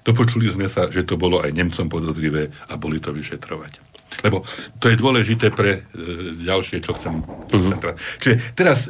Dopočuli 0.07 0.47
sme 0.47 0.71
sa, 0.71 0.87
že 0.87 1.03
to 1.03 1.19
bolo 1.19 1.43
aj 1.43 1.51
Nemcom 1.51 1.91
podozrivé 1.91 2.55
a 2.71 2.79
boli 2.79 3.03
to 3.03 3.11
vyšetrovať. 3.11 3.83
Lebo 4.23 4.47
to 4.79 4.87
je 4.87 4.95
dôležité 4.95 5.51
pre 5.51 5.83
e, 5.83 6.01
ďalšie, 6.47 6.79
čo 6.79 6.95
chcem. 6.95 7.27
Uh-huh. 7.27 7.75
Čiže 8.23 8.55
teraz 8.55 8.87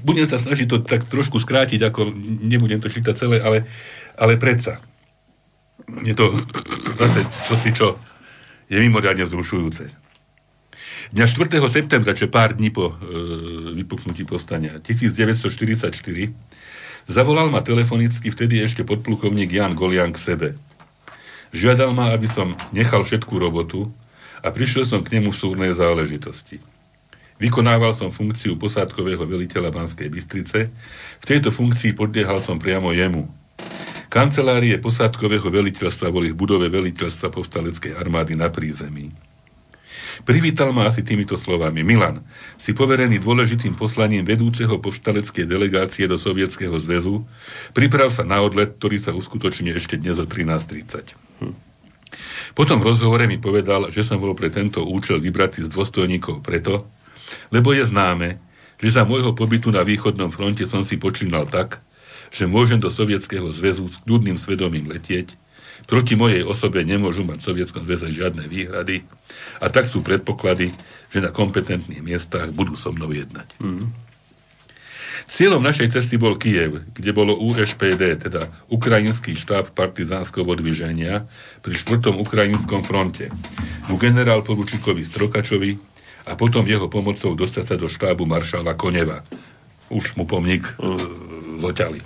budem 0.00 0.24
sa 0.24 0.40
snažiť 0.40 0.64
to 0.64 0.80
tak 0.80 1.04
trošku 1.04 1.36
skrátiť, 1.36 1.84
ako 1.84 2.08
nebudem 2.24 2.80
to 2.80 2.88
čítať 2.88 3.14
celé, 3.14 3.36
ale, 3.44 3.68
ale 4.16 4.40
predsa. 4.40 4.80
Je 6.04 6.16
to 6.16 6.32
zase 6.96 7.20
čosi, 7.48 7.70
čo 7.76 8.00
je 8.72 8.80
mimoriadne 8.80 9.28
vzrušujúce. 9.28 10.08
Dňa 11.08 11.24
4. 11.24 11.56
septembra, 11.72 12.12
čo 12.12 12.28
pár 12.28 12.52
dní 12.56 12.68
po 12.68 12.92
e, 12.92 12.94
vypuknutí 13.80 14.28
povstania, 14.28 14.76
1944, 14.80 15.92
zavolal 17.08 17.48
ma 17.48 17.64
telefonicky 17.64 18.28
vtedy 18.28 18.60
ešte 18.62 18.84
podplukovník 18.84 19.50
Jan 19.50 19.72
Golian 19.72 20.12
k 20.14 20.20
sebe. 20.20 20.48
Žiadal 21.56 21.96
ma, 21.96 22.12
aby 22.12 22.28
som 22.28 22.52
nechal 22.70 23.02
všetkú 23.02 23.40
robotu 23.40 23.88
a 24.44 24.52
prišiel 24.52 24.84
som 24.84 25.00
k 25.00 25.18
nemu 25.18 25.32
v 25.32 25.40
súrnej 25.40 25.72
záležitosti. 25.72 26.60
Vykonával 27.38 27.94
som 27.94 28.10
funkciu 28.10 28.58
posádkového 28.58 29.22
veliteľa 29.22 29.70
Banskej 29.70 30.10
Bystrice. 30.10 30.74
V 31.22 31.24
tejto 31.24 31.54
funkcii 31.54 31.94
podliehal 31.94 32.42
som 32.42 32.58
priamo 32.58 32.90
jemu. 32.90 33.30
Kancelárie 34.10 34.74
posádkového 34.82 35.46
veliteľstva 35.46 36.10
boli 36.10 36.34
v 36.34 36.38
budove 36.38 36.66
veliteľstva 36.66 37.30
povstaleckej 37.30 37.94
armády 37.94 38.34
na 38.34 38.50
prízemí. 38.50 39.27
Privítal 40.26 40.74
ma 40.74 40.90
asi 40.90 41.06
týmito 41.06 41.38
slovami. 41.38 41.86
Milan, 41.86 42.22
si 42.58 42.74
poverený 42.74 43.22
dôležitým 43.22 43.78
poslaním 43.78 44.26
vedúceho 44.26 44.78
povstaleckej 44.82 45.46
delegácie 45.46 46.10
do 46.10 46.18
Sovietskeho 46.18 46.74
zväzu. 46.78 47.22
Priprav 47.76 48.10
sa 48.10 48.26
na 48.26 48.42
odlet, 48.42 48.74
ktorý 48.78 48.98
sa 48.98 49.14
uskutoční 49.14 49.78
ešte 49.78 49.98
dnes 49.98 50.18
o 50.18 50.26
13.30. 50.26 51.14
Hm. 51.42 51.54
Potom 52.56 52.80
v 52.80 52.88
rozhovore 52.90 53.24
mi 53.28 53.38
povedal, 53.38 53.92
že 53.92 54.02
som 54.02 54.18
bol 54.18 54.32
pre 54.34 54.48
tento 54.48 54.82
účel 54.82 55.20
vybratý 55.22 55.62
z 55.62 55.70
dôstojníkov 55.70 56.40
preto, 56.40 56.88
lebo 57.52 57.76
je 57.76 57.84
známe, 57.84 58.40
že 58.78 58.94
za 58.94 59.02
môjho 59.04 59.34
pobytu 59.34 59.68
na 59.68 59.82
východnom 59.82 60.30
fronte 60.32 60.64
som 60.64 60.86
si 60.86 60.96
počínal 60.96 61.46
tak, 61.50 61.82
že 62.30 62.48
môžem 62.48 62.78
do 62.78 62.92
Sovietskeho 62.92 63.50
zväzu 63.52 63.88
s 63.88 63.98
kľudným 64.04 64.36
svedomím 64.36 64.88
letieť, 64.88 65.34
proti 65.88 66.14
mojej 66.14 66.44
osobe 66.44 66.84
nemôžu 66.84 67.24
mať 67.24 67.40
v 67.40 67.46
Sovietskom 67.48 67.82
zväze 67.88 68.12
žiadne 68.12 68.44
výhrady 68.44 69.08
a 69.58 69.72
tak 69.72 69.88
sú 69.88 70.04
predpoklady, 70.04 70.70
že 71.08 71.24
na 71.24 71.32
kompetentných 71.32 72.04
miestach 72.04 72.52
budú 72.52 72.76
so 72.76 72.92
mnou 72.92 73.08
jednať. 73.08 73.48
Mm. 73.58 73.88
Cieľom 75.28 75.60
našej 75.60 75.92
cesty 75.92 76.16
bol 76.16 76.40
Kiev, 76.40 76.88
kde 76.92 77.10
bolo 77.12 77.36
USPD, 77.36 78.16
teda 78.16 78.48
Ukrajinský 78.72 79.36
štáb 79.36 79.74
partizánskeho 79.76 80.46
odviženia 80.46 81.28
pri 81.60 81.74
4. 81.74 82.14
ukrajinskom 82.16 82.80
fronte, 82.80 83.28
u 83.92 83.96
generál 84.00 84.40
poručíkovi 84.40 85.04
Strokačovi, 85.04 85.88
a 86.28 86.36
potom 86.36 86.60
jeho 86.68 86.92
pomocou 86.92 87.32
dostať 87.32 87.64
sa 87.64 87.76
do 87.80 87.88
štábu 87.88 88.28
maršala 88.28 88.76
Koneva. 88.76 89.24
Už 89.88 90.12
mu 90.20 90.28
pomník 90.28 90.68
uh, 90.76 91.00
zoťali. 91.56 92.04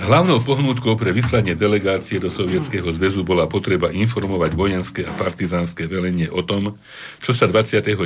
Hlavnou 0.00 0.40
pohnútkou 0.40 0.96
pre 0.96 1.12
vyslanie 1.12 1.52
delegácie 1.52 2.16
do 2.16 2.32
Sovietskeho 2.32 2.88
zväzu 2.88 3.20
bola 3.20 3.44
potreba 3.44 3.92
informovať 3.92 4.56
vojenské 4.56 5.04
a 5.04 5.12
partizánske 5.12 5.84
velenie 5.84 6.32
o 6.32 6.40
tom, 6.40 6.80
čo 7.20 7.36
sa 7.36 7.44
29. 7.44 8.00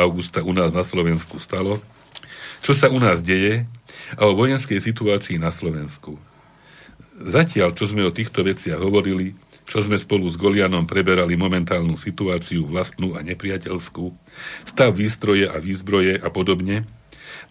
augusta 0.00 0.40
u 0.40 0.56
nás 0.56 0.72
na 0.72 0.80
Slovensku 0.80 1.36
stalo, 1.36 1.84
čo 2.64 2.72
sa 2.72 2.88
u 2.88 2.96
nás 2.96 3.20
deje 3.20 3.68
a 4.16 4.24
o 4.24 4.32
vojenskej 4.32 4.80
situácii 4.80 5.36
na 5.36 5.52
Slovensku. 5.52 6.16
Zatiaľ, 7.20 7.76
čo 7.76 7.84
sme 7.84 8.08
o 8.08 8.16
týchto 8.16 8.40
veciach 8.40 8.80
hovorili, 8.80 9.36
čo 9.68 9.84
sme 9.84 10.00
spolu 10.00 10.32
s 10.32 10.40
Golianom 10.40 10.88
preberali 10.88 11.36
momentálnu 11.36 12.00
situáciu 12.00 12.64
vlastnú 12.64 13.12
a 13.12 13.20
nepriateľskú, 13.20 14.08
stav 14.64 14.96
výstroje 14.96 15.44
a 15.52 15.60
výzbroje 15.60 16.16
a 16.16 16.32
podobne, 16.32 16.88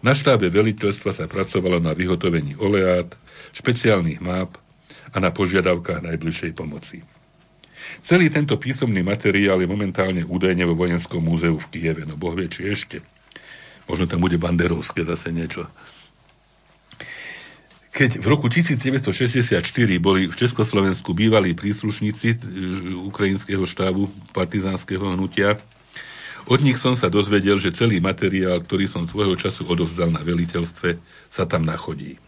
na 0.02 0.12
štábe 0.12 0.50
veliteľstva 0.50 1.14
sa 1.14 1.24
pracovalo 1.30 1.78
na 1.78 1.94
vyhotovení 1.94 2.58
oleát, 2.58 3.08
špeciálnych 3.54 4.20
máp 4.22 4.56
a 5.12 5.16
na 5.18 5.32
požiadavkách 5.32 6.04
najbližšej 6.04 6.52
pomoci. 6.52 7.02
Celý 8.02 8.28
tento 8.28 8.58
písomný 8.58 9.00
materiál 9.06 9.62
je 9.62 9.68
momentálne 9.70 10.26
údajne 10.26 10.66
vo 10.66 10.74
Vojenskom 10.74 11.22
múzeu 11.22 11.54
v 11.54 11.66
Kieve, 11.70 12.02
no 12.02 12.18
boh 12.18 12.34
vie, 12.34 12.50
či 12.50 12.66
ešte. 12.66 12.98
Možno 13.86 14.10
tam 14.10 14.20
bude 14.20 14.36
banderovské 14.36 15.06
zase 15.06 15.30
niečo 15.30 15.70
keď 17.96 18.20
v 18.20 18.26
roku 18.28 18.52
1964 18.52 19.64
boli 19.96 20.28
v 20.28 20.36
Československu 20.36 21.16
bývalí 21.16 21.56
príslušníci 21.56 22.28
e, 22.28 22.36
ukrajinského 23.08 23.64
štábu 23.64 24.12
partizánskeho 24.36 25.16
hnutia, 25.16 25.56
od 26.46 26.60
nich 26.62 26.78
som 26.78 26.94
sa 26.94 27.10
dozvedel, 27.10 27.58
že 27.58 27.74
celý 27.74 27.98
materiál, 27.98 28.62
ktorý 28.62 28.86
som 28.86 29.08
svojho 29.08 29.34
času 29.34 29.66
odovzdal 29.66 30.14
na 30.14 30.22
veliteľstve, 30.22 31.00
sa 31.26 31.48
tam 31.48 31.66
nachodí. 31.66 32.20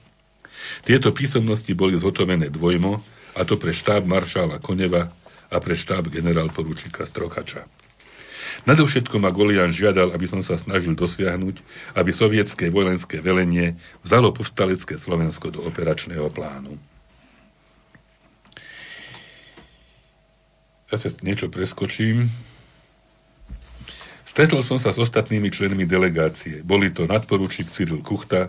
Tieto 0.85 1.13
písomnosti 1.13 1.73
boli 1.75 1.99
zhotovené 1.99 2.49
dvojmo, 2.49 3.05
a 3.39 3.41
to 3.47 3.55
pre 3.55 3.71
štáb 3.71 4.09
maršála 4.09 4.59
Koneva 4.59 5.13
a 5.49 5.57
pre 5.63 5.79
štáb 5.79 6.11
generál 6.11 6.51
poručíka 6.51 7.07
Strokača. 7.07 7.65
Nadovšetko 8.67 9.23
ma 9.23 9.31
Golian 9.31 9.71
žiadal, 9.71 10.11
aby 10.11 10.27
som 10.27 10.43
sa 10.43 10.59
snažil 10.59 10.99
dosiahnuť, 10.99 11.63
aby 11.95 12.11
sovietské 12.11 12.73
vojenské 12.75 13.23
velenie 13.23 13.79
vzalo 14.03 14.35
povstalecké 14.35 14.99
Slovensko 14.99 15.55
do 15.55 15.63
operačného 15.63 16.27
plánu. 16.33 16.75
Ja 20.89 20.97
sa 20.97 21.13
niečo 21.21 21.53
preskočím. 21.53 22.33
Stretol 24.25 24.65
som 24.65 24.81
sa 24.81 24.91
s 24.91 24.99
ostatnými 24.99 25.53
členmi 25.53 25.85
delegácie. 25.85 26.65
Boli 26.65 26.89
to 26.89 27.05
nadporučík 27.05 27.69
Cyril 27.69 28.01
Kuchta, 28.01 28.49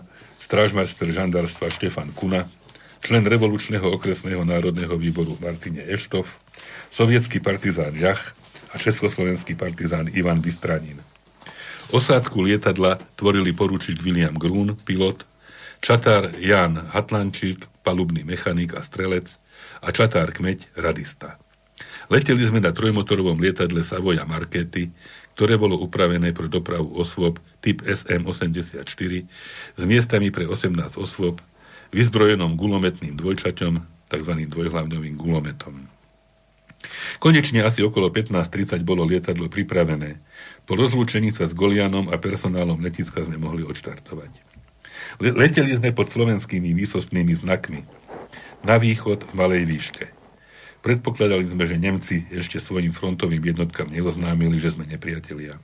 strážmajster 0.50 1.14
žandárstva 1.14 1.70
Štefan 1.70 2.10
Kuna, 2.10 2.50
člen 3.06 3.22
revolučného 3.22 3.86
okresného 3.94 4.42
národného 4.42 4.98
výboru 4.98 5.38
Martine 5.38 5.86
Eštov, 5.86 6.26
sovietský 6.90 7.38
partizán 7.38 7.94
Jach, 7.94 8.34
a 8.70 8.78
československý 8.78 9.54
partizán 9.54 10.10
Ivan 10.10 10.42
Bystranin. 10.42 10.98
Osádku 11.94 12.42
lietadla 12.42 12.98
tvorili 13.14 13.54
poručík 13.54 14.02
William 14.02 14.34
Grun, 14.34 14.74
pilot, 14.82 15.22
čatár 15.78 16.34
Jan 16.42 16.90
Hatlančík, 16.90 17.70
palubný 17.86 18.26
mechanik 18.26 18.74
a 18.74 18.82
strelec 18.82 19.30
a 19.82 19.94
čatár 19.94 20.34
Kmeď, 20.34 20.66
radista. 20.74 21.38
Leteli 22.10 22.42
sme 22.42 22.58
na 22.58 22.74
trojmotorovom 22.74 23.38
lietadle 23.38 23.86
Savoja 23.86 24.26
Markety, 24.26 24.90
ktoré 25.40 25.56
bolo 25.56 25.80
upravené 25.80 26.36
pre 26.36 26.52
dopravu 26.52 27.00
osôb 27.00 27.40
typ 27.64 27.80
SM-84 27.80 28.84
s 29.72 29.82
miestami 29.88 30.28
pre 30.28 30.44
18 30.44 31.00
osôb, 31.00 31.40
vyzbrojenom 31.96 32.60
gulometným 32.60 33.16
dvojčaťom, 33.16 34.04
tzv. 34.12 34.32
dvojhlavňovým 34.36 35.16
gulometom. 35.16 35.88
Konečne 37.24 37.64
asi 37.64 37.80
okolo 37.80 38.12
15.30 38.12 38.84
bolo 38.84 39.08
lietadlo 39.08 39.48
pripravené. 39.48 40.20
Po 40.68 40.76
rozlúčení 40.76 41.32
sa 41.32 41.48
s 41.48 41.56
Golianom 41.56 42.12
a 42.12 42.20
personálom 42.20 42.76
letiska 42.84 43.24
sme 43.24 43.40
mohli 43.40 43.64
odštartovať. 43.64 44.44
Leteli 45.24 45.72
sme 45.80 45.96
pod 45.96 46.12
slovenskými 46.12 46.76
výsostnými 46.76 47.32
znakmi. 47.32 47.80
Na 48.68 48.76
východ 48.76 49.24
v 49.24 49.32
malej 49.32 49.64
výške. 49.64 50.19
Predpokladali 50.80 51.44
sme, 51.44 51.68
že 51.68 51.76
Nemci 51.76 52.24
ešte 52.32 52.56
svojim 52.56 52.96
frontovým 52.96 53.44
jednotkám 53.44 53.92
neoznámili, 53.92 54.56
že 54.56 54.72
sme 54.72 54.88
nepriatelia. 54.88 55.60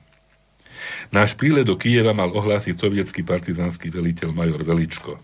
Náš 1.09 1.33
prílet 1.33 1.65
do 1.65 1.73
Kieva 1.73 2.13
mal 2.13 2.29
ohlásiť 2.29 2.77
sovietský 2.77 3.25
partizanský 3.25 3.89
veliteľ 3.89 4.29
major 4.37 4.61
Veličko. 4.61 5.17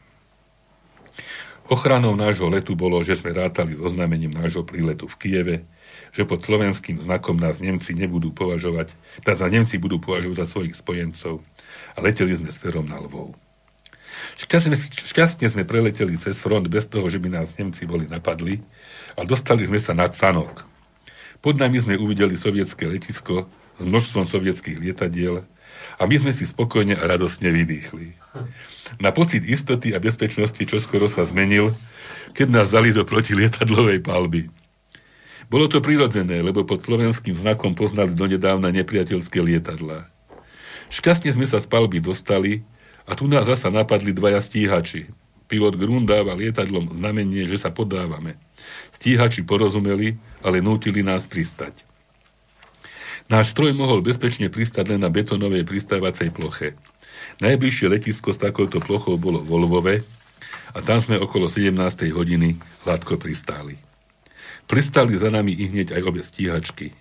Ochranou 1.71 2.11
nášho 2.17 2.51
letu 2.51 2.75
bolo, 2.75 2.99
že 3.05 3.15
sme 3.15 3.31
rátali 3.31 3.79
s 3.79 3.81
oznámením 3.81 4.35
nášho 4.35 4.67
príletu 4.67 5.07
v 5.07 5.15
Kieve, 5.15 5.55
že 6.11 6.27
pod 6.27 6.43
slovenským 6.43 6.99
znakom 6.99 7.39
nás 7.39 7.63
Nemci 7.63 7.95
nebudú 7.95 8.35
považovať, 8.35 8.91
nás 9.23 9.37
za 9.39 9.47
Nemci 9.47 9.79
budú 9.79 10.01
považovať 10.01 10.43
za 10.43 10.47
svojich 10.49 10.75
spojencov 10.75 11.39
a 11.95 11.97
leteli 12.03 12.35
sme 12.35 12.51
smerom 12.51 12.83
na 12.83 12.99
Lvov. 12.99 13.37
Šťastne, 14.37 14.75
šťastne 15.07 15.47
sme 15.47 15.63
preleteli 15.63 16.19
cez 16.19 16.35
front 16.35 16.67
bez 16.67 16.89
toho, 16.89 17.07
že 17.07 17.21
by 17.21 17.29
nás 17.31 17.55
Nemci 17.55 17.87
boli 17.87 18.11
napadli 18.11 18.59
a 19.18 19.22
dostali 19.26 19.65
sme 19.65 19.77
sa 19.77 19.94
nad 19.94 20.14
Sanok. 20.14 20.65
Pod 21.44 21.60
nami 21.60 21.81
sme 21.84 21.99
uvideli 21.99 22.40
sovietské 22.40 22.88
letisko 22.88 23.45
s 23.77 23.84
množstvom 23.84 24.23
sovietských 24.23 24.80
lietadiel 24.80 25.44
a 25.99 26.03
my 26.07 26.15
sme 26.15 26.31
si 26.31 26.48
spokojne 26.48 26.95
a 26.95 27.03
radosne 27.03 27.52
vydýchli. 27.52 28.15
Na 29.03 29.11
pocit 29.11 29.44
istoty 29.45 29.91
a 29.91 29.99
bezpečnosti 29.99 30.60
čoskoro 30.64 31.11
sa 31.11 31.27
zmenil, 31.27 31.76
keď 32.34 32.48
nás 32.49 32.68
zali 32.72 32.95
do 32.95 33.03
protilietadlovej 33.03 34.02
palby. 34.02 34.49
Bolo 35.52 35.68
to 35.69 35.84
prirodzené, 35.84 36.40
lebo 36.40 36.64
pod 36.64 36.81
slovenským 36.81 37.35
znakom 37.35 37.76
poznali 37.76 38.15
donedávna 38.15 38.72
nepriateľské 38.73 39.44
lietadlá. 39.44 40.10
Šťastne 40.90 41.34
sme 41.35 41.45
sa 41.49 41.60
z 41.60 41.68
palby 41.68 41.99
dostali 41.99 42.64
a 43.03 43.14
tu 43.14 43.27
nás 43.27 43.45
zasa 43.45 43.68
napadli 43.68 44.15
dvaja 44.15 44.40
stíhači. 44.40 45.11
Pilot 45.53 45.77
Grun 45.77 46.09
dáva 46.09 46.34
lietadlom 46.34 46.97
znamenie, 46.97 47.45
že 47.45 47.61
sa 47.61 47.69
podávame. 47.69 48.41
Stíhači 48.89 49.45
porozumeli, 49.45 50.17
ale 50.41 50.65
nútili 50.65 51.05
nás 51.05 51.30
pristať. 51.30 51.85
Náš 53.30 53.53
stroj 53.53 53.77
mohol 53.77 54.01
bezpečne 54.01 54.49
pristať 54.49 54.89
len 54.89 55.05
na 55.05 55.13
betonovej 55.13 55.61
pristávacej 55.61 56.34
ploche. 56.34 56.73
Najbližšie 57.38 57.85
letisko 57.85 58.34
s 58.34 58.41
takouto 58.41 58.81
plochou 58.81 59.13
bolo 59.21 59.45
vo 59.45 59.61
Lvove 59.61 60.01
a 60.73 60.81
tam 60.81 60.97
sme 60.97 61.21
okolo 61.21 61.45
17. 61.45 61.69
hodiny 62.09 62.57
hladko 62.89 63.21
pristáli. 63.21 63.77
Pristali 64.65 65.13
za 65.13 65.30
nami 65.30 65.53
i 65.53 65.69
hneď 65.69 65.93
aj 65.93 66.01
obe 66.01 66.25
stíhačky. 66.25 66.97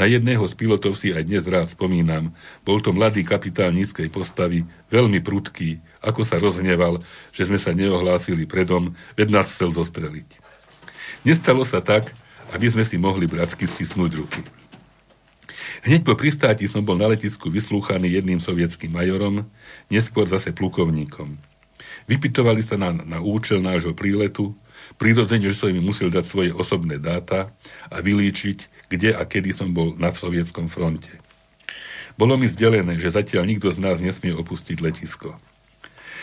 Na 0.00 0.08
jedného 0.08 0.40
z 0.48 0.56
pilotov 0.56 0.96
si 0.96 1.12
aj 1.12 1.28
dnes 1.28 1.44
rád 1.44 1.68
spomínam. 1.76 2.32
Bol 2.64 2.80
to 2.80 2.96
mladý 2.96 3.28
kapitán 3.28 3.76
nízkej 3.76 4.08
postavy, 4.08 4.64
veľmi 4.88 5.20
prudký, 5.20 5.84
ako 6.00 6.24
sa 6.24 6.40
rozhneval, 6.40 7.04
že 7.28 7.44
sme 7.44 7.60
sa 7.60 7.76
neohlásili 7.76 8.48
predom, 8.48 8.96
veď 9.20 9.28
nás 9.28 9.52
chcel 9.52 9.68
zostreliť. 9.68 10.40
Nestalo 11.28 11.68
sa 11.68 11.84
tak, 11.84 12.16
aby 12.56 12.72
sme 12.72 12.88
si 12.88 12.96
mohli 12.96 13.28
bratsky 13.28 13.68
stisnúť 13.68 14.12
ruky. 14.16 14.40
Hneď 15.84 16.08
po 16.08 16.16
pristáti 16.16 16.64
som 16.64 16.80
bol 16.80 16.96
na 16.96 17.12
letisku 17.12 17.52
vyslúchaný 17.52 18.16
jedným 18.16 18.40
sovietským 18.40 18.96
majorom, 18.96 19.44
neskôr 19.92 20.24
zase 20.24 20.56
plukovníkom. 20.56 21.36
Vypitovali 22.08 22.64
sa 22.64 22.80
na, 22.80 22.96
na 22.96 23.18
účel 23.20 23.60
nášho 23.60 23.92
príletu, 23.92 24.56
prirodzene, 24.96 25.50
že 25.50 25.58
som 25.58 25.70
im 25.70 25.82
musel 25.82 26.08
dať 26.12 26.24
svoje 26.26 26.50
osobné 26.54 26.98
dáta 26.98 27.50
a 27.88 27.98
vylíčiť, 27.98 28.88
kde 28.92 29.16
a 29.16 29.22
kedy 29.26 29.50
som 29.50 29.74
bol 29.74 29.98
na 29.98 30.14
sovietskom 30.14 30.70
fronte. 30.70 31.10
Bolo 32.20 32.36
mi 32.36 32.46
zdelené, 32.46 33.00
že 33.00 33.14
zatiaľ 33.14 33.48
nikto 33.48 33.72
z 33.72 33.78
nás 33.80 33.98
nesmie 34.04 34.36
opustiť 34.36 34.78
letisko. 34.84 35.36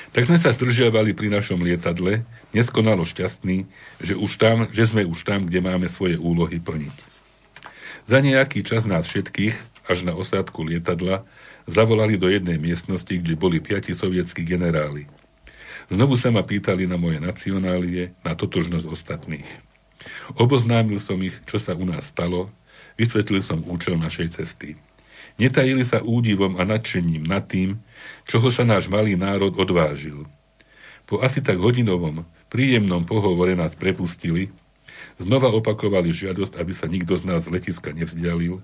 Tak 0.09 0.25
sme 0.25 0.41
sa 0.41 0.53
zdržiavali 0.53 1.13
pri 1.13 1.29
našom 1.29 1.61
lietadle, 1.61 2.25
neskonalo 2.49 3.05
šťastný, 3.05 3.69
že, 4.01 4.17
už 4.17 4.41
tam, 4.41 4.65
že 4.73 4.89
sme 4.89 5.05
už 5.05 5.21
tam, 5.21 5.45
kde 5.45 5.61
máme 5.61 5.85
svoje 5.85 6.17
úlohy 6.17 6.57
plniť. 6.57 6.97
Za 8.09 8.25
nejaký 8.25 8.65
čas 8.65 8.89
nás 8.89 9.05
všetkých, 9.05 9.53
až 9.85 10.05
na 10.05 10.17
osádku 10.17 10.65
lietadla, 10.65 11.25
zavolali 11.69 12.17
do 12.17 12.25
jednej 12.25 12.57
miestnosti, 12.57 13.13
kde 13.13 13.37
boli 13.37 13.61
piati 13.61 13.93
sovietskí 13.93 14.41
generáli. 14.41 15.05
Znovu 15.89 16.15
sa 16.21 16.29
ma 16.29 16.45
pýtali 16.45 16.85
na 16.85 17.01
moje 17.01 17.17
nacionálie, 17.17 18.13
na 18.21 18.37
totožnosť 18.37 18.85
ostatných. 18.85 19.49
Oboznámil 20.37 21.01
som 21.01 21.17
ich, 21.19 21.35
čo 21.49 21.57
sa 21.57 21.73
u 21.73 21.83
nás 21.83 22.13
stalo, 22.13 22.53
vysvetlil 22.95 23.41
som 23.41 23.65
účel 23.65 23.97
našej 23.97 24.37
cesty. 24.39 24.77
Netajili 25.41 25.81
sa 25.83 26.05
údivom 26.05 26.59
a 26.59 26.63
nadšením 26.67 27.25
nad 27.25 27.47
tým, 27.47 27.79
čoho 28.29 28.53
sa 28.53 28.67
náš 28.67 28.91
malý 28.91 29.17
národ 29.17 29.55
odvážil. 29.55 30.29
Po 31.09 31.19
asi 31.25 31.41
tak 31.41 31.57
hodinovom, 31.57 32.27
príjemnom 32.53 33.03
pohovore 33.03 33.57
nás 33.57 33.73
prepustili 33.73 34.53
Znova 35.19 35.51
opakovali 35.51 36.15
žiadosť, 36.15 36.55
aby 36.55 36.71
sa 36.71 36.87
nikto 36.87 37.19
z 37.19 37.27
nás 37.27 37.43
z 37.43 37.51
letiska 37.51 37.91
nevzdialil 37.91 38.63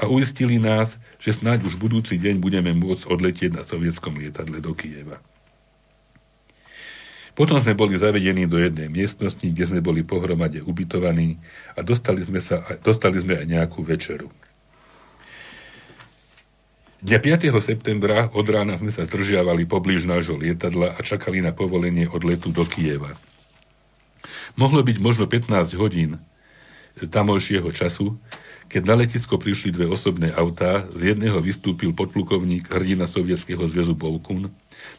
a 0.00 0.08
uistili 0.08 0.56
nás, 0.56 0.96
že 1.20 1.36
snáď 1.36 1.68
už 1.68 1.76
budúci 1.76 2.16
deň 2.16 2.40
budeme 2.40 2.72
môcť 2.72 3.04
odletieť 3.04 3.52
na 3.52 3.62
sovietskom 3.68 4.16
lietadle 4.16 4.64
do 4.64 4.72
Kieva. 4.72 5.20
Potom 7.34 7.62
sme 7.62 7.78
boli 7.78 7.94
zavedení 7.94 8.44
do 8.44 8.58
jednej 8.58 8.90
miestnosti, 8.90 9.42
kde 9.42 9.64
sme 9.64 9.80
boli 9.80 10.02
pohromade 10.02 10.60
ubytovaní 10.60 11.38
a 11.78 11.80
dostali 11.86 12.20
sme, 12.26 12.42
sa, 12.42 12.62
dostali 12.82 13.22
sme 13.22 13.38
aj 13.38 13.46
nejakú 13.46 13.86
večeru. 13.86 14.28
Dňa 17.00 17.16
5. 17.16 17.56
septembra 17.64 18.28
od 18.36 18.44
rána 18.44 18.76
sme 18.76 18.92
sa 18.92 19.08
zdržiavali 19.08 19.64
poblíž 19.64 20.04
nášho 20.04 20.36
lietadla 20.36 20.92
a 20.92 21.00
čakali 21.00 21.40
na 21.40 21.48
povolenie 21.48 22.04
odletu 22.04 22.52
do 22.52 22.60
Kieva. 22.68 23.16
Mohlo 24.52 24.84
byť 24.84 24.96
možno 25.00 25.24
15 25.24 25.80
hodín 25.80 26.20
tamojšieho 27.00 27.72
času, 27.72 28.20
keď 28.68 28.82
na 28.84 28.94
letisko 29.00 29.40
prišli 29.40 29.72
dve 29.72 29.88
osobné 29.88 30.28
autá, 30.36 30.84
z 30.92 31.16
jedného 31.16 31.40
vystúpil 31.40 31.96
podplukovník 31.96 32.68
hrdina 32.68 33.08
Sovietskeho 33.08 33.64
zväzu 33.64 33.96
Boukun, 33.96 34.52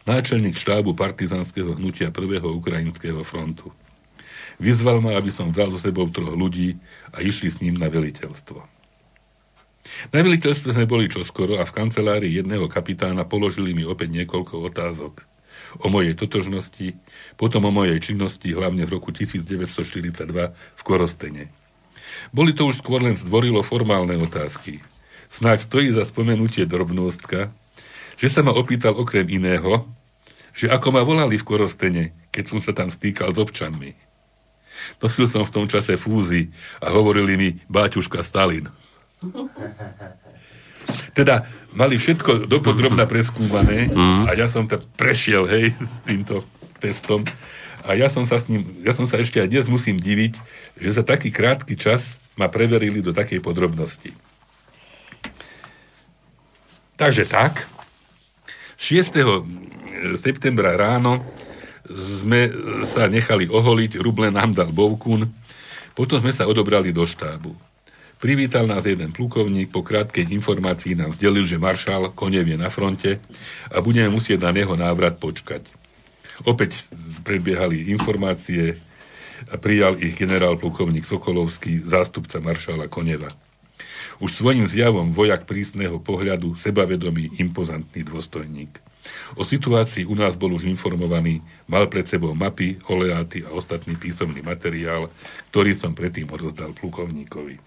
náčelník 0.06 0.58
štábu 0.58 0.98
partizánskeho 0.98 1.78
hnutia 1.78 2.10
prvého 2.10 2.50
ukrajinského 2.58 3.22
frontu. 3.22 3.70
Vyzval 4.62 5.02
ma, 5.02 5.18
aby 5.18 5.34
som 5.34 5.50
vzal 5.50 5.74
so 5.74 5.80
sebou 5.82 6.06
troch 6.14 6.38
ľudí 6.38 6.78
a 7.10 7.26
išli 7.26 7.50
s 7.50 7.62
ním 7.66 7.78
na 7.78 7.90
veliteľstvo. 7.90 8.62
Na 10.14 10.20
veliteľstve 10.22 10.78
sme 10.78 10.86
boli 10.90 11.10
čoskoro 11.10 11.58
a 11.58 11.66
v 11.66 11.76
kancelárii 11.76 12.38
jedného 12.38 12.70
kapitána 12.70 13.26
položili 13.26 13.74
mi 13.74 13.84
opäť 13.86 14.14
niekoľko 14.14 14.62
otázok 14.70 15.26
o 15.80 15.88
mojej 15.88 16.18
totožnosti, 16.18 16.98
potom 17.40 17.64
o 17.70 17.72
mojej 17.72 17.98
činnosti, 18.04 18.52
hlavne 18.52 18.84
v 18.84 18.94
roku 19.00 19.16
1942 19.16 20.28
v 20.52 20.82
Korostene. 20.84 21.48
Boli 22.36 22.52
to 22.52 22.68
už 22.68 22.84
skôr 22.84 23.00
len 23.00 23.16
zdvorilo 23.16 23.64
formálne 23.64 24.20
otázky. 24.20 24.84
Snáď 25.32 25.64
stojí 25.64 25.90
za 25.96 26.04
spomenutie 26.04 26.68
drobnostka, 26.68 27.56
že 28.22 28.30
sa 28.30 28.46
ma 28.46 28.54
opýtal 28.54 28.94
okrem 28.94 29.26
iného, 29.26 29.90
že 30.54 30.70
ako 30.70 30.94
ma 30.94 31.02
volali 31.02 31.42
v 31.42 31.48
Korostene, 31.48 32.14
keď 32.30 32.44
som 32.46 32.60
sa 32.62 32.70
tam 32.70 32.94
stýkal 32.94 33.34
s 33.34 33.42
občanmi. 33.42 33.98
Nosil 35.02 35.26
som 35.26 35.42
v 35.42 35.54
tom 35.54 35.66
čase 35.66 35.98
fúzy 35.98 36.54
a 36.78 36.94
hovorili 36.94 37.34
mi 37.34 37.50
Báťuška 37.66 38.22
Stalin. 38.22 38.70
Teda 41.18 41.50
mali 41.74 41.98
všetko 41.98 42.46
dopodrobne 42.46 43.10
preskúmané 43.10 43.90
mm. 43.90 44.30
a 44.30 44.32
ja 44.38 44.46
som 44.46 44.70
to 44.70 44.78
prešiel, 45.00 45.50
hej, 45.50 45.74
s 45.78 45.92
týmto 46.06 46.46
testom. 46.78 47.26
A 47.82 47.98
ja 47.98 48.12
som 48.12 48.30
sa 48.30 48.38
s 48.38 48.46
ním, 48.46 48.82
ja 48.86 48.94
som 48.94 49.10
sa 49.10 49.18
ešte 49.18 49.42
aj 49.42 49.50
dnes 49.50 49.66
musím 49.66 49.98
diviť, 49.98 50.38
že 50.78 50.90
za 50.94 51.02
taký 51.02 51.34
krátky 51.34 51.74
čas 51.74 52.22
ma 52.38 52.52
preverili 52.52 53.02
do 53.02 53.16
takej 53.16 53.42
podrobnosti. 53.42 54.14
Takže 57.02 57.26
tak. 57.26 57.66
6. 58.82 59.14
septembra 60.18 60.74
ráno 60.74 61.22
sme 61.86 62.50
sa 62.90 63.06
nechali 63.06 63.46
oholiť, 63.46 64.02
Ruble 64.02 64.34
nám 64.34 64.58
dal 64.58 64.74
Bovkun, 64.74 65.30
potom 65.94 66.18
sme 66.18 66.34
sa 66.34 66.50
odobrali 66.50 66.90
do 66.90 67.06
štábu. 67.06 67.54
Privítal 68.18 68.66
nás 68.66 68.82
jeden 68.90 69.14
plukovník, 69.14 69.70
po 69.70 69.86
krátkej 69.86 70.34
informácii 70.34 70.98
nám 70.98 71.14
zdelil, 71.14 71.46
že 71.46 71.62
maršál 71.62 72.10
Konev 72.18 72.50
je 72.50 72.58
na 72.58 72.74
fronte 72.74 73.22
a 73.70 73.78
budeme 73.86 74.10
musieť 74.10 74.50
na 74.50 74.50
jeho 74.50 74.74
návrat 74.74 75.22
počkať. 75.22 75.62
Opäť 76.50 76.82
predbiehali 77.22 77.86
informácie 77.94 78.82
a 79.54 79.62
prijal 79.62 80.02
ich 80.02 80.18
generál 80.18 80.58
plukovník 80.58 81.06
Sokolovský, 81.06 81.86
zástupca 81.86 82.42
maršála 82.42 82.90
Koneva. 82.90 83.30
Už 84.22 84.38
svojim 84.38 84.70
zjavom 84.70 85.10
vojak 85.10 85.50
prísneho 85.50 85.98
pohľadu, 85.98 86.54
sebavedomý, 86.54 87.42
impozantný 87.42 88.06
dôstojník. 88.06 88.78
O 89.34 89.42
situácii 89.42 90.06
u 90.06 90.14
nás 90.14 90.38
bol 90.38 90.54
už 90.54 90.70
informovaný, 90.70 91.42
mal 91.66 91.90
pred 91.90 92.06
sebou 92.06 92.38
mapy, 92.38 92.78
oleáty 92.86 93.42
a 93.42 93.50
ostatný 93.50 93.98
písomný 93.98 94.46
materiál, 94.46 95.10
ktorý 95.50 95.74
som 95.74 95.98
predtým 95.98 96.30
odozdal 96.30 96.70
plukovníkovi. 96.78 97.58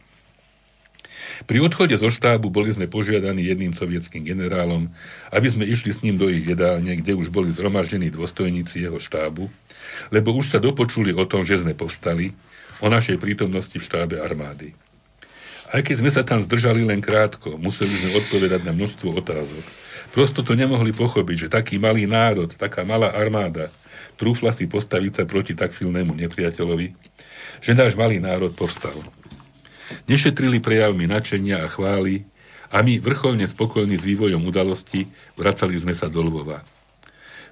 Pri 1.50 1.58
odchode 1.58 1.98
zo 1.98 2.14
štábu 2.14 2.54
boli 2.54 2.70
sme 2.70 2.86
požiadaní 2.86 3.42
jedným 3.50 3.74
sovietským 3.74 4.22
generálom, 4.22 4.94
aby 5.34 5.48
sme 5.50 5.66
išli 5.66 5.90
s 5.90 6.06
ním 6.06 6.14
do 6.14 6.30
ich 6.30 6.46
jedálne, 6.46 6.94
kde 6.94 7.18
už 7.18 7.34
boli 7.34 7.50
zhromaždení 7.50 8.14
dôstojníci 8.14 8.86
jeho 8.86 9.02
štábu, 9.02 9.50
lebo 10.14 10.30
už 10.38 10.54
sa 10.54 10.58
dopočuli 10.62 11.10
o 11.10 11.26
tom, 11.26 11.42
že 11.42 11.58
sme 11.58 11.74
povstali, 11.74 12.30
o 12.82 12.86
našej 12.90 13.16
prítomnosti 13.18 13.74
v 13.74 13.86
štábe 13.86 14.20
armády. 14.20 14.74
Aj 15.74 15.82
keď 15.82 15.96
sme 15.98 16.10
sa 16.14 16.22
tam 16.22 16.38
zdržali 16.38 16.86
len 16.86 17.02
krátko, 17.02 17.58
museli 17.58 17.98
sme 17.98 18.22
odpovedať 18.22 18.62
na 18.62 18.70
množstvo 18.70 19.10
otázok. 19.18 19.64
Prosto 20.14 20.46
to 20.46 20.54
nemohli 20.54 20.94
pochopiť, 20.94 21.36
že 21.36 21.48
taký 21.50 21.82
malý 21.82 22.06
národ, 22.06 22.46
taká 22.54 22.86
malá 22.86 23.10
armáda, 23.10 23.74
trúfla 24.14 24.54
si 24.54 24.70
postaviť 24.70 25.12
sa 25.18 25.24
proti 25.26 25.58
tak 25.58 25.74
silnému 25.74 26.14
nepriateľovi, 26.14 26.94
že 27.58 27.74
náš 27.74 27.98
malý 27.98 28.22
národ 28.22 28.54
povstal. 28.54 28.94
Nešetrili 30.06 30.62
prejavmi 30.62 31.10
načenia 31.10 31.66
a 31.66 31.66
chvály 31.66 32.22
a 32.70 32.78
my, 32.78 33.02
vrcholne 33.02 33.42
spokojní 33.42 33.98
s 33.98 34.06
vývojom 34.06 34.46
udalosti, 34.46 35.10
vracali 35.34 35.74
sme 35.74 35.90
sa 35.90 36.06
do 36.06 36.22
Lvova. 36.22 36.62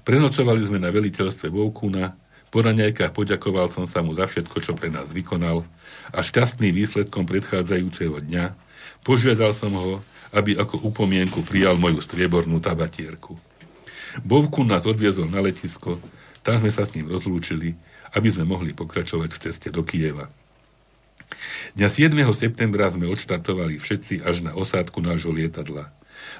Prenocovali 0.06 0.62
sme 0.62 0.78
na 0.78 0.94
veliteľstve 0.94 1.50
Vovkuna, 1.50 2.14
po 2.54 2.62
raňajkách 2.62 3.16
poďakoval 3.16 3.66
som 3.66 3.90
sa 3.90 3.98
mu 4.04 4.14
za 4.14 4.30
všetko, 4.30 4.62
čo 4.62 4.78
pre 4.78 4.92
nás 4.92 5.10
vykonal 5.10 5.66
a 6.12 6.20
šťastný 6.20 6.70
výsledkom 6.70 7.24
predchádzajúceho 7.24 8.20
dňa 8.20 8.52
požiadal 9.02 9.56
som 9.56 9.72
ho, 9.74 10.04
aby 10.32 10.56
ako 10.56 10.84
upomienku 10.92 11.40
prijal 11.44 11.80
moju 11.80 12.04
striebornú 12.04 12.60
tabatierku. 12.60 13.36
Bovku 14.20 14.60
nás 14.62 14.84
odviezol 14.84 15.32
na 15.32 15.40
letisko, 15.40 15.96
tam 16.44 16.60
sme 16.60 16.70
sa 16.70 16.84
s 16.84 16.92
ním 16.92 17.08
rozlúčili, 17.08 17.74
aby 18.12 18.28
sme 18.28 18.44
mohli 18.44 18.76
pokračovať 18.76 19.30
v 19.32 19.40
ceste 19.40 19.68
do 19.72 19.80
Kieva. 19.80 20.28
Dňa 21.72 21.88
7. 21.88 22.12
septembra 22.36 22.92
sme 22.92 23.08
odštartovali 23.08 23.80
všetci 23.80 24.20
až 24.20 24.44
na 24.44 24.52
osádku 24.52 25.00
nášho 25.00 25.32
lietadla. 25.32 25.88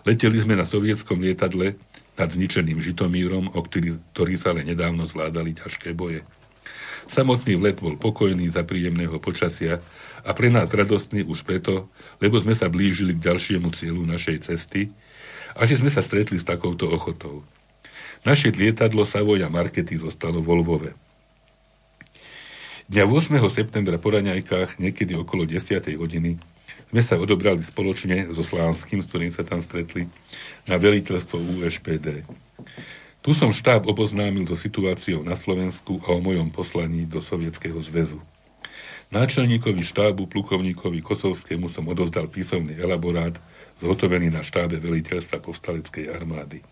Leteli 0.05 0.37
sme 0.37 0.53
na 0.53 0.69
sovietskom 0.69 1.25
lietadle 1.25 1.81
nad 2.13 2.29
zničeným 2.29 2.77
Žitomírom, 2.77 3.57
o 3.57 3.61
ktorý, 3.65 3.97
ktorý 4.13 4.35
sa 4.37 4.53
ale 4.53 4.69
nedávno 4.69 5.09
zvládali 5.09 5.57
ťažké 5.57 5.97
boje. 5.97 6.29
Samotný 7.11 7.59
let 7.59 7.83
bol 7.83 7.99
pokojný 7.99 8.49
za 8.49 8.63
príjemného 8.63 9.19
počasia 9.19 9.83
a 10.23 10.31
pre 10.33 10.49
nás 10.49 10.71
radostný 10.71 11.27
už 11.27 11.43
preto, 11.43 11.91
lebo 12.23 12.39
sme 12.39 12.55
sa 12.55 12.71
blížili 12.71 13.19
k 13.19 13.33
ďalšiemu 13.33 13.69
cieľu 13.75 14.03
našej 14.07 14.49
cesty 14.49 14.95
a 15.59 15.67
že 15.69 15.83
sme 15.83 15.91
sa 15.93 16.01
stretli 16.01 16.39
s 16.41 16.47
takouto 16.47 16.89
ochotou. 16.89 17.43
Naše 18.23 18.55
lietadlo 18.55 19.03
Savoja 19.03 19.51
Markety 19.51 19.99
zostalo 19.99 20.39
vo 20.39 20.55
Lvove. 20.63 20.95
Dňa 22.87 23.05
8. 23.09 23.41
septembra 23.51 23.99
po 23.99 24.15
raňajkách, 24.15 24.79
niekedy 24.79 25.17
okolo 25.17 25.49
10. 25.49 25.81
hodiny, 25.97 26.39
sme 26.93 27.01
sa 27.01 27.17
odobrali 27.17 27.65
spoločne 27.65 28.29
so 28.37 28.45
Slánským, 28.45 29.01
s 29.01 29.09
ktorým 29.09 29.33
sa 29.33 29.49
tam 29.49 29.65
stretli, 29.65 30.13
na 30.69 30.77
veliteľstvo 30.77 31.41
USPD. 31.41 32.21
Tu 33.23 33.31
som 33.39 33.55
štáb 33.55 33.87
oboznámil 33.87 34.51
so 34.51 34.59
situáciou 34.59 35.23
na 35.23 35.39
Slovensku 35.39 36.03
a 36.03 36.11
o 36.11 36.19
mojom 36.19 36.51
poslaní 36.51 37.07
do 37.07 37.23
Sovietskeho 37.23 37.79
zväzu. 37.79 38.19
Náčelníkovi 39.15 39.79
štábu, 39.79 40.27
plukovníkovi 40.27 40.99
Kosovskému 41.07 41.71
som 41.71 41.87
odozdal 41.87 42.27
písomný 42.27 42.75
elaborát, 42.75 43.39
zhotovený 43.79 44.35
na 44.35 44.43
štábe 44.43 44.83
veliteľstva 44.83 45.39
povstaleckej 45.39 46.11
armády. 46.11 46.67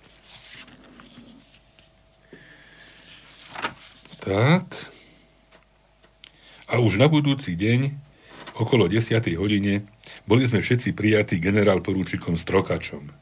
Tak. 4.18 4.74
A 6.66 6.82
už 6.82 6.98
na 6.98 7.06
budúci 7.06 7.54
deň, 7.54 7.94
okolo 8.58 8.90
10. 8.90 9.22
hodine, 9.38 9.86
boli 10.26 10.50
sme 10.50 10.58
všetci 10.58 10.98
prijatí 10.98 11.38
generál 11.38 11.78
porúčikom 11.78 12.34
Strokačom. 12.34 13.19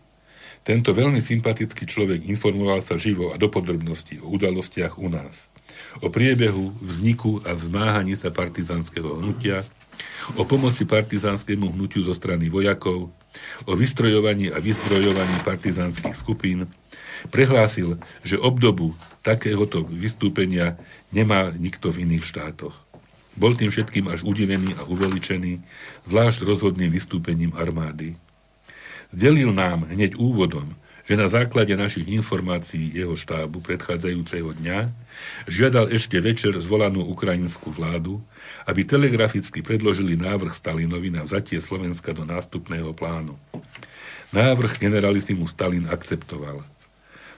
Tento 0.68 0.92
veľmi 0.92 1.24
sympatický 1.24 1.88
človek 1.88 2.28
informoval 2.28 2.84
sa 2.84 3.00
živo 3.00 3.32
a 3.32 3.40
do 3.40 3.48
podrobností 3.48 4.20
o 4.20 4.28
udalostiach 4.36 5.00
u 5.00 5.08
nás. 5.08 5.48
O 6.04 6.12
priebehu, 6.12 6.76
vzniku 6.84 7.40
a 7.48 7.56
vzmáhaní 7.56 8.20
sa 8.20 8.28
partizánskeho 8.28 9.16
hnutia, 9.16 9.64
o 10.36 10.44
pomoci 10.44 10.84
partizánskému 10.84 11.72
hnutiu 11.72 12.04
zo 12.04 12.12
strany 12.12 12.52
vojakov, 12.52 13.08
o 13.64 13.72
vystrojovaní 13.72 14.52
a 14.52 14.60
vyzbrojovaní 14.60 15.40
partizánskych 15.40 16.12
skupín, 16.12 16.68
prehlásil, 17.32 17.96
že 18.20 18.36
obdobu 18.36 18.92
takéhoto 19.24 19.88
vystúpenia 19.88 20.76
nemá 21.16 21.48
nikto 21.48 21.88
v 21.88 22.04
iných 22.04 22.28
štátoch. 22.28 22.76
Bol 23.40 23.56
tým 23.56 23.72
všetkým 23.72 24.12
až 24.12 24.20
udivený 24.20 24.76
a 24.76 24.84
uveličený, 24.84 25.64
zvlášť 26.12 26.44
rozhodným 26.44 26.92
vystúpením 26.92 27.56
armády. 27.56 28.20
Zdelil 29.08 29.56
nám 29.56 29.88
hneď 29.88 30.20
úvodom, 30.20 30.76
že 31.08 31.16
na 31.16 31.24
základe 31.24 31.72
našich 31.72 32.04
informácií 32.04 32.92
jeho 32.92 33.16
štábu 33.16 33.64
predchádzajúceho 33.64 34.52
dňa 34.60 34.92
žiadal 35.48 35.88
ešte 35.88 36.20
večer 36.20 36.52
zvolanú 36.60 37.00
ukrajinskú 37.08 37.72
vládu, 37.72 38.20
aby 38.68 38.84
telegraficky 38.84 39.64
predložili 39.64 40.20
návrh 40.20 40.52
Stalinovi 40.52 41.08
na 41.08 41.24
vzatie 41.24 41.56
Slovenska 41.64 42.12
do 42.12 42.28
nástupného 42.28 42.92
plánu. 42.92 43.40
Návrh 44.36 44.76
generalisimu 44.76 45.48
Stalin 45.48 45.88
akceptoval. 45.88 46.60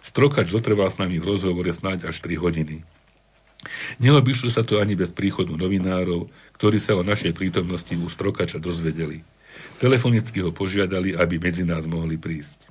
Strokač 0.03 0.51
zotrval 0.51 0.91
s 0.91 0.99
nami 0.99 1.23
v 1.23 1.31
rozhovore 1.31 1.71
snáď 1.71 2.11
až 2.11 2.19
3 2.27 2.43
hodiny. 2.43 2.83
Neobyšlo 4.03 4.51
sa 4.51 4.67
to 4.67 4.83
ani 4.83 4.99
bez 4.99 5.15
príchodu 5.15 5.55
novinárov, 5.55 6.27
ktorí 6.59 6.83
sa 6.83 6.99
o 6.99 7.07
našej 7.07 7.31
prítomnosti 7.39 7.95
u 7.95 8.11
Strokača 8.11 8.59
dozvedeli. 8.59 9.23
Telefonicky 9.81 10.45
ho 10.45 10.53
požiadali, 10.53 11.17
aby 11.17 11.41
medzi 11.41 11.65
nás 11.65 11.89
mohli 11.89 12.21
prísť. 12.21 12.71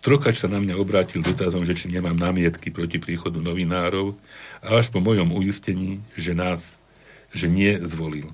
Strokač 0.00 0.40
sa 0.40 0.48
na 0.48 0.56
mňa 0.56 0.80
obrátil 0.80 1.20
dotazom, 1.20 1.64
že 1.64 1.76
či 1.76 1.92
nemám 1.92 2.16
námietky 2.16 2.72
proti 2.72 2.96
príchodu 2.96 3.36
novinárov 3.36 4.16
a 4.64 4.80
až 4.80 4.88
po 4.88 5.00
mojom 5.00 5.28
uistení, 5.36 6.00
že 6.16 6.32
nás, 6.32 6.80
že 7.36 7.48
nie, 7.52 7.76
zvolil. 7.84 8.32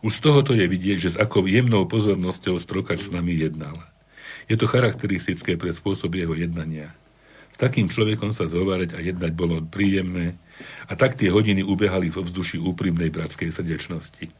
Už 0.00 0.16
z 0.16 0.20
tohoto 0.22 0.54
je 0.54 0.64
vidieť, 0.64 0.98
že 0.98 1.10
s 1.14 1.20
akou 1.20 1.44
jemnou 1.44 1.84
pozornosťou 1.90 2.56
Strokač 2.62 3.06
s 3.06 3.10
nami 3.10 3.36
jednal. 3.36 3.76
Je 4.46 4.54
to 4.54 4.70
charakteristické 4.70 5.58
pre 5.58 5.74
spôsob 5.74 6.14
jeho 6.14 6.38
jednania. 6.38 6.94
S 7.50 7.58
takým 7.60 7.90
človekom 7.90 8.32
sa 8.32 8.48
zhovárať 8.48 8.96
a 8.96 9.02
jednať 9.02 9.32
bolo 9.34 9.60
príjemné, 9.62 10.38
a 10.86 10.96
tak 10.96 11.18
tie 11.18 11.34
hodiny 11.34 11.66
ubehali 11.66 12.08
vo 12.08 12.24
vzduši 12.24 12.62
úprimnej 12.62 13.10
bratskej 13.12 13.50
srdečnosti. 13.52 14.39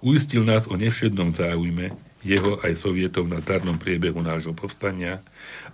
Uistil 0.00 0.42
nás 0.42 0.66
o 0.66 0.74
nevšednom 0.74 1.36
záujme, 1.36 1.94
jeho 2.24 2.56
aj 2.64 2.72
sovietov 2.80 3.28
na 3.28 3.38
zdarnom 3.38 3.76
priebehu 3.76 4.24
nášho 4.24 4.56
povstania, 4.56 5.20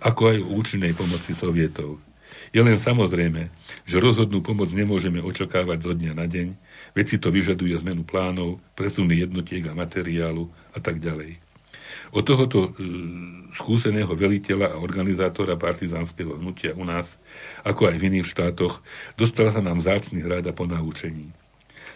ako 0.03 0.35
aj 0.35 0.37
o 0.43 0.51
účinnej 0.59 0.91
pomoci 0.91 1.31
sovietov. 1.31 1.97
Je 2.51 2.59
len 2.59 2.75
samozrejme, 2.75 3.47
že 3.87 3.97
rozhodnú 4.03 4.43
pomoc 4.43 4.67
nemôžeme 4.75 5.23
očakávať 5.23 5.79
zo 5.87 5.93
dňa 5.95 6.13
na 6.15 6.27
deň, 6.27 6.51
veď 6.91 7.05
si 7.07 7.17
to 7.17 7.31
vyžaduje 7.31 7.71
zmenu 7.79 8.03
plánov, 8.03 8.59
presuny 8.75 9.23
jednotiek 9.23 9.63
a 9.71 9.75
materiálu 9.75 10.51
a 10.75 10.83
tak 10.83 10.99
ďalej. 10.99 11.39
Od 12.11 12.27
tohoto 12.27 12.59
e, 12.67 12.69
skúseného 13.55 14.11
veliteľa 14.11 14.75
a 14.75 14.81
organizátora 14.83 15.55
partizánskeho 15.55 16.35
hnutia 16.35 16.75
u 16.75 16.83
nás, 16.83 17.15
ako 17.63 17.87
aj 17.87 17.95
v 17.95 18.05
iných 18.11 18.27
štátoch, 18.27 18.83
dostal 19.15 19.47
sa 19.47 19.63
nám 19.63 19.79
zácný 19.79 20.19
hrad 20.19 20.43
a 20.43 20.51
ponaučení. 20.51 21.31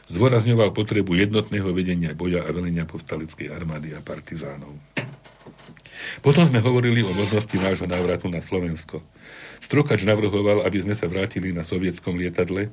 Zdôrazňoval 0.09 0.71
potrebu 0.71 1.17
jednotného 1.17 1.69
vedenia 1.73 2.13
boja 2.13 2.45
a 2.45 2.49
velenia 2.53 2.85
povstaleckej 2.85 3.49
armády 3.49 3.97
a 3.97 3.99
partizánov. 4.05 4.77
Potom 6.21 6.45
sme 6.45 6.61
hovorili 6.61 7.01
o 7.01 7.11
možnosti 7.11 7.55
nášho 7.57 7.89
návratu 7.89 8.29
na 8.29 8.39
Slovensko– 8.39 9.01
Strokač 9.65 10.05
navrhoval, 10.05 10.61
aby 10.61 10.85
sme 10.85 10.93
sa 10.93 11.09
vrátili 11.09 11.49
na 11.49 11.65
sovietskom 11.65 12.21
lietadle 12.21 12.69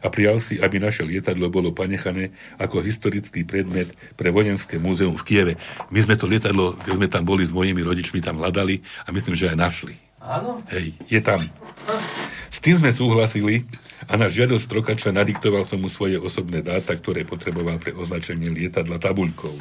a 0.00 0.08
prijal 0.08 0.40
si, 0.40 0.56
aby 0.56 0.80
naše 0.80 1.04
lietadlo 1.04 1.52
bolo 1.52 1.68
panechané 1.76 2.32
ako 2.56 2.80
historický 2.80 3.44
predmet 3.44 3.92
pre 4.16 4.32
vojenské 4.32 4.80
múzeum 4.80 5.12
v 5.20 5.26
Kieve. 5.28 5.54
My 5.92 6.00
sme 6.00 6.16
to 6.16 6.24
lietadlo, 6.24 6.80
keď 6.80 6.92
sme 6.96 7.12
tam 7.12 7.28
boli 7.28 7.44
s 7.44 7.52
mojimi 7.52 7.84
rodičmi, 7.84 8.24
tam 8.24 8.40
hľadali 8.40 8.80
a 9.04 9.12
myslím, 9.12 9.36
že 9.36 9.52
aj 9.52 9.58
našli. 9.60 9.94
Áno? 10.16 10.64
Hej, 10.72 10.96
je 11.12 11.20
tam. 11.20 11.44
S 12.48 12.56
tým 12.64 12.80
sme 12.80 12.88
súhlasili 12.88 13.68
a 14.08 14.12
na 14.16 14.32
žiadosť 14.32 14.64
Strokača 14.64 15.10
nadiktoval 15.12 15.68
som 15.68 15.82
mu 15.82 15.92
svoje 15.92 16.16
osobné 16.16 16.64
dáta, 16.64 16.96
ktoré 16.96 17.28
potreboval 17.28 17.76
pre 17.76 17.92
označenie 17.92 18.48
lietadla 18.48 18.96
tabuľkou. 18.96 19.56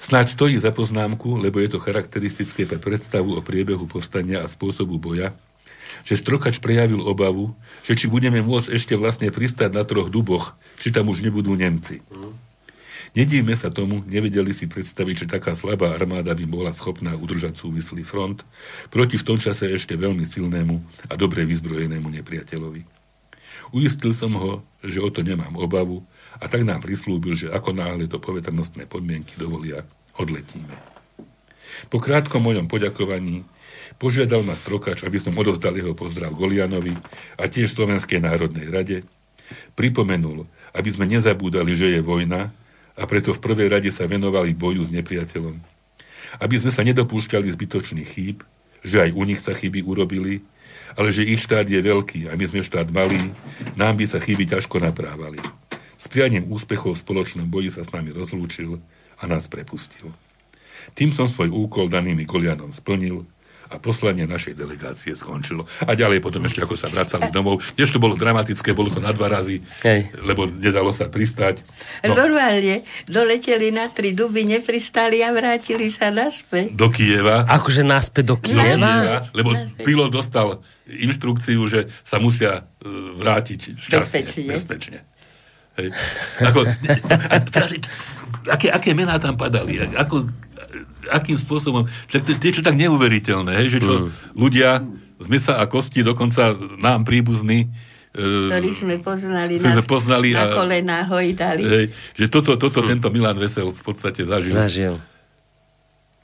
Snáď 0.00 0.32
stojí 0.32 0.56
za 0.56 0.72
poznámku, 0.72 1.36
lebo 1.36 1.60
je 1.60 1.76
to 1.76 1.78
charakteristické 1.78 2.64
pre 2.64 2.80
predstavu 2.80 3.36
o 3.36 3.44
priebehu 3.44 3.84
povstania 3.84 4.40
a 4.40 4.48
spôsobu 4.48 4.96
boja, 4.96 5.36
že 6.08 6.16
Strokač 6.16 6.56
prejavil 6.56 7.04
obavu, 7.04 7.52
že 7.84 7.92
či 7.92 8.08
budeme 8.08 8.40
môcť 8.40 8.72
ešte 8.72 8.94
vlastne 8.96 9.28
pristať 9.28 9.76
na 9.76 9.84
troch 9.84 10.08
duboch, 10.08 10.56
či 10.80 10.88
tam 10.88 11.12
už 11.12 11.20
nebudú 11.20 11.52
Nemci. 11.52 12.00
Nedíme 13.10 13.58
sa 13.58 13.74
tomu, 13.74 14.06
nevedeli 14.06 14.54
si 14.54 14.70
predstaviť, 14.70 15.26
že 15.26 15.32
taká 15.34 15.58
slabá 15.58 15.98
armáda 15.98 16.30
by 16.30 16.46
bola 16.46 16.70
schopná 16.70 17.18
udržať 17.18 17.58
súvislý 17.58 18.06
front 18.06 18.46
proti 18.86 19.18
v 19.18 19.26
tom 19.26 19.38
čase 19.38 19.66
ešte 19.66 19.98
veľmi 19.98 20.22
silnému 20.22 20.78
a 21.10 21.18
dobre 21.18 21.42
vyzbrojenému 21.42 22.06
nepriateľovi. 22.22 22.86
Uistil 23.74 24.14
som 24.14 24.34
ho, 24.38 24.62
že 24.82 25.02
o 25.02 25.10
to 25.10 25.26
nemám 25.26 25.54
obavu 25.58 26.06
a 26.38 26.46
tak 26.46 26.62
nám 26.62 26.82
prislúbil, 26.86 27.34
že 27.34 27.50
ako 27.50 27.74
náhle 27.74 28.06
to 28.06 28.22
poveternostné 28.22 28.86
podmienky 28.86 29.34
dovolia, 29.34 29.82
odletíme. 30.14 30.74
Po 31.90 31.98
krátkom 32.02 32.42
mojom 32.42 32.66
poďakovaní 32.66 33.46
požiadal 33.98 34.46
ma 34.46 34.54
Strokač, 34.54 35.02
aby 35.02 35.18
som 35.18 35.34
odovzdal 35.34 35.74
jeho 35.74 35.94
pozdrav 35.94 36.34
Golianovi 36.34 36.94
a 37.38 37.46
tiež 37.46 37.74
Slovenskej 37.74 38.22
národnej 38.22 38.70
rade. 38.70 39.02
Pripomenul, 39.74 40.46
aby 40.74 40.88
sme 40.94 41.10
nezabúdali, 41.10 41.74
že 41.74 41.90
je 41.94 42.00
vojna 42.02 42.54
a 42.96 43.02
preto 43.06 43.34
v 43.34 43.42
prvej 43.42 43.68
rade 43.70 43.90
sa 43.92 44.08
venovali 44.08 44.54
boju 44.54 44.86
s 44.86 44.90
nepriateľom. 44.90 45.56
Aby 46.38 46.56
sme 46.62 46.70
sa 46.70 46.86
nedopúšťali 46.86 47.50
zbytočných 47.50 48.08
chýb, 48.08 48.46
že 48.80 49.02
aj 49.02 49.10
u 49.12 49.22
nich 49.26 49.42
sa 49.42 49.52
chyby 49.52 49.84
urobili, 49.84 50.40
ale 50.96 51.14
že 51.14 51.26
ich 51.26 51.42
štát 51.42 51.66
je 51.68 51.80
veľký 51.80 52.30
a 52.30 52.34
my 52.34 52.44
sme 52.48 52.60
štát 52.64 52.88
malý, 52.90 53.30
nám 53.76 53.98
by 54.00 54.04
sa 54.08 54.18
chyby 54.18 54.46
ťažko 54.48 54.80
naprávali. 54.80 55.38
S 56.00 56.08
prianím 56.08 56.48
úspechov 56.48 56.96
v 56.96 57.02
spoločnom 57.04 57.46
boji 57.46 57.76
sa 57.76 57.84
s 57.84 57.92
nami 57.92 58.16
rozlúčil 58.16 58.80
a 59.20 59.22
nás 59.28 59.44
prepustil. 59.46 60.08
Tým 60.96 61.12
som 61.12 61.28
svoj 61.28 61.52
úkol 61.52 61.92
danými 61.92 62.24
Golianom 62.24 62.72
splnil 62.72 63.28
a 63.70 63.78
poslanie 63.78 64.26
našej 64.26 64.58
delegácie 64.58 65.14
skončilo. 65.14 65.62
A 65.86 65.94
ďalej 65.94 66.18
potom 66.18 66.42
ešte 66.42 66.66
ako 66.66 66.74
sa 66.74 66.90
vracali 66.90 67.30
domov. 67.30 67.62
Tiež 67.78 67.94
to 67.94 68.02
bolo 68.02 68.18
dramatické, 68.18 68.74
bolo 68.74 68.90
to 68.90 68.98
na 68.98 69.14
dva 69.14 69.30
razy, 69.30 69.62
Hej. 69.86 70.10
lebo 70.26 70.50
nedalo 70.50 70.90
sa 70.90 71.06
pristať. 71.06 71.62
No. 72.02 72.18
Normálne, 72.18 72.82
doleteli 73.06 73.70
na 73.70 73.86
tri 73.86 74.10
duby, 74.10 74.42
nepristali 74.42 75.22
a 75.22 75.30
vrátili 75.30 75.86
sa 75.86 76.10
naspäť. 76.10 76.74
Do 76.74 76.90
Kieva. 76.90 77.46
Akože 77.46 77.86
naspäť 77.86 78.34
do 78.34 78.36
Kieva? 78.42 78.74
Do 78.74 78.74
Kieva 78.74 79.18
lebo 79.34 79.50
naspäť. 79.54 79.84
pilot 79.86 80.10
dostal 80.10 80.48
inštrukciu, 80.90 81.62
že 81.70 81.86
sa 82.02 82.18
musia 82.18 82.66
e, 82.82 82.90
vrátiť 83.14 83.78
šťastne, 83.78 84.20
bezpečne. 84.26 84.50
bezpečne. 84.50 84.98
Hej. 85.78 85.88
Ako, 86.42 86.60
a 87.32 87.36
teraz, 87.46 87.70
aké, 88.50 88.68
aké 88.74 88.90
mená 88.98 89.16
tam 89.22 89.38
padali? 89.38 89.78
Ako, 89.78 90.26
akým 91.08 91.38
spôsobom? 91.40 91.88
Však 92.10 92.22
to 92.26 92.30
je 92.36 92.56
čo 92.60 92.62
tak 92.66 92.76
neuveriteľné, 92.76 93.56
hej, 93.64 93.78
že 93.78 93.80
čo 93.80 94.08
mm. 94.08 94.36
ľudia 94.36 94.84
z 95.20 95.26
mesa 95.28 95.60
a 95.60 95.64
kosti, 95.68 96.00
dokonca 96.00 96.56
nám 96.80 97.04
príbuzní, 97.04 97.68
e, 98.16 98.48
ktorí 98.48 98.70
sme 98.72 98.96
poznali, 99.04 99.60
nás 99.60 99.76
sme 99.76 99.84
poznali 99.84 100.32
na 100.32 100.48
a, 100.48 100.56
kolená 100.56 100.98
hojdali. 101.04 101.62
Hej, 101.62 101.84
že 102.16 102.26
toto, 102.32 102.56
toto 102.56 102.80
hm. 102.80 102.96
tento 102.96 103.08
Milan 103.12 103.36
Vesel 103.36 103.72
v 103.72 103.82
podstate 103.84 104.24
zažil. 104.24 104.56
Zažil. 104.56 104.96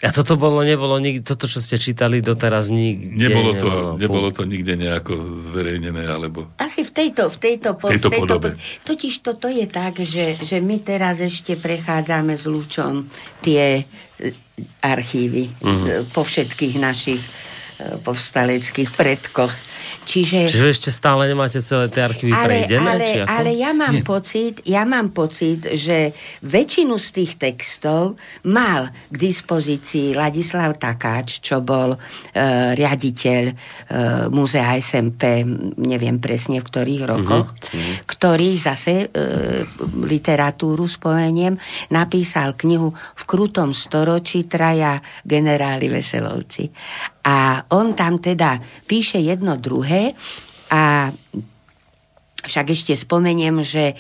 A 0.05 0.13
toto 0.13 0.37
bolo, 0.37 0.61
nebolo 0.61 1.01
nikdy, 1.01 1.25
toto, 1.25 1.49
čo 1.49 1.57
ste 1.57 1.81
čítali 1.81 2.21
doteraz 2.21 2.69
nikde 2.69 3.17
nebolo 3.17 3.57
to, 3.57 3.69
nebolo, 3.73 3.97
nebolo 3.97 4.29
to 4.29 4.45
nikde 4.45 4.77
nejako 4.77 5.41
zverejnené, 5.41 6.05
alebo... 6.05 6.53
Asi 6.61 6.85
v 6.85 6.93
tejto, 6.93 7.33
v 7.33 7.39
tejto, 7.41 7.81
po, 7.81 7.89
tejto, 7.89 8.13
v 8.13 8.13
tejto 8.13 8.21
podobe. 8.21 8.49
Totiž 8.85 9.25
toto 9.25 9.49
je 9.49 9.65
tak, 9.65 10.05
že, 10.05 10.37
že 10.37 10.61
my 10.61 10.85
teraz 10.85 11.25
ešte 11.25 11.57
prechádzame 11.57 12.37
s 12.37 12.45
Lučom 12.45 13.09
tie 13.41 13.81
e, 13.81 13.85
archívy 14.85 15.49
uh-huh. 15.65 16.05
po 16.13 16.29
všetkých 16.29 16.77
našich 16.77 17.25
e, 17.81 17.97
povstaleckých 17.97 18.93
predkoch. 18.93 19.53
Čiže, 20.07 20.47
Čiže 20.47 20.67
ešte 20.71 20.91
stále 20.95 21.27
nemáte 21.27 21.59
celé 21.59 21.91
tie 21.91 22.07
archívy 22.07 22.31
ale, 22.31 22.47
prejdené? 22.47 22.91
Ale, 22.95 23.03
či 23.03 23.19
ako? 23.27 23.31
ale 23.35 23.51
ja 23.59 23.71
mám 23.75 23.97
Nie. 23.99 24.05
pocit, 24.07 24.55
ja 24.63 24.83
mám 24.87 25.11
pocit, 25.11 25.61
že 25.75 26.15
väčšinu 26.47 26.95
z 26.95 27.09
tých 27.11 27.33
textov 27.35 28.15
mal 28.47 28.95
k 29.11 29.17
dispozícii 29.19 30.15
Ladislav 30.15 30.79
Takáč, 30.79 31.43
čo 31.43 31.59
bol 31.59 31.99
uh, 31.99 32.01
riaditeľ 32.79 33.43
uh, 33.51 33.55
Múzea 34.31 34.79
SMP, 34.79 35.43
neviem 35.83 36.23
presne 36.23 36.63
v 36.63 36.67
ktorých 36.71 37.03
mhm, 37.03 37.11
rokoch, 37.11 37.51
mm-hmm. 37.51 37.95
ktorý 38.07 38.51
zase 38.63 39.11
uh, 39.11 39.67
literatúru 40.07 40.87
spomeniem, 40.87 41.59
napísal 41.91 42.55
knihu 42.55 42.95
V 42.95 43.23
krutom 43.27 43.75
storočí 43.75 44.47
traja 44.47 45.03
generáli 45.27 45.91
Veselovci. 45.91 46.71
A 47.27 47.67
on 47.75 47.99
tam 47.99 48.23
teda 48.23 48.63
píše 48.87 49.19
jedno 49.19 49.59
druhé 49.59 50.15
a 50.71 51.11
však 52.47 52.67
ešte 52.73 52.95
spomeniem, 52.95 53.61
že 53.61 53.93
e, 53.93 53.95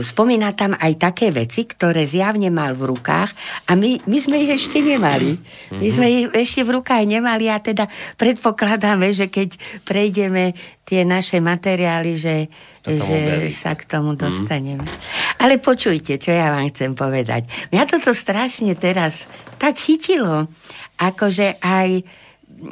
spomína 0.00 0.56
tam 0.56 0.72
aj 0.74 0.92
také 0.96 1.28
veci, 1.28 1.68
ktoré 1.68 2.08
zjavne 2.08 2.48
mal 2.48 2.72
v 2.72 2.88
rukách 2.96 3.30
a 3.68 3.76
my, 3.76 4.00
my 4.08 4.18
sme 4.18 4.36
ich 4.40 4.50
ešte 4.56 4.80
nemali. 4.80 5.36
My 5.76 5.88
sme 5.92 6.06
ich 6.08 6.26
ešte 6.32 6.64
v 6.64 6.80
rukách 6.80 7.04
nemali 7.04 7.52
a 7.52 7.60
teda 7.60 7.84
predpokladáme, 8.16 9.12
že 9.12 9.28
keď 9.28 9.60
prejdeme 9.84 10.56
tie 10.88 11.04
naše 11.04 11.38
materiály, 11.38 12.16
že, 12.16 12.36
že 12.82 13.52
sa 13.52 13.76
k 13.76 13.86
tomu 13.86 14.16
mhm. 14.16 14.18
dostaneme. 14.18 14.82
Mm-hmm. 14.82 15.38
Ale 15.44 15.60
počujte, 15.60 16.16
čo 16.16 16.32
ja 16.32 16.50
vám 16.50 16.66
chcem 16.72 16.96
povedať. 16.96 17.46
Mňa 17.70 17.84
toto 17.86 18.10
strašne 18.16 18.72
teraz 18.74 19.28
tak 19.60 19.76
chytilo, 19.76 20.48
akože 20.96 21.60
aj 21.60 22.19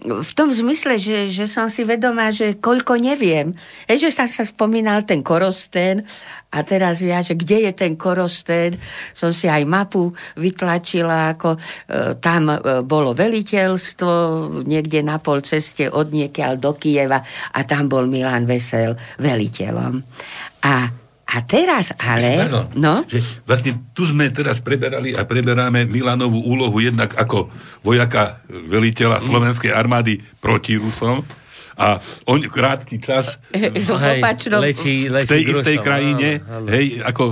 v 0.04 0.32
tom 0.36 0.52
zmysle, 0.52 1.00
že, 1.00 1.32
že 1.32 1.48
som 1.48 1.72
si 1.72 1.80
vedomá, 1.80 2.28
že 2.28 2.60
koľko 2.60 3.00
neviem. 3.00 3.56
E, 3.88 3.96
že 3.96 4.12
sa, 4.12 4.28
sa 4.28 4.44
spomínal 4.44 5.08
ten 5.08 5.24
korostén 5.24 6.04
a 6.52 6.60
teraz 6.60 7.00
ja, 7.00 7.24
že 7.24 7.36
kde 7.36 7.68
je 7.68 7.72
ten 7.72 7.96
korostén, 7.96 8.76
som 9.16 9.32
si 9.32 9.48
aj 9.48 9.64
mapu 9.64 10.12
vytlačila, 10.36 11.32
ako 11.32 11.56
e, 11.56 11.58
tam 12.20 12.52
e, 12.52 12.84
bolo 12.84 13.16
veliteľstvo 13.16 14.12
niekde 14.68 15.00
na 15.00 15.16
pol 15.16 15.40
ceste 15.40 15.88
od 15.88 16.12
niekiaľ 16.12 16.60
do 16.60 16.76
Kieva 16.76 17.24
a 17.56 17.60
tam 17.64 17.88
bol 17.88 18.04
Milan 18.04 18.44
Vesel 18.44 18.92
veliteľom. 19.16 20.04
A 20.68 21.07
a 21.28 21.44
teraz 21.44 21.92
ale... 22.00 22.40
Pardon, 22.40 22.66
no? 22.72 23.04
že 23.04 23.20
vlastne 23.44 23.92
tu 23.92 24.08
sme 24.08 24.32
teraz 24.32 24.64
preberali 24.64 25.12
a 25.12 25.28
preberáme 25.28 25.84
Milanovú 25.84 26.40
úlohu 26.40 26.80
jednak 26.80 27.12
ako 27.20 27.52
vojaka 27.84 28.40
veliteľa 28.48 29.20
mm. 29.20 29.24
slovenskej 29.28 29.72
armády 29.76 30.24
proti 30.40 30.80
Rusom 30.80 31.20
a 31.78 32.00
on 32.26 32.42
krátky 32.42 32.98
čas 32.98 33.38
hej, 33.54 33.70
letí, 34.50 35.06
letí 35.06 35.06
v 35.06 35.30
tej 35.30 35.42
istej 35.54 35.76
krajine, 35.78 36.42
áno, 36.42 36.66
áno. 36.66 36.68
hej, 36.74 36.86
ako 37.06 37.24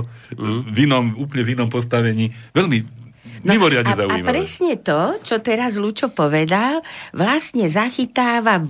v 0.71 0.77
inom, 0.87 1.19
úplne 1.19 1.43
v 1.43 1.49
inom 1.59 1.67
postavení. 1.67 2.31
Veľmi 2.55 2.96
No, 3.45 3.53
Mimoriadne 3.53 3.93
a, 3.93 4.17
a 4.17 4.17
presne 4.25 4.79
to, 4.81 5.21
čo 5.21 5.43
teraz 5.43 5.77
Lučo 5.77 6.09
povedal, 6.09 6.81
vlastne 7.13 7.69
zachytáva 7.69 8.61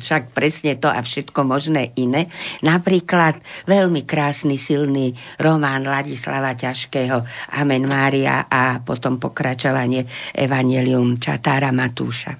však 0.00 0.32
presne 0.32 0.80
to 0.80 0.88
a 0.88 1.04
všetko 1.04 1.44
možné 1.44 1.92
iné. 2.00 2.32
Napríklad 2.64 3.36
veľmi 3.68 4.08
krásny, 4.08 4.56
silný 4.56 5.12
román 5.36 5.84
Ladislava 5.84 6.56
Ťažkého 6.56 7.20
Amen 7.60 7.84
Mária 7.84 8.48
a 8.48 8.80
potom 8.80 9.20
pokračovanie 9.20 10.08
Evangelium 10.32 11.20
Čatára 11.20 11.68
Matúša. 11.70 12.32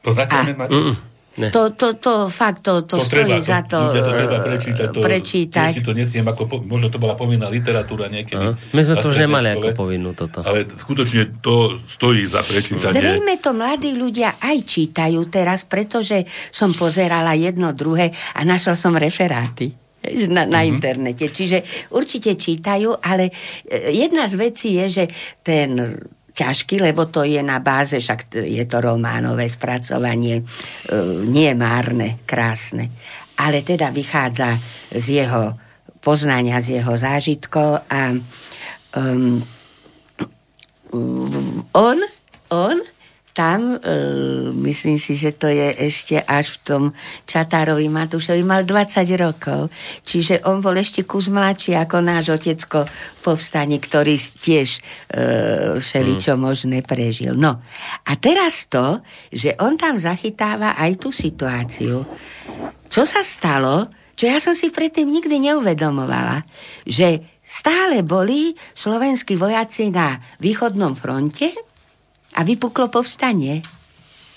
Poznáte 0.00 0.38
Amen 0.38 0.56
Mária? 0.56 1.09
Ne. 1.40 1.48
To, 1.48 1.72
to, 1.72 1.96
to 1.96 2.28
fakt, 2.28 2.60
to, 2.60 2.84
to, 2.84 3.00
to 3.00 3.04
stojí 3.08 3.40
treba, 3.40 3.40
za 3.40 3.64
to, 3.64 3.80
to, 3.80 4.04
to 4.04 4.12
treba 4.12 4.38
prečítať. 4.44 4.86
To, 4.92 5.00
prečítať. 5.00 5.72
si 5.72 5.80
to 5.80 5.96
nesiem 5.96 6.28
ako, 6.28 6.60
možno 6.68 6.92
to 6.92 7.00
bola 7.00 7.16
povinná 7.16 7.48
literatúra 7.48 8.12
niekedy. 8.12 8.36
Aha. 8.36 8.60
My 8.76 8.80
sme 8.84 9.00
to 9.00 9.08
už 9.08 9.24
nemali 9.24 9.56
škole, 9.56 9.56
ako 9.56 9.68
povinnú 9.72 10.10
toto. 10.12 10.44
Ale 10.44 10.68
skutočne 10.68 11.40
to 11.40 11.80
stojí 11.88 12.28
za 12.28 12.44
prečítanie. 12.44 13.00
Zrejme 13.00 13.40
to 13.40 13.56
mladí 13.56 13.96
ľudia 13.96 14.36
aj 14.36 14.56
čítajú 14.68 15.24
teraz, 15.32 15.64
pretože 15.64 16.28
som 16.52 16.76
pozerala 16.76 17.32
jedno, 17.32 17.72
druhé 17.72 18.12
a 18.36 18.44
našla 18.44 18.76
som 18.76 18.92
referáty 18.92 19.72
na, 20.28 20.48
na 20.48 20.64
mm-hmm. 20.64 20.70
internete. 20.72 21.24
Čiže 21.28 21.90
určite 21.92 22.36
čítajú, 22.36 22.96
ale 23.00 23.28
e, 23.68 23.92
jedna 23.92 24.28
z 24.28 24.34
vecí 24.40 24.68
je, 24.80 24.86
že 24.88 25.04
ten 25.44 25.76
ťažký, 26.40 26.80
lebo 26.80 27.04
to 27.12 27.20
je 27.28 27.44
na 27.44 27.60
báze, 27.60 28.00
však 28.00 28.32
je 28.40 28.64
to 28.64 28.80
románové 28.80 29.44
spracovanie, 29.52 30.40
e, 30.40 30.44
nie 31.28 31.52
márne, 31.52 32.24
krásne. 32.24 32.88
Ale 33.36 33.60
teda 33.60 33.92
vychádza 33.92 34.56
z 34.92 35.24
jeho 35.24 35.56
poznania, 36.00 36.64
z 36.64 36.80
jeho 36.80 36.96
zážitkov 36.96 37.84
a 37.88 38.16
um, 38.96 39.44
on, 41.72 41.98
on 42.48 42.76
tam, 43.40 43.80
e, 43.80 43.96
myslím 44.68 45.00
si, 45.00 45.16
že 45.16 45.32
to 45.32 45.48
je 45.48 45.72
ešte 45.88 46.20
až 46.20 46.52
v 46.52 46.58
tom 46.60 46.82
Čatárovi 47.24 47.88
Matúšovi, 47.88 48.44
mal 48.44 48.68
20 48.68 49.00
rokov. 49.16 49.72
Čiže 50.04 50.44
on 50.44 50.60
bol 50.60 50.76
ešte 50.76 51.08
kus 51.08 51.32
mladší 51.32 51.72
ako 51.72 52.04
náš 52.04 52.36
otecko 52.36 52.84
povstanie, 53.24 53.80
ktorý 53.80 54.20
tiež 54.20 54.68
e, 54.76 54.80
všeličo 55.80 56.36
mm. 56.36 56.40
možné 56.40 56.84
prežil. 56.84 57.32
No 57.32 57.64
a 58.04 58.12
teraz 58.20 58.68
to, 58.68 59.00
že 59.32 59.56
on 59.56 59.80
tam 59.80 59.96
zachytáva 59.96 60.76
aj 60.76 61.00
tú 61.00 61.08
situáciu, 61.08 62.04
čo 62.92 63.02
sa 63.08 63.24
stalo, 63.24 63.88
čo 64.20 64.28
ja 64.28 64.36
som 64.36 64.52
si 64.52 64.68
predtým 64.68 65.08
nikdy 65.08 65.48
neuvedomovala, 65.48 66.44
že 66.84 67.24
stále 67.40 68.04
boli 68.04 68.52
slovenskí 68.76 69.40
vojaci 69.40 69.88
na 69.88 70.20
východnom 70.44 70.92
fronte, 70.92 71.69
a 72.34 72.40
vypuklo 72.46 72.92
povstanie. 72.92 73.62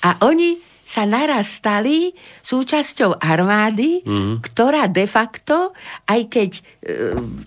A 0.03 0.19
oni 0.25 0.73
sa 0.83 1.07
naraz 1.07 1.63
stali 1.63 2.11
súčasťou 2.43 3.17
armády, 3.17 4.03
mm. 4.03 4.43
ktorá 4.43 4.91
de 4.91 5.07
facto, 5.07 5.71
aj 6.05 6.21
keď 6.27 6.51
e, 6.53 6.61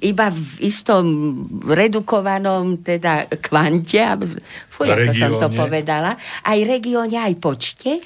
iba 0.08 0.32
v 0.32 0.64
istom 0.64 1.04
redukovanom 1.68 2.80
teda 2.80 3.28
kvante, 3.44 4.00
fuj, 4.72 4.88
ako 4.88 5.12
som 5.12 5.32
to 5.36 5.48
povedala, 5.52 6.16
aj 6.48 6.58
regióne, 6.64 7.20
aj 7.20 7.34
počte, 7.36 8.00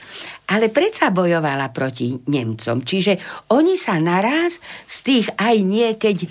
ale 0.51 0.67
predsa 0.69 1.15
bojovala 1.15 1.71
proti 1.71 2.19
Nemcom. 2.27 2.83
Čiže 2.83 3.47
oni 3.55 3.79
sa 3.79 3.97
naraz 4.03 4.59
z 4.85 4.97
tých 5.07 5.27
aj 5.39 5.57
niekeď 5.63 6.19
e, 6.19 6.29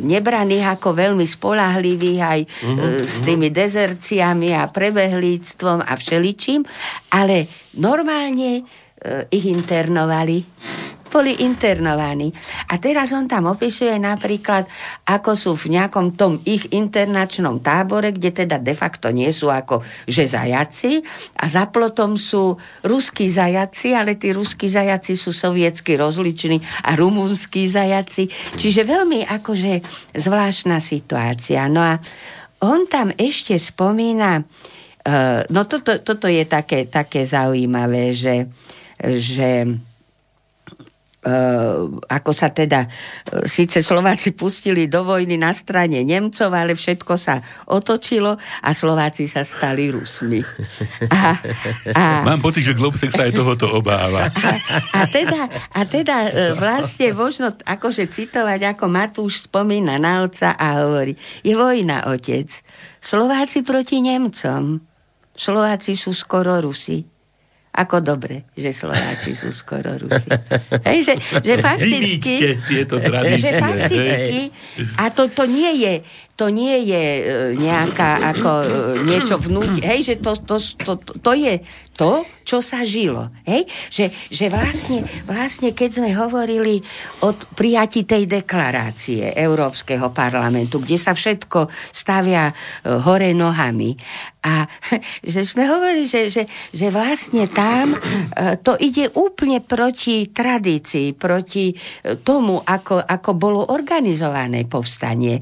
nebraných 0.00 0.80
ako 0.80 0.96
veľmi 0.96 1.26
spolahlivých 1.28 2.20
aj 2.20 2.40
e, 2.40 2.46
uh-huh, 2.48 3.04
s 3.04 3.20
tými 3.20 3.52
dezerciami 3.52 4.56
a 4.56 4.72
prebehlíctvom 4.72 5.84
a 5.84 5.92
všeličím, 5.92 6.64
ale 7.12 7.46
normálne 7.76 8.60
e, 8.60 8.62
ich 9.28 9.44
internovali 9.44 10.40
boli 11.12 11.44
internovaní. 11.44 12.32
A 12.72 12.80
teraz 12.80 13.12
on 13.12 13.28
tam 13.28 13.52
opisuje 13.52 13.92
napríklad, 14.00 14.64
ako 15.04 15.36
sú 15.36 15.52
v 15.52 15.76
nejakom 15.76 16.16
tom 16.16 16.40
ich 16.48 16.72
internačnom 16.72 17.60
tábore, 17.60 18.16
kde 18.16 18.32
teda 18.32 18.56
de 18.56 18.72
facto 18.72 19.12
nie 19.12 19.28
sú 19.28 19.52
ako 19.52 19.84
že 20.08 20.24
zajaci 20.24 21.04
a 21.36 21.44
za 21.52 21.68
plotom 21.68 22.16
sú 22.16 22.56
ruskí 22.80 23.28
zajaci, 23.28 23.92
ale 23.92 24.16
tí 24.16 24.32
ruskí 24.32 24.72
zajaci 24.72 25.12
sú 25.12 25.36
sovietsky 25.36 26.00
rozliční 26.00 26.64
a 26.88 26.96
rumunskí 26.96 27.68
zajaci. 27.68 28.32
Čiže 28.56 28.88
veľmi 28.88 29.28
akože 29.28 29.72
zvláštna 30.16 30.80
situácia. 30.80 31.68
No 31.68 31.84
a 31.84 32.00
on 32.64 32.88
tam 32.88 33.12
ešte 33.12 33.58
spomína, 33.58 34.40
uh, 34.40 35.42
no 35.50 35.60
toto, 35.68 36.00
toto 36.00 36.30
je 36.30 36.46
také, 36.48 36.86
také 36.88 37.26
zaujímavé, 37.26 38.14
že, 38.14 38.48
že 39.02 39.66
ako 42.10 42.34
sa 42.34 42.50
teda, 42.50 42.90
uh, 42.90 43.46
síce 43.46 43.78
Slováci 43.78 44.34
pustili 44.34 44.90
do 44.90 45.06
vojny 45.06 45.38
na 45.38 45.54
strane 45.54 46.02
Nemcov, 46.02 46.50
ale 46.50 46.74
všetko 46.74 47.14
sa 47.14 47.38
otočilo 47.70 48.34
a 48.38 48.70
Slováci 48.74 49.30
sa 49.30 49.46
stali 49.46 49.94
Rusmi. 49.94 50.42
A, 51.06 51.38
a, 51.94 52.26
Mám 52.26 52.42
pocit, 52.42 52.66
že 52.66 52.74
Globsek 52.74 53.14
sa 53.14 53.30
aj 53.30 53.38
tohoto 53.38 53.70
obáva. 53.70 54.26
A, 54.34 54.50
a 54.98 55.02
teda, 55.06 55.46
a 55.70 55.80
teda 55.86 56.16
uh, 56.26 56.30
vlastne 56.58 57.14
možno 57.14 57.54
akože 57.54 58.10
citovať, 58.10 58.74
ako 58.74 58.84
Matúš 58.90 59.46
spomína 59.46 60.02
na 60.02 60.26
otca 60.26 60.58
a 60.58 60.82
hovorí, 60.82 61.14
je 61.46 61.54
vojna, 61.54 62.10
otec. 62.10 62.50
Slováci 62.98 63.62
proti 63.62 64.02
Nemcom. 64.02 64.82
Slováci 65.38 65.94
sú 65.94 66.10
skoro 66.10 66.58
Rusi 66.58 67.12
ako 67.72 68.04
dobre, 68.04 68.44
že 68.52 68.76
Slováci 68.76 69.32
sú 69.32 69.48
skoro 69.48 69.96
Rusi. 69.96 70.28
Hej, 70.88 70.98
že, 71.08 71.14
že 71.40 71.54
fakticky... 71.56 72.60
tieto 72.68 73.00
tradície. 73.00 73.48
Že 73.48 73.50
fakticky, 73.64 74.40
a 75.00 75.08
to, 75.08 75.24
to 75.32 75.48
nie 75.48 75.80
je 75.80 75.94
to 76.32 76.48
nie 76.48 76.88
je 76.88 77.04
e, 77.04 77.22
nejaká 77.60 78.32
ako 78.32 78.50
e, 78.64 78.66
niečo 79.04 79.36
vnúť, 79.36 79.84
hej, 79.84 80.00
že 80.00 80.14
to, 80.16 80.32
to, 80.40 80.56
to, 80.58 80.92
to, 80.96 81.12
to 81.20 81.32
je 81.36 81.60
to, 81.92 82.24
čo 82.42 82.64
sa 82.64 82.88
žilo. 82.88 83.28
Hej? 83.44 83.68
Že, 83.92 84.04
že 84.32 84.46
vlastne, 84.48 85.04
vlastne, 85.28 85.76
keď 85.76 86.00
sme 86.00 86.10
hovorili 86.16 86.80
o 87.20 87.36
prijati 87.36 88.08
tej 88.08 88.24
deklarácie 88.24 89.36
Európskeho 89.36 90.08
parlamentu, 90.08 90.80
kde 90.80 90.96
sa 90.96 91.12
všetko 91.12 91.68
stavia 91.92 92.48
e, 92.48 92.54
hore 93.04 93.36
nohami 93.36 93.92
a 94.42 94.66
že 95.36 95.44
sme 95.44 95.68
hovorili, 95.68 96.08
že, 96.08 96.32
že, 96.32 96.48
že 96.72 96.88
vlastne 96.88 97.46
tam 97.52 97.94
to 98.66 98.74
ide 98.74 99.14
úplne 99.14 99.62
proti 99.62 100.32
tradícii, 100.34 101.14
proti 101.14 101.70
tomu, 102.26 102.58
ako, 102.58 102.98
ako 102.98 103.30
bolo 103.38 103.70
organizované 103.70 104.66
povstanie 104.66 105.38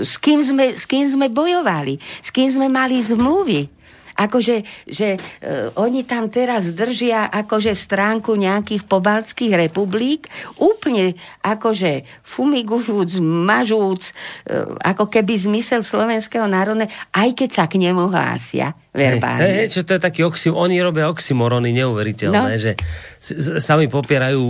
s 0.00 0.20
kým 0.20 0.40
sme, 0.44 0.76
s 0.76 0.84
kým 0.84 1.06
sme 1.08 1.26
bojovali, 1.32 1.98
s 2.00 2.28
kým 2.30 2.48
sme 2.52 2.68
mali 2.68 3.00
zmluvy. 3.00 3.80
Akože 4.20 4.68
že 4.84 5.16
uh, 5.16 5.72
oni 5.80 6.04
tam 6.04 6.28
teraz 6.28 6.76
držia 6.76 7.32
akože 7.32 7.72
stránku 7.72 8.36
nejakých 8.36 8.84
pobaltských 8.84 9.56
republik, 9.56 10.28
úplne 10.60 11.16
akože 11.40 12.04
fumigujúc, 12.20 13.16
mažúc, 13.24 14.12
uh, 14.12 14.76
ako 14.84 15.08
keby 15.08 15.40
zmysel 15.40 15.80
slovenského 15.80 16.44
národne, 16.44 16.92
aj 17.16 17.32
keď 17.32 17.48
sa 17.48 17.64
k 17.64 17.80
nemu 17.80 18.12
hlásia 18.12 18.76
verbálne. 18.90 19.46
Hej, 19.46 19.54
hej, 19.54 19.66
čo 19.70 19.80
to 19.86 19.94
je 19.94 20.00
taký 20.02 20.26
oxym, 20.26 20.50
oni 20.50 20.82
robia 20.82 21.06
oxymorony 21.06 21.70
neuveriteľné, 21.78 22.54
no. 22.58 22.58
že 22.58 22.74
s, 23.22 23.62
sami 23.62 23.86
popierajú... 23.86 24.42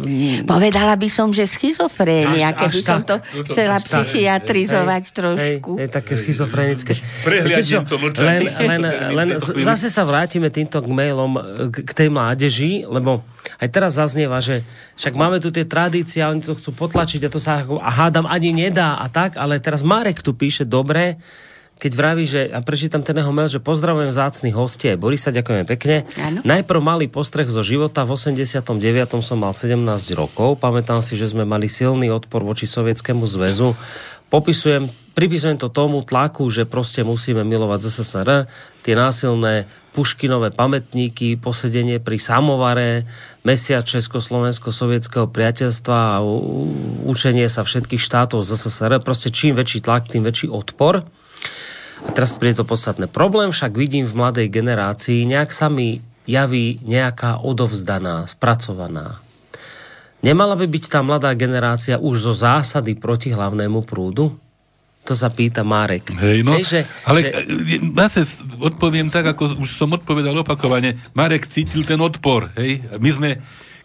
Mm, 0.00 0.48
Povedala 0.48 0.96
by 0.96 1.08
som, 1.12 1.28
že 1.28 1.44
schizofrénia, 1.44 2.56
keby 2.56 2.80
som 2.80 3.04
to 3.04 3.20
chcela 3.52 3.76
psychiatrizovať 3.76 5.02
hej, 5.04 5.12
trošku. 5.12 5.70
Hej, 5.76 5.80
hej, 5.84 5.88
také 5.92 6.12
schizofrenické. 6.16 6.92
Prehliadnem 7.20 7.84
to 7.84 7.96
Len, 8.24 8.42
len, 8.48 8.82
len 9.12 9.28
zase 9.60 9.92
sa 9.92 10.08
vrátime 10.08 10.48
týmto 10.48 10.80
k 10.80 10.88
mailom 10.88 11.32
k, 11.68 11.84
k 11.84 11.90
tej 11.92 12.08
mládeži, 12.08 12.88
lebo 12.88 13.20
aj 13.60 13.68
teraz 13.68 14.00
zaznieva, 14.00 14.40
že 14.40 14.64
však 14.96 15.12
máme 15.12 15.36
tu 15.36 15.52
tie 15.52 15.68
tradície 15.68 16.24
a 16.24 16.32
oni 16.32 16.40
to 16.40 16.56
chcú 16.56 16.72
potlačiť 16.88 17.28
a 17.28 17.32
to 17.32 17.36
sa 17.36 17.60
a 17.60 17.90
hádam 17.92 18.24
ani 18.24 18.56
nedá 18.56 18.96
a 18.96 19.06
tak, 19.12 19.36
ale 19.36 19.60
teraz 19.60 19.84
Marek 19.84 20.24
tu 20.24 20.32
píše 20.32 20.64
dobre, 20.64 21.20
keď 21.80 21.92
vraví, 21.96 22.28
že, 22.28 22.52
a 22.52 22.60
prečítam 22.60 23.00
ten 23.00 23.16
jeho 23.16 23.32
mail, 23.32 23.48
že 23.48 23.56
pozdravujem 23.56 24.12
zácných 24.12 24.52
hostie. 24.52 25.00
Borisa, 25.00 25.32
ďakujeme 25.32 25.64
pekne. 25.64 26.04
Ano. 26.20 26.44
Najprv 26.44 26.80
malý 26.84 27.08
postreh 27.08 27.48
zo 27.48 27.64
života. 27.64 28.04
V 28.04 28.20
89. 28.20 28.60
som 29.24 29.40
mal 29.40 29.56
17 29.56 29.80
rokov. 30.12 30.60
Pamätám 30.60 31.00
si, 31.00 31.16
že 31.16 31.32
sme 31.32 31.48
mali 31.48 31.72
silný 31.72 32.12
odpor 32.12 32.44
voči 32.44 32.68
Sovietskému 32.68 33.24
zväzu. 33.24 33.72
Popisujem, 34.28 34.92
pripisujem 35.16 35.56
to 35.56 35.72
tomu 35.72 36.04
tlaku, 36.04 36.46
že 36.52 36.68
proste 36.68 37.02
musíme 37.02 37.42
milovať 37.42 37.82
ZSSR, 37.82 38.28
tie 38.84 38.94
násilné 38.94 39.66
Puškinové 39.90 40.54
pamätníky, 40.54 41.34
posedenie 41.34 41.98
pri 41.98 42.22
samovare, 42.22 43.10
mesiac 43.42 43.82
Československo-sovietského 43.82 45.26
priateľstva 45.26 45.96
a 46.14 46.22
učenie 47.10 47.50
sa 47.50 47.66
všetkých 47.66 47.98
štátov 47.98 48.46
ZSSR. 48.46 49.02
Proste 49.02 49.34
čím 49.34 49.58
väčší 49.58 49.82
tlak, 49.82 50.06
tým 50.06 50.22
väčší 50.22 50.46
odpor. 50.46 51.02
A 52.06 52.10
teraz 52.16 52.36
je 52.36 52.56
to 52.56 52.64
podstatné. 52.64 53.06
Problém 53.10 53.52
však 53.52 53.76
vidím 53.76 54.08
v 54.08 54.16
mladej 54.16 54.48
generácii, 54.48 55.28
nejak 55.28 55.52
sa 55.52 55.68
mi 55.68 56.00
javí 56.24 56.80
nejaká 56.86 57.42
odovzdaná, 57.42 58.24
spracovaná. 58.30 59.20
Nemala 60.20 60.52
by 60.52 60.68
byť 60.68 60.84
tá 60.92 61.00
mladá 61.00 61.32
generácia 61.32 61.96
už 61.96 62.28
zo 62.28 62.34
zásady 62.36 62.92
proti 62.92 63.32
hlavnému 63.32 63.88
prúdu? 63.88 64.36
To 65.08 65.16
sa 65.16 65.32
pýta 65.32 65.64
Marek. 65.64 66.12
Hej, 66.12 66.44
no, 66.44 66.60
Hej, 66.60 66.64
že, 66.68 66.80
ale 67.08 67.24
že... 67.24 67.80
zase 67.96 68.44
odpoviem 68.60 69.08
tak, 69.08 69.32
ako 69.32 69.56
už 69.64 69.72
som 69.72 69.88
odpovedal 69.96 70.36
opakovane. 70.44 71.00
Marek 71.16 71.48
cítil 71.48 71.88
ten 71.88 71.96
odpor. 72.04 72.52
Hej? 72.60 72.84
My 73.00 73.10
sme, 73.16 73.30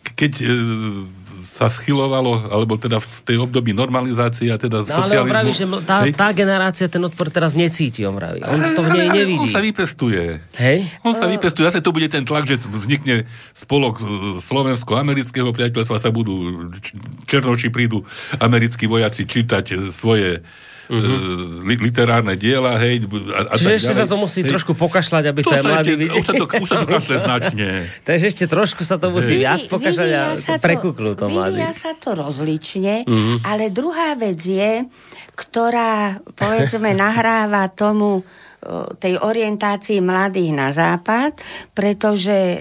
keď 0.04 0.44
e, 0.44 0.46
sa 1.56 1.72
schylovalo, 1.72 2.52
alebo 2.52 2.76
teda 2.76 3.00
v 3.00 3.08
tej 3.24 3.38
období 3.40 3.72
normalizácie 3.72 4.52
a 4.52 4.60
teda 4.60 4.84
no, 4.84 4.92
socializmu. 4.92 5.24
Ale 5.24 5.32
vraví, 5.40 5.52
že 5.56 5.66
tá, 5.88 6.04
tá 6.12 6.28
generácia 6.36 6.92
ten 6.92 7.00
odpor 7.00 7.32
teraz 7.32 7.56
necíti, 7.56 8.04
on 8.04 8.20
vraví. 8.20 8.44
On 8.44 8.60
to 8.76 8.84
v 8.84 8.92
nej 8.92 9.08
nevidí. 9.08 9.48
On 9.48 9.56
sa 9.56 9.64
vypestuje. 9.64 10.44
Hej? 10.60 10.84
On 11.08 11.16
sa 11.16 11.32
vypestuje. 11.32 11.64
Zase 11.64 11.80
to 11.80 11.96
bude 11.96 12.12
ten 12.12 12.28
tlak, 12.28 12.44
že 12.44 12.60
vznikne 12.60 13.24
spolok 13.56 14.04
slovensko-amerického 14.44 15.56
priateľstva, 15.56 16.04
sa 16.04 16.12
budú 16.12 16.68
černoši 17.24 17.72
prídu 17.72 18.04
americkí 18.44 18.84
vojaci 18.84 19.24
čítať 19.24 19.96
svoje 19.96 20.44
li, 20.90 21.76
literárne 21.82 22.38
diela, 22.38 22.78
hej. 22.78 23.06
A, 23.34 23.52
a 23.52 23.54
Čiže 23.58 23.74
ešte 23.74 23.94
ďalej. 23.94 24.02
sa 24.02 24.12
to 24.12 24.16
musí 24.22 24.42
hej. 24.46 24.50
trošku 24.54 24.72
pokašľať, 24.78 25.24
aby 25.32 25.42
to, 25.42 25.50
to 25.50 25.56
je 25.58 25.64
mladý... 25.66 25.92
Ešte, 25.96 26.06
už, 26.14 26.26
sa 26.26 26.34
to, 26.34 26.46
už 26.46 26.68
sa 26.70 26.78
to 26.78 26.88
kašle 26.88 27.18
značne. 27.18 27.68
Takže 28.08 28.26
ešte 28.30 28.46
trošku 28.46 28.82
sa 28.86 28.96
to 29.02 29.08
musí 29.10 29.42
viac 29.42 29.66
pokašľať 29.66 30.10
a 30.14 30.24
prekúknú 30.62 31.18
to 31.18 31.26
mladý. 31.30 31.62
Vyvíja 31.62 31.74
sa 31.74 31.92
to 31.98 32.14
rozlične, 32.14 33.06
uh-huh. 33.06 33.38
ale 33.48 33.74
druhá 33.74 34.14
vec 34.14 34.40
je, 34.42 34.86
ktorá, 35.34 36.22
povedzme, 36.38 36.94
nahráva 36.94 37.68
tomu 37.74 38.22
tej 38.98 39.22
orientácii 39.22 40.02
mladých 40.02 40.52
na 40.52 40.70
západ, 40.74 41.38
pretože 41.72 42.34
e, 42.34 42.60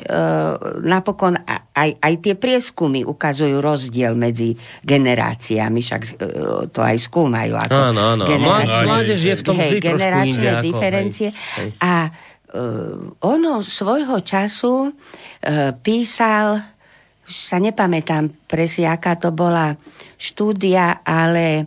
napokon 0.85 1.41
aj, 1.75 1.91
aj 1.99 2.15
tie 2.21 2.35
prieskumy 2.37 3.03
ukazujú 3.03 3.59
rozdiel 3.59 4.13
medzi 4.15 4.55
generáciami, 4.85 5.81
však 5.81 6.03
e, 6.05 6.11
to 6.69 6.81
aj 6.85 6.97
skúmajú. 7.01 7.57
Ako 7.57 7.73
áno, 7.73 8.01
áno. 8.15 8.25
Mládež 8.29 9.21
je 9.21 9.35
v 9.35 9.43
tom 9.43 9.57
vždy 9.57 9.79
inde. 9.81 10.49
Ako, 10.49 10.65
diferencie. 10.69 11.29
Hej, 11.33 11.59
hej. 11.59 11.69
A 11.81 11.95
e, 12.07 12.11
ono 13.25 13.65
svojho 13.65 14.21
času 14.21 14.89
e, 14.89 14.93
písal, 15.73 16.61
už 17.25 17.33
sa 17.33 17.57
nepamätám 17.57 18.45
presne, 18.45 18.93
aká 18.93 19.17
to 19.17 19.33
bola 19.33 19.73
štúdia, 20.21 21.01
ale 21.01 21.47
e, 21.57 21.65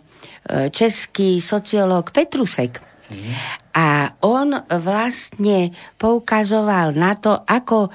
český 0.70 1.42
sociológ 1.42 2.14
Petrusek 2.14 2.88
a 3.78 4.18
on 4.26 4.58
vlastne 4.82 5.70
poukazoval 5.94 6.98
na 6.98 7.14
to, 7.14 7.46
ako 7.46 7.94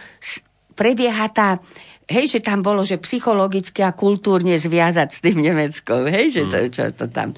prebieha 0.80 1.27
tá 1.35 1.60
hej, 2.07 2.26
že 2.27 2.39
tam 2.43 2.60
bolo, 2.60 2.84
že 2.84 2.99
psychologicky 2.99 3.81
a 3.81 3.95
kultúrne 3.95 4.55
zviazať 4.60 5.10
s 5.10 5.19
tým 5.23 5.39
Nemeckom, 5.39 6.07
hej, 6.11 6.26
že 6.30 6.41
to, 6.51 6.57
mm. 6.60 6.69
čo 6.72 6.84
to 6.93 7.05
tam 7.10 7.31
e, 7.31 7.38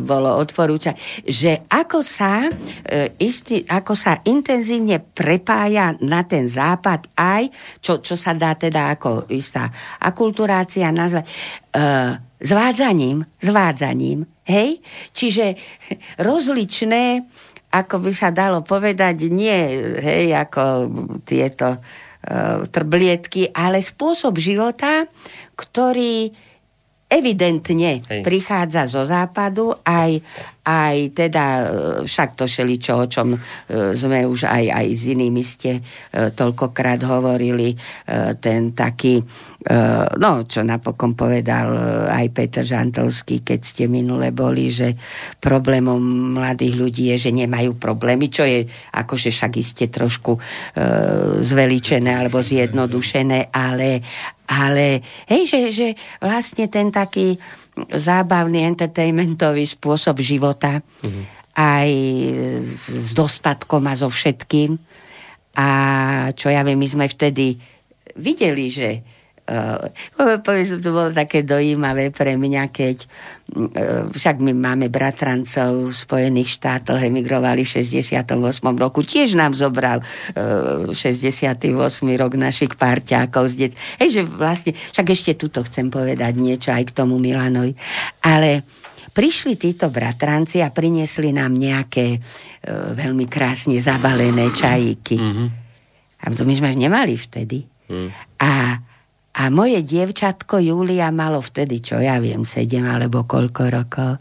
bolo 0.00 0.36
odporúčať, 0.38 0.94
že 1.24 1.64
ako 1.66 2.04
sa, 2.04 2.46
e, 2.48 3.16
istý, 3.20 3.64
ako 3.64 3.92
sa 3.96 4.20
intenzívne 4.28 5.00
prepája 5.00 5.96
na 6.04 6.22
ten 6.28 6.46
západ 6.46 7.10
aj, 7.16 7.48
čo, 7.80 8.04
čo 8.04 8.14
sa 8.14 8.36
dá 8.36 8.54
teda 8.54 8.92
ako 8.96 9.32
istá 9.32 9.72
akulturácia 10.00 10.92
nazvať, 10.92 11.24
e, 11.24 12.31
zvádzaním, 12.42 13.24
zvádzaním, 13.38 14.26
hej? 14.44 14.82
Čiže 15.14 15.54
rozličné, 16.18 17.24
ako 17.72 18.04
by 18.04 18.12
sa 18.12 18.28
dalo 18.34 18.60
povedať, 18.66 19.30
nie, 19.32 19.54
hej, 20.02 20.34
ako 20.36 20.62
tieto 21.24 21.80
trblietky, 22.70 23.50
ale 23.50 23.82
spôsob 23.82 24.38
života, 24.38 25.10
ktorý 25.58 26.30
evidentne 27.12 28.00
Hej. 28.00 28.24
prichádza 28.24 28.88
zo 28.88 29.04
západu, 29.04 29.76
aj, 29.84 30.16
aj 30.64 30.96
teda, 31.12 31.44
e, 31.44 31.64
však 32.08 32.38
to 32.38 32.48
čo, 32.48 32.94
o 32.96 33.06
čom 33.06 33.36
e, 33.36 33.38
sme 33.92 34.24
už 34.24 34.48
aj, 34.48 34.64
aj 34.72 34.86
s 34.94 35.02
inými 35.12 35.42
ste 35.44 35.78
e, 35.78 35.80
toľkokrát 36.32 37.04
hovorili, 37.04 37.74
ten 38.42 38.72
taký, 38.76 39.22
no, 40.18 40.30
čo 40.46 40.60
napokon 40.62 41.14
povedal 41.14 41.68
aj 42.10 42.26
Peter 42.34 42.64
Žantovský, 42.66 43.42
keď 43.42 43.60
ste 43.62 43.84
minule 43.86 44.30
boli, 44.34 44.70
že 44.70 44.94
problémom 45.38 45.98
mladých 46.36 46.74
ľudí 46.76 47.04
je, 47.14 47.28
že 47.28 47.30
nemajú 47.34 47.78
problémy, 47.78 48.26
čo 48.28 48.46
je 48.46 48.66
akože 48.92 49.30
však 49.30 49.52
iste 49.58 49.86
trošku 49.88 50.38
zveličené 51.40 52.10
alebo 52.10 52.42
zjednodušené, 52.42 53.54
ale, 53.54 54.02
ale 54.52 55.00
hej, 55.28 55.48
že, 55.48 55.60
že 55.72 55.88
vlastne 56.20 56.68
ten 56.68 56.92
taký 56.92 57.40
zábavný, 57.88 58.68
entertainmentový 58.68 59.64
spôsob 59.64 60.20
života 60.20 60.84
mm-hmm. 60.84 61.24
aj 61.56 61.90
s 62.92 63.10
dostatkom 63.16 63.82
a 63.88 63.94
so 63.96 64.12
všetkým. 64.12 64.76
A 65.56 65.68
čo 66.36 66.52
ja 66.52 66.60
viem, 66.64 66.76
my 66.76 66.88
sme 66.88 67.06
vtedy 67.08 67.56
videli, 68.16 68.68
že 68.68 69.00
Uh, 69.42 69.90
to 70.78 70.90
bolo 70.94 71.10
také 71.10 71.42
dojímavé 71.42 72.14
pre 72.14 72.38
mňa, 72.38 72.70
keď 72.70 72.96
uh, 73.02 74.06
však 74.06 74.38
my 74.38 74.54
máme 74.54 74.86
bratrancov 74.86 75.90
v 75.90 75.94
Spojených 75.94 76.62
štátoch, 76.62 77.02
emigrovali 77.02 77.66
v 77.66 77.82
68. 77.82 78.38
roku, 78.78 79.02
tiež 79.02 79.34
nám 79.34 79.58
zobral 79.58 79.98
uh, 79.98 80.86
68. 80.94 81.58
rok 82.14 82.32
našich 82.38 82.78
parťákov 82.78 83.50
z 83.50 83.54
det. 83.66 83.74
Hej, 83.98 84.08
že 84.14 84.22
vlastne, 84.22 84.72
však 84.78 85.06
ešte 85.10 85.32
tuto 85.34 85.66
chcem 85.66 85.90
povedať 85.90 86.38
niečo 86.38 86.70
aj 86.70 86.94
k 86.94 86.96
tomu 87.02 87.18
Milanovi, 87.18 87.74
ale 88.22 88.62
prišli 89.10 89.58
títo 89.58 89.90
bratranci 89.90 90.62
a 90.62 90.70
priniesli 90.70 91.34
nám 91.34 91.52
nejaké 91.52 92.16
veľmi 92.70 93.26
krásne 93.26 93.76
zabalené 93.82 94.54
čajíky. 94.54 95.18
Mm-hmm. 95.18 95.48
A 96.22 96.24
to 96.30 96.46
my 96.46 96.54
sme 96.54 96.70
nemali 96.78 97.18
vtedy. 97.18 97.66
Mm. 97.90 98.08
A 98.38 98.78
a 99.32 99.48
moje 99.48 99.80
dievčatko 99.80 100.60
Julia 100.60 101.08
malo 101.08 101.40
vtedy, 101.40 101.80
čo 101.80 101.96
ja 101.96 102.20
viem, 102.20 102.44
sedem 102.44 102.84
alebo 102.84 103.24
koľko 103.24 103.62
rokov. 103.72 104.20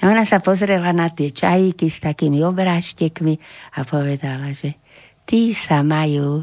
A 0.00 0.02
ona 0.08 0.26
sa 0.26 0.42
pozrela 0.42 0.90
na 0.90 1.12
tie 1.12 1.30
čajíky 1.30 1.86
s 1.86 2.02
takými 2.02 2.42
obrážtekmi 2.42 3.38
a 3.78 3.86
povedala, 3.86 4.50
že 4.50 4.74
tí 5.28 5.54
sa 5.54 5.86
majú. 5.86 6.42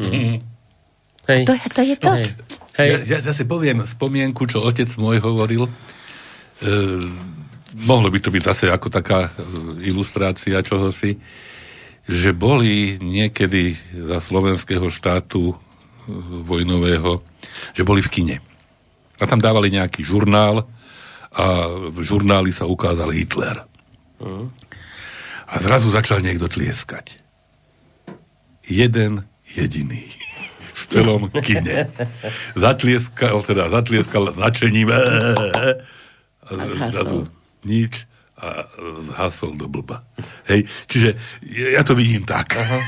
Mm-hmm. 0.00 0.34
Hej. 1.30 1.42
To, 1.46 1.52
to 1.54 1.82
je 1.84 1.96
to. 2.00 2.10
Hej. 2.10 2.24
Hej. 2.74 2.88
Ja, 2.90 2.98
ja 3.06 3.18
zase 3.22 3.46
poviem 3.46 3.86
spomienku, 3.86 4.50
čo 4.50 4.64
otec 4.66 4.90
môj 4.98 5.22
hovoril. 5.22 5.68
E, 5.68 5.72
mohlo 7.86 8.10
by 8.10 8.18
to 8.18 8.34
byť 8.34 8.42
zase 8.50 8.66
ako 8.66 8.90
taká 8.90 9.30
e, 9.30 9.30
ilustrácia 9.86 10.58
čohosi, 10.58 11.14
že 12.04 12.30
boli 12.34 12.98
niekedy 12.98 13.78
za 13.94 14.18
slovenského 14.18 14.90
štátu 14.90 15.52
e, 15.52 15.54
vojnového 16.42 17.22
že 17.72 17.86
boli 17.86 18.02
v 18.02 18.12
kine. 18.12 18.36
A 19.20 19.24
tam 19.30 19.38
dávali 19.38 19.70
nejaký 19.70 20.02
žurnál 20.02 20.66
a 21.34 21.44
v 21.90 21.98
žurnáli 22.02 22.50
sa 22.54 22.66
ukázal 22.66 23.10
Hitler. 23.14 23.62
Uh-huh. 24.18 24.50
A 25.46 25.54
zrazu 25.58 25.90
začal 25.90 26.22
niekto 26.22 26.50
tlieskať. 26.50 27.18
Jeden 28.64 29.28
jediný 29.54 30.02
v 30.74 30.82
celom 30.90 31.30
kine. 31.44 31.90
Zatlieskal, 32.58 33.42
teda 33.46 33.70
zatlieskal 33.70 34.34
začením 34.34 34.90
a 34.90 35.00
zrazu 36.90 37.30
nič 37.62 38.08
a 38.34 38.66
zhasol 38.98 39.54
do 39.54 39.70
blba. 39.70 40.02
Hej, 40.50 40.66
čiže 40.90 41.14
ja 41.46 41.86
to 41.86 41.94
vidím 41.94 42.26
tak. 42.26 42.58
Aha. 42.58 42.78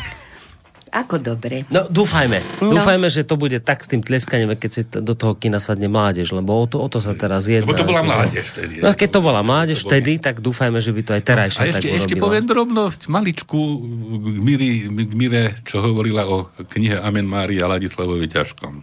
Ako 0.96 1.20
dobre. 1.20 1.68
No, 1.68 1.84
dúfajme. 1.92 2.40
No. 2.64 2.72
Dúfajme, 2.72 3.12
že 3.12 3.28
to 3.28 3.36
bude 3.36 3.60
tak 3.60 3.84
s 3.84 3.92
tým 3.92 4.00
tleskaním, 4.00 4.56
keď 4.56 4.70
si 4.72 4.80
do 4.88 5.12
toho 5.12 5.36
kina 5.36 5.60
sadne 5.60 5.92
mládež, 5.92 6.32
lebo 6.32 6.56
o 6.56 6.64
to, 6.64 6.80
o 6.80 6.88
to 6.88 7.04
sa 7.04 7.12
teraz 7.12 7.44
jedná. 7.44 7.68
Lebo 7.68 7.76
to 7.76 7.84
bola 7.84 8.00
mládež 8.00 8.56
vtedy. 8.56 8.80
No, 8.80 8.96
keď 8.96 9.08
to 9.12 9.20
bola 9.20 9.44
mládež 9.44 9.84
to 9.84 9.92
vtedy, 9.92 10.16
tak 10.16 10.40
dúfajme, 10.40 10.80
že 10.80 10.96
by 10.96 11.02
to 11.04 11.12
aj 11.12 11.22
terajšie 11.28 11.60
A 11.60 11.64
ešte, 11.68 11.88
ešte 11.92 12.14
poviem 12.16 12.48
drobnosť, 12.48 13.12
maličku 13.12 13.60
k, 13.60 14.24
Miri, 14.40 14.88
k 14.88 15.12
Mire, 15.12 15.44
čo 15.68 15.84
hovorila 15.84 16.24
o 16.24 16.48
knihe 16.64 16.96
Amen 16.96 17.28
Mária 17.28 17.68
Ladislavovi 17.68 18.24
ťažkom. 18.32 18.80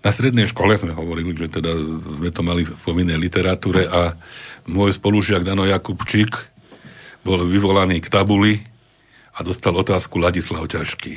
Na 0.00 0.10
strednej 0.14 0.48
škole 0.48 0.80
sme 0.80 0.96
hovorili, 0.96 1.36
že 1.36 1.52
teda 1.52 1.76
sme 2.00 2.32
to 2.32 2.40
mali 2.40 2.64
v 2.64 2.72
povinnej 2.88 3.20
literatúre 3.20 3.84
a 3.84 4.16
môj 4.64 4.96
spolužiak 4.96 5.44
Dano 5.44 5.68
Jakubčík 5.68 6.32
bol 7.20 7.44
vyvolaný 7.44 8.00
k 8.00 8.08
tabuli 8.08 8.77
a 9.38 9.46
dostal 9.46 9.78
otázku 9.78 10.18
Ladislav 10.18 10.66
Ťažký. 10.66 11.14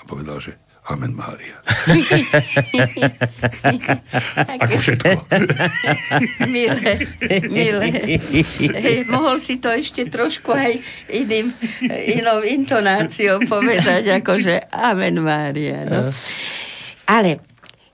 A 0.00 0.02
povedal, 0.08 0.40
že 0.40 0.56
Amen 0.82 1.14
Mária. 1.14 1.62
Ako 4.58 4.74
všetko. 4.82 5.14
milé, 6.50 7.06
milé. 7.46 8.18
Hej, 8.58 9.06
mohol 9.06 9.38
si 9.38 9.62
to 9.62 9.70
ešte 9.70 10.10
trošku 10.10 10.50
aj 10.50 10.82
iným, 11.06 11.54
inou 11.86 12.42
intonáciou 12.42 13.46
povedať, 13.46 14.10
akože 14.24 14.74
Amen 14.74 15.22
Mária. 15.22 15.86
No. 15.86 16.10
Ale 17.06 17.51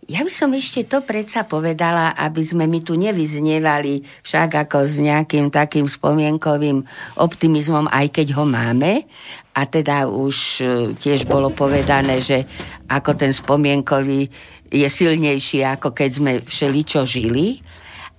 ja 0.09 0.25
by 0.25 0.33
som 0.33 0.57
ešte 0.57 0.89
to 0.89 1.05
predsa 1.05 1.45
povedala, 1.45 2.17
aby 2.17 2.41
sme 2.41 2.65
mi 2.65 2.81
tu 2.81 2.97
nevyznievali 2.97 4.25
však 4.25 4.65
ako 4.65 4.89
s 4.89 5.05
nejakým 5.05 5.53
takým 5.53 5.85
spomienkovým 5.85 6.81
optimizmom, 7.21 7.93
aj 7.93 8.17
keď 8.17 8.41
ho 8.41 8.49
máme. 8.49 9.05
A 9.53 9.69
teda 9.69 10.09
už 10.09 10.37
e, 10.65 10.65
tiež 10.97 11.29
bolo 11.29 11.53
povedané, 11.53 12.25
že 12.25 12.49
ako 12.89 13.21
ten 13.21 13.37
spomienkový 13.37 14.33
je 14.73 14.89
silnejší, 14.89 15.61
ako 15.69 15.93
keď 15.93 16.11
sme 16.11 16.33
všeličo 16.41 17.05
žili. 17.05 17.61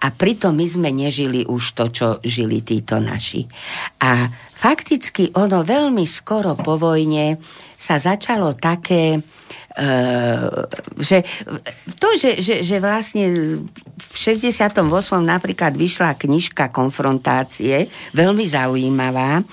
A 0.05 0.13
pritom 0.13 0.53
my 0.53 0.67
sme 0.69 0.93
nežili 0.93 1.41
už 1.43 1.73
to, 1.73 1.89
čo 1.89 2.07
žili 2.21 2.61
títo 2.61 3.01
naši. 3.01 3.49
A 4.05 4.29
fakticky 4.55 5.33
ono 5.33 5.65
veľmi 5.65 6.05
skoro 6.05 6.53
po 6.53 6.77
vojne 6.77 7.41
sa 7.79 7.95
začalo 7.95 8.59
také 8.59 9.23
Ehm, 9.79 10.67
že 10.99 11.23
to, 11.95 12.11
že, 12.19 12.43
že, 12.43 12.55
že 12.67 12.77
vlastne 12.83 13.25
v 13.95 14.15
68. 14.15 14.81
napríklad 15.23 15.71
vyšla 15.71 16.19
knižka 16.19 16.73
Konfrontácie, 16.73 17.87
veľmi 18.11 18.43
zaujímavá, 18.43 19.39
e, 19.39 19.43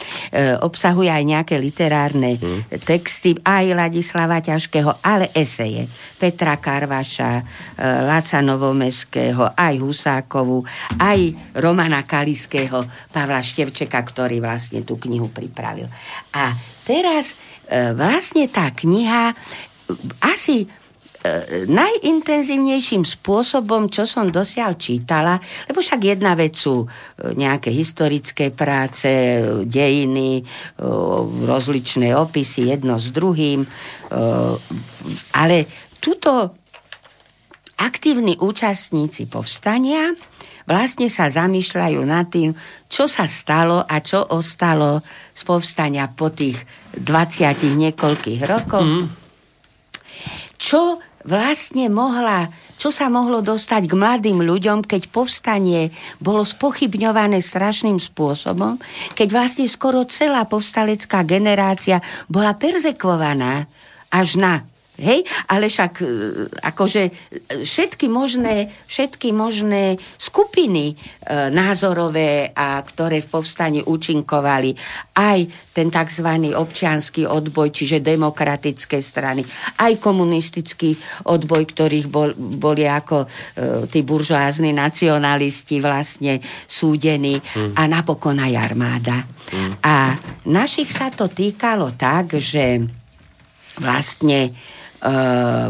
obsahuje 0.59 1.13
aj 1.13 1.25
nejaké 1.27 1.55
literárne 1.61 2.41
hmm. 2.41 2.81
texty, 2.83 3.39
aj 3.45 3.77
Ladislava 3.77 4.43
Ťažkého, 4.43 4.99
ale 5.05 5.31
eseje 5.31 5.87
Petra 6.19 6.59
Karvaša, 6.59 7.33
e, 7.39 7.43
Laca 7.85 8.43
Novomeského, 8.43 9.55
aj 9.55 9.75
Husákovu, 9.79 10.67
aj 10.99 11.55
Romana 11.61 12.03
Kaliského, 12.03 12.83
Pavla 13.15 13.43
Števčeka, 13.45 14.01
ktorý 14.03 14.43
vlastne 14.43 14.83
tú 14.83 14.99
knihu 14.99 15.31
pripravil. 15.31 15.87
A 16.35 16.57
teraz 16.87 17.35
e, 17.35 17.56
vlastne 17.71 18.47
tá 18.47 18.71
kniha 18.71 19.35
asi 20.23 20.67
e, 20.67 20.67
najintenzívnejším 21.67 23.07
spôsobom, 23.07 23.91
čo 23.91 24.07
som 24.07 24.31
dosiaľ 24.31 24.75
čítala, 24.79 25.39
lebo 25.71 25.79
však 25.79 26.01
jedna 26.03 26.35
vec 26.35 26.59
sú 26.59 26.83
e, 26.83 26.87
nejaké 27.35 27.71
historické 27.71 28.51
práce, 28.51 29.07
dejiny, 29.67 30.43
e, 30.43 30.45
rozličné 31.47 32.15
opisy, 32.15 32.71
jedno 32.71 32.99
s 32.99 33.11
druhým, 33.15 33.67
ale 35.35 35.67
tuto 35.99 36.55
aktívni 37.83 38.39
účastníci 38.39 39.27
povstania 39.27 40.15
vlastne 40.67 41.07
sa 41.07 41.31
zamýšľajú 41.31 42.01
nad 42.05 42.27
tým, 42.29 42.53
čo 42.91 43.07
sa 43.07 43.25
stalo 43.31 43.87
a 43.87 44.03
čo 44.03 44.21
ostalo 44.35 45.01
z 45.33 45.43
povstania 45.47 46.11
po 46.11 46.35
tých 46.35 46.59
20 46.99 47.79
niekoľkých 47.79 48.41
rokoch. 48.45 48.85
Mm 48.85 49.27
čo 50.57 50.99
vlastne 51.25 51.93
mohla, 51.93 52.49
čo 52.81 52.89
sa 52.89 53.13
mohlo 53.13 53.45
dostať 53.45 53.83
k 53.89 53.95
mladým 53.95 54.41
ľuďom, 54.41 54.85
keď 54.85 55.13
povstanie 55.13 55.93
bolo 56.21 56.45
spochybňované 56.45 57.41
strašným 57.45 58.01
spôsobom, 58.01 58.81
keď 59.13 59.29
vlastne 59.33 59.67
skoro 59.69 60.09
celá 60.09 60.49
povstalecká 60.49 61.25
generácia 61.29 62.01
bola 62.29 62.57
perzekvovaná 62.57 63.69
až 64.13 64.41
na 64.41 64.53
Hej, 64.97 65.29
ale 65.53 65.69
však 65.69 65.93
e, 66.01 66.07
akože 66.57 67.03
e, 67.05 67.13
všetky 67.69 68.09
možné, 68.09 68.73
všetky 68.89 69.29
možné 69.29 70.01
skupiny 70.17 70.93
e, 70.93 70.95
názorové, 71.53 72.49
a 72.57 72.81
ktoré 72.81 73.21
v 73.21 73.29
povstani 73.29 73.85
účinkovali, 73.85 74.73
aj 75.13 75.39
ten 75.77 75.93
tzv. 75.93 76.29
občianský 76.57 77.29
odboj, 77.29 77.69
čiže 77.77 78.01
demokratické 78.01 78.97
strany, 79.05 79.45
aj 79.85 80.01
komunistický 80.01 80.97
odboj, 81.29 81.63
ktorých 81.77 82.07
bol, 82.09 82.33
boli 82.37 82.89
ako 82.89 83.17
e, 83.21 83.27
tí 83.93 84.01
buržoázni 84.01 84.73
nacionalisti 84.73 85.77
vlastne 85.77 86.41
súdení 86.65 87.37
mm. 87.37 87.77
a 87.77 87.85
napokon 87.85 88.41
aj 88.41 88.53
armáda. 88.57 89.29
Mm. 89.53 89.73
A 89.85 90.17
našich 90.49 90.89
sa 90.89 91.13
to 91.13 91.29
týkalo 91.29 91.93
tak, 91.93 92.41
že 92.41 92.81
vlastne 93.77 94.57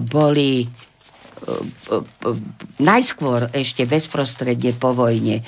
boli 0.07 0.63
eh, 0.63 2.03
najskôr 2.81 3.51
ešte 3.53 3.85
bezprostredne 3.85 4.73
po 4.77 4.95
vojne 4.95 5.43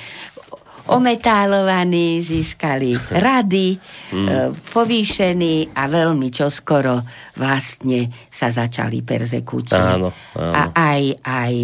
ometálovaní, 0.89 2.25
získali 2.25 2.97
rady, 3.29 3.77
mm. 4.09 4.73
povýšení 4.73 5.77
a 5.77 5.85
veľmi 5.85 6.33
čoskoro 6.33 7.05
vlastne 7.37 8.09
sa 8.33 8.49
začali 8.49 9.05
persekúcie. 9.05 9.77
Áno, 9.77 10.09
áno. 10.33 10.53
A 10.57 10.73
aj, 10.73 11.21
aj 11.21 11.55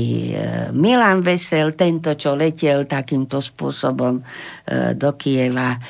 Milan 0.77 1.25
Vesel, 1.25 1.73
tento, 1.73 2.13
čo 2.13 2.37
letel 2.37 2.85
takýmto 2.85 3.41
spôsobom 3.41 4.21
do 4.93 5.11
Kieva 5.17 5.81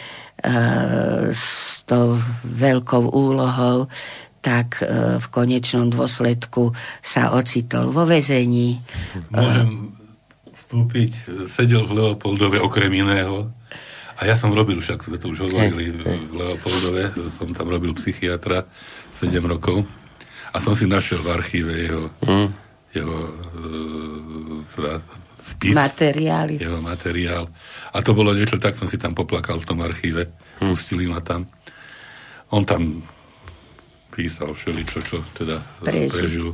s 1.34 1.80
tou 1.88 2.20
veľkou 2.44 3.04
úlohou, 3.16 3.88
tak 4.44 4.84
e, 4.84 5.16
v 5.16 5.26
konečnom 5.32 5.88
dôsledku 5.88 6.76
sa 7.00 7.32
ocitol 7.32 7.88
vo 7.88 8.04
vezení. 8.04 8.76
Môžem 9.32 9.96
vstúpiť, 10.52 11.10
sedel 11.48 11.88
v 11.88 11.96
Leopoldove 11.96 12.60
okrem 12.60 12.92
iného 12.92 13.48
a 14.20 14.20
ja 14.28 14.36
som 14.36 14.52
robil, 14.52 14.84
však 14.84 15.00
sme 15.00 15.16
to 15.16 15.32
už 15.32 15.48
hovorili 15.48 15.96
v 15.96 16.32
Leopoldove, 16.36 17.16
som 17.32 17.56
tam 17.56 17.72
robil 17.72 17.96
psychiatra 17.96 18.68
7 19.16 19.32
rokov 19.48 19.88
a 20.52 20.60
som 20.60 20.76
si 20.76 20.84
našiel 20.84 21.24
v 21.24 21.32
archíve 21.32 21.72
jeho, 21.72 22.12
mm. 22.20 22.48
jeho 22.92 23.18
e, 23.24 23.32
teda 24.76 24.92
spis. 25.44 25.74
Materiály. 25.74 26.60
Jeho 26.60 26.78
materiál. 26.84 27.48
A 27.92 27.98
to 28.04 28.12
bolo 28.12 28.36
niečo, 28.36 28.60
tak 28.60 28.76
som 28.76 28.86
si 28.86 29.00
tam 29.00 29.16
poplakal 29.16 29.56
v 29.56 29.68
tom 29.68 29.80
archíve. 29.80 30.28
Mm. 30.60 30.72
Pustili 30.72 31.08
ma 31.08 31.24
tam. 31.24 31.48
On 32.54 32.62
tam 32.62 33.02
písal 34.14 34.54
všeličo, 34.54 34.98
čo 35.02 35.16
teda 35.34 35.58
prežil. 35.82 36.08
prežil 36.08 36.48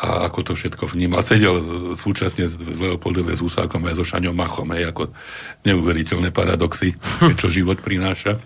a 0.00 0.32
ako 0.32 0.40
to 0.40 0.52
všetko 0.56 0.88
vnímal. 0.96 1.20
Sedel 1.20 1.60
súčasne 1.92 2.48
s 2.48 2.56
Leopoldove 2.56 3.36
s 3.36 3.44
Husákom 3.44 3.84
aj 3.84 4.00
so 4.00 4.04
Šaňom 4.08 4.32
Machom, 4.32 4.72
hej, 4.72 4.88
ako 4.88 5.12
neuveriteľné 5.68 6.32
paradoxy, 6.32 6.96
čo 7.40 7.52
život 7.52 7.84
prináša. 7.84 8.40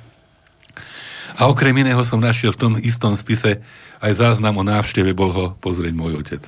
A 1.39 1.51
okrem 1.51 1.74
iného 1.74 2.02
som 2.02 2.18
našiel 2.18 2.55
v 2.55 2.60
tom 2.60 2.72
istom 2.78 3.14
spise 3.14 3.62
aj 4.02 4.12
záznam 4.18 4.59
o 4.59 4.64
návšteve, 4.66 5.14
bol 5.14 5.31
ho 5.31 5.47
pozrieť 5.62 5.94
môj 5.94 6.18
otec. 6.18 6.43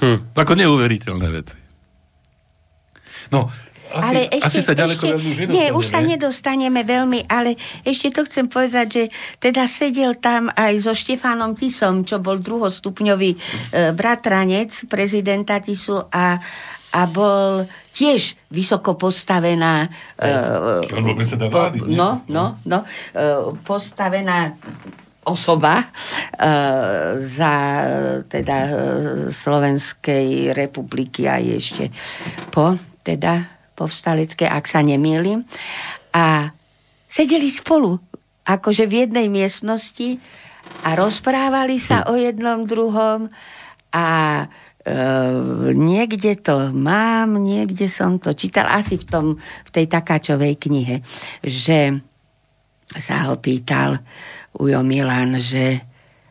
Hm. 0.00 0.32
Ako 0.32 0.52
neuveriteľné 0.56 1.28
veci. 1.28 1.58
No, 3.28 3.52
asi, 3.88 4.04
ale 4.04 4.20
ešte, 4.28 4.46
asi 4.46 4.60
sa 4.60 4.74
ďaleko 4.76 5.02
ešte, 5.02 5.12
veľmi 5.16 5.30
už 5.32 5.38
Nie, 5.48 5.66
už 5.72 5.84
sa 5.84 6.00
nedostaneme 6.04 6.80
veľmi, 6.84 7.24
ale 7.26 7.56
ešte 7.82 8.12
to 8.12 8.22
chcem 8.28 8.46
povedať, 8.46 8.86
že 8.88 9.04
teda 9.40 9.64
sedel 9.64 10.16
tam 10.20 10.52
aj 10.52 10.74
so 10.78 10.92
Štefánom 10.92 11.56
Tisom, 11.56 12.04
čo 12.04 12.20
bol 12.20 12.38
druhostupňový 12.38 13.30
e, 13.32 13.38
bratranec 13.96 14.86
prezidenta 14.86 15.58
Tisu 15.58 16.04
a, 16.12 16.38
a 16.92 17.00
bol 17.08 17.66
tiež 17.92 18.38
vysoko 18.52 18.94
postavená 18.94 19.88
e, 20.16 20.28
po, 21.50 21.60
no, 21.88 22.22
no, 22.28 22.44
no, 22.62 22.78
e, 22.84 23.26
postavená 23.64 24.54
osoba 25.28 25.84
e, 25.84 25.86
za 27.20 27.54
teda 28.24 28.56
e, 28.64 28.72
Slovenskej 29.28 30.56
republiky 30.56 31.28
aj 31.28 31.44
ešte 31.52 31.84
po 32.48 32.80
teda 33.04 33.57
povstalecké, 33.78 34.50
ak 34.50 34.66
sa 34.66 34.82
nemýlim. 34.82 35.46
A 36.10 36.50
sedeli 37.06 37.46
spolu, 37.46 37.94
akože 38.42 38.90
v 38.90 39.06
jednej 39.06 39.30
miestnosti 39.30 40.18
a 40.82 40.98
rozprávali 40.98 41.78
sa 41.78 42.02
hm. 42.02 42.06
o 42.10 42.14
jednom 42.18 42.58
druhom 42.66 43.30
a 43.94 44.08
e, 44.42 44.46
niekde 45.72 46.42
to 46.42 46.74
mám, 46.74 47.38
niekde 47.38 47.86
som 47.86 48.18
to 48.18 48.34
čítal, 48.34 48.66
asi 48.66 48.98
v, 48.98 49.06
tom, 49.06 49.26
v 49.38 49.70
tej 49.70 49.86
takáčovej 49.86 50.58
knihe, 50.58 51.00
že 51.40 52.02
sa 52.88 53.28
ho 53.28 53.36
pýtal 53.38 54.00
Ujo 54.58 54.80
Milan, 54.80 55.36
že 55.36 55.76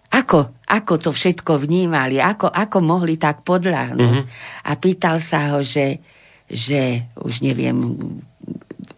ako, 0.07 0.63
ako 0.65 0.93
to 0.97 1.11
všetko 1.13 1.61
vnímali, 1.61 2.17
ako, 2.17 2.49
ako 2.49 2.77
mohli 2.81 3.19
tak 3.19 3.43
podľahnuť. 3.43 3.99
Mm-hmm. 3.99 4.65
A 4.65 4.71
pýtal 4.79 5.19
sa 5.19 5.53
ho, 5.53 5.59
že 5.61 5.99
že 6.47 7.11
už 7.19 7.43
neviem, 7.43 7.75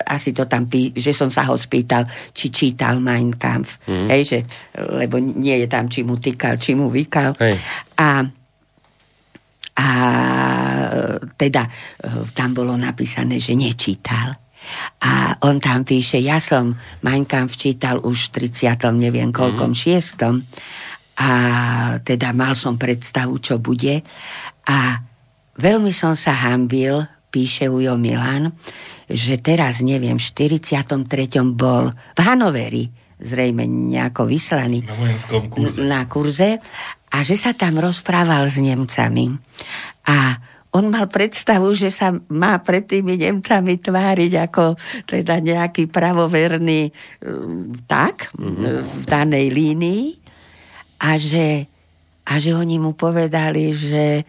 asi 0.05 0.33
to 0.33 0.45
tam, 0.49 0.65
pí, 0.65 0.93
že 0.95 1.13
som 1.13 1.29
sa 1.29 1.45
ho 1.49 1.57
spýtal, 1.57 2.05
či 2.33 2.49
čítal 2.49 2.97
Mein 2.97 3.35
Kampf. 3.37 3.81
Mm. 3.85 4.07
Hej, 4.09 4.21
že, 4.25 4.39
lebo 4.77 5.21
nie 5.21 5.65
je 5.65 5.67
tam, 5.69 5.85
či 5.85 6.01
mu 6.01 6.17
týkal, 6.17 6.57
či 6.57 6.73
mu 6.73 6.89
vykal. 6.89 7.37
Hej. 7.37 7.55
A 7.99 8.25
a 9.79 9.87
teda 11.39 11.63
tam 12.35 12.51
bolo 12.51 12.75
napísané, 12.75 13.39
že 13.39 13.55
nečítal. 13.55 14.35
A 15.07 15.39
on 15.47 15.55
tam 15.63 15.87
píše, 15.87 16.19
ja 16.19 16.35
som 16.43 16.75
Mein 16.99 17.23
Kampf 17.23 17.55
čítal 17.55 18.03
už 18.03 18.35
v 18.35 18.51
30. 18.51 18.75
neviem 18.99 19.31
koľkom, 19.31 19.71
mm. 19.71 20.35
A 21.19 21.31
teda 22.03 22.35
mal 22.35 22.59
som 22.59 22.75
predstavu, 22.75 23.39
čo 23.39 23.55
bude. 23.59 24.03
A 24.67 24.99
veľmi 25.55 25.95
som 25.95 26.11
sa 26.11 26.35
hambil 26.35 27.07
píše 27.29 27.69
Ujo 27.69 27.95
Milan, 27.95 28.53
že 29.09 29.41
teraz, 29.41 29.81
neviem, 29.85 30.17
v 30.17 30.25
43. 30.51 31.05
bol 31.53 31.93
v 31.93 32.19
Hanoveri, 32.19 32.85
zrejme 33.19 33.65
nejako 33.65 34.29
vyslaný 34.29 34.85
na 34.85 35.41
kurze. 35.49 35.79
Na 35.81 36.01
kurze 36.07 36.49
a 37.09 37.17
že 37.25 37.35
sa 37.35 37.57
tam 37.57 37.81
rozprával 37.81 38.45
s 38.45 38.61
Nemcami. 38.61 39.33
A 40.07 40.17
on 40.69 40.93
mal 40.93 41.09
predstavu, 41.09 41.73
že 41.73 41.89
sa 41.89 42.13
má 42.13 42.61
pred 42.61 42.85
tými 42.85 43.17
Nemcami 43.17 43.81
tváriť 43.81 44.33
ako 44.49 44.77
teda 45.09 45.41
nejaký 45.41 45.89
pravoverný 45.89 46.93
um, 47.25 47.73
tak 47.89 48.29
mm-hmm. 48.37 48.85
v 48.85 49.03
danej 49.09 49.47
línii 49.49 50.05
a 51.01 51.17
že, 51.17 51.65
a 52.29 52.37
že 52.37 52.53
oni 52.53 52.77
mu 52.77 52.93
povedali, 52.93 53.73
že, 53.73 54.21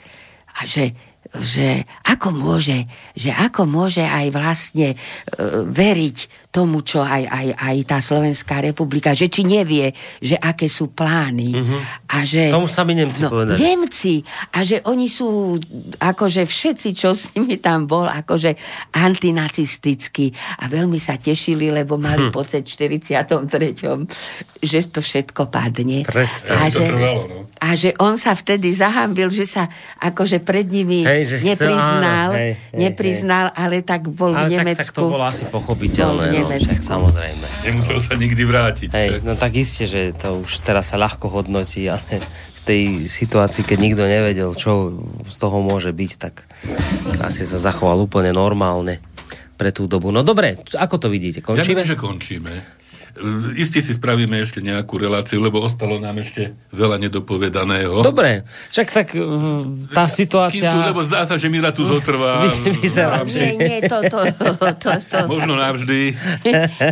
a 0.56 0.60
že 0.64 1.10
že 1.39 1.86
ako 2.02 2.35
môže, 2.35 2.90
že 3.15 3.31
ako 3.31 3.62
môže 3.70 4.02
aj 4.02 4.27
vlastne 4.35 4.89
e, 4.94 4.97
veriť 5.62 6.49
tomu, 6.51 6.82
čo 6.82 6.98
aj, 6.98 7.31
aj, 7.31 7.47
aj 7.55 7.77
tá 7.86 7.98
Slovenská 8.02 8.59
republika, 8.59 9.14
že 9.14 9.31
či 9.31 9.47
nevie, 9.47 9.94
že 10.18 10.35
aké 10.35 10.66
sú 10.66 10.90
plány. 10.90 11.55
Mm-hmm. 11.55 11.81
A 12.10 12.16
že, 12.27 12.51
Tomu 12.51 12.66
sami 12.66 12.98
Nemci 12.98 13.22
no, 13.22 13.31
povedali. 13.31 13.55
Nemci. 13.62 14.27
A 14.59 14.66
že 14.66 14.82
oni 14.82 15.06
sú, 15.06 15.62
akože 16.02 16.43
všetci, 16.51 16.89
čo 16.90 17.14
s 17.14 17.31
nimi 17.39 17.62
tam 17.62 17.86
bol, 17.86 18.02
akože 18.02 18.59
antinacistickí. 18.98 20.35
A 20.59 20.66
veľmi 20.66 20.98
sa 20.98 21.22
tešili, 21.22 21.70
lebo 21.70 21.94
mali 21.94 22.27
hm. 22.28 22.35
pocit 22.35 22.66
v 22.66 22.98
43. 22.98 24.59
že 24.59 24.78
to 24.90 24.98
všetko 25.06 25.55
padne. 25.55 26.02
Pre, 26.02 26.27
a, 26.51 26.66
že, 26.66 26.82
trvalo, 26.82 27.22
no. 27.31 27.39
a 27.62 27.68
že 27.78 27.94
on 28.02 28.18
sa 28.18 28.35
vtedy 28.35 28.74
zahambil, 28.74 29.31
že 29.31 29.47
sa 29.47 29.70
akože 30.02 30.43
pred 30.43 30.66
nimi 30.66 31.06
hej, 31.06 31.47
nepriznal, 31.47 32.35
áno, 32.35 32.43
hej, 32.43 32.52
hej, 32.59 32.74
nepriznal, 32.74 33.47
hej. 33.55 33.56
ale 33.56 33.77
tak 33.86 34.10
bol 34.10 34.35
ale 34.35 34.51
v 34.51 34.59
Nemecku. 34.59 34.82
Tak, 34.82 34.98
tak 34.98 35.06
to 35.06 35.14
bolo 35.14 35.27
asi 35.31 35.44
pochopiteľné 35.47 36.40
Nemecku. 36.45 36.67
však 36.71 36.83
samozrejme. 36.83 37.47
Nemusel 37.67 37.99
sa 38.01 38.15
nikdy 38.17 38.43
vrátiť. 38.47 38.89
Hej, 38.93 39.11
no 39.25 39.37
tak 39.37 39.57
isté, 39.57 39.85
že 39.85 40.17
to 40.17 40.45
už 40.45 40.65
teraz 40.65 40.93
sa 40.93 40.97
ľahko 40.97 41.29
hodnotí, 41.29 41.89
ale 41.89 42.21
v 42.57 42.61
tej 42.65 42.83
situácii, 43.09 43.65
keď 43.65 43.79
nikto 43.81 44.03
nevedel, 44.05 44.53
čo 44.57 45.01
z 45.29 45.37
toho 45.37 45.65
môže 45.65 45.93
byť, 45.93 46.12
tak 46.21 46.45
asi 47.21 47.49
sa 47.49 47.57
zachoval 47.57 48.05
úplne 48.05 48.33
normálne 48.37 49.01
pre 49.61 49.73
tú 49.77 49.85
dobu. 49.85 50.09
No 50.09 50.25
dobre, 50.25 50.61
ako 50.73 50.97
to 50.97 51.09
vidíte? 51.12 51.45
Končíme? 51.45 51.61
Ja 51.61 51.85
myslím, 51.85 51.93
že 51.93 51.99
končíme. 52.01 52.80
Isté 53.57 53.85
si 53.85 53.93
spravíme 53.93 54.41
ešte 54.41 54.65
nejakú 54.65 54.97
reláciu, 54.97 55.45
lebo 55.45 55.61
ostalo 55.61 56.01
nám 56.01 56.25
ešte 56.25 56.57
veľa 56.73 56.97
nedopovedaného. 56.97 58.01
Dobre, 58.01 58.49
však 58.73 58.89
tak 58.89 59.09
tá 59.93 60.05
situácia... 60.09 60.73
Tu, 60.73 60.81
lebo 60.81 61.01
zdá 61.05 61.29
sa, 61.29 61.37
že 61.37 61.53
Mira 61.53 61.71
tu 61.71 61.85
zotrvá. 61.91 62.49
Vyzerá, 62.81 63.23
nie, 63.29 63.57
nie, 63.61 63.79
to, 63.85 64.01
to, 64.09 64.21
to, 64.33 64.91
to, 65.05 65.19
Možno 65.33 65.55
navždy. 65.61 66.17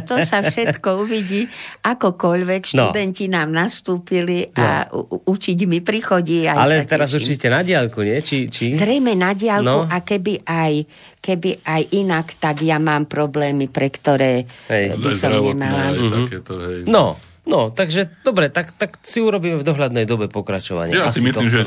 To 0.05 0.21
sa 0.23 0.45
všetko 0.45 1.03
uvidí. 1.03 1.49
Akokoľvek 1.83 2.63
no. 2.77 2.93
študenti 2.93 3.27
no. 3.29 3.41
nám 3.41 3.49
nastúpili 3.55 4.53
a 4.53 4.89
no. 4.93 5.09
učiť 5.25 5.59
mi 5.65 5.81
prichodí. 5.81 6.45
Aj 6.45 6.61
Ale 6.61 6.85
teraz 6.85 7.11
určite 7.17 7.49
na 7.49 7.65
diálku, 7.65 8.05
nie? 8.05 8.21
Či, 8.21 8.53
či... 8.53 8.77
Zrejme 8.77 9.17
na 9.17 9.33
diálku 9.33 9.65
no. 9.65 9.89
a 9.89 9.97
keby 10.05 10.45
aj 10.45 10.73
keby 11.19 11.63
aj 11.67 11.83
inak, 11.95 12.27
tak 12.39 12.63
ja 12.63 12.79
mám 12.79 13.07
problémy, 13.07 13.67
pre 13.69 13.91
ktoré 13.91 14.47
hej, 14.71 14.97
by 14.97 15.13
som 15.15 15.33
nemala. 15.43 15.93
Hej, 15.93 15.99
mm-hmm. 15.99 16.15
takéto, 16.27 16.53
hej. 16.63 16.79
No, 16.87 17.19
No, 17.49 17.73
takže 17.73 18.13
dobre, 18.21 18.53
tak, 18.53 18.77
tak 18.77 19.01
si 19.01 19.25
urobíme 19.25 19.57
v 19.57 19.65
dohľadnej 19.65 20.05
dobe 20.05 20.29
pokračovanie. 20.29 20.93
Ja 20.93 21.09
si 21.09 21.25
myslím, 21.25 21.49
že 21.49 21.65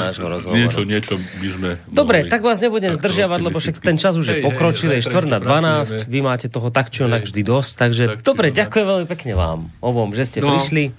niečo, 0.53 0.85
niečo 0.85 1.17
by 1.17 1.47
sme 1.49 1.69
Dobre, 1.89 2.29
tak 2.29 2.45
vás 2.45 2.61
nebudem 2.61 2.93
zdržiavať, 2.93 3.39
lebo 3.41 3.57
však 3.57 3.81
ten 3.81 3.97
čas 3.97 4.13
už 4.13 4.29
je 4.29 4.35
pokročilý, 4.45 5.01
je 5.01 5.09
4 5.09 5.25
na 5.25 5.41
12, 5.41 6.05
vy 6.05 6.19
máte 6.21 6.53
toho 6.53 6.69
tak 6.69 6.93
či 6.93 7.01
onak 7.01 7.25
vždy 7.25 7.41
dosť, 7.41 7.71
takže 7.81 8.03
tak, 8.13 8.21
dobre, 8.21 8.53
ďakujem 8.53 8.85
veľmi 8.85 9.07
pekne 9.09 9.33
vám 9.33 9.73
obom, 9.81 10.13
že 10.13 10.29
ste 10.29 10.45
no. 10.45 10.53
prišli. 10.53 10.93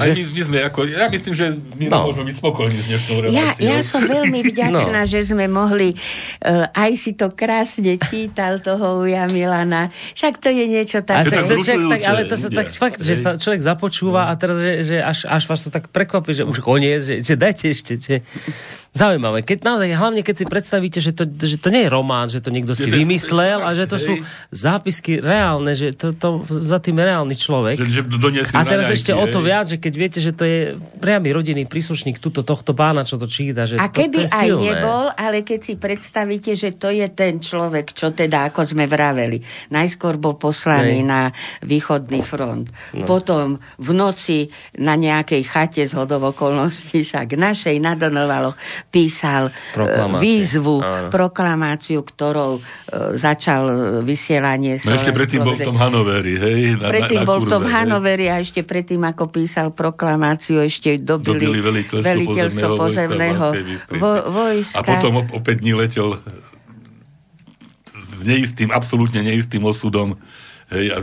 Aj 0.00 0.08
že... 0.08 0.16
my, 0.16 0.24
my 0.24 0.42
sme 0.48 0.58
ako, 0.64 0.78
ja 0.88 1.06
myslím, 1.12 1.34
že 1.36 1.46
my 1.76 1.84
no. 1.92 2.08
môžeme 2.08 2.24
byť 2.32 2.36
spokojní 2.40 2.78
s 2.80 2.86
dnešnou 2.88 3.16
reláciou. 3.20 3.36
Ja, 3.36 3.76
ja 3.76 3.78
som 3.84 4.00
veľmi 4.00 4.40
vďačná, 4.50 5.00
no. 5.04 5.10
že 5.10 5.20
sme 5.20 5.46
mohli, 5.46 5.92
uh, 5.92 6.66
aj 6.72 6.90
si 6.96 7.12
to 7.12 7.30
krásne 7.36 8.00
čítal 8.00 8.64
toho 8.64 9.04
Uja 9.04 9.28
Milana. 9.28 9.92
Však 10.16 10.40
to 10.40 10.48
je 10.48 10.64
niečo 10.64 11.04
také. 11.04 11.28
Ale, 11.36 11.44
to, 11.44 11.56
tak, 11.92 12.02
ale 12.08 12.20
to 12.24 12.36
sa 12.40 12.48
tak 12.48 12.68
fakt, 12.72 12.98
že 13.04 13.14
sa 13.14 13.36
človek 13.36 13.60
započúva 13.60 14.26
no. 14.26 14.30
a 14.32 14.32
teraz, 14.40 14.56
že, 14.56 14.72
že 14.82 14.96
až, 15.04 15.28
až 15.28 15.44
vás 15.44 15.60
to 15.62 15.70
tak 15.70 15.92
prekvapí, 15.92 16.32
že 16.32 16.48
už 16.48 16.64
koniec, 16.64 17.04
že, 17.04 17.20
že 17.20 17.34
dajte 17.36 17.66
ešte, 17.70 17.92
že 18.00 18.16
zaujímavé. 18.90 19.46
Keď 19.46 19.62
naozaj, 19.62 19.88
hlavne 19.94 20.22
keď 20.26 20.36
si 20.42 20.44
predstavíte, 20.50 20.98
že 20.98 21.14
to, 21.14 21.22
že 21.26 21.62
to 21.62 21.70
nie 21.70 21.86
je 21.86 21.90
román, 21.90 22.26
že 22.26 22.42
to 22.42 22.50
niekto 22.50 22.74
si 22.74 22.90
vymyslel 22.90 23.62
a 23.62 23.70
že 23.70 23.86
to 23.86 24.02
sú 24.02 24.18
zápisky 24.50 25.22
reálne, 25.22 25.78
že 25.78 25.94
to, 25.94 26.10
to 26.10 26.42
za 26.46 26.82
tým 26.82 26.98
je 26.98 27.04
reálny 27.06 27.36
človek. 27.38 27.78
Že, 27.78 27.86
že 27.86 28.42
a 28.50 28.62
teraz 28.66 28.90
ešte 28.90 29.14
o 29.14 29.22
to 29.30 29.46
viac, 29.46 29.70
že 29.70 29.78
keď 29.78 29.92
viete, 29.94 30.18
že 30.18 30.34
to 30.34 30.42
je 30.42 30.74
priamy 30.98 31.30
rodinný 31.30 31.70
príslušník 31.70 32.18
tuto, 32.18 32.42
tohto 32.42 32.74
pána, 32.74 33.06
čo 33.06 33.14
to 33.14 33.30
číta. 33.30 33.62
Že 33.62 33.78
a 33.78 33.86
to, 33.86 33.94
keby 33.94 34.16
to 34.16 34.22
je 34.26 34.30
aj 34.34 34.48
nebol, 34.58 35.04
ale 35.14 35.46
keď 35.46 35.60
si 35.62 35.74
predstavíte, 35.78 36.58
že 36.58 36.74
to 36.74 36.90
je 36.90 37.06
ten 37.14 37.38
človek, 37.38 37.94
čo 37.94 38.10
teda, 38.10 38.50
ako 38.50 38.66
sme 38.66 38.90
vraveli, 38.90 39.38
najskôr 39.70 40.18
bol 40.18 40.34
poslaný 40.34 41.06
Nej. 41.06 41.06
na 41.06 41.22
východný 41.62 42.26
front, 42.26 42.66
no. 42.98 43.06
potom 43.06 43.62
v 43.78 43.90
noci 43.94 44.50
na 44.82 44.98
nejakej 44.98 45.42
chate 45.46 45.82
z 45.86 45.94
hodov 45.94 46.34
okolností, 46.34 47.06
však 47.06 47.38
našej 47.38 47.78
na 47.78 47.94
Donovaloch 47.94 48.58
písal 48.88 49.50
e, 49.50 49.76
Proklamácie. 49.76 50.22
výzvu, 50.24 50.76
Áno. 50.80 51.08
proklamáciu, 51.12 52.00
ktorou 52.00 52.58
uh, 52.58 52.62
začal 53.12 53.62
e, 53.68 53.74
vysielanie 54.00 54.80
No 54.80 54.96
ešte 54.96 55.12
predtým 55.12 55.44
bol 55.44 55.60
v 55.60 55.66
tom 55.68 55.76
Hanoveri, 55.76 56.34
hej? 56.40 56.60
Na, 56.80 56.88
predtým 56.88 57.20
na, 57.20 57.24
na 57.24 57.28
bol 57.28 57.38
v 57.44 57.48
tom 57.52 57.64
Hanoveri 57.68 58.26
a 58.32 58.40
ešte 58.40 58.64
predtým, 58.64 59.02
ako 59.04 59.28
písal 59.28 59.74
proklamáciu, 59.74 60.64
ešte 60.64 60.96
dobili, 60.96 61.44
dobili 61.44 61.58
veliteľstvo, 61.60 62.08
veliteľstvo 62.08 62.68
pozemného, 62.78 63.48
pozemného 63.52 63.98
vo, 64.00 64.12
vojska. 64.32 64.80
A 64.80 64.86
potom 64.86 65.12
opäť 65.36 65.60
dní 65.60 65.76
letel 65.76 66.16
s 67.90 68.20
neistým, 68.24 68.68
absolútne 68.72 69.24
neistým 69.24 69.64
osudom 69.64 70.16
hej, 70.70 70.92
a 70.92 70.98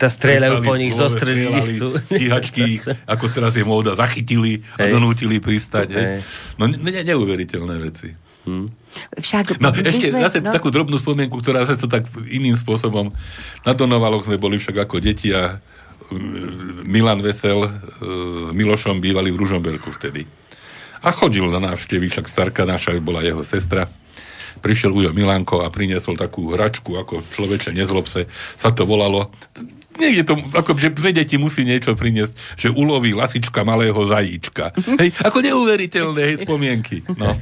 tá 0.00 0.08
strieľajú 0.08 0.64
po 0.64 0.74
nich, 0.80 0.96
zostrelili 0.96 1.60
chcú. 1.60 1.92
Stíhačky, 2.00 2.80
ako 3.12 3.28
teraz 3.28 3.52
je 3.52 3.64
móda, 3.68 3.92
zachytili 3.92 4.64
a 4.80 4.88
hey. 4.88 4.96
donútili 4.96 5.36
pristať. 5.44 5.92
Hey. 5.92 6.24
No 6.56 6.64
ne, 6.64 6.80
ne, 6.80 7.04
neuveriteľné 7.04 7.76
veci. 7.76 8.16
Hmm. 8.48 8.72
Však 9.20 9.60
no 9.60 9.68
ešte 9.76 10.08
sme, 10.08 10.24
zase 10.24 10.40
no. 10.40 10.48
takú 10.48 10.72
drobnú 10.72 10.96
spomienku, 10.96 11.44
ktorá 11.44 11.68
sa 11.68 11.76
to 11.76 11.84
tak 11.84 12.08
iným 12.32 12.56
spôsobom 12.56 13.12
na 13.68 13.76
Donovaloch 13.76 14.24
sme 14.24 14.40
boli 14.40 14.56
však 14.56 14.88
ako 14.88 14.96
deti 15.04 15.28
a 15.36 15.60
mm, 16.08 16.88
Milan 16.88 17.20
Vesel 17.20 17.68
e, 17.68 17.70
s 18.48 18.50
Milošom 18.56 19.04
bývali 19.04 19.28
v 19.28 19.44
Ružomberku 19.44 19.92
vtedy. 19.92 20.24
A 21.04 21.12
chodil 21.12 21.44
na 21.52 21.60
návštevy, 21.60 22.08
však 22.08 22.32
starka 22.32 22.64
naša 22.64 22.96
bola 23.04 23.20
jeho 23.20 23.44
sestra 23.44 23.92
prišiel 24.58 24.90
Ujo 24.90 25.14
Milanko 25.14 25.62
a 25.62 25.70
priniesol 25.70 26.18
takú 26.18 26.50
hračku, 26.50 26.98
ako 26.98 27.22
človeče 27.30 27.70
nezlobse, 27.70 28.26
sa 28.58 28.74
to 28.74 28.82
volalo 28.82 29.30
niekde 30.00 30.24
to, 30.24 30.34
ako, 30.56 30.80
že 30.80 30.96
pre 30.96 31.12
deti 31.12 31.36
musí 31.36 31.68
niečo 31.68 31.92
priniesť, 31.92 32.32
že 32.56 32.68
uloví 32.72 33.12
lasička 33.12 33.62
malého 33.68 34.00
zajíčka. 34.08 34.72
Hej, 34.96 35.12
ako 35.20 35.38
neuveriteľné 35.44 36.22
hej, 36.24 36.36
spomienky. 36.48 37.04
No. 37.20 37.36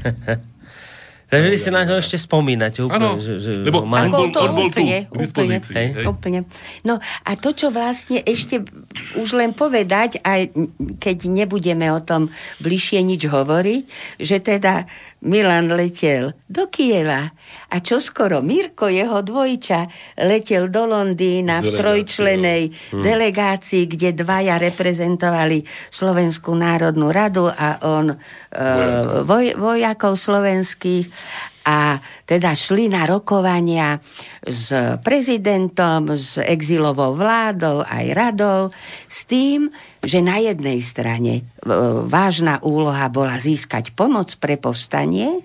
Takže 1.29 1.49
vy 1.53 1.59
si 1.61 1.69
na 1.69 1.85
ňo 1.85 2.01
ešte 2.01 2.17
spomínate 2.17 2.81
úplne. 2.81 3.21
Ano, 3.21 3.21
že, 3.21 3.37
že 3.37 3.61
lebo 3.61 3.85
má... 3.85 4.09
on 4.09 4.17
bol, 4.17 4.33
on 4.33 4.53
bol 4.57 4.73
úplne, 4.73 5.13
tu, 5.13 5.29
úplne, 5.29 5.61
hej. 5.61 6.09
úplne. 6.09 6.41
No 6.89 6.97
a 7.05 7.31
to, 7.37 7.53
čo 7.53 7.69
vlastne 7.69 8.25
ešte 8.25 8.65
už 9.13 9.37
len 9.37 9.53
povedať, 9.53 10.25
aj 10.25 10.57
keď 10.97 11.29
nebudeme 11.29 11.93
o 11.93 12.01
tom 12.01 12.33
bližšie 12.65 13.05
nič 13.05 13.29
hovoriť, 13.29 13.83
že 14.25 14.41
teda 14.41 14.89
Milan 15.19 15.75
letel 15.75 16.31
do 16.47 16.71
Kieva. 16.71 17.27
A 17.69 17.77
čo 17.83 17.99
skoro? 17.99 18.39
Mirko, 18.39 18.87
jeho 18.87 19.19
dvojča, 19.19 19.91
letel 20.23 20.71
do 20.71 20.87
Londýna 20.87 21.59
v 21.59 21.75
trojčlenej 21.75 22.63
hmm. 22.71 23.03
delegácii, 23.03 23.91
kde 23.91 24.15
dvaja 24.15 24.63
reprezentovali 24.63 25.67
Slovenskú 25.91 26.55
národnú 26.55 27.11
radu 27.11 27.51
a 27.51 27.83
on 27.83 28.15
uh, 28.15 29.27
voj, 29.27 29.59
vojakov 29.59 30.15
slovenských 30.15 31.11
a 31.69 32.01
teda 32.25 32.57
šli 32.57 32.89
na 32.89 33.05
rokovania 33.05 34.01
s 34.41 34.73
prezidentom, 35.05 36.17
s 36.17 36.41
exilovou 36.41 37.13
vládou 37.13 37.85
aj 37.85 38.07
radou, 38.17 38.73
s 39.05 39.29
tým, 39.29 39.69
že 40.01 40.25
na 40.25 40.41
jednej 40.41 40.81
strane 40.81 41.45
vážna 42.09 42.65
úloha 42.65 43.13
bola 43.13 43.37
získať 43.37 43.93
pomoc 43.93 44.41
pre 44.41 44.57
povstanie, 44.57 45.45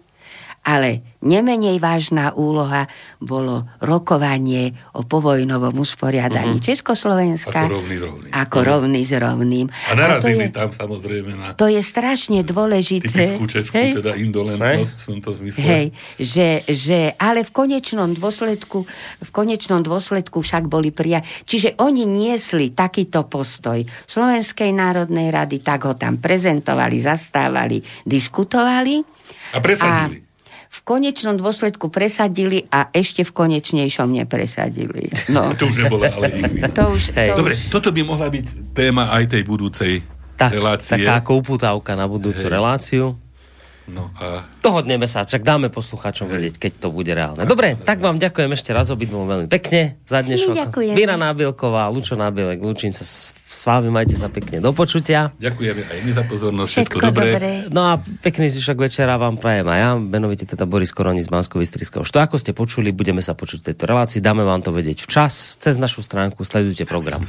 ale 0.63 1.13
Nemenej 1.23 1.79
vážna 1.79 2.35
úloha 2.35 2.91
bolo 3.23 3.63
rokovanie 3.79 4.75
o 4.91 5.07
povojnovom 5.07 5.79
usporiadaní 5.79 6.59
uh-huh. 6.59 6.67
Československa. 6.67 7.63
Ako 7.63 7.79
rovný 7.79 7.95
s 7.95 8.03
rovným. 8.03 8.31
Ako 8.35 8.57
uh-huh. 8.59 8.71
rovný 8.75 9.01
s 9.07 9.13
rovným. 9.15 9.65
A 9.71 9.91
narazili 9.95 10.43
a 10.43 10.51
je, 10.51 10.59
tam 10.59 10.69
samozrejme 10.75 11.31
na... 11.39 11.47
To 11.55 11.71
je 11.71 11.79
strašne 11.79 12.43
dôležité. 12.43 13.07
Typickú 13.07 13.47
českú 13.47 13.79
hej, 13.79 14.03
teda 14.03 14.19
indolentnosť 14.19 14.97
v 14.99 15.05
tomto 15.15 15.31
zmysle. 15.31 15.63
Hej, 15.63 15.85
že, 16.19 16.47
že, 16.67 16.99
ale 17.15 17.47
v 17.47 17.51
konečnom 17.55 18.11
dôsledku, 18.11 18.83
v 19.23 19.29
konečnom 19.31 19.79
dôsledku 19.79 20.43
však 20.43 20.67
boli 20.67 20.91
prija... 20.91 21.23
Čiže 21.47 21.79
oni 21.79 22.03
niesli 22.03 22.75
takýto 22.75 23.31
postoj 23.31 23.79
Slovenskej 24.11 24.75
národnej 24.75 25.31
rady, 25.31 25.63
tak 25.63 25.87
ho 25.87 25.95
tam 25.95 26.19
prezentovali, 26.19 26.99
zastávali, 26.99 27.79
diskutovali. 28.03 28.99
A 29.55 29.63
presadili. 29.63 30.19
A 30.19 30.22
v 30.73 30.79
konečnom 30.81 31.37
dôsledku 31.37 31.93
presadili 31.93 32.65
a 32.73 32.89
ešte 32.89 33.21
v 33.21 33.31
konečnejšom 33.31 34.09
nepresadili. 34.09 35.13
No. 35.29 35.53
to 35.59 35.69
už 35.69 35.85
nebolo 35.85 36.09
ale 36.09 36.33
iný. 36.33 36.65
To 36.73 36.97
už, 36.97 37.13
to 37.13 37.37
Dobre, 37.37 37.53
už... 37.53 37.69
toto 37.69 37.93
by 37.93 38.01
mohla 38.01 38.27
byť 38.33 38.73
téma 38.73 39.13
aj 39.13 39.37
tej 39.37 39.43
budúcej 39.45 40.01
tak, 40.33 40.57
relácie. 40.57 40.97
Taká 40.97 41.21
kouputávka 41.21 41.93
na 41.93 42.09
budúcu 42.09 42.49
Hej. 42.49 42.51
reláciu. 42.51 43.05
No 43.91 44.15
a... 44.15 44.47
Dohodneme 44.63 45.11
sa, 45.11 45.27
čak 45.27 45.43
dáme 45.43 45.67
poslucháčom 45.67 46.31
vedieť, 46.31 46.55
keď 46.55 46.71
to 46.79 46.87
bude 46.87 47.11
reálne. 47.11 47.43
Dobre, 47.43 47.75
tak 47.75 47.99
vám 47.99 48.15
ďakujem 48.15 48.51
ešte 48.55 48.71
raz 48.71 48.87
obidvom 48.95 49.27
veľmi 49.27 49.47
pekne 49.51 49.99
za 50.07 50.23
dnešok. 50.23 50.71
Míra 50.95 51.19
Nábielková, 51.19 51.91
Lučo 51.91 52.15
Nábielek, 52.15 52.63
Lučín 52.63 52.95
sa 52.95 53.03
s, 53.03 53.35
s 53.35 53.61
vami, 53.67 53.91
majte 53.91 54.15
sa 54.15 54.31
pekne 54.31 54.63
do 54.63 54.71
počutia. 54.71 55.35
Ďakujeme 55.35 55.83
aj 55.83 55.97
my 55.99 56.11
za 56.15 56.23
pozornosť, 56.23 56.69
všetko, 56.71 56.97
všetko 56.99 57.07
dobré. 57.11 57.31
dobré. 57.35 57.51
No 57.67 57.81
a 57.91 57.99
pekný 57.99 58.47
zvyšok 58.55 58.87
večera 58.87 59.19
vám 59.19 59.35
prajem 59.35 59.67
aj 59.67 59.79
ja, 59.83 59.91
menovite 59.99 60.47
teda 60.47 60.63
Boris 60.63 60.95
Koroni 60.95 61.19
z 61.19 61.27
bansko 61.27 61.59
vystrického 61.59 62.07
Što 62.07 62.23
ako 62.23 62.39
ste 62.39 62.55
počuli, 62.55 62.95
budeme 62.95 63.19
sa 63.19 63.35
počuť 63.35 63.59
v 63.59 63.67
tejto 63.73 63.83
relácii, 63.83 64.23
dáme 64.23 64.47
vám 64.47 64.63
to 64.63 64.71
vedieť 64.71 65.03
včas, 65.03 65.59
cez 65.59 65.75
našu 65.75 65.99
stránku, 65.99 66.47
sledujte 66.47 66.87
program. 66.87 67.27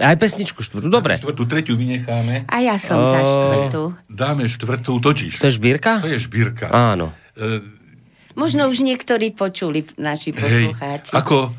Aj 0.00 0.16
pesničku 0.16 0.64
štvrtú, 0.64 0.88
dobre. 0.88 1.20
Štvrtú, 1.20 1.44
tretiu 1.44 1.76
vynecháme. 1.76 2.48
A 2.48 2.56
ja 2.64 2.80
som 2.80 3.04
o... 3.04 3.06
za 3.06 3.20
štvrtú. 3.20 3.82
Dáme 4.08 4.48
štvrtú, 4.48 4.96
totiž. 4.96 5.36
To 5.38 5.46
je 5.46 5.54
šbírka? 5.60 6.00
To 6.00 6.08
je 6.08 6.16
šbírka. 6.16 6.72
Áno. 6.72 7.12
E... 7.36 7.60
Možno 8.32 8.72
už 8.72 8.80
niektorí 8.80 9.36
počuli 9.36 9.84
naši 10.00 10.32
poslucháči. 10.32 11.12
Hej, 11.12 11.18
ako 11.20 11.52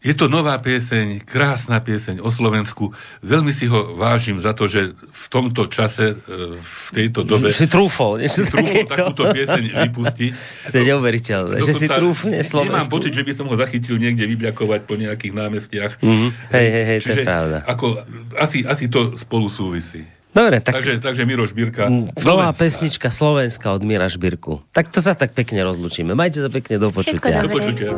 je 0.00 0.16
to 0.16 0.32
nová 0.32 0.56
pieseň, 0.56 1.20
krásna 1.28 1.76
pieseň 1.84 2.24
o 2.24 2.32
Slovensku. 2.32 2.96
Veľmi 3.20 3.52
si 3.52 3.68
ho 3.68 3.92
vážim 4.00 4.40
za 4.40 4.56
to, 4.56 4.64
že 4.64 4.96
v 4.96 5.26
tomto 5.28 5.68
čase, 5.68 6.16
e, 6.16 6.56
v 6.56 6.88
tejto 6.96 7.20
dobe... 7.20 7.52
Si 7.52 7.68
trúfol. 7.68 8.24
Si 8.24 8.48
trúfol 8.48 8.88
takúto 8.88 9.28
pieseň 9.28 9.64
vypustiť. 9.92 10.30
To 10.72 10.74
je 10.80 10.84
neuveriteľné, 10.88 11.56
že 11.60 11.76
si 11.76 11.84
trúfne 11.84 12.40
Slovensku. 12.40 12.80
Nemám 12.80 12.88
pocit, 12.88 13.12
že 13.12 13.20
by 13.28 13.32
som 13.36 13.46
ho 13.52 13.56
zachytil 13.60 14.00
niekde 14.00 14.24
vybľakovať 14.24 14.80
po 14.88 14.96
nejakých 14.96 15.32
námestiach. 15.36 15.92
Mm-hmm. 16.00 16.30
Hej, 16.48 16.68
hej, 16.72 16.84
hej, 16.88 16.98
to 17.04 17.12
je 17.12 17.24
pravda. 17.28 17.58
Ako, 17.68 17.86
asi, 18.40 18.64
asi 18.64 18.88
to 18.88 19.20
spolu 19.20 19.52
súvisí. 19.52 20.00
Dobre, 20.32 20.62
tak... 20.62 20.80
Takže, 20.80 21.02
takže 21.02 21.26
Miro 21.26 21.44
Žbírka. 21.44 21.90
Nová 22.22 22.54
pesnička 22.56 23.10
Slovenska 23.12 23.74
od 23.74 23.82
Mira 23.82 24.06
Žbírku. 24.06 24.62
Tak 24.70 24.94
to 24.94 25.02
sa 25.02 25.18
tak 25.18 25.34
pekne 25.34 25.60
rozlučíme. 25.66 26.14
Majte 26.14 26.40
sa 26.40 26.48
pekne 26.48 26.78
do 26.78 26.88
počutia. 26.94 27.44
Do 27.44 27.50
počutia. 27.50 27.90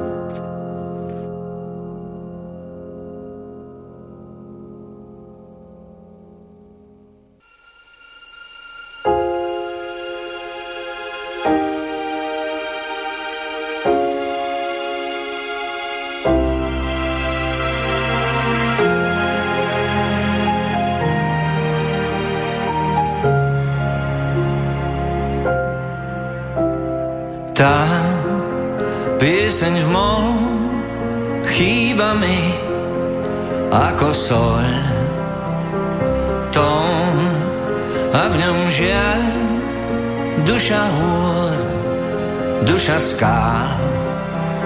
Skál 43.13 43.77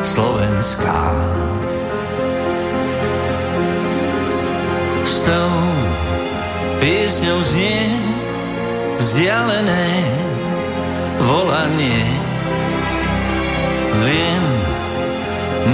slovenská. 0.07 1.03
S 5.03 5.27
tou 5.27 5.55
piesňou 6.79 7.43
znie 7.43 7.91
vzdialené 9.03 10.07
volanie. 11.27 12.07
Viem, 14.07 14.45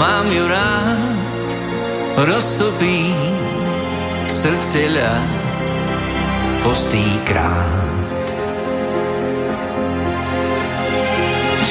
mám 0.01 0.33
ju 0.33 0.45
rád, 0.49 1.17
roztopí 2.25 3.13
srdce 4.25 4.81
ľad 4.97 5.29
postýkrát. 6.65 7.82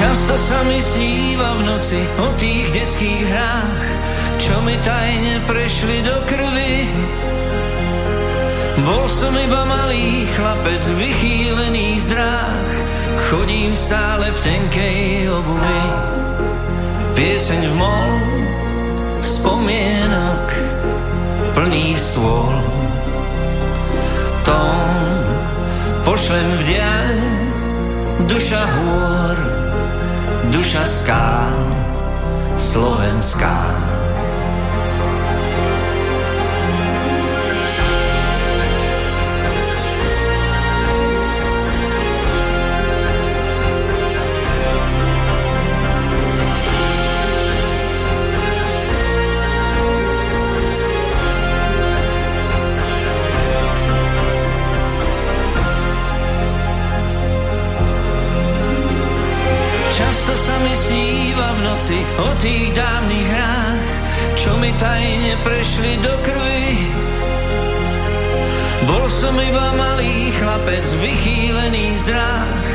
Často 0.01 0.33
sa 0.33 0.65
mi 0.65 0.81
sníva 0.81 1.61
v 1.61 1.69
noci 1.69 2.01
o 2.17 2.33
tých 2.33 2.73
detských 2.73 3.21
hrách, 3.21 3.85
čo 4.41 4.57
mi 4.65 4.73
tajne 4.81 5.45
prešli 5.45 6.01
do 6.01 6.17
krvi. 6.25 6.89
Bol 8.81 9.05
som 9.05 9.29
iba 9.37 9.61
malý 9.69 10.25
chlapec, 10.33 10.81
vychýlený 10.97 12.01
z 12.01 12.17
dráh, 12.17 12.69
chodím 13.29 13.77
stále 13.77 14.33
v 14.33 14.39
tenkej 14.41 15.29
obuvi 15.29 15.85
pieseň 17.21 17.61
v 17.69 17.73
mol, 17.77 18.11
spomienok 19.21 20.49
plný 21.53 21.93
stôl. 21.93 22.49
Tón 24.41 25.05
pošlem 26.01 26.49
v 26.57 26.61
diaľ, 26.65 27.15
duša 28.25 28.63
hôr, 28.65 29.50
duša 30.51 30.83
skál, 30.83 31.55
slovenská. 32.59 33.80
Noci 61.81 62.05
o 62.21 62.29
tých 62.37 62.77
dávnych 62.77 63.25
hrách, 63.25 63.89
čo 64.37 64.53
mi 64.61 64.69
tajne 64.77 65.33
prešli 65.41 65.97
do 66.05 66.13
krvi. 66.21 66.77
Bol 68.85 69.09
som 69.09 69.33
iba 69.41 69.73
malý 69.73 70.29
chlapec, 70.29 70.85
vychýlený 71.01 71.97
z 71.97 72.13
dráh, 72.13 72.65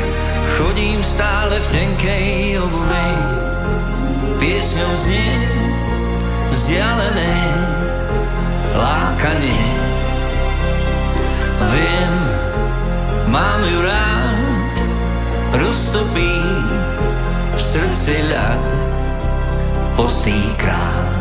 chodím 0.59 0.99
stále 0.99 1.55
v 1.55 1.67
tenkej 1.71 2.59
obuvi. 2.59 3.11
Piesňou 4.43 4.91
znie 4.99 5.39
vzdialené 6.51 7.35
lákanie. 8.75 9.67
Viem, 11.71 12.13
mám 13.31 13.61
ju 13.71 13.79
rád, 13.87 14.75
roztopí 15.63 16.35
v 17.55 17.61
srdci 17.63 18.19
ľad 18.35 18.86
posikra. 19.97 21.16